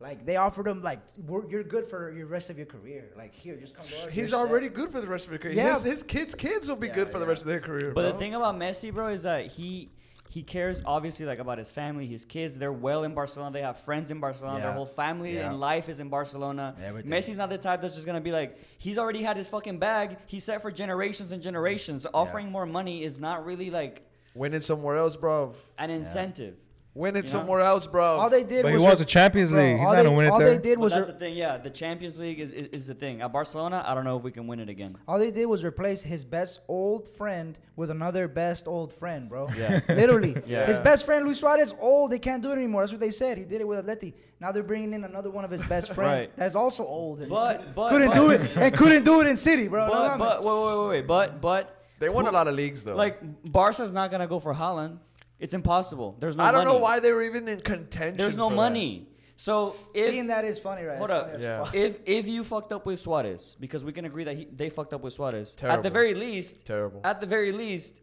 Like 0.00 0.24
they 0.24 0.36
offered 0.36 0.66
him 0.66 0.82
like 0.82 1.00
we're, 1.26 1.48
you're 1.48 1.62
good 1.62 1.88
for 1.88 2.10
your 2.10 2.26
rest 2.26 2.48
of 2.50 2.56
your 2.56 2.66
career. 2.66 3.12
Like 3.16 3.34
here, 3.34 3.56
just 3.56 3.76
come 3.76 3.86
to 3.86 3.94
us. 3.98 4.06
He's 4.06 4.16
you're 4.16 4.28
set." 4.28 4.38
already 4.38 4.68
good 4.68 4.90
for 4.90 5.00
the 5.00 5.06
rest 5.06 5.26
of 5.26 5.32
his 5.32 5.40
career. 5.40 5.54
Yeah. 5.54 5.74
His, 5.74 5.82
his 5.82 6.02
kids' 6.02 6.34
kids 6.34 6.68
will 6.68 6.76
be 6.76 6.88
Yeah, 6.88 6.94
good 6.94 7.08
for 7.10 7.18
the 7.18 7.26
rest 7.26 7.42
of 7.42 7.48
their 7.48 7.60
career. 7.60 7.92
But 7.94 8.02
bro. 8.02 8.12
the 8.12 8.18
thing 8.18 8.34
about 8.34 8.56
Messi, 8.56 8.92
bro, 8.92 9.08
is 9.08 9.22
that 9.24 9.46
he 9.46 9.90
he 10.30 10.42
cares 10.44 10.80
obviously 10.86 11.26
like 11.26 11.40
about 11.40 11.58
his 11.58 11.70
family, 11.70 12.06
his 12.06 12.24
kids. 12.24 12.56
They're 12.56 12.72
well 12.72 13.02
in 13.02 13.14
Barcelona. 13.14 13.52
They 13.52 13.62
have 13.62 13.80
friends 13.80 14.10
in 14.12 14.20
Barcelona. 14.20 14.60
Their 14.60 14.72
whole 14.72 14.86
family 14.86 15.34
Yeah. 15.34 15.50
and 15.50 15.58
life 15.60 15.88
is 15.88 15.98
in 15.98 16.08
Barcelona. 16.08 16.76
Everything. 16.82 17.10
Messi's 17.10 17.36
not 17.36 17.50
the 17.50 17.58
type 17.58 17.82
that's 17.82 17.94
just 17.96 18.06
gonna 18.06 18.20
be 18.20 18.30
like 18.30 18.56
he's 18.78 18.96
already 18.96 19.22
had 19.22 19.36
his 19.36 19.48
fucking 19.48 19.78
bag. 19.80 20.16
He's 20.26 20.44
set 20.44 20.62
for 20.62 20.70
generations 20.70 21.32
and 21.32 21.42
generations. 21.42 22.06
Offering 22.14 22.50
more 22.50 22.64
money 22.64 23.02
is 23.02 23.18
not 23.18 23.44
really 23.44 23.70
like 23.70 24.06
Winning 24.34 24.60
somewhere 24.60 24.96
else, 24.96 25.16
bro. 25.16 25.54
an 25.76 25.90
incentive. 25.90 26.54
Winning 26.92 27.18
You 27.24 27.32
know? 27.32 27.38
somewhere 27.38 27.60
else, 27.60 27.86
bro. 27.86 28.02
All 28.04 28.28
they 28.28 28.42
did 28.42 28.62
But 28.64 28.72
was 28.72 28.82
he 28.82 28.88
was 28.88 28.98
re- 28.98 29.02
a 29.04 29.06
Champions 29.06 29.52
bro, 29.52 29.60
League. 29.62 29.76
He's 29.78 29.86
all 29.86 29.92
not 29.92 29.96
they, 29.96 30.02
gonna 30.02 30.16
win 30.16 30.26
it 30.26 30.30
all 30.30 30.38
there. 30.40 30.50
they 30.56 30.58
did 30.58 30.76
But 30.76 30.82
was 30.82 30.92
that's 30.92 31.06
re- 31.06 31.12
the 31.12 31.18
thing, 31.20 31.34
yeah. 31.36 31.56
The 31.56 31.70
Champions 31.70 32.18
League 32.18 32.40
is, 32.40 32.50
is, 32.50 32.66
is 32.68 32.86
the 32.88 32.94
thing. 32.94 33.22
At 33.22 33.32
Barcelona, 33.32 33.84
I 33.86 33.94
don't 33.94 34.02
know 34.02 34.16
if 34.16 34.24
we 34.24 34.32
can 34.32 34.48
win 34.48 34.58
it 34.58 34.68
again. 34.68 34.96
all 35.06 35.16
they 35.18 35.30
did 35.30 35.46
was 35.46 35.64
replace 35.64 36.02
his 36.02 36.24
best 36.24 36.60
old 36.66 37.06
friend 37.06 37.56
with 37.76 37.90
another 37.92 38.26
best 38.26 38.66
old 38.66 38.92
friend, 38.92 39.28
bro. 39.28 39.48
Yeah. 39.56 39.80
Literally. 39.88 40.34
Yeah. 40.46 40.66
His 40.66 40.80
best 40.80 41.06
friend 41.06 41.24
Luis 41.24 41.38
Suarez, 41.38 41.74
old, 41.78 42.10
they 42.10 42.18
can't 42.18 42.42
do 42.42 42.50
it 42.50 42.54
anymore. 42.54 42.82
That's 42.82 42.92
what 42.92 43.00
they 43.00 43.12
said. 43.12 43.38
He 43.38 43.44
did 43.44 43.60
it 43.60 43.68
with 43.68 43.86
Atleti. 43.86 44.14
Now 44.40 44.50
they're 44.50 44.64
bringing 44.64 44.92
in 44.92 45.04
another 45.04 45.30
one 45.30 45.44
of 45.44 45.50
his 45.52 45.62
best 45.64 45.92
friends 45.94 46.24
Right. 46.24 46.36
that's 46.36 46.56
also 46.56 46.84
old 46.84 47.20
and 47.20 47.30
But 47.30 47.72
but 47.74 47.90
couldn't 47.90 48.08
but, 48.08 48.14
do 48.16 48.30
it 48.30 48.40
and 48.56 48.76
couldn't 48.76 49.04
do 49.04 49.20
it 49.20 49.28
in 49.28 49.36
City, 49.36 49.68
bro. 49.68 49.88
But 49.88 50.16
mames. 50.16 50.18
but 50.18 50.42
wait 50.42 50.54
wait 50.54 50.78
wait 50.80 50.88
wait. 50.88 51.06
But 51.06 51.40
but 51.40 51.84
they 52.00 52.08
won 52.08 52.26
a 52.26 52.32
lot 52.32 52.48
of 52.48 52.54
leagues 52.54 52.82
though. 52.82 52.96
like 52.96 53.20
Barca's 53.52 53.92
not 53.92 54.10
gonna 54.10 54.26
go 54.26 54.40
for 54.40 54.52
Haaland. 54.54 54.98
It's 55.40 55.54
impossible. 55.54 56.16
There's 56.20 56.36
no 56.36 56.44
I 56.44 56.52
don't 56.52 56.64
money. 56.64 56.76
know 56.76 56.82
why 56.82 57.00
they 57.00 57.12
were 57.12 57.22
even 57.22 57.48
in 57.48 57.60
contention. 57.60 58.16
There's 58.18 58.36
no 58.36 58.48
for 58.48 58.50
that. 58.50 58.56
money. 58.56 59.08
So 59.36 59.74
if 59.94 60.10
Seeing 60.10 60.26
that 60.26 60.44
is 60.44 60.58
funny, 60.58 60.82
right? 60.84 60.98
hold 60.98 61.10
up, 61.10 61.30
Yeah. 61.38 61.66
if 61.72 61.98
if 62.06 62.28
you 62.28 62.44
fucked 62.44 62.72
up 62.72 62.84
with 62.84 63.00
Suarez, 63.00 63.56
because 63.58 63.82
we 63.82 63.92
can 63.92 64.04
agree 64.04 64.24
that 64.24 64.36
he, 64.36 64.44
they 64.54 64.68
fucked 64.68 64.92
up 64.92 65.00
with 65.00 65.14
Suarez. 65.14 65.56
At 65.62 65.82
the 65.82 65.88
very 65.88 66.12
least, 66.14 66.66
Terrible. 66.66 67.00
At 67.04 67.22
the 67.22 67.26
very 67.26 67.50
least, 67.52 68.02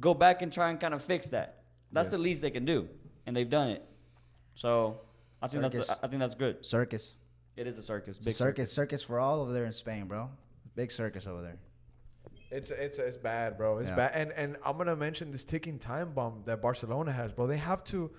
go 0.00 0.14
back 0.14 0.40
and 0.40 0.50
try 0.50 0.70
and 0.70 0.80
kind 0.80 0.94
of 0.94 1.02
fix 1.02 1.28
that. 1.28 1.62
That's 1.92 2.06
Yes. 2.06 2.12
the 2.12 2.18
least 2.18 2.40
they 2.40 2.50
can 2.50 2.64
do, 2.64 2.88
and 3.26 3.36
they've 3.36 3.50
done 3.50 3.68
it. 3.68 3.82
So 4.54 5.02
I 5.42 5.46
think 5.48 5.62
Circus. 5.64 5.86
that's 5.88 6.00
I 6.02 6.08
think 6.08 6.20
that's 6.20 6.34
good. 6.34 6.64
Circus. 6.64 7.14
It 7.54 7.66
is 7.66 7.76
a 7.76 7.82
circus. 7.82 8.16
It's 8.16 8.24
a 8.26 8.30
Big 8.30 8.34
circus. 8.36 8.72
Circus 8.72 9.02
for 9.02 9.20
all 9.20 9.40
over 9.40 9.52
there 9.52 9.66
in 9.66 9.72
Spain, 9.74 10.06
bro. 10.06 10.30
Big 10.74 10.90
circus 10.90 11.26
over 11.26 11.42
there. 11.42 11.58
It's 12.50 12.70
it's 12.70 12.98
it's 12.98 13.16
bad, 13.16 13.56
bro. 13.58 13.78
It's 13.78 13.90
Yeah. 13.90 13.96
bad. 13.96 14.12
And 14.14 14.32
and 14.32 14.56
I'm 14.64 14.76
gonna 14.78 14.96
mention 14.96 15.30
this 15.32 15.44
ticking 15.44 15.78
time 15.78 16.12
bomb 16.12 16.40
that 16.46 16.62
Barcelona 16.62 17.12
has, 17.12 17.32
bro. 17.32 17.46
They 17.46 17.58
have 17.58 17.84
to. 17.84 18.10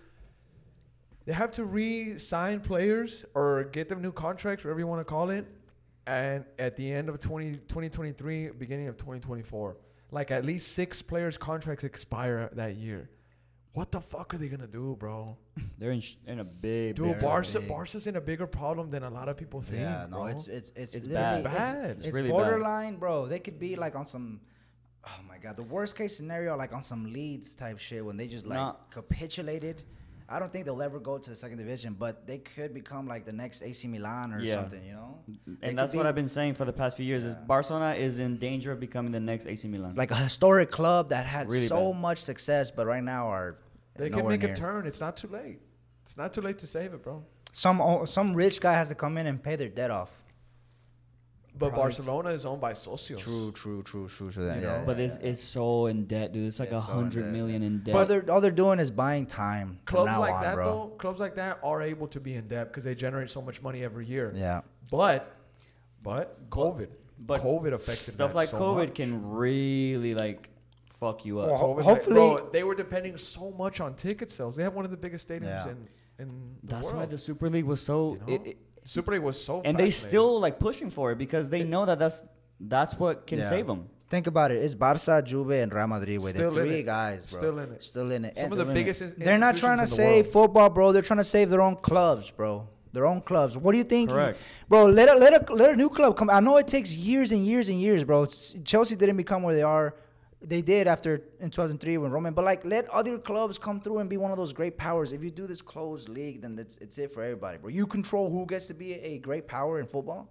They 1.26 1.34
have 1.34 1.52
to 1.52 1.66
re-sign 1.66 2.62
players 2.62 3.24
or 3.36 3.66
get 3.66 3.88
them 3.88 4.02
new 4.02 4.12
contracts, 4.12 4.64
whatever 4.64 4.80
you 4.80 4.88
want 4.88 5.02
to 5.02 5.06
call 5.06 5.30
it, 5.30 5.46
and 6.08 6.44
at 6.58 6.76
the 6.76 6.92
end 6.92 7.08
of 7.08 7.20
20, 7.20 7.58
2023, 7.68 8.50
beginning 8.52 8.88
of 8.88 8.98
2024, 8.98 9.78
like 10.10 10.32
at 10.32 10.44
least 10.44 10.72
six 10.72 11.04
players' 11.04 11.38
contracts 11.38 11.84
expire 11.84 12.50
that 12.54 12.78
year. 12.78 13.12
What 13.74 13.92
the 13.92 14.02
fuck 14.02 14.34
are 14.34 14.38
they 14.38 14.50
gonna 14.50 14.68
do, 14.68 14.96
bro? 15.00 15.38
They're 15.78 15.92
in, 15.92 16.02
sh- 16.02 16.16
in 16.26 16.40
a 16.40 16.44
big. 16.44 16.96
Dude, 16.96 17.20
Barca, 17.20 17.60
big. 17.60 17.68
Barca's 17.70 18.08
in 18.08 18.16
a 18.16 18.22
bigger 18.22 18.48
problem 18.48 18.90
than 18.90 19.04
a 19.04 19.10
lot 19.10 19.30
of 19.30 19.38
people 19.38 19.62
think. 19.62 19.82
yeah, 19.82 20.08
no, 20.10 20.18
bro. 20.18 20.26
it's 20.28 20.48
it's 20.48 20.72
it's 20.76 20.96
It's 20.96 21.08
bad. 21.08 21.34
It's 21.34 21.44
bad. 21.44 21.98
It's, 21.98 22.08
It's 22.08 22.18
really 22.18 22.30
bad. 22.30 22.36
borderline, 22.36 22.96
bro. 22.98 23.28
They 23.28 23.40
could 23.40 23.60
be 23.60 23.76
like 23.76 23.96
on 23.96 24.06
some. 24.08 24.42
Oh 25.06 25.20
my 25.28 25.38
god, 25.38 25.56
the 25.56 25.64
worst 25.64 25.96
case 25.96 26.18
scenario, 26.18 26.58
like 26.58 26.74
on 26.74 26.84
some 26.84 27.14
Leeds 27.14 27.56
type 27.56 27.80
shit, 27.80 28.04
when 28.04 28.18
they 28.18 28.28
just 28.28 28.46
like 28.48 28.58
Nah. 28.58 28.74
capitulated. 28.92 29.84
I 30.32 30.38
don't 30.40 30.52
think 30.52 30.66
they'll 30.66 30.82
ever 30.82 31.00
go 31.00 31.18
to 31.18 31.30
the 31.30 31.36
second 31.36 31.58
division, 31.58 31.96
but 31.98 32.28
they 32.28 32.38
could 32.38 32.74
become 32.74 33.08
like 33.08 33.26
the 33.26 33.34
next 33.34 33.64
AC 33.64 33.88
Milan 33.88 34.32
or 34.34 34.40
Yeah. 34.42 34.56
something, 34.56 34.84
you 34.86 34.94
know? 34.94 35.18
They 35.48 35.70
and 35.70 35.78
that's 35.78 35.94
what 35.94 36.06
I've 36.06 36.14
been 36.16 36.28
saying 36.28 36.54
for 36.54 36.66
the 36.66 36.74
past 36.74 36.98
few 36.98 37.06
years. 37.06 37.24
Is 37.26 37.34
Barcelona 37.36 37.96
is 37.96 38.20
in 38.20 38.38
danger 38.38 38.72
of 38.72 38.80
becoming 38.80 39.12
the 39.12 39.20
next 39.20 39.48
AC 39.48 39.68
Milan. 39.68 39.96
like 39.96 40.12
a 40.12 40.16
historic 40.16 40.70
club 40.72 41.10
that 41.10 41.26
had 41.26 41.50
Really 41.50 41.68
so 41.68 41.92
bad. 41.94 42.02
much 42.02 42.20
success, 42.20 42.70
but 42.70 42.86
right 42.86 43.04
now 43.04 43.28
are 43.28 43.58
They 43.96 44.10
can 44.12 44.28
make 44.28 44.42
near. 44.42 44.52
a 44.52 44.56
turn. 44.56 44.86
It's 44.86 45.00
not 45.00 45.18
too 45.18 45.28
late. 45.28 45.60
It's 46.06 46.16
not 46.16 46.32
too 46.32 46.42
late 46.42 46.60
to 46.60 46.68
save 46.68 46.94
it, 46.94 47.02
bro. 47.04 47.24
Some 47.52 47.82
some 48.06 48.34
rich 48.36 48.62
guy 48.62 48.74
has 48.74 48.90
to 48.90 48.96
come 48.96 49.18
in 49.18 49.26
and 49.26 49.42
pay 49.42 49.56
their 49.56 49.70
debt 49.70 49.90
off. 49.92 50.12
But 51.60 51.70
Probably- 51.72 51.84
Barcelona 51.84 52.30
is 52.30 52.46
owned 52.46 52.62
by 52.62 52.72
socios. 52.72 53.20
true, 53.20 53.52
true, 53.52 53.84
true. 53.84 54.08
True. 54.08 54.32
So 54.32 54.42
that, 54.46 54.58
You 54.62 54.64
yeah, 54.68 54.78
know? 54.80 54.84
but 54.86 55.00
it's 55.00 55.18
it's 55.18 55.44
so 55.44 55.88
in 55.88 56.06
debt, 56.06 56.32
dude. 56.32 56.48
It's 56.48 56.58
like 56.60 56.72
a 56.72 56.76
it's 56.76 56.86
so 56.88 57.00
in 57.00 57.10
debt, 57.10 57.26
million 57.26 57.62
in 57.64 57.84
debt. 57.84 57.96
All 57.96 58.06
they're 58.06 58.32
all 58.32 58.40
they're 58.42 58.50
doing 58.52 58.80
is 58.80 58.90
buying 58.90 59.26
time. 59.26 59.80
from 59.86 59.96
Clubs 59.98 60.06
now 60.12 60.20
like 60.22 60.34
on, 60.34 60.42
that, 60.44 60.56
bro. 60.56 60.66
though, 60.66 60.88
clubs 60.98 61.20
like 61.20 61.36
that 61.36 61.60
are 61.62 61.82
able 61.82 62.08
to 62.08 62.20
be 62.22 62.34
in 62.36 62.48
debt 62.48 62.70
because 62.70 62.86
they 62.86 62.96
generate 62.96 63.30
so 63.30 63.42
much 63.42 63.62
money 63.62 63.84
every 63.84 64.06
year. 64.06 64.32
Yeah. 64.36 64.62
But, 64.90 65.36
but 66.02 66.50
COVID, 66.50 66.88
but 67.20 67.42
COVID 67.42 67.74
affected 67.74 68.14
stuff 68.14 68.32
that 68.32 68.38
like 68.38 68.50
so 68.50 68.60
COVID 68.60 68.88
much. 68.88 68.96
can 68.96 69.30
really 69.30 70.14
like 70.16 70.50
fuck 71.00 71.26
you 71.26 71.40
up. 71.40 71.50
Well, 71.50 71.60
COVID, 71.60 71.76
like, 71.78 71.86
hopefully- 71.86 72.16
bro, 72.16 72.50
they 72.52 72.64
were 72.64 72.76
depending 72.76 73.18
so 73.18 73.52
much 73.52 73.80
on 73.82 73.96
ticket 73.96 74.32
sales. 74.32 74.56
They 74.56 74.64
have 74.64 74.76
one 74.76 74.86
of 74.86 74.92
the 74.92 74.98
biggest 74.98 75.28
stadiums 75.28 75.66
Yeah. 75.66 75.70
in 75.72 75.88
in 76.20 76.56
the 76.64 76.76
That's 76.76 76.86
world. 76.88 76.98
why 76.98 77.06
the 77.06 77.18
Super 77.18 77.50
League 77.50 77.64
was 77.64 77.82
so. 77.82 78.14
you 78.14 78.20
know? 78.20 78.26
it- 78.44 78.48
it- 78.48 78.58
Super 78.94 79.12
League 79.14 79.22
was 79.22 79.38
so, 79.48 79.62
and 79.64 79.78
they 79.78 79.92
still 79.92 80.40
like 80.40 80.58
pushing 80.68 80.90
for 80.90 81.12
it 81.12 81.18
because 81.26 81.46
they 81.54 81.64
know 81.64 81.84
that 81.86 82.00
that's 82.00 82.18
that's 82.60 82.94
what 83.02 83.28
can 83.28 83.40
Yeah. 83.40 83.50
save 83.56 83.68
them. 83.68 83.82
Think 84.10 84.26
about 84.26 84.50
it. 84.52 84.64
It's 84.66 84.74
Barca, 84.74 85.22
Juve, 85.30 85.52
and 85.64 85.72
Real 85.72 85.86
Madrid 85.88 86.18
with 86.24 86.34
Still 86.36 86.52
the 86.52 86.62
three 86.62 86.80
it. 86.80 86.84
guys, 86.98 87.20
bro. 87.30 87.38
Still 87.40 87.60
in 87.60 87.72
it. 87.76 87.84
Still 87.84 88.12
in 88.12 88.26
it. 88.26 88.34
some 88.36 88.46
And 88.46 88.54
of 88.54 88.68
the 88.68 88.74
biggest. 88.74 89.02
in- 89.04 89.14
they're 89.20 89.38
not 89.48 89.56
trying 89.58 89.78
to 89.78 89.84
institutions 89.84 90.00
in 90.00 90.06
the 90.06 90.12
save 90.24 90.26
world. 90.36 90.48
football, 90.48 90.70
bro. 90.72 90.92
They're 90.92 91.04
trying 91.12 91.20
to 91.20 91.32
save 91.38 91.52
their 91.52 91.62
own 91.62 91.76
clubs, 91.76 92.32
bro. 92.32 92.68
Their 92.92 93.06
own 93.06 93.22
clubs. 93.22 93.56
What 93.56 93.72
do 93.74 93.78
you 93.78 93.84
think? 93.84 94.10
Correct. 94.10 94.40
Bro, 94.68 94.88
let 94.88 95.08
a, 95.08 95.14
let 95.14 95.34
a 95.40 95.54
let 95.54 95.70
a 95.70 95.76
new 95.76 95.90
club 95.90 96.18
come. 96.18 96.28
I 96.32 96.40
know 96.40 96.58
it 96.58 96.68
takes 96.68 96.90
years 96.96 97.32
and 97.32 97.46
years 97.46 97.70
and 97.70 97.80
years, 97.80 98.04
bro. 98.04 98.26
Chelsea 98.72 98.96
didn't 98.96 99.18
become 99.18 99.44
where 99.44 99.54
they 99.54 99.62
are. 99.78 99.94
They 100.42 100.62
did 100.62 100.88
after 100.88 101.22
in 101.42 101.50
2003 101.50 101.98
when 101.98 102.12
Roman, 102.12 102.34
but 102.34 102.46
like 102.46 102.64
let 102.64 102.88
other 102.90 103.18
clubs 103.18 103.58
come 103.58 103.82
through 103.82 104.00
and 104.00 104.10
be 104.10 104.16
one 104.16 104.32
of 104.32 104.38
those 104.38 104.54
great 104.54 104.78
powers. 104.78 105.12
If 105.12 105.22
you 105.22 105.32
do 105.32 105.48
this 105.48 105.62
closed 105.62 106.08
league, 106.08 106.42
then 106.42 106.58
it's 106.58 106.78
it's 106.78 106.98
it 106.98 107.12
for 107.12 107.22
everybody, 107.24 107.58
bro. 107.58 107.70
You 107.70 107.86
control 107.86 108.30
who 108.30 108.46
gets 108.46 108.68
to 108.68 108.74
be 108.74 108.94
a, 108.94 108.98
a 109.16 109.18
great 109.18 109.48
power 109.48 109.82
in 109.82 109.86
football. 109.88 110.30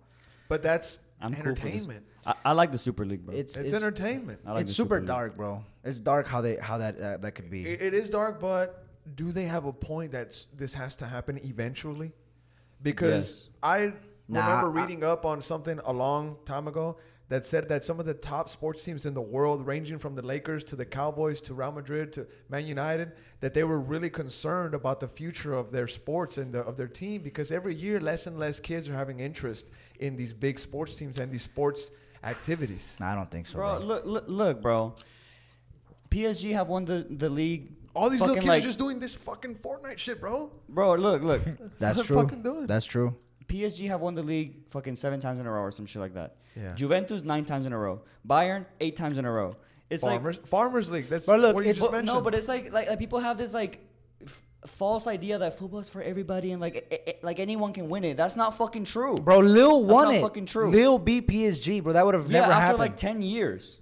But 0.48 0.62
that's 0.62 1.01
I'm 1.20 1.35
cool 1.35 1.40
entertainment. 1.43 2.06
I, 2.24 2.35
I 2.47 2.52
like 2.52 2.72
the 2.72 2.78
Super 2.78 3.05
League, 3.05 3.26
bro. 3.26 3.35
It's 3.35 3.59
it's, 3.59 3.68
it's, 3.68 3.76
entertainment. 3.76 4.40
I 4.47 4.52
like 4.52 4.62
it's 4.62 4.72
super 4.72 4.97
Super 4.97 5.06
dark, 5.06 5.36
bro. 5.36 5.62
It's 5.85 6.01
dark 6.01 6.26
how 6.26 6.40
they 6.40 6.56
how 6.56 6.78
that 6.78 6.98
uh, 6.98 7.16
that 7.18 7.32
could 7.32 7.51
be. 7.51 7.66
It, 7.66 7.82
it 7.82 7.94
is 7.94 8.09
dark, 8.09 8.40
but 8.40 8.86
do 9.14 9.30
they 9.30 9.44
have 9.44 9.66
a 9.66 9.72
point 9.74 10.12
that 10.12 10.43
this 10.56 10.72
has 10.72 10.97
to 10.97 11.06
happen 11.06 11.39
eventually? 11.44 12.12
Because 12.82 13.10
Yes. 13.12 13.48
I 13.62 13.93
Nah, 14.30 14.47
remember 14.60 14.78
I- 14.78 14.82
reading 14.82 15.05
up 15.05 15.24
on 15.24 15.40
something 15.43 15.80
a 15.85 15.93
long 15.93 16.36
time 16.44 16.68
ago 16.68 16.97
that 17.29 17.45
said 17.45 17.69
that 17.69 17.85
some 17.85 18.01
of 18.01 18.07
the 18.07 18.15
top 18.15 18.49
sports 18.49 18.83
teams 18.83 19.05
in 19.05 19.13
the 19.13 19.21
world, 19.21 19.67
ranging 19.67 19.99
from 19.99 20.15
the 20.15 20.23
Lakers 20.23 20.65
to 20.65 20.77
the 20.77 20.85
Cowboys 20.85 21.41
to 21.43 21.55
Real 21.55 21.73
Madrid 21.73 22.13
to 22.15 22.27
Man 22.49 22.67
United, 22.67 23.13
that 23.41 23.53
they 23.53 23.65
were 23.65 23.81
really 23.81 24.09
concerned 24.09 24.75
about 24.75 25.01
the 25.01 25.09
future 25.09 25.53
of 25.53 25.71
their 25.71 25.87
sports 25.87 26.39
and 26.39 26.53
the, 26.53 26.61
of 26.61 26.77
their 26.77 26.89
team 26.89 27.23
because 27.23 27.53
every 27.53 27.75
year 27.75 28.01
less 28.01 28.27
and 28.27 28.39
less 28.39 28.59
kids 28.61 28.89
are 28.89 28.95
having 28.95 29.21
interest 29.21 29.71
in 30.01 30.17
these 30.17 30.33
big 30.33 30.59
sports 30.59 30.97
teams 30.97 31.21
and 31.21 31.31
these 31.31 31.43
sports 31.43 31.91
activities. 32.25 32.97
I 33.01 33.15
don't 33.15 33.31
think 33.31 33.47
so, 33.47 33.55
bro, 33.55 33.79
bro. 33.79 33.87
look, 33.87 34.07
look, 34.07 34.25
look, 34.27 34.63
bro. 34.63 34.95
PSG 36.11 36.53
have 36.53 36.69
won 36.69 36.87
the, 36.87 37.07
the 37.11 37.29
league. 37.29 37.73
All 37.95 38.09
these 38.09 38.21
little 38.21 38.37
kids 38.37 38.47
like, 38.47 38.63
are 38.63 38.67
just 38.67 38.79
doing 38.79 38.99
this 38.99 39.15
fucking 39.15 39.57
Fortnite 39.57 39.99
shit, 39.99 40.21
bro. 40.21 40.51
Bro, 40.69 40.95
look, 40.97 41.23
look. 41.23 41.43
That's 41.79 41.99
what 41.99 42.07
true. 42.07 42.17
fucking 42.17 42.43
doing. 42.43 42.67
That's 42.67 42.87
true. 42.87 43.15
PSG 43.49 43.89
have 43.89 44.01
won 44.01 44.15
the 44.15 44.23
league 44.23 44.55
fucking 44.70 44.97
seven 44.97 45.20
times 45.20 45.41
in 45.41 45.47
a 45.47 45.51
row 45.51 45.62
or 45.62 45.70
some 45.70 45.87
shit 45.87 46.01
like 46.01 46.15
that. 46.15 46.37
Yeah. 46.55 46.75
Juventus 46.75 47.23
nine 47.25 47.45
times 47.45 47.66
in 47.66 47.73
a 47.73 47.79
row. 47.79 48.03
Bayern 48.29 48.66
eight 48.81 48.97
times 48.97 49.19
in 49.19 49.25
a 49.25 49.33
row. 49.33 49.53
It's 49.91 50.03
Farmers, 50.05 50.37
like 50.37 50.47
Farmers 50.47 50.91
League. 50.91 51.09
That's 51.09 51.25
But 51.27 51.41
look, 51.41 51.55
what 51.55 51.65
you 51.65 51.73
just 51.73 51.85
But- 51.87 51.93
mentioned. 51.93 52.09
no, 52.19 52.20
but 52.20 52.35
it's 52.35 52.47
like, 52.49 52.73
like 52.73 52.89
like 52.91 52.99
people 52.99 53.20
have 53.20 53.39
this 53.39 53.55
like 53.55 53.81
f- 54.23 54.43
false 54.66 55.07
idea 55.07 55.39
that 55.39 55.59
football's 55.59 55.89
for 55.89 56.03
everybody 56.03 56.53
and 56.53 56.61
like 56.61 56.87
eh, 56.91 56.97
eh, 57.07 57.12
like 57.23 57.39
anyone 57.41 57.73
can 57.73 57.89
win 57.89 58.05
it. 58.05 58.16
That's 58.19 58.37
not 58.37 58.55
fucking 58.59 58.85
true, 58.85 59.16
Bro, 59.16 59.39
Lille 59.39 59.81
That's 59.83 59.93
won 59.95 60.05
not 60.09 60.15
it. 60.16 60.20
fucking 60.20 60.45
true. 60.47 60.70
Lille 60.70 60.99
beat 60.99 61.27
PSG, 61.27 61.83
bro. 61.83 61.95
That 61.95 62.05
would 62.05 62.15
have 62.15 62.31
Yeah, 62.31 62.41
never 62.41 62.53
after 62.53 62.61
happened. 62.61 62.70
After 62.73 62.79
like 62.83 62.97
ten 62.97 63.23
years. 63.23 63.79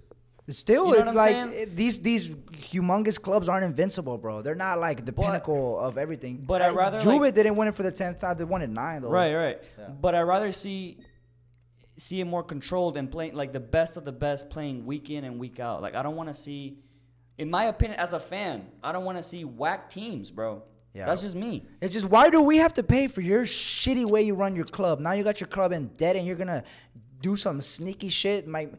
Still, 0.49 0.87
You 0.87 0.93
know 0.93 0.99
it's 0.99 1.13
like 1.13 1.35
it- 1.35 1.75
these 1.75 1.99
these 1.99 2.29
humongous 2.29 3.21
clubs 3.21 3.49
aren't 3.49 3.65
invincible, 3.65 4.17
bro. 4.17 4.41
They're 4.41 4.55
not 4.55 4.79
like 4.79 5.05
the 5.05 5.11
But- 5.11 5.25
pinnacle 5.25 5.77
of 5.77 5.97
everything. 5.97 6.43
but 6.47 6.61
I'd 6.61 6.71
Uh, 6.71 6.75
rather, 6.75 6.99
Juve 7.01 7.19
like- 7.21 7.35
didn't 7.35 7.57
win 7.57 7.67
it 7.67 7.75
for 7.75 7.83
the 7.83 7.91
tenth 7.91 8.19
time. 8.21 8.37
They 8.37 8.45
won 8.45 8.61
it 8.61 8.69
nine 8.69 9.01
though. 9.01 9.09
Right, 9.09 9.33
right. 9.35 9.61
Yeah. 9.77 9.87
But 9.89 10.15
I 10.15 10.21
rather 10.21 10.51
see 10.53 10.99
see 11.99 12.21
it 12.21 12.25
more 12.25 12.43
controlled 12.43 12.95
and 12.95 13.11
playing 13.11 13.33
like 13.35 13.51
the 13.53 13.59
best 13.59 13.97
of 13.97 14.05
the 14.05 14.11
best 14.11 14.49
playing 14.49 14.85
week 14.85 15.09
in 15.09 15.23
and 15.23 15.39
week 15.39 15.59
out. 15.59 15.81
Like 15.81 15.95
I 15.95 16.03
don't 16.03 16.15
want 16.15 16.29
to 16.29 16.33
see, 16.35 16.77
in 17.37 17.49
my 17.49 17.65
opinion, 17.65 17.99
as 17.99 18.13
a 18.13 18.19
fan, 18.19 18.67
I 18.83 18.91
don't 18.91 19.03
want 19.03 19.17
to 19.17 19.23
see 19.23 19.43
whack 19.43 19.89
teams, 19.89 20.29
bro. 20.31 20.61
Yeah. 20.93 21.07
That's 21.07 21.21
just 21.23 21.35
me. 21.35 21.65
It's 21.81 21.93
just 21.93 22.05
why 22.05 22.29
do 22.29 22.41
we 22.41 22.57
have 22.57 22.73
to 22.75 22.83
pay 22.83 23.07
for 23.07 23.21
your 23.21 23.43
shitty 23.45 24.09
way 24.09 24.21
you 24.21 24.35
run 24.35 24.55
your 24.55 24.65
club? 24.65 24.99
Now 24.99 25.11
you 25.11 25.23
got 25.23 25.41
your 25.41 25.47
club 25.47 25.71
in 25.73 25.87
debt 25.87 26.15
and 26.15 26.25
you're 26.25 26.35
gonna 26.37 26.63
do 27.21 27.35
some 27.35 27.61
sneaky 27.61 28.09
shit. 28.09 28.47
My, 28.47 28.69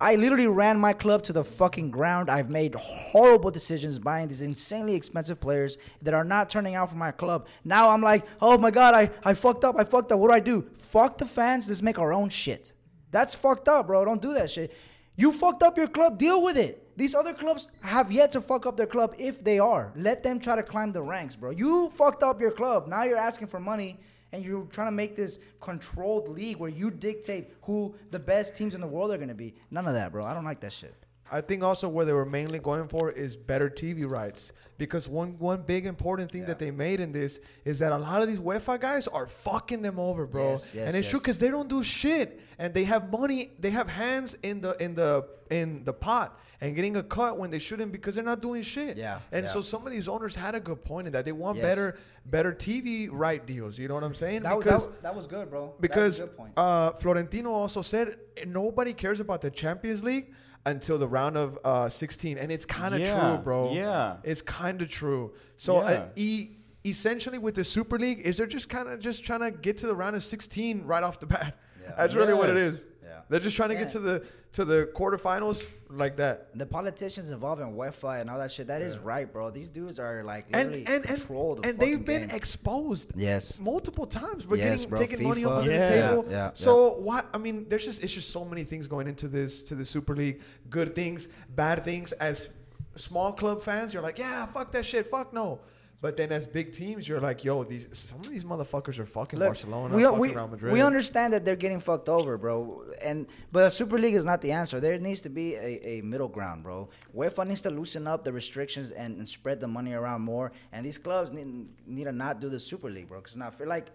I 0.00 0.16
literally 0.16 0.48
ran 0.48 0.78
my 0.78 0.92
club 0.92 1.22
to 1.24 1.32
the 1.32 1.44
fucking 1.44 1.90
ground. 1.90 2.28
I've 2.28 2.50
made 2.50 2.74
horrible 2.74 3.50
decisions 3.50 3.98
buying 3.98 4.28
these 4.28 4.42
insanely 4.42 4.94
expensive 4.94 5.40
players 5.40 5.78
that 6.02 6.14
are 6.14 6.24
not 6.24 6.50
turning 6.50 6.74
out 6.74 6.90
for 6.90 6.96
my 6.96 7.12
club. 7.12 7.46
Now 7.64 7.90
I'm 7.90 8.02
like, 8.02 8.26
oh 8.40 8.58
my 8.58 8.70
god, 8.70 8.94
I, 8.94 9.10
I 9.24 9.34
fucked 9.34 9.64
up. 9.64 9.76
I 9.78 9.84
fucked 9.84 10.12
up. 10.12 10.18
What 10.18 10.28
do 10.28 10.34
I 10.34 10.40
do? 10.40 10.68
Fuck 10.74 11.18
the 11.18 11.26
fans. 11.26 11.68
Let's 11.68 11.82
make 11.82 11.98
our 11.98 12.12
own 12.12 12.28
shit. 12.28 12.72
That's 13.12 13.34
fucked 13.34 13.68
up, 13.68 13.86
bro. 13.86 14.04
Don't 14.04 14.20
do 14.20 14.32
that 14.34 14.50
shit. 14.50 14.72
You 15.16 15.32
fucked 15.32 15.62
up 15.62 15.76
your 15.76 15.88
club. 15.88 16.18
Deal 16.18 16.42
with 16.42 16.56
it. 16.56 16.96
These 16.96 17.14
other 17.14 17.32
clubs 17.32 17.68
have 17.80 18.10
yet 18.10 18.32
to 18.32 18.40
fuck 18.40 18.66
up 18.66 18.76
their 18.76 18.86
club 18.86 19.14
if 19.18 19.42
they 19.42 19.58
are. 19.58 19.92
Let 19.96 20.22
them 20.22 20.40
try 20.40 20.56
to 20.56 20.62
climb 20.62 20.92
the 20.92 21.02
ranks, 21.02 21.36
bro. 21.36 21.50
You 21.50 21.90
fucked 21.90 22.22
up 22.22 22.40
your 22.40 22.50
club. 22.50 22.88
Now 22.88 23.04
you're 23.04 23.18
asking 23.18 23.48
for 23.48 23.60
money 23.60 23.98
and 24.34 24.44
you're 24.44 24.66
trying 24.66 24.88
to 24.88 24.92
make 24.92 25.14
this 25.14 25.38
controlled 25.60 26.28
league 26.28 26.56
where 26.56 26.70
you 26.70 26.90
dictate 26.90 27.52
who 27.62 27.94
the 28.10 28.18
best 28.18 28.54
teams 28.56 28.74
in 28.74 28.80
the 28.80 28.86
world 28.86 29.12
are 29.12 29.16
going 29.16 29.28
to 29.28 29.34
be. 29.34 29.54
None 29.70 29.86
of 29.86 29.94
that, 29.94 30.10
bro. 30.10 30.24
I 30.24 30.34
don't 30.34 30.44
like 30.44 30.60
that 30.60 30.72
shit. 30.72 30.94
I 31.30 31.40
think 31.40 31.62
also 31.62 31.88
where 31.88 32.04
they 32.04 32.12
were 32.12 32.26
mainly 32.26 32.58
going 32.58 32.86
for 32.86 33.10
is 33.10 33.34
better 33.34 33.70
TV 33.70 34.08
rights 34.08 34.52
because 34.76 35.08
one 35.08 35.38
one 35.38 35.62
big 35.62 35.86
important 35.86 36.30
thing 36.30 36.44
that 36.46 36.58
they 36.58 36.70
made 36.70 37.00
in 37.00 37.12
this 37.12 37.40
is 37.64 37.78
that 37.78 37.92
a 37.92 37.96
lot 37.96 38.20
of 38.22 38.28
these 38.28 38.38
UEFA 38.38 38.78
guys 38.78 39.08
are 39.08 39.26
fucking 39.26 39.80
them 39.80 39.98
over, 39.98 40.26
bro. 40.26 40.50
Yes, 40.50 40.72
yes, 40.74 40.86
and 40.86 40.96
it's 40.96 41.08
true 41.08 41.20
because 41.20 41.38
they 41.38 41.48
don't 41.48 41.68
do 41.68 41.82
shit 41.82 42.40
and 42.58 42.74
they 42.74 42.84
have 42.84 43.10
money, 43.10 43.52
they 43.58 43.70
have 43.70 43.88
hands 43.88 44.36
in 44.42 44.60
the 44.60 44.76
in 44.82 44.94
the 44.94 45.26
in 45.50 45.84
the 45.84 45.92
pot 45.92 46.38
and 46.64 46.74
getting 46.74 46.96
a 46.96 47.02
cut 47.02 47.38
when 47.38 47.50
they 47.50 47.58
shouldn't 47.58 47.92
because 47.92 48.14
they're 48.14 48.24
not 48.24 48.40
doing 48.40 48.62
shit. 48.62 48.96
Yeah, 48.96 49.18
And 49.32 49.44
yeah. 49.44 49.52
so 49.52 49.60
some 49.60 49.84
of 49.86 49.92
these 49.92 50.08
owners 50.08 50.34
had 50.34 50.54
a 50.54 50.60
good 50.60 50.82
point 50.82 51.06
in 51.06 51.12
that 51.12 51.24
they 51.26 51.32
want 51.32 51.58
Yes. 51.58 51.66
better 51.66 51.96
better 52.26 52.52
TV 52.52 53.08
right 53.12 53.44
deals. 53.44 53.78
You 53.78 53.86
know 53.88 53.94
what 53.94 54.02
I'm 54.04 54.14
saying? 54.14 54.42
That, 54.44 54.56
because 54.58 54.86
that, 54.86 55.02
that 55.02 55.14
was 55.14 55.26
good, 55.26 55.50
bro. 55.50 55.66
That 55.66 55.66
was 55.66 55.76
a 55.78 55.80
because 55.82 56.20
good 56.22 56.36
point. 56.38 56.52
uh, 56.56 56.92
Florentino 56.92 57.50
also 57.52 57.82
said 57.82 58.16
nobody 58.46 58.94
cares 58.94 59.20
about 59.20 59.42
the 59.42 59.50
Champions 59.50 60.02
League 60.02 60.32
until 60.64 60.96
the 60.96 61.06
round 61.06 61.36
of 61.36 61.58
uh, 61.64 61.90
16, 61.90 62.38
and 62.38 62.50
it's 62.50 62.64
kind 62.64 62.94
of 62.94 63.00
Yeah, 63.00 63.20
true, 63.34 63.44
bro. 63.44 63.72
yeah. 63.74 64.16
it's 64.22 64.40
kind 64.40 64.80
of 64.80 64.88
true. 64.88 65.34
So 65.58 65.76
uh, 65.80 65.90
Yeah. 65.90 66.06
e- 66.16 66.50
essentially, 66.86 67.36
with 67.36 67.56
the 67.56 67.64
Super 67.64 67.98
League, 67.98 68.20
is 68.20 68.38
they're 68.38 68.46
just 68.46 68.70
kind 68.70 68.88
of 68.88 69.00
just 69.00 69.22
trying 69.22 69.40
to 69.40 69.50
get 69.50 69.76
to 69.78 69.86
the 69.86 69.94
round 69.94 70.16
of 70.16 70.24
16 70.24 70.84
right 70.86 71.02
off 71.02 71.20
the 71.20 71.26
bat. 71.26 71.58
That's 71.98 72.14
really 72.14 72.32
what 72.32 72.48
it 72.48 72.56
Yes. 72.56 72.72
is. 72.72 72.86
Yeah. 73.24 73.30
They're 73.30 73.40
just 73.40 73.56
trying 73.56 73.70
to 73.70 73.74
get 73.76 73.88
to 73.90 73.98
the 73.98 74.24
to 74.52 74.64
the 74.64 74.88
quarterfinals 74.94 75.66
like 75.90 76.16
that. 76.16 76.56
the 76.56 76.66
politicians 76.66 77.30
involved 77.30 77.60
in 77.60 77.68
UEFA 77.74 78.20
and 78.20 78.30
all 78.30 78.38
that 78.38 78.50
shit, 78.52 78.66
that 78.68 78.82
is 78.82 78.98
right, 78.98 79.32
bro. 79.32 79.50
These 79.50 79.70
dudes 79.70 79.98
are 79.98 80.22
like 80.24 80.46
And 80.52 80.70
literally 80.70 80.86
and 80.86 81.04
and, 81.04 81.18
control 81.18 81.56
the 81.56 81.68
and 81.68 81.78
they've 81.78 82.04
been 82.04 82.28
game. 82.28 82.36
exposed. 82.36 83.10
Yes. 83.16 83.58
multiple 83.58 84.06
times. 84.06 84.46
We're 84.46 84.56
Yes, 84.58 84.82
getting 84.84 84.90
bro. 84.90 84.98
taking 84.98 85.22
money 85.28 85.44
off 85.44 85.52
FIFA. 85.52 85.58
under 85.58 85.72
Yeah. 85.72 85.78
the 85.88 85.94
table. 86.10 86.24
Yeah, 86.26 86.30
yeah, 86.36 86.50
so 86.54 86.94
why? 87.00 87.22
I 87.32 87.38
mean, 87.38 87.66
there's 87.68 87.84
just 87.84 88.02
it's 88.04 88.12
just 88.12 88.30
so 88.30 88.44
many 88.44 88.62
things 88.64 88.86
going 88.86 89.06
into 89.08 89.26
this 89.28 89.64
to 89.64 89.74
the 89.74 89.84
Super 89.84 90.14
League. 90.14 90.40
Good 90.70 90.94
things, 90.94 91.26
bad 91.54 91.84
things. 91.84 92.12
As 92.12 92.48
small 92.96 93.32
club 93.32 93.62
fans, 93.62 93.92
you're 93.92 94.02
like, 94.04 94.18
yeah, 94.18 94.46
fuck 94.46 94.70
that 94.72 94.86
shit, 94.86 95.10
fuck 95.10 95.32
no. 95.32 95.60
But 96.04 96.18
then 96.18 96.32
as 96.32 96.46
big 96.46 96.70
teams, 96.70 97.08
you're 97.08 97.18
like, 97.18 97.44
yo, 97.46 97.64
these 97.64 97.88
some 97.94 98.18
of 98.20 98.28
these 98.28 98.44
motherfuckers 98.44 98.98
are 98.98 99.06
fucking 99.06 99.38
Look, 99.38 99.48
Barcelona, 99.48 99.96
we, 99.96 100.04
fucking 100.04 100.18
we, 100.18 100.34
Real 100.34 100.48
Madrid. 100.48 100.72
we 100.74 100.82
understand 100.82 101.32
that 101.32 101.46
they're 101.46 101.56
getting 101.56 101.80
fucked 101.80 102.10
over, 102.10 102.36
bro. 102.36 102.84
And 103.00 103.26
but 103.52 103.64
a 103.64 103.70
Super 103.70 103.98
League 103.98 104.14
is 104.14 104.26
not 104.26 104.42
the 104.42 104.52
answer. 104.52 104.80
There 104.80 104.98
needs 104.98 105.22
to 105.22 105.30
be 105.30 105.54
a, 105.54 105.80
a 105.92 106.02
middle 106.02 106.28
ground, 106.28 106.62
bro. 106.62 106.90
UEFA 107.16 107.46
needs 107.46 107.62
to 107.62 107.70
loosen 107.70 108.06
up 108.06 108.22
the 108.22 108.34
restrictions 108.34 108.90
and, 108.90 109.16
and 109.16 109.26
spread 109.26 109.62
the 109.62 109.66
money 109.66 109.94
around 109.94 110.20
more. 110.20 110.52
And 110.72 110.84
these 110.84 110.98
clubs 110.98 111.32
need, 111.32 111.68
need 111.86 112.04
to 112.04 112.12
not 112.12 112.38
do 112.38 112.50
the 112.50 112.60
Super 112.60 112.90
League, 112.90 113.08
bro. 113.08 113.20
Because 113.20 113.38
not 113.38 113.54
fair. 113.54 113.66
Like 113.66 113.86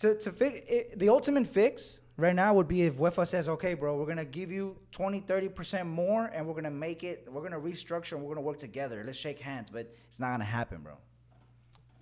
to 0.00 0.14
to 0.18 0.32
fix 0.32 0.60
it, 0.68 0.98
the 0.98 1.08
ultimate 1.08 1.46
fix 1.46 2.02
right 2.18 2.34
now 2.34 2.52
would 2.52 2.68
be 2.68 2.82
if 2.82 2.98
UEFA 2.98 3.26
says, 3.26 3.48
okay, 3.48 3.72
bro, 3.72 3.96
we're 3.96 4.04
gonna 4.04 4.26
give 4.26 4.52
you 4.52 4.76
20, 4.90 5.20
30 5.20 5.48
percent 5.48 5.88
more, 5.88 6.26
and 6.26 6.46
we're 6.46 6.52
gonna 6.52 6.70
make 6.70 7.02
it, 7.04 7.26
we're 7.32 7.42
gonna 7.42 7.58
restructure, 7.58 8.12
and 8.12 8.22
we're 8.22 8.34
gonna 8.34 8.44
work 8.44 8.58
together. 8.58 9.02
Let's 9.02 9.16
shake 9.16 9.40
hands. 9.40 9.70
But 9.70 9.96
it's 10.10 10.20
not 10.20 10.32
gonna 10.32 10.44
happen, 10.44 10.82
bro. 10.82 10.98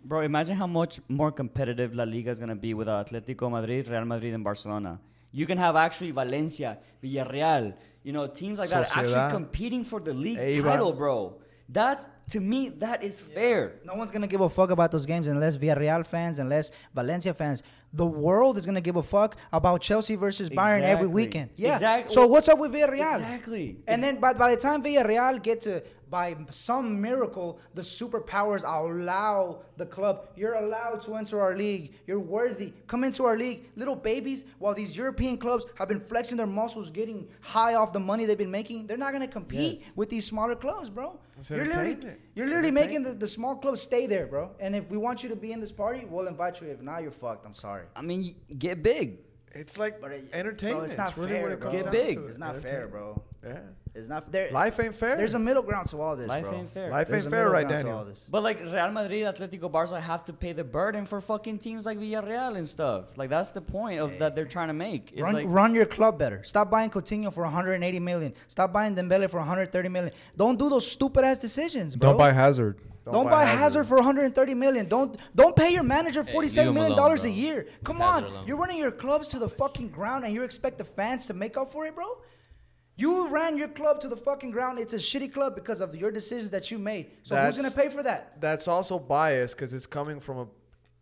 Bro, 0.04 0.22
imagine 0.22 0.56
how 0.56 0.66
much 0.66 1.00
more 1.08 1.30
competitive 1.30 1.94
La 1.94 2.04
Liga 2.04 2.30
is 2.30 2.38
going 2.38 2.48
to 2.48 2.54
be 2.54 2.72
with 2.74 2.88
Atletico 2.88 3.50
Madrid, 3.50 3.86
Real 3.88 4.04
Madrid, 4.04 4.34
and 4.34 4.42
Barcelona. 4.42 4.98
You 5.32 5.46
can 5.46 5.58
have 5.58 5.76
actually 5.76 6.10
Valencia, 6.10 6.78
Villarreal, 7.02 7.74
you 8.02 8.12
know, 8.12 8.26
teams 8.26 8.58
like 8.58 8.70
that 8.70 8.86
Sociedad. 8.86 8.96
actually 9.16 9.30
competing 9.30 9.84
for 9.84 10.00
the 10.00 10.12
league 10.14 10.38
Eibar. 10.38 10.62
title, 10.64 10.92
bro. 10.92 11.36
That's 11.68 12.08
to 12.30 12.40
me 12.40 12.70
that 12.80 13.04
is 13.04 13.20
fair. 13.20 13.74
No 13.84 13.94
one's 13.94 14.10
gonna 14.10 14.26
give 14.26 14.40
a 14.40 14.48
fuck 14.48 14.70
about 14.70 14.90
those 14.90 15.06
games 15.06 15.28
unless 15.28 15.56
Villarreal 15.56 16.04
fans, 16.04 16.40
unless 16.40 16.72
Valencia 16.92 17.32
fans. 17.32 17.62
The 17.92 18.06
world 18.06 18.58
is 18.58 18.66
gonna 18.66 18.80
give 18.80 18.96
a 18.96 19.02
fuck 19.04 19.36
about 19.52 19.80
Chelsea 19.80 20.16
versus 20.16 20.50
Bayern 20.50 20.82
every 20.82 21.06
weekend. 21.06 21.50
Yeah. 21.56 21.74
Exactly. 21.74 22.12
So 22.12 22.26
what's 22.26 22.48
up 22.48 22.58
with 22.58 22.72
Villarreal? 22.72 23.14
Exactly. 23.18 23.78
And 23.86 24.02
Ex- 24.02 24.04
then 24.04 24.20
by, 24.20 24.32
by 24.32 24.50
the 24.52 24.56
time 24.60 24.82
Villarreal 24.82 25.40
get 25.40 25.60
to 25.62 25.80
by 26.10 26.36
some 26.50 27.00
miracle 27.00 27.58
the 27.74 27.82
superpowers 27.82 28.62
allow 28.64 29.60
the 29.76 29.86
club. 29.86 30.28
You're 30.36 30.54
allowed 30.54 31.00
to 31.02 31.14
enter 31.14 31.40
our 31.40 31.56
league. 31.56 31.92
You're 32.06 32.18
worthy. 32.18 32.72
Come 32.88 33.04
into 33.04 33.24
our 33.24 33.36
league. 33.36 33.70
Little 33.76 33.96
babies 33.96 34.44
while 34.58 34.74
these 34.74 34.96
european 34.96 35.38
clubs 35.38 35.64
have 35.76 35.88
been 35.88 36.00
flexing 36.00 36.36
their 36.36 36.46
muscles 36.46 36.90
getting 36.90 37.28
high 37.40 37.74
off 37.74 37.92
the 37.92 38.00
money 38.00 38.24
they've 38.26 38.36
been 38.46 38.50
making 38.50 38.86
they're 38.86 38.96
not 39.06 39.12
going 39.12 39.22
to 39.26 39.32
compete 39.32 39.78
Yes. 39.78 39.92
with 39.96 40.08
these 40.10 40.26
smaller 40.26 40.56
clubs 40.56 40.90
bro. 40.90 41.18
You're 41.48 41.64
literally, 41.64 41.96
you're 42.34 42.46
literally 42.46 42.70
making 42.70 43.02
the, 43.02 43.12
the 43.12 43.28
small 43.28 43.56
clubs 43.56 43.80
stay 43.80 44.06
there 44.06 44.26
bro. 44.26 44.50
And 44.60 44.74
if 44.76 44.90
we 44.90 44.98
want 44.98 45.22
you 45.22 45.28
to 45.30 45.36
be 45.36 45.52
in 45.52 45.60
this 45.60 45.72
party 45.72 46.04
we'll 46.08 46.26
invite 46.26 46.60
you. 46.60 46.68
If 46.68 46.80
not 46.82 47.02
you're 47.02 47.12
fucked. 47.12 47.46
I'm 47.46 47.54
sorry. 47.54 47.84
I 47.96 48.02
mean, 48.02 48.34
get 48.58 48.82
big. 48.82 49.18
It's 49.52 49.76
like 49.78 50.00
But 50.00 50.12
it- 50.12 50.24
entertainment. 50.32 50.78
bro, 50.80 50.84
it's 50.86 50.98
not 50.98 51.16
really 51.16 51.32
fair 51.32 51.42
what 51.42 51.52
it 51.52 51.60
bro. 51.60 51.70
Get 51.72 51.90
big. 51.90 52.16
to. 52.18 52.26
it's 52.26 52.38
not 52.38 52.56
fair 52.62 52.86
bro 52.88 53.20
Yeah. 53.44 53.58
it's 53.94 54.08
not 54.08 54.30
there 54.30 54.50
Life 54.52 54.78
ain't 54.78 54.94
fair. 54.94 55.16
there's 55.16 55.34
a 55.34 55.38
middle 55.38 55.62
ground 55.62 55.88
to 55.88 56.00
all 56.00 56.14
this 56.14 56.28
Life 56.28 56.44
bro. 56.44 56.54
ain't 56.54 56.70
fair. 56.70 56.90
Life 56.90 57.08
There's 57.08 57.24
ain't 57.24 57.32
fair, 57.32 57.50
right, 57.50 57.66
ground 57.66 57.88
all 57.88 57.92
Daniel? 57.94 58.04
this. 58.04 58.26
But 58.30 58.42
like 58.42 58.60
Real 58.60 58.90
Madrid, 58.92 59.22
Atletico, 59.24 59.70
Barca 59.72 60.00
have 60.00 60.24
to 60.26 60.32
pay 60.32 60.52
the 60.52 60.62
burden 60.64 61.04
for 61.06 61.20
fucking 61.20 61.58
teams 61.58 61.84
like 61.86 61.98
Villarreal 61.98 62.56
and 62.56 62.68
stuff. 62.68 63.16
Like 63.18 63.30
that's 63.30 63.50
the 63.50 63.60
point 63.62 63.98
of 64.00 64.18
that 64.20 64.34
they're 64.36 64.44
trying 64.44 64.68
to 64.68 64.74
make. 64.74 65.10
It's 65.12 65.22
Run, 65.22 65.32
like 65.34 65.46
run 65.48 65.74
your 65.74 65.86
club 65.86 66.18
better. 66.18 66.44
Stop 66.44 66.70
buying 66.70 66.90
Coutinho 66.90 67.32
for 67.32 67.42
180 67.42 67.98
million. 67.98 68.34
Stop 68.46 68.72
buying 68.72 68.94
Dembele 68.94 69.28
for 69.28 69.38
130 69.38 69.88
million. 69.88 70.12
Don't 70.36 70.58
do 70.58 70.68
those 70.68 70.86
stupid 70.90 71.24
ass 71.24 71.38
decisions, 71.40 71.96
bro. 71.96 72.10
Don't 72.10 72.18
buy 72.18 72.32
Hazard. 72.32 72.78
Don't, 73.04 73.30
buy, 73.30 73.44
Hazard. 73.44 73.84
for 73.84 73.96
130 73.96 74.54
million. 74.54 74.86
Don't 74.88 75.16
don't 75.34 75.56
pay 75.56 75.72
your 75.72 75.82
manager 75.82 76.22
Hey, 76.22 76.32
47 76.32 76.66
leave 76.68 76.74
million 76.74 76.92
alone, 76.92 77.04
dollars 77.04 77.24
a 77.24 77.30
year. 77.30 77.66
Come 77.82 77.96
Hazard 77.96 78.24
on, 78.26 78.30
alone. 78.32 78.46
you're 78.46 78.56
running 78.56 78.76
your 78.78 78.90
clubs 78.90 79.28
to 79.28 79.38
the 79.38 79.48
fucking 79.48 79.88
ground, 79.88 80.24
and 80.24 80.34
you 80.34 80.42
expect 80.42 80.78
the 80.78 80.84
fans 80.84 81.26
to 81.26 81.34
make 81.34 81.56
up 81.56 81.72
for 81.72 81.86
it, 81.86 81.94
bro? 81.94 82.18
You 82.96 83.28
ran 83.28 83.56
your 83.56 83.68
club 83.68 84.00
to 84.02 84.08
the 84.08 84.16
fucking 84.16 84.50
ground. 84.50 84.78
It's 84.78 84.92
a 84.92 84.96
shitty 84.98 85.32
club 85.32 85.54
because 85.54 85.80
of 85.80 85.96
your 85.96 86.10
decisions 86.10 86.50
that 86.50 86.70
you 86.70 86.78
made. 86.78 87.10
So 87.22 87.34
That's- 87.34 87.56
who's 87.56 87.64
gonna 87.64 87.74
pay 87.74 87.88
for 87.94 88.02
that? 88.02 88.38
That's 88.40 88.68
also 88.68 88.98
biased 88.98 89.56
because 89.56 89.72
it's 89.72 89.86
coming 89.86 90.20
from 90.20 90.38
a 90.38 90.46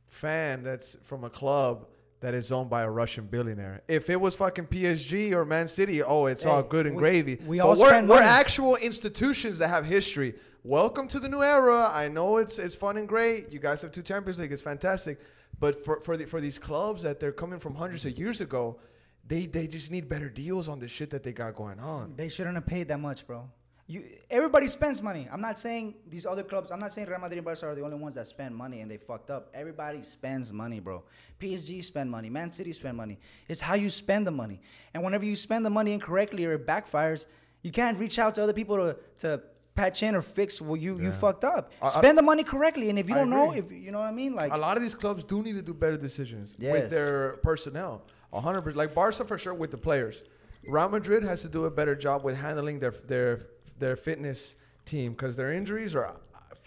fan 0.07 0.62
that's 0.62 0.97
from 1.03 1.25
a 1.25 1.31
club 1.31 1.87
that 2.20 2.35
is 2.35 2.51
owned 2.51 2.70
by 2.70 2.83
a 2.83 2.91
Russian 2.91 3.27
billionaire. 3.27 3.83
If 3.89 4.11
it 4.11 4.20
was 4.20 4.35
fucking 4.37 4.66
PSG 4.66 5.33
or 5.35 5.45
Man 5.45 5.69
City, 5.69 6.03
oh, 6.03 6.27
it's 6.27 6.47
all 6.47 6.62
good 6.62 6.87
and 6.87 6.97
we- 6.97 7.01
gravy. 7.01 7.39
we 7.47 7.59
But 7.59 7.65
all 7.65 7.70
we're, 7.77 7.89
spend 7.89 8.09
we're 8.09 8.16
money. 8.16 8.27
actual 8.27 8.77
institutions 8.77 9.59
that 9.59 9.69
have 9.69 9.85
history. 9.85 10.35
Welcome 10.69 11.09
to 11.09 11.19
the 11.19 11.31
new 11.31 11.43
era. 11.43 11.90
I 11.90 12.09
know 12.09 12.36
it's 12.36 12.59
it's 12.59 12.74
fun 12.74 12.99
and 12.99 13.09
great. 13.09 13.51
You 13.51 13.59
guys 13.59 13.81
have 13.81 13.90
two 13.90 14.03
Champions 14.03 14.39
League. 14.39 14.53
It's 14.53 14.61
fantastic. 14.61 15.19
But 15.59 15.82
for 15.82 15.99
for 16.03 16.15
the, 16.15 16.27
for 16.27 16.43
these 16.43 16.59
clubs 16.59 17.03
that 17.05 17.19
they're 17.19 17.32
coming 17.32 17.59
from 17.59 17.74
hundreds 17.74 18.05
of 18.05 18.19
years 18.19 18.43
ago, 18.43 18.78
they 19.27 19.47
they 19.47 19.66
just 19.66 19.90
need 19.90 20.11
better 20.11 20.28
deals 20.28 20.69
on 20.69 20.78
the 20.78 20.86
shit 20.86 21.09
that 21.09 21.23
they 21.23 21.32
got 21.32 21.55
going 21.55 21.81
on. 21.81 22.12
They 22.16 22.28
shouldn't 22.28 22.55
have 22.55 22.66
paid 22.66 22.89
that 22.89 23.01
much, 23.01 23.27
bro. 23.27 23.49
You 23.86 24.05
everybody 24.28 24.66
spends 24.66 25.01
money. 25.01 25.27
I'm 25.32 25.40
not 25.40 25.59
saying 25.59 25.95
these 26.07 26.27
other 26.27 26.43
clubs. 26.43 26.70
I'm 26.70 26.81
not 26.81 26.93
saying 26.93 27.09
Real 27.09 27.19
Madrid 27.19 27.39
and 27.39 27.47
Barca 27.47 27.66
are 27.66 27.74
the 27.74 27.82
only 27.82 27.97
ones 27.97 28.16
that 28.16 28.27
spend 28.27 28.55
money 28.55 28.82
and 28.82 28.90
they 28.90 28.99
fucked 28.99 29.31
up. 29.31 29.49
Everybody 29.55 30.03
spends 30.03 30.53
money, 30.53 30.81
bro. 30.81 31.03
PSG 31.40 31.82
spend 31.82 32.11
money. 32.11 32.28
Man 32.28 32.51
City 32.51 32.74
spend 32.74 32.95
money. 32.95 33.19
It's 33.49 33.62
how 33.62 33.73
you 33.73 33.89
spend 33.89 34.27
the 34.27 34.32
money. 34.32 34.61
And 34.93 35.03
whenever 35.03 35.24
you 35.24 35.35
spend 35.35 35.65
the 35.65 35.70
money 35.70 35.95
incorrectly 35.95 36.45
or 36.45 36.53
it 36.53 36.66
backfires, 36.66 37.24
you 37.62 37.70
can't 37.70 37.97
reach 37.99 38.19
out 38.19 38.35
to 38.35 38.43
other 38.43 38.53
people 38.53 38.77
to 38.77 38.97
to 39.20 39.40
patch 39.78 40.02
in 40.02 40.14
or 40.18 40.22
fix 40.22 40.60
what 40.60 40.80
you 40.80 40.92
you 41.00 41.12
fucked 41.12 41.44
up. 41.44 41.64
I- 41.80 41.86
I- 41.86 41.90
spend 42.00 42.18
the 42.18 42.22
money 42.32 42.44
correctly, 42.44 42.90
and 42.90 42.98
if 42.98 43.09
you 43.09 43.14
I 43.14 43.18
don't 43.18 43.30
know, 43.30 43.52
if 43.52 43.70
you 43.70 43.90
know 43.92 44.00
what 44.00 44.09
I 44.14 44.16
mean, 44.22 44.34
like 44.34 44.52
a 44.52 44.59
lot 44.66 44.76
of 44.76 44.82
these 44.82 44.94
clubs 45.02 45.24
do 45.32 45.42
need 45.46 45.56
to 45.56 45.62
do 45.62 45.74
better 45.84 45.96
decisions 45.96 46.55
with 46.59 46.90
their 46.90 47.36
personnel. 47.48 48.02
A 48.32 48.40
hundred 48.40 48.62
percent, 48.62 48.78
like 48.78 48.94
Barca 48.94 49.24
for 49.24 49.38
sure 49.38 49.55
with 49.55 49.70
the 49.70 49.78
players. 49.88 50.22
Real 50.68 50.88
Madrid 50.88 51.22
has 51.22 51.40
to 51.42 51.48
do 51.48 51.64
a 51.64 51.70
better 51.70 51.94
job 51.94 52.18
with 52.24 52.36
handling 52.36 52.78
their 52.80 52.94
their 53.12 53.32
their 53.78 53.96
fitness 53.96 54.56
team 54.84 55.12
because 55.12 55.36
their 55.36 55.52
injuries 55.52 55.94
are 55.94 56.10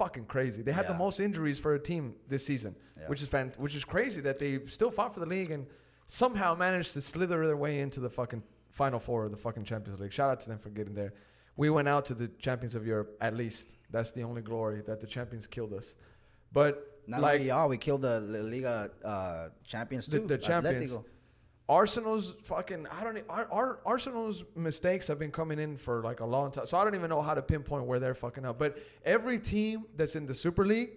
fucking 0.01 0.25
crazy. 0.25 0.61
They 0.63 0.71
had 0.71 0.87
the 0.87 0.93
most 1.05 1.19
injuries 1.19 1.59
for 1.59 1.71
a 1.75 1.79
team 1.79 2.03
this 2.33 2.43
season, 2.45 2.73
which 3.09 3.21
is 3.21 3.27
fan- 3.35 3.53
which 3.57 3.75
is 3.75 3.83
crazy 3.85 4.21
that 4.21 4.37
they 4.39 4.51
still 4.77 4.91
fought 4.97 5.13
for 5.13 5.19
the 5.19 5.31
league 5.35 5.51
and 5.51 5.67
somehow 6.07 6.55
managed 6.55 6.93
to 6.93 7.01
slither 7.01 7.45
their 7.45 7.57
way 7.65 7.79
into 7.85 7.99
the 7.99 8.09
fucking 8.09 8.41
final 8.69 8.99
four 8.99 9.25
of 9.25 9.31
the 9.31 9.37
fucking 9.45 9.65
Champions 9.65 9.99
League. 9.99 10.13
Shout 10.13 10.29
out 10.31 10.39
to 10.39 10.47
them 10.49 10.57
for 10.57 10.69
getting 10.69 10.95
there. 10.95 11.13
We 11.61 11.69
went 11.69 11.87
out 11.87 12.05
to 12.05 12.15
the 12.15 12.27
champions 12.39 12.73
of 12.73 12.87
Europe 12.87 13.15
at 13.21 13.35
least. 13.35 13.75
That's 13.91 14.11
the 14.11 14.23
only 14.23 14.41
glory 14.41 14.81
that 14.87 14.99
the 14.99 15.05
champions 15.05 15.45
killed 15.45 15.73
us. 15.73 15.93
But 16.51 16.73
not 17.05 17.21
like 17.21 17.35
only 17.35 17.47
y'all, 17.49 17.69
we 17.69 17.77
killed 17.77 18.01
the 18.01 18.19
La 18.19 18.39
Liga 18.39 18.89
uh, 19.05 19.49
champions 19.63 20.07
the, 20.07 20.21
too. 20.21 20.25
the 20.25 20.39
champions. 20.39 20.91
Atletico. 20.91 21.05
Arsenal's 21.69 22.33
fucking 22.45 22.87
I 22.87 23.03
don't 23.03 23.23
Ar- 23.29 23.47
Ar- 23.51 23.79
Arsenal's 23.85 24.43
mistakes 24.55 25.05
have 25.05 25.19
been 25.19 25.29
coming 25.29 25.59
in 25.59 25.77
for 25.77 26.01
like 26.01 26.19
a 26.21 26.25
long 26.25 26.49
time. 26.49 26.65
So 26.65 26.79
I 26.79 26.83
don't 26.83 26.95
even 26.95 27.11
know 27.11 27.21
how 27.21 27.35
to 27.35 27.43
pinpoint 27.43 27.85
where 27.85 27.99
they're 27.99 28.15
fucking 28.15 28.43
up. 28.43 28.57
But 28.57 28.79
every 29.05 29.37
team 29.37 29.85
that's 29.95 30.15
in 30.15 30.25
the 30.25 30.33
Super 30.33 30.65
League 30.65 30.93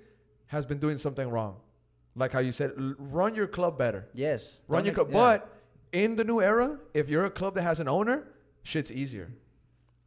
has 0.47 0.65
been 0.65 0.79
doing 0.79 0.97
something 0.97 1.29
wrong. 1.29 1.57
Like 2.17 2.33
how 2.33 2.39
you 2.41 2.53
said, 2.53 2.73
l- 2.79 2.95
run 2.99 3.35
your 3.35 3.49
club 3.49 3.77
better. 3.77 4.09
Yes, 4.15 4.61
Run 4.67 4.87
your 4.87 4.95
club. 4.95 5.09
yeah. 5.11 5.15
But 5.15 5.39
in 5.93 6.17
the 6.17 6.25
new 6.25 6.41
era, 6.41 6.81
if 6.95 7.11
you're 7.11 7.27
a 7.27 7.31
club 7.41 7.53
that 7.57 7.63
has 7.63 7.81
an 7.81 7.89
owner, 7.89 8.29
shit's 8.63 8.91
easier. 8.91 9.31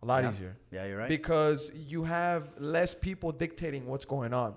A 0.03 0.05
lot 0.05 0.23
Yeah. 0.23 0.31
easier. 0.31 0.57
Yeah, 0.71 0.85
you're 0.87 0.97
right. 0.99 1.09
Because 1.09 1.71
you 1.73 2.03
have 2.03 2.49
less 2.59 2.93
people 2.93 3.31
dictating 3.31 3.85
what's 3.87 4.05
going 4.05 4.33
on. 4.33 4.55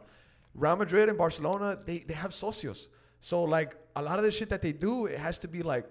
Real 0.55 0.77
Madrid 0.77 1.09
and 1.09 1.17
Barcelona, 1.17 1.79
they, 1.85 2.01
they 2.01 2.15
have 2.15 2.33
socios. 2.33 2.89
So 3.21 3.45
like 3.45 3.77
a 3.97 4.03
lot 4.03 4.19
of 4.19 4.25
the 4.25 4.31
shit 4.31 4.49
that 4.51 4.63
they 4.63 4.73
do, 4.73 5.07
it 5.07 5.19
has 5.19 5.39
to 5.41 5.49
be 5.49 5.63
like 5.63 5.87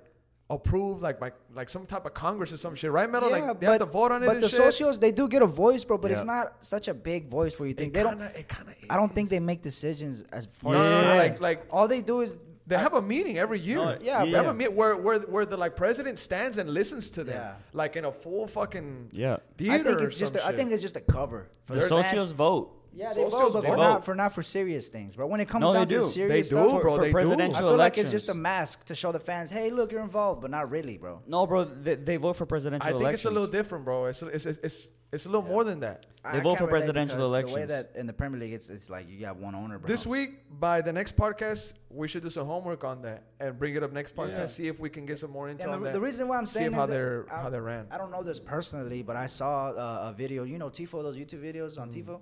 approved 0.52 1.02
like 1.04 1.20
by 1.20 1.32
like 1.54 1.70
some 1.70 1.86
type 1.86 2.06
of 2.06 2.14
Congress 2.14 2.52
or 2.52 2.58
some 2.58 2.74
shit, 2.74 2.92
right, 2.92 3.10
Melo? 3.10 3.30
like 3.30 3.60
they 3.60 3.68
have 3.68 3.80
to 3.80 3.86
vote 3.86 4.12
on 4.12 4.24
it. 4.24 4.26
But 4.26 4.36
and 4.38 4.44
the 4.44 4.50
shit. 4.50 4.60
socios, 4.62 5.00
they 5.00 5.12
do 5.12 5.28
get 5.28 5.42
a 5.42 5.48
voice, 5.48 5.84
bro. 5.84 5.98
But 5.98 6.10
Yeah. 6.12 6.18
it's 6.18 6.26
not 6.26 6.64
such 6.66 6.88
a 6.88 6.94
big 6.94 7.30
voice 7.30 7.60
where 7.60 7.68
you 7.68 7.74
think 7.76 7.90
It 7.90 7.94
they 7.94 8.04
don't. 8.04 8.22
it 8.22 8.48
kinda 8.50 8.74
I 8.90 8.96
don't 8.98 9.14
think 9.14 9.30
they 9.30 9.40
make 9.40 9.62
decisions 9.62 10.24
as 10.32 10.46
far 10.46 10.74
No, 10.74 10.82
as 10.82 10.92
no, 10.92 11.02
no, 11.02 11.18
size. 11.20 11.42
like 11.42 11.42
like 11.42 11.66
all 11.72 11.88
they 11.88 12.02
do 12.02 12.22
is 12.22 12.38
They 12.70 12.78
have 12.78 12.94
a 12.94 13.02
meeting 13.02 13.38
every 13.40 13.60
year. 13.60 13.78
No, 13.78 13.98
yeah, 14.00 14.24
they 14.24 14.32
have 14.32 14.46
a 14.46 14.54
meet 14.54 14.72
where 14.72 14.96
where 14.96 15.20
where 15.34 15.46
the 15.46 15.58
like 15.58 15.76
president 15.76 16.20
stands 16.20 16.58
and 16.58 16.70
listens 16.70 17.10
to 17.18 17.24
them, 17.24 17.41
Yeah. 17.41 17.54
like 17.74 17.96
in 17.96 18.06
a 18.06 18.12
full 18.12 18.46
fucking 18.48 19.10
Yeah. 19.12 19.38
theater. 19.58 19.74
I 19.76 19.84
think 19.84 20.00
or 20.02 20.08
it's 20.08 20.18
just. 20.18 20.34
some 20.36 20.44
A, 20.44 20.48
I 20.50 20.56
think 20.56 20.72
it's 20.72 20.82
just 20.84 20.96
a 20.96 21.02
cover 21.02 21.50
for 21.66 21.74
The 21.74 21.80
the 21.82 21.88
socios 21.88 22.32
vote. 22.32 22.76
Yeah, 22.94 23.14
they 23.14 23.22
Socios 23.24 23.32
vote, 23.32 23.54
but 23.54 23.64
vote. 23.64 23.66
for 23.66 23.72
They 23.76 23.78
not 23.78 24.06
for 24.06 24.16
not 24.16 24.34
for 24.34 24.44
serious 24.44 24.90
things. 24.90 25.16
But 25.16 25.28
when 25.32 25.40
it 25.40 25.48
comes 25.50 25.64
No, 25.64 25.74
down 25.74 25.88
to 25.88 25.96
do. 25.96 26.02
serious 26.04 26.32
They 26.50 26.56
do, 26.56 26.62
stuff, 26.62 26.72
For- 26.72 26.82
bro. 26.82 26.96
for 26.98 27.02
they 27.02 27.08
do. 27.12 27.18
I 27.18 27.22
presidential 27.22 27.68
feel 27.70 27.78
like 27.78 27.98
it's 27.98 28.12
just 28.12 28.30
a 28.30 28.34
mask 28.34 28.86
to 28.86 28.96
show 28.96 29.12
the 29.12 29.20
fans, 29.20 29.50
hey, 29.52 29.70
look, 29.72 29.91
you're 29.91 30.02
involved, 30.02 30.41
but 30.41 30.52
not 30.52 30.70
really, 30.72 30.98
bro. 30.98 31.22
No, 31.28 31.46
bro, 31.48 31.64
they, 31.66 31.96
they 31.96 32.18
vote 32.18 32.34
for 32.36 32.46
presidential 32.46 32.88
I 32.88 32.91
think 32.91 33.02
elections. 33.02 33.20
it's 33.22 33.26
a 33.26 33.32
little 33.32 33.48
different, 33.60 33.84
bro. 33.86 34.06
It's 34.06 34.22
it's 34.24 34.46
it's 34.46 34.60
it's, 34.68 34.88
it's 35.12 35.26
a 35.26 35.30
little 35.30 35.48
more 35.48 35.64
than 35.64 35.80
that. 35.82 36.06
I- 36.24 36.34
They 36.34 36.40
I 36.40 36.41
vote 36.41 36.58
for 36.58 36.66
relate 36.66 36.72
presidential 36.72 37.18
because 37.18 37.30
The 37.30 37.34
way 37.56 37.62
elections. 37.64 37.68
that 37.94 38.00
in 38.00 38.06
the 38.06 38.12
Premier 38.14 38.40
League, 38.40 38.52
it's 38.52 38.70
it's 38.70 38.90
like 38.90 39.10
you 39.10 39.18
got 39.20 39.38
one 39.38 39.56
owner, 39.56 39.80
bro. 39.80 39.88
This 39.88 40.06
week, 40.06 40.32
by 40.60 40.82
the 40.82 40.91
next 40.91 41.16
podcast, 41.16 41.74
we 41.90 42.10
should 42.10 42.24
do 42.24 42.30
some 42.30 42.46
homework 42.46 42.84
on 42.84 43.02
that 43.04 43.24
and 43.40 43.58
bring 43.58 43.74
it 43.76 43.84
up 43.84 43.94
next 43.94 44.16
podcast. 44.18 44.50
See 44.50 44.68
if 44.68 44.80
we 44.82 44.90
can 44.90 45.06
get 45.06 45.18
some 45.20 45.32
more 45.32 45.48
intel 45.48 45.62
And 45.64 45.72
on 45.72 45.80
the, 45.80 45.86
that. 45.86 45.94
the 45.94 46.02
reason 46.02 46.28
why 46.28 46.38
I'm 46.38 46.46
See 46.46 46.60
saying 46.60 46.72
if 46.72 46.74
how 46.74 46.84
is 46.84 46.90
that 46.90 46.96
they're 46.96 47.26
I, 47.32 47.41
how 47.44 47.50
they 47.50 47.60
ran. 47.60 47.88
I 47.90 47.98
don't 47.98 48.12
know 48.12 48.22
this 48.22 48.38
personally, 48.40 49.02
but 49.02 49.16
I 49.16 49.28
saw 49.28 49.70
uh, 49.70 50.10
a 50.10 50.14
video. 50.14 50.44
You 50.44 50.58
know, 50.60 50.70
Tifo, 50.70 51.02
those 51.02 51.16
YouTube 51.16 51.41
videos 51.41 51.78
Mm. 51.78 51.82
on 51.84 51.90
Tifo. 51.90 52.20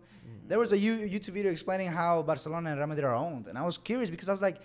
There 0.47 0.59
was 0.59 0.71
a 0.73 0.77
U- 0.77 1.09
YouTube 1.09 1.33
video 1.33 1.51
explaining 1.51 1.87
how 1.87 2.21
Barcelona 2.21 2.69
and 2.69 2.77
Real 2.79 2.87
Madrid 2.87 3.03
are 3.05 3.15
owned, 3.15 3.47
and 3.47 3.57
I 3.57 3.63
was 3.65 3.77
curious 3.77 4.09
because 4.09 4.29
I 4.29 4.31
was 4.31 4.41
like, 4.41 4.57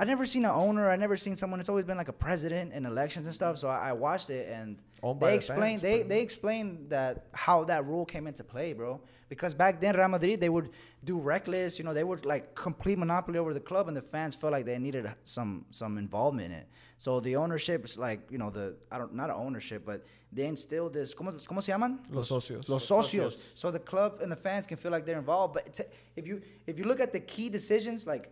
I 0.00 0.04
never 0.04 0.24
seen 0.24 0.44
an 0.44 0.52
owner. 0.52 0.88
I 0.88 0.96
never 0.96 1.16
seen 1.16 1.34
someone. 1.36 1.58
It's 1.60 1.68
always 1.68 1.84
been 1.84 1.96
like 1.98 2.08
a 2.08 2.12
president 2.12 2.72
in 2.72 2.86
elections 2.86 3.26
and 3.26 3.34
stuff. 3.34 3.58
So 3.58 3.66
I, 3.68 3.90
I 3.90 3.92
watched 3.92 4.30
it, 4.30 4.48
and 4.48 4.78
they 5.14 5.26
the 5.30 5.34
explained 5.34 5.80
fans, 5.80 5.82
they 5.82 6.02
they 6.08 6.20
explained 6.20 6.90
that 6.90 7.26
how 7.32 7.64
that 7.64 7.84
rule 7.84 8.06
came 8.06 8.26
into 8.28 8.44
play, 8.44 8.72
bro. 8.74 9.00
Because 9.28 9.52
back 9.54 9.80
then 9.80 9.96
Real 9.96 10.08
Madrid 10.08 10.40
they 10.40 10.48
would 10.48 10.70
do 11.04 11.18
reckless, 11.18 11.78
you 11.78 11.84
know, 11.84 11.92
they 11.92 12.04
would 12.04 12.24
like 12.24 12.54
complete 12.54 12.96
monopoly 12.98 13.38
over 13.38 13.52
the 13.52 13.60
club, 13.60 13.88
and 13.88 13.96
the 13.96 14.00
fans 14.02 14.34
felt 14.36 14.52
like 14.52 14.64
they 14.66 14.78
needed 14.78 15.10
some 15.24 15.64
some 15.70 15.98
involvement 15.98 16.46
in 16.46 16.52
it. 16.52 16.66
So 16.96 17.20
the 17.20 17.34
ownership 17.36 17.84
is 17.84 17.98
like 17.98 18.20
you 18.30 18.38
know 18.38 18.50
the 18.50 18.76
I 18.92 18.98
don't 18.98 19.14
not 19.14 19.30
a 19.30 19.34
ownership, 19.34 19.82
but 19.84 20.04
they 20.32 20.46
instilled 20.46 20.92
this. 20.94 21.14
¿Cómo, 21.14 21.32
cómo 21.46 21.60
se 21.62 21.72
llaman? 21.72 21.98
Los 22.10 22.28
socios. 22.30 22.68
Los 22.68 22.86
socios. 22.86 23.36
So 23.54 23.70
the 23.70 23.78
club 23.80 24.20
and 24.22 24.30
the 24.30 24.36
fans 24.36 24.66
can 24.66 24.76
feel 24.76 24.92
like 24.92 25.04
they're 25.06 25.18
involved. 25.18 25.54
But 25.54 25.66
it's- 25.66 25.86
if 26.16 26.26
you 26.26 26.40
if 26.66 26.78
you 26.78 26.84
look 26.84 27.00
at 27.00 27.12
the 27.12 27.20
key 27.20 27.48
decisions, 27.48 28.06
like 28.06 28.30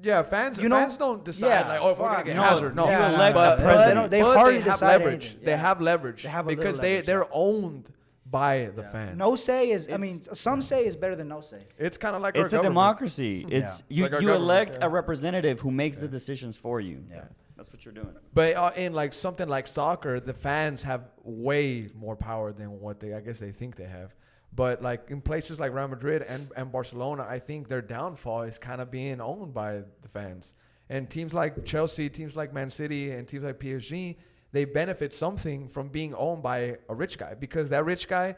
Yeah, 0.00 0.22
fans 0.22 0.58
You 0.58 0.68
know- 0.68 0.76
fans 0.76 0.98
don't 0.98 1.24
decide 1.24 1.46
Yeah, 1.48 1.68
like, 1.68 1.80
oh, 1.82 1.90
if 1.90 1.98
we're 1.98 2.10
gonna 2.10 2.24
get 2.24 2.36
No, 2.36 2.42
Hazard. 2.42 2.76
No, 2.76 2.84
you 2.84 2.90
Yeah, 2.90 3.14
elect 3.14 3.34
but, 3.34 3.56
the 3.56 3.94
no, 3.94 4.02
they 4.02 4.08
they 4.18 4.22
but 4.22 4.36
hardly 4.36 4.60
have 4.60 4.64
decide 4.74 4.86
leverage. 5.00 5.24
anything. 5.24 5.40
They 5.44 5.56
have 5.56 5.80
leverage 5.80 6.22
They 6.22 6.28
have 6.28 6.46
a 6.46 6.48
because 6.48 6.64
little 6.64 6.82
they 6.82 6.90
leverage, 6.90 7.06
they're 7.06 7.20
yeah. 7.20 7.28
owned 7.32 7.90
by 8.28 8.70
the 8.74 8.82
fans. 8.82 9.16
no 9.16 9.36
say 9.36 9.70
is 9.70 9.88
I 9.90 9.96
mean 9.98 10.20
some 10.20 10.60
say 10.60 10.84
is 10.86 10.96
better 10.96 11.14
than 11.16 11.28
no 11.28 11.40
say. 11.40 11.62
It's 11.78 11.96
kind 11.96 12.14
of 12.16 12.22
like 12.22 12.36
our 12.36 12.44
It's 12.44 12.52
a 12.52 12.56
government. 12.56 12.74
democracy. 12.74 13.46
It's 13.48 13.82
you, 13.88 14.08
like 14.08 14.20
you 14.20 14.32
elect 14.34 14.74
yeah. 14.80 14.86
a 14.86 14.88
representative 14.88 15.60
who 15.60 15.70
makes 15.70 15.96
the 15.96 16.08
decisions 16.08 16.56
for 16.58 16.80
you. 16.80 17.02
Yeah. 17.08 17.22
That's 17.56 17.72
what 17.72 17.84
you're 17.86 17.94
doing. 17.94 18.14
But 18.34 18.54
uh, 18.56 18.70
in 18.76 18.92
like 18.92 19.14
something 19.14 19.48
like 19.48 19.66
soccer, 19.66 20.20
the 20.20 20.34
fans 20.34 20.82
have 20.82 21.04
way 21.22 21.88
more 21.94 22.16
power 22.16 22.52
than 22.52 22.80
what 22.80 23.00
they 23.00 23.14
I 23.14 23.20
guess 23.20 23.38
they 23.38 23.52
think 23.52 23.76
they 23.76 23.84
have. 23.86 24.14
But 24.56 24.82
like 24.82 25.10
in 25.10 25.20
places 25.20 25.60
like 25.60 25.72
Real 25.74 25.86
Madrid 25.86 26.22
and, 26.22 26.50
and 26.56 26.72
Barcelona, 26.72 27.26
I 27.28 27.38
think 27.38 27.68
their 27.68 27.82
downfall 27.82 28.42
is 28.42 28.58
kind 28.58 28.80
of 28.80 28.90
being 28.90 29.20
owned 29.20 29.52
by 29.52 29.82
the 30.02 30.08
fans. 30.08 30.54
And 30.88 31.10
teams 31.10 31.34
like 31.34 31.64
Chelsea, 31.64 32.08
teams 32.08 32.36
like 32.36 32.54
Man 32.54 32.70
City, 32.70 33.10
and 33.10 33.28
teams 33.28 33.44
like 33.44 33.58
PSG, 33.58 34.16
they 34.52 34.64
benefit 34.64 35.12
something 35.12 35.68
from 35.68 35.88
being 35.88 36.14
owned 36.14 36.42
by 36.42 36.78
a 36.88 36.94
rich 36.94 37.18
guy 37.18 37.34
because 37.34 37.70
that 37.70 37.84
rich 37.84 38.08
guy 38.08 38.36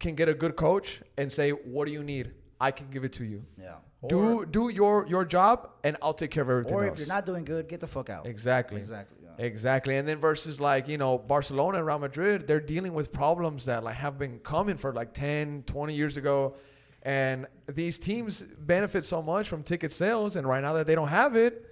can 0.00 0.14
get 0.16 0.28
a 0.28 0.34
good 0.34 0.56
coach 0.56 1.02
and 1.16 1.30
say, 1.30 1.50
"What 1.50 1.86
do 1.86 1.92
you 1.92 2.02
need? 2.02 2.32
I 2.60 2.70
can 2.72 2.90
give 2.90 3.04
it 3.04 3.12
to 3.14 3.24
you. 3.24 3.44
Yeah. 3.56 3.76
do 4.08 4.44
do 4.46 4.70
your 4.70 5.06
your 5.06 5.24
job, 5.24 5.70
and 5.84 5.96
I'll 6.02 6.14
take 6.14 6.30
care 6.30 6.42
of 6.42 6.50
everything 6.50 6.74
Or 6.74 6.84
else." 6.86 6.94
if 6.94 6.98
you're 6.98 7.14
not 7.14 7.26
doing 7.26 7.44
good, 7.44 7.68
get 7.68 7.80
the 7.80 7.86
fuck 7.86 8.10
out. 8.10 8.26
Exactly. 8.26 8.80
Exactly. 8.80 9.18
Exactly. 9.38 9.96
And 9.96 10.06
then 10.08 10.18
versus 10.18 10.60
like, 10.60 10.88
you 10.88 10.98
know, 10.98 11.18
Barcelona 11.18 11.78
and 11.78 11.86
Real 11.86 11.98
Madrid, 11.98 12.46
they're 12.46 12.60
dealing 12.60 12.94
with 12.94 13.12
problems 13.12 13.64
that 13.66 13.82
like 13.84 13.96
have 13.96 14.18
been 14.18 14.38
coming 14.40 14.76
for 14.76 14.92
like 14.92 15.12
10, 15.14 15.64
20 15.66 15.94
years 15.94 16.16
ago. 16.16 16.54
And 17.02 17.46
these 17.66 17.98
teams 17.98 18.42
benefit 18.42 19.04
so 19.04 19.20
much 19.22 19.48
from 19.48 19.62
ticket 19.62 19.92
sales 19.92 20.36
and 20.36 20.46
right 20.48 20.62
now 20.62 20.72
that 20.74 20.86
they 20.86 20.94
don't 20.94 21.08
have 21.08 21.36
it, 21.36 21.66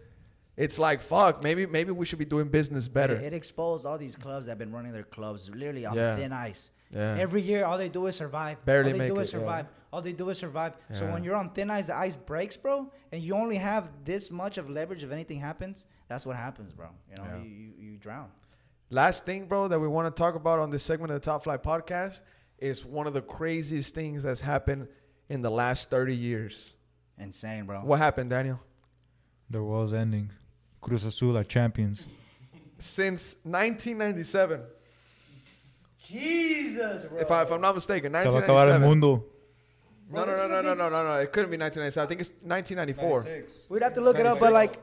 it's 0.57 0.79
like 0.79 1.01
fuck, 1.01 1.43
maybe 1.43 1.65
maybe 1.65 1.93
we 1.93 2.05
should 2.05 2.19
be 2.19 2.27
doing 2.27 2.49
business 2.49 2.87
better. 2.87 3.15
It, 3.17 3.33
it 3.33 3.33
exposed 3.35 3.87
all 3.87 3.97
these 3.97 4.17
clubs 4.17 4.45
that 4.47 4.53
have 4.53 4.59
been 4.59 4.73
running 4.73 4.93
their 4.93 5.03
clubs 5.05 5.49
literally 5.49 5.87
on 5.87 5.97
Yeah. 5.97 6.17
thin 6.17 6.33
ice. 6.33 6.71
Yeah. 6.91 7.17
Every 7.19 7.41
year, 7.41 7.65
all 7.65 7.79
they 7.79 7.89
do 7.89 8.05
is 8.07 8.17
survive. 8.17 8.63
Barely 8.67 8.93
all 8.93 8.99
they 8.99 9.05
make 9.07 9.15
do 9.15 9.19
it, 9.19 9.23
is 9.23 9.33
yeah. 9.33 9.39
Survive. 9.93 9.99
All 9.99 10.03
they 10.03 10.13
do 10.13 10.31
is 10.31 10.39
survive. 10.39 10.73
So 10.93 11.11
when 11.11 11.25
you're 11.25 11.37
on 11.37 11.51
thin 11.51 11.71
ice, 11.71 11.87
the 11.87 11.97
ice 11.97 12.17
breaks, 12.17 12.57
bro, 12.57 12.91
and 13.13 13.23
you 13.23 13.35
only 13.35 13.57
have 13.57 13.91
this 14.05 14.31
much 14.31 14.59
of 14.59 14.69
leverage 14.71 15.03
if 15.03 15.11
anything 15.13 15.39
happens. 15.41 15.87
That's 16.09 16.27
what 16.27 16.37
happens, 16.37 16.73
bro. 16.73 16.89
You 17.11 17.17
know, 17.23 17.31
Yeah. 17.31 17.43
you, 17.43 17.51
you, 17.51 17.73
you 17.93 17.97
drown. 17.99 18.29
Last 18.91 19.25
thing, 19.25 19.47
bro, 19.47 19.69
that 19.69 19.81
we 19.81 19.89
want 19.89 20.15
to 20.15 20.23
talk 20.23 20.35
about 20.35 20.59
on 20.59 20.71
this 20.71 20.83
segment 20.83 21.13
of 21.13 21.21
the 21.21 21.25
Top 21.25 21.45
Flight 21.45 21.63
podcast 21.63 22.23
is 22.59 22.85
one 22.85 23.07
of 23.07 23.15
the 23.15 23.23
craziest 23.23 23.95
things 23.95 24.23
that's 24.23 24.41
happened 24.43 24.87
in 25.29 25.41
the 25.43 25.51
last 25.51 25.89
30 25.91 26.15
years. 26.15 26.75
Insane, 27.19 27.65
bro. 27.65 27.81
What 27.81 27.99
happened, 27.99 28.31
Daniel? 28.31 28.61
The 29.49 29.63
world's 29.63 29.93
ending. 29.93 30.31
Cruz 30.81 31.05
Azul 31.05 31.37
are 31.39 31.45
champions. 31.45 32.09
Since 32.79 33.37
1997, 33.45 34.61
Jesus, 36.03 37.05
bro. 37.05 37.19
if, 37.19 37.31
I, 37.31 37.43
if 37.43 37.53
I'm 37.53 37.61
not 37.61 37.75
mistaken, 37.75 38.13
Se 38.13 38.29
va 38.29 38.39
a 38.39 38.43
acabar 38.43 38.69
el 38.69 38.81
1997. 38.81 39.32
Mundo. 40.09 40.27
No, 40.33 40.47
no, 40.49 40.49
no, 40.49 40.63
no, 40.63 40.75
no, 40.75 40.75
no, 40.75 40.91
no, 40.91 41.15
no. 41.15 41.19
It 41.21 41.33
couldn't 41.33 41.51
be 41.51 41.57
1997. 41.57 42.05
I 42.05 42.09
think 42.09 42.21
it's 42.21 42.31
1994. 42.43 43.67
We'd 43.69 43.83
have 43.83 43.93
to 43.95 44.01
look 44.01 44.19
it 44.19 44.27
up, 44.27 44.39
but 44.41 44.53
like, 44.53 44.79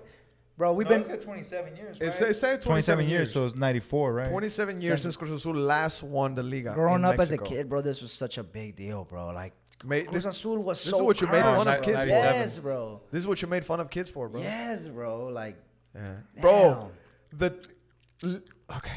Bro, 0.57 0.73
we've 0.73 0.87
No, 0.89 0.95
been 0.95 1.01
it 1.03 1.05
said 1.05 1.21
27 1.21 1.75
years, 1.77 1.97
It's, 2.01 2.19
right? 2.19 2.29
it's 2.31 2.39
saying 2.41 2.59
27 2.59 3.07
years, 3.07 3.31
so 3.31 3.45
it's 3.45 3.55
94, 3.55 4.11
right? 4.13 4.27
27 4.27 4.81
years 4.81 5.01
since 5.01 5.15
Cruz 5.15 5.29
Azul 5.31 5.53
last 5.55 6.03
won 6.03 6.35
the 6.35 6.43
Liga. 6.43 6.73
growing 6.73 6.95
in 6.99 7.05
up 7.05 7.17
as 7.17 7.31
a 7.31 7.37
Mexico. 7.37 7.45
kid, 7.55 7.69
bro. 7.69 7.79
This 7.79 8.01
was 8.01 8.11
such 8.11 8.37
a 8.37 8.43
big 8.43 8.75
deal, 8.75 9.05
bro. 9.05 9.27
Like 9.27 9.53
Mate, 9.85 10.07
Cruz 10.09 10.25
this- 10.25 10.35
Azul 10.35 10.57
was 10.57 10.83
this 10.83 10.91
so 10.91 10.97
is 10.97 11.01
what 11.03 11.21
you 11.21 11.27
made 11.27 11.43
cursed, 11.43 11.63
fun 11.63 11.73
of 11.77 11.81
bro. 11.81 11.93
kids 11.93 12.03
for. 12.03 12.09
Yes, 12.09 12.59
bro. 12.59 13.01
This 13.09 13.19
is 13.19 13.27
what 13.27 13.41
you 13.41 13.47
made 13.47 13.63
fun 13.65 13.79
of 13.79 13.89
kids 13.89 14.09
for, 14.09 14.27
bro. 14.27 14.41
Yes, 14.41 14.89
bro. 14.89 15.27
Like 15.27 15.55
Yeah. 15.95 16.15
Bro, 16.41 16.91
the 17.31 17.55
l- 18.25 18.41
okay. 18.75 18.91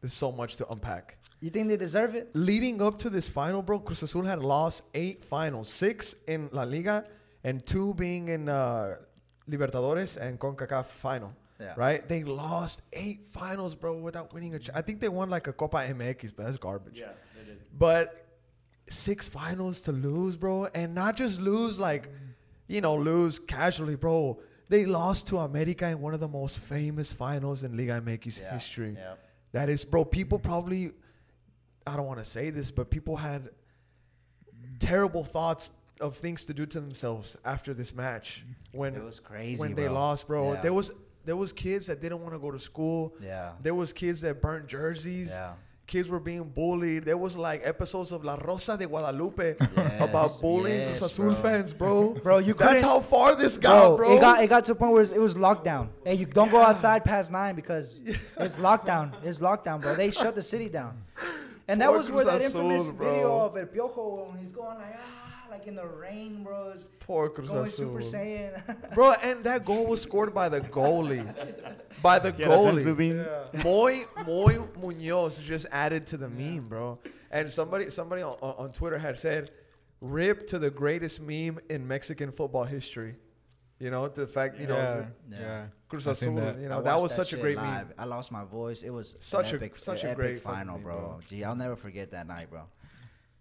There's 0.00 0.14
so 0.14 0.32
much 0.32 0.56
to 0.56 0.68
unpack. 0.70 1.18
You 1.40 1.50
think 1.50 1.68
they 1.68 1.76
deserve 1.76 2.14
it? 2.14 2.30
Leading 2.34 2.82
up 2.82 2.98
to 2.98 3.10
this 3.10 3.28
final, 3.28 3.62
bro, 3.62 3.78
Cruz 3.80 4.02
Azul 4.02 4.22
had 4.24 4.40
lost 4.40 4.82
eight 4.94 5.24
finals, 5.24 5.68
six 5.70 6.14
in 6.26 6.48
La 6.52 6.62
Liga, 6.64 7.04
and 7.44 7.64
two 7.64 7.94
being 7.94 8.28
in 8.28 8.48
uh, 8.48 8.96
Libertadores 9.48 10.16
and 10.16 10.38
Concacaf 10.38 10.86
final. 10.86 11.34
Yeah. 11.58 11.74
Right? 11.76 12.06
They 12.08 12.24
lost 12.24 12.80
eight 12.92 13.26
finals, 13.32 13.74
bro, 13.74 13.98
without 13.98 14.32
winning 14.32 14.54
a. 14.54 14.58
Ch- 14.58 14.70
I 14.74 14.80
think 14.80 15.00
they 15.00 15.08
won 15.10 15.28
like 15.28 15.46
a 15.46 15.52
Copa 15.52 15.76
MX, 15.78 16.32
but 16.34 16.46
that's 16.46 16.56
garbage. 16.56 16.98
Yeah, 16.98 17.08
they 17.38 17.44
did. 17.44 17.58
But 17.78 18.26
six 18.88 19.28
finals 19.28 19.80
to 19.82 19.92
lose, 19.92 20.36
bro, 20.36 20.68
and 20.74 20.94
not 20.94 21.16
just 21.16 21.38
lose 21.40 21.78
like, 21.78 22.08
you 22.66 22.80
know, 22.80 22.94
lose 22.96 23.38
casually, 23.38 23.94
bro. 23.94 24.38
They 24.70 24.86
lost 24.86 25.26
to 25.28 25.38
America 25.38 25.86
in 25.88 26.00
one 26.00 26.14
of 26.14 26.20
the 26.20 26.28
most 26.28 26.60
famous 26.60 27.12
finals 27.12 27.62
in 27.62 27.76
Liga 27.76 28.00
MX 28.00 28.40
Yeah, 28.40 28.54
history. 28.54 28.94
yeah. 28.98 29.14
That 29.52 29.68
is, 29.68 29.84
bro. 29.84 30.04
People 30.04 30.38
probably, 30.38 30.92
I 31.86 31.96
don't 31.96 32.06
want 32.06 32.18
to 32.18 32.24
say 32.24 32.50
this, 32.50 32.70
but 32.70 32.90
people 32.90 33.16
had 33.16 33.50
terrible 34.78 35.24
thoughts 35.24 35.72
of 36.00 36.16
things 36.16 36.44
to 36.46 36.54
do 36.54 36.66
to 36.66 36.80
themselves 36.80 37.36
after 37.44 37.74
this 37.74 37.94
match 37.94 38.44
when 38.72 38.94
It 38.94 39.04
was 39.04 39.20
crazy, 39.20 39.60
when 39.60 39.74
they 39.74 39.88
lost, 39.88 40.26
bro. 40.26 40.52
Yeah. 40.54 40.60
There 40.62 40.72
was 40.72 40.92
there 41.24 41.36
was 41.36 41.52
kids 41.52 41.86
that 41.86 42.00
didn't 42.00 42.22
want 42.22 42.32
to 42.32 42.38
go 42.38 42.50
to 42.50 42.58
school. 42.58 43.14
Yeah. 43.22 43.52
There 43.62 43.74
was 43.74 43.92
kids 43.92 44.22
that 44.22 44.40
burnt 44.40 44.68
jerseys. 44.68 45.28
Yeah. 45.28 45.52
Kids 45.86 46.08
were 46.08 46.20
being 46.20 46.44
bullied. 46.44 47.04
There 47.04 47.16
was 47.18 47.36
like 47.36 47.62
episodes 47.64 48.12
of 48.12 48.24
La 48.24 48.36
Rosa 48.36 48.78
de 48.78 48.86
Guadalupe 48.86 49.56
Yes, 49.60 50.00
about 50.00 50.40
bullying 50.40 50.78
yes, 50.78 50.98
Cruz 51.00 51.12
Azul 51.12 51.26
bro. 51.26 51.34
fans, 51.34 51.74
bro. 51.74 52.10
Bro, 52.22 52.38
you 52.38 52.54
That's 52.54 52.80
how 52.80 53.00
far 53.00 53.34
this 53.34 53.58
got, 53.58 53.96
bro. 53.96 54.16
It 54.16 54.20
got 54.20 54.42
it 54.42 54.48
got 54.48 54.64
to 54.66 54.72
a 54.72 54.74
point 54.76 54.92
where 54.92 55.02
it 55.02 55.20
was 55.20 55.34
lockdown. 55.34 55.88
Hey, 56.04 56.14
you 56.14 56.26
don't 56.26 56.50
go 56.50 56.62
outside 56.62 57.04
past 57.04 57.30
nine 57.32 57.54
because 57.56 58.00
it's 58.38 58.56
lockdown. 58.56 59.12
It's 59.24 59.40
lockdown, 59.40 59.82
bro. 59.82 59.94
They 59.96 60.10
shut 60.10 60.34
the 60.36 60.42
city 60.42 60.68
down. 60.68 61.02
And 61.70 61.80
that 61.80 61.92
was 61.92 62.10
where 62.10 62.24
that 62.24 62.42
infamous 62.42 62.82
Azul, 62.82 62.94
video 62.96 63.38
of 63.46 63.56
El 63.56 63.66
Piojo 63.66 64.28
when 64.28 64.38
he's 64.38 64.50
going 64.50 64.76
like 64.76 64.96
ah, 64.98 65.46
like 65.48 65.68
in 65.68 65.76
the 65.76 65.86
rain, 65.86 66.42
bro. 66.42 66.70
It's 66.70 66.88
Poor 66.98 67.28
Cruz 67.28 67.48
going 67.48 67.66
Azul. 67.66 68.00
Super 68.00 68.00
Saiyan. 68.00 68.94
Bro, 68.94 69.14
and 69.22 69.44
that 69.44 69.64
goal 69.64 69.86
was 69.86 70.02
scored 70.02 70.34
by 70.34 70.48
the 70.48 70.60
goalie. 70.60 71.24
By 72.02 72.18
the 72.18 72.34
Yeah, 72.36 72.48
goalie. 72.48 72.80
Zubin. 72.80 73.24
Moy 73.62 74.04
Moy 74.26 74.58
Munoz 74.80 75.38
just 75.38 75.66
added 75.70 76.08
to 76.08 76.16
the 76.16 76.28
meme, 76.28 76.66
bro. 76.68 76.98
And 77.30 77.48
somebody 77.48 77.88
somebody 77.90 78.22
on, 78.22 78.36
on 78.42 78.54
on 78.64 78.72
Twitter 78.72 78.98
had 78.98 79.16
said, 79.16 79.52
"Rip 80.00 80.48
to 80.48 80.58
the 80.58 80.70
greatest 80.70 81.20
meme 81.20 81.60
in 81.68 81.86
Mexican 81.86 82.32
football 82.32 82.64
history." 82.64 83.14
You 83.80 83.90
know 83.90 84.06
the 84.08 84.26
fact, 84.26 84.60
you 84.60 84.66
know, 84.66 84.76
yeah, 84.76 85.04
the 85.28 85.36
yeah. 85.42 85.64
Cruz 85.88 86.06
Azul. 86.06 86.34
that. 86.36 86.58
You 86.60 86.68
know 86.68 86.82
that 86.82 86.92
watched 86.92 87.02
was 87.02 87.14
such 87.14 87.32
a 87.32 87.36
great 87.38 87.56
live. 87.56 87.88
meme. 87.88 87.94
I 87.98 88.04
lost 88.04 88.30
my 88.30 88.44
voice. 88.44 88.82
It 88.82 88.90
was 88.90 89.16
Such 89.20 89.52
a- 89.52 89.56
an 89.56 89.62
epic, 89.62 89.78
such 89.78 90.04
a 90.04 90.14
great 90.14 90.42
final, 90.42 90.74
meme, 90.74 90.82
bro. 90.84 90.96
bro. 90.98 91.20
Gee, 91.28 91.42
I'll 91.44 91.56
never 91.56 91.76
forget 91.76 92.10
that 92.12 92.26
night, 92.26 92.50
bro. 92.50 92.62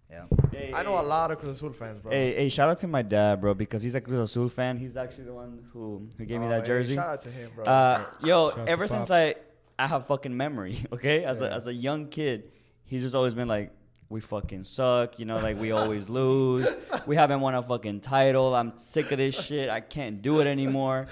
Yeah. 0.10 0.24
Hey, 0.52 0.72
I 0.74 0.82
know 0.84 1.00
a 1.00 1.04
lot 1.04 1.30
of 1.30 1.38
Cruz 1.40 1.52
Azul 1.58 1.72
fans, 1.74 2.00
bro. 2.00 2.12
Hey, 2.12 2.34
hey, 2.34 2.50
shout 2.50 2.68
out 2.70 2.80
to 2.80 2.88
my 2.88 3.02
dad, 3.04 3.42
bro, 3.42 3.54
because 3.54 3.84
he's 3.84 3.94
a 3.96 4.02
Cruz 4.02 4.18
Azul 4.32 4.50
fan. 4.50 4.78
He's 4.78 4.98
actually 4.98 5.26
the 5.26 5.34
one 5.34 5.64
who, 5.72 6.08
who 6.18 6.26
gave 6.26 6.40
me 6.40 6.48
Oh, 6.48 6.50
that 6.50 6.62
hey, 6.62 6.68
jersey. 6.68 6.96
shout 6.96 7.08
out 7.10 7.22
to 7.24 7.30
him, 7.30 7.52
bro. 7.56 7.66
Uh, 7.66 8.06
yo, 8.24 8.50
Shout 8.52 8.68
ever 8.70 8.88
since 8.88 9.12
I 9.12 9.36
I 9.78 9.88
have 9.88 10.08
fucking 10.08 10.36
memory, 10.36 10.84
okay? 10.94 11.26
As 11.26 11.42
a 11.42 11.52
as 11.54 11.68
a 11.68 11.74
young 11.74 12.08
kid, 12.08 12.50
he's 12.86 13.04
just 13.04 13.14
always 13.14 13.36
been 13.36 13.48
like, 13.50 13.72
we 14.10 14.20
fucking 14.22 14.64
suck, 14.64 15.20
you 15.20 15.26
know, 15.26 15.38
like 15.40 15.60
we 15.60 15.72
always 15.72 16.10
lose. 16.10 16.68
We 17.06 17.16
haven't 17.16 17.42
won 17.42 17.54
a 17.56 17.62
fucking 17.62 18.00
title. 18.02 18.56
I'm 18.56 18.78
sick 18.78 19.12
of 19.12 19.18
this 19.20 19.40
shit. 19.40 19.70
I 19.70 19.82
can't 19.82 20.22
do 20.22 20.40
it 20.40 20.48
anymore. 20.48 21.08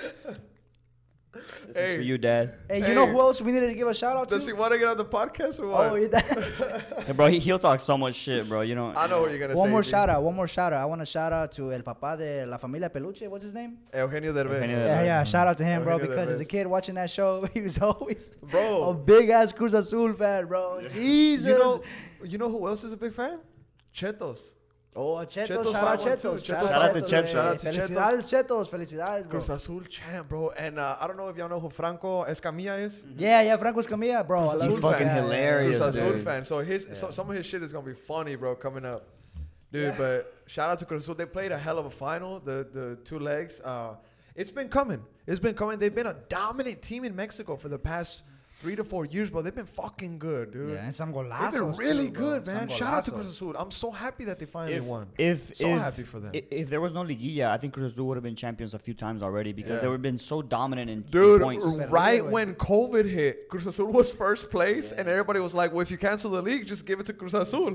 This 1.33 1.43
is 1.45 1.75
Hey. 1.75 1.95
for 1.97 2.01
you, 2.01 2.17
dad. 2.17 2.53
Hey, 2.67 2.79
you 2.79 2.85
Hey. 2.85 2.95
know 2.95 3.05
who 3.05 3.19
else 3.19 3.39
we 3.41 3.51
needed 3.51 3.67
to 3.67 3.75
give 3.75 3.87
a 3.87 3.93
shout 3.93 4.17
out 4.17 4.27
to? 4.29 4.35
Does 4.35 4.47
he 4.47 4.53
want 4.53 4.73
to 4.73 4.79
get 4.79 4.87
on 4.87 4.97
the 4.97 5.05
podcast 5.05 5.59
or 5.59 5.65
oh, 5.65 5.69
what? 5.69 5.91
oh, 5.91 5.95
yeah. 6.95 7.03
Hey, 7.05 7.11
bro, 7.11 7.27
he, 7.27 7.37
he'll 7.37 7.59
talk 7.59 7.79
so 7.79 7.95
much 7.95 8.15
shit, 8.15 8.49
bro. 8.49 8.61
You 8.61 8.73
know. 8.73 8.91
I 8.95 9.05
know 9.05 9.21
what 9.21 9.29
you're 9.29 9.39
gonna 9.39 9.53
say. 9.53 9.59
one 9.59 9.69
more 9.69 9.83
G. 9.83 9.89
shout 9.91 10.09
out. 10.09 10.23
One 10.23 10.35
more 10.35 10.47
shout 10.47 10.73
out. 10.73 10.81
I 10.81 10.85
want 10.85 11.01
to 11.01 11.05
shout 11.05 11.31
out 11.33 11.51
to 11.51 11.71
El 11.71 11.81
Papá 11.83 12.17
de 12.17 12.45
la 12.47 12.57
Familia 12.57 12.89
Peluche. 12.89 13.27
What's 13.29 13.43
his 13.43 13.53
name? 13.53 13.77
Eugenio 13.93 14.33
Derbez. 14.33 14.61
Eugenio 14.61 14.79
Yeah, 14.79 15.01
Derbez. 15.01 15.05
yeah. 15.05 15.23
Shout 15.25 15.47
out 15.47 15.57
to 15.57 15.63
him, 15.65 15.83
bro. 15.83 15.97
Eugenio 15.97 16.15
Because 16.15 16.29
as 16.31 16.39
a 16.39 16.45
kid 16.45 16.65
watching 16.65 16.95
that 16.95 17.11
show, 17.11 17.45
he 17.53 17.61
was 17.61 17.77
always 17.77 18.31
Bro. 18.41 18.89
a 18.89 18.93
big 18.95 19.29
ass 19.29 19.51
Cruz 19.51 19.75
Azul 19.75 20.13
fan, 20.13 20.47
bro. 20.47 20.81
Jesus. 20.91 21.51
You 21.51 21.59
know, 21.59 21.83
you 22.23 22.37
know 22.37 22.49
who 22.49 22.67
else 22.67 22.83
is 22.83 22.93
a 22.93 22.97
big 22.97 23.13
fan? 23.13 23.39
Chetos. 23.93 24.39
oh, 24.95 25.15
Chetos, 25.25 25.47
Chetos 25.47 25.71
shout 25.71 25.75
out 25.75 26.03
512, 26.03 26.41
Chetos. 26.41 26.43
Chetos 26.43 26.69
Shout 26.69 26.83
out 26.83 26.93
to. 26.93 27.01
Chetos. 27.01 27.31
Shout 27.31 27.45
out 27.45 27.59
to 27.59 27.67
Felicidades, 27.69 28.47
Chetos. 28.47 28.69
Felicidades, 28.69 29.21
bro. 29.23 29.31
Cruz 29.31 29.49
Azul 29.49 29.81
champ, 29.81 30.29
bro. 30.29 30.49
And 30.51 30.79
uh, 30.79 30.97
I 30.99 31.07
don't 31.07 31.17
know 31.17 31.29
if 31.29 31.37
y'all 31.37 31.49
know 31.49 31.59
who 31.59 31.69
Franco 31.69 32.23
Escamilla 32.25 32.79
is. 32.79 33.03
Yeah, 33.15 33.41
yeah. 33.41 33.57
Franco 33.57 33.81
Escamilla, 33.81 34.25
bro. 34.25 34.41
I 34.41 34.53
love 34.53 34.69
He's 34.69 34.79
fucking 34.79 35.07
Yeah, 35.07 35.15
yeah, 35.15 35.15
yeah. 35.15 35.23
hilarious. 35.23 35.79
Cruz 35.79 35.95
Azul 35.95 36.11
dude. 36.13 36.23
fan. 36.23 36.45
So 36.45 36.59
his 36.59 36.87
so, 36.93 37.11
some 37.11 37.29
of 37.29 37.35
his 37.35 37.45
shit 37.45 37.63
is 37.63 37.73
gonna 37.73 37.85
be 37.85 37.93
funny, 37.93 38.35
bro, 38.35 38.55
coming 38.55 38.85
up. 38.85 39.07
Dude, 39.71 39.95
but 39.97 40.33
shout 40.45 40.69
out 40.69 40.79
to 40.79 40.85
Cruz 40.85 41.03
Azul. 41.03 41.15
They 41.15 41.25
played 41.25 41.51
a 41.51 41.57
hell 41.57 41.77
of 41.77 41.85
a 41.85 41.91
final. 41.91 42.39
The 42.39 42.67
the 42.71 42.99
two 43.03 43.19
legs. 43.19 43.59
Uh, 43.61 43.95
it's 44.35 44.51
been 44.51 44.69
coming. 44.69 45.03
It's 45.25 45.39
been 45.39 45.55
coming. 45.55 45.79
They've 45.79 45.93
been 45.93 46.07
a 46.07 46.15
dominant 46.29 46.81
team 46.81 47.03
in 47.03 47.15
Mexico 47.15 47.55
for 47.55 47.69
the 47.69 47.79
past 47.79 48.23
three 48.59 48.75
to 48.75 48.83
four 48.83 49.05
years, 49.05 49.29
bro. 49.29 49.41
They've 49.43 49.53
been 49.53 49.65
fucking 49.65 50.17
good, 50.19 50.51
dude. 50.51 50.71
Yeah, 50.71 50.83
and 50.85 50.93
some 50.95 51.11
They've 51.11 51.25
golazos. 51.25 51.51
been 51.53 51.71
really 51.77 52.07
too, 52.07 52.13
bro. 52.13 52.21
good, 52.25 52.47
man. 52.47 52.59
Some 52.69 52.77
Shout 52.77 52.93
out 52.95 53.03
to. 53.05 53.11
Cruz 53.11 53.27
Azul. 53.27 53.55
I'm 53.57 53.69
so 53.71 53.91
happy 53.91 54.25
that 54.25 54.39
they 54.39 54.45
finally 54.45 54.73
if, 54.77 54.83
won. 54.83 55.07
If 55.17 55.55
So 55.55 55.67
if, 55.69 55.79
happy 55.79 56.03
for 56.03 56.19
them. 56.19 56.31
i- 56.33 56.43
If, 56.49 56.69
there 56.69 56.81
was 56.81 56.93
no 56.93 57.03
liguilla, 57.03 57.47
I 57.49 57.57
think 57.57 57.73
Cruz 57.73 57.91
Azul 57.91 58.07
would 58.07 58.17
have 58.17 58.23
been 58.23 58.35
champions 58.35 58.73
a 58.73 58.79
few 58.79 58.93
times 58.93 59.21
already 59.21 59.53
because 59.53 59.77
Yeah. 59.77 59.81
they 59.81 59.87
would 59.87 59.95
have 59.95 60.01
been 60.01 60.17
so 60.17 60.41
dominant 60.41 60.89
in, 60.89 60.97
in 61.03 61.03
Dude, 61.11 61.41
right 61.91 62.25
when 62.25 62.55
COVID 62.55 63.05
hit, 63.09 63.47
Cruz 63.49 63.67
Azul 63.67 63.91
was 63.91 64.11
first 64.13 64.49
place, 64.49 64.91
and 64.91 65.07
everybody 65.07 65.39
was 65.39 65.53
like, 65.53 65.71
"Well, 65.71 65.81
if 65.81 65.91
you 65.91 65.97
cancel 65.97 66.31
the 66.31 66.41
league, 66.41 66.65
just 66.65 66.85
give 66.85 66.99
it 66.99 67.05
to 67.07 67.13
Cruz 67.13 67.33
Azul." 67.33 67.67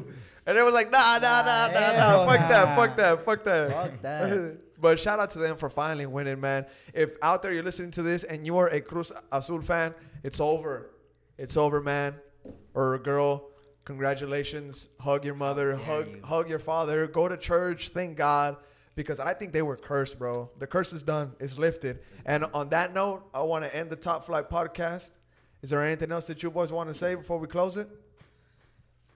And 0.47 0.59
they 0.59 0.63
were 0.63 0.71
like, 0.73 0.91
"Nah, 0.91 1.19
nah, 1.19 1.43
nah, 1.43 1.67
nah, 1.69 1.73
nah, 1.73 1.93
hell 1.93 2.27
fuck 2.29 2.49
that, 2.49 2.77
fuck 2.77 2.97
that, 2.97 3.25
fuck 3.25 3.45
that." 3.45 3.71
Fuck 3.83 4.03
that. 4.03 4.57
but 4.81 4.99
shout 4.99 5.21
out 5.21 5.31
to 5.31 5.39
them 5.39 5.57
for 5.57 5.71
finally 5.71 6.07
winning, 6.07 6.41
man. 6.41 6.67
If 6.93 7.11
out 7.23 7.43
there 7.43 7.53
you're 7.53 7.63
listening 7.63 7.93
to 7.93 8.03
this 8.03 8.25
and 8.25 8.45
you 8.45 8.57
are 8.59 8.67
a 8.69 8.81
Cruz 8.81 9.13
Azul 9.31 9.63
fan, 9.63 9.95
it's 10.23 10.41
over. 10.41 10.91
It's 11.39 11.57
over, 11.57 11.81
man. 11.81 12.15
Or 12.75 12.99
girl, 12.99 13.51
congratulations. 13.85 14.89
Hug 15.01 15.25
your 15.25 15.35
mother, 15.35 15.77
hug 15.77 16.09
you. 16.09 16.21
hug 16.23 16.49
your 16.49 16.59
father, 16.59 17.07
go 17.07 17.29
to 17.29 17.37
church, 17.37 17.91
thank 17.91 18.17
God. 18.17 18.57
Because 18.95 19.19
I 19.19 19.33
think 19.33 19.53
they 19.53 19.63
were 19.63 19.77
cursed, 19.77 20.19
bro. 20.19 20.51
The 20.59 20.67
curse 20.67 20.93
is 20.93 21.03
done. 21.03 21.33
It's 21.41 21.57
lifted. 21.57 22.01
And 22.27 22.45
on 22.53 22.69
that 22.71 22.93
note, 22.93 23.25
I 23.33 23.43
want 23.43 23.65
to 23.65 23.75
end 23.75 23.89
the 23.89 23.97
Top 23.97 24.27
Flight 24.27 24.51
podcast. 24.51 25.13
Is 25.63 25.71
there 25.71 25.83
anything 25.83 26.13
else 26.13 26.27
that 26.27 26.43
you 26.43 26.51
boys 26.51 26.71
want 26.73 26.89
to 26.93 26.95
say 26.95 27.15
before 27.15 27.39
we 27.39 27.47
close 27.47 27.79
it? 27.79 27.89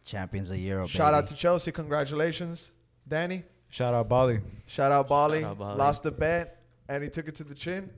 Champions 0.04 0.50
of 0.50 0.58
Europe. 0.58 0.88
Shout 0.88 1.12
out 1.12 1.26
to 1.26 1.34
Chelsea. 1.34 1.72
Congratulations. 1.72 2.72
Danny, 3.08 3.42
Shout 3.68 3.92
out 3.94 4.08
Bali. 4.08 4.40
shout 4.66 4.92
out 4.92 5.08
Bali. 5.08 5.40
Shout 5.42 5.50
out 5.50 5.58
Bali. 5.58 5.76
Lost 5.78 6.02
the 6.04 6.10
bet 6.12 6.62
and 6.88 7.02
he 7.02 7.08
took 7.10 7.28
it 7.28 7.34
to 7.36 7.44
the 7.44 7.54
chin. 7.54 7.90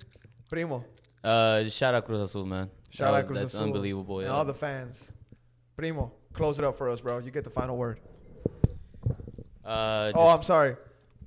Primo, 0.50 0.84
Uh, 1.22 1.68
shout 1.68 1.94
out 1.94 2.04
Cruz 2.06 2.20
Azul, 2.20 2.44
man. 2.46 2.70
Shout 2.90 3.12
That 3.12 3.18
out 3.18 3.22
was- 3.22 3.26
Cruz 3.26 3.38
That's 3.40 3.54
Azul. 3.54 3.64
unbelievable. 3.66 4.18
And 4.20 4.28
Yeah. 4.28 4.34
all 4.34 4.44
the 4.44 4.54
fans. 4.54 5.12
Primo, 5.76 6.12
close 6.32 6.58
it 6.58 6.64
up 6.64 6.76
for 6.76 6.88
us, 6.88 7.00
bro. 7.00 7.18
You 7.18 7.30
get 7.30 7.44
the 7.44 7.50
final 7.50 7.76
word. 7.76 8.00
Uh, 9.64 10.12
Oh, 10.14 10.28
I'm 10.28 10.42
sorry. 10.42 10.76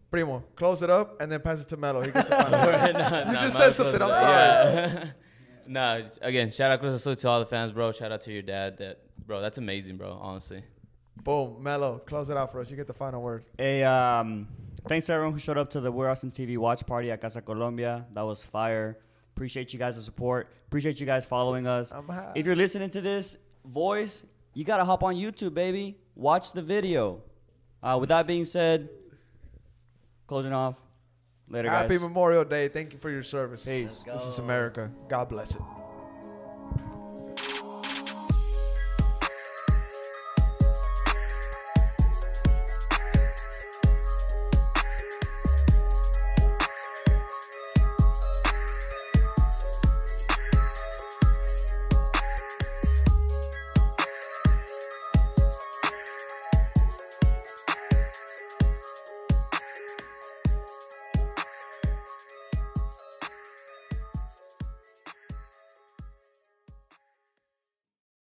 Primo, 0.09 0.43
close 0.55 0.81
it 0.81 0.89
up 0.89 1.21
and 1.21 1.31
then 1.31 1.39
pass 1.41 1.61
it 1.61 1.67
to 1.69 1.77
Melo. 1.77 2.01
He 2.01 2.11
gets 2.11 2.27
the 2.27 2.35
final 2.35 2.59
word. 2.65 2.93
Nah, 2.93 3.19
You 3.27 3.33
nah, 3.33 3.41
just 3.43 3.55
said 3.57 3.73
something, 3.73 4.01
I'm 4.01 4.13
sorry. 4.13 4.27
Yeah. 4.33 5.05
nah, 5.67 5.95
it's- 5.97 6.19
again, 6.21 6.51
shout 6.51 6.71
out 6.71 6.79
Cruz 6.81 6.93
Azul 6.93 7.15
to 7.15 7.27
all 7.29 7.39
the 7.39 7.45
fans, 7.45 7.71
bro. 7.71 7.91
Shout 7.91 8.11
out 8.11 8.21
to 8.21 8.31
your 8.31 8.41
dad. 8.41 8.77
That 8.79 8.99
bro, 9.25 9.41
that's 9.41 9.57
amazing, 9.57 9.97
bro. 9.97 10.17
Honestly. 10.21 10.63
Boom, 11.23 11.61
Melo, 11.61 11.99
close 11.99 12.29
it 12.29 12.35
out 12.37 12.51
for 12.51 12.59
us. 12.59 12.69
You 12.71 12.75
get 12.75 12.87
the 12.87 12.93
final 12.93 13.21
word. 13.21 13.45
Hey, 13.57 13.83
um, 13.83 14.47
thanks 14.87 15.05
to 15.05 15.13
everyone 15.13 15.33
who 15.33 15.39
showed 15.39 15.57
up 15.57 15.69
to 15.69 15.79
the 15.79 15.91
We're 15.91 16.09
Awesome 16.09 16.31
TV 16.31 16.57
watch 16.57 16.85
party 16.85 17.11
at 17.11 17.21
Casa 17.21 17.41
Colombia. 17.41 18.05
That 18.13 18.23
was 18.25 18.43
fire. 18.43 18.97
Appreciate 19.35 19.73
you 19.73 19.79
guys' 19.79 20.03
support. 20.03 20.49
Appreciate 20.67 20.99
you 20.99 21.05
guys 21.05 21.25
following 21.25 21.67
us. 21.67 21.91
I'm 21.91 22.07
happy. 22.07 22.39
If 22.39 22.45
you're 22.45 22.55
listening 22.55 22.89
to 22.91 23.01
this 23.01 23.37
voice, 23.65 24.23
you 24.53 24.63
gotta 24.63 24.85
hop 24.85 25.03
on 25.03 25.15
YouTube, 25.15 25.53
baby. 25.53 25.97
Watch 26.15 26.53
the 26.53 26.61
video. 26.61 27.21
Uh, 27.81 27.97
with 27.99 28.09
that 28.09 28.27
being 28.27 28.45
said, 28.45 28.89
closing 30.27 30.53
off. 30.53 30.75
Later, 31.49 31.69
Happy 31.69 31.95
guys. 31.95 32.01
Memorial 32.01 32.45
Day. 32.45 32.69
Thank 32.69 32.93
you 32.93 32.99
for 32.99 33.09
your 33.09 33.23
service. 33.23 33.65
Peace. 33.65 34.03
This 34.05 34.25
is 34.25 34.39
America. 34.39 34.89
God 35.09 35.27
bless 35.27 35.55
it. 35.55 35.61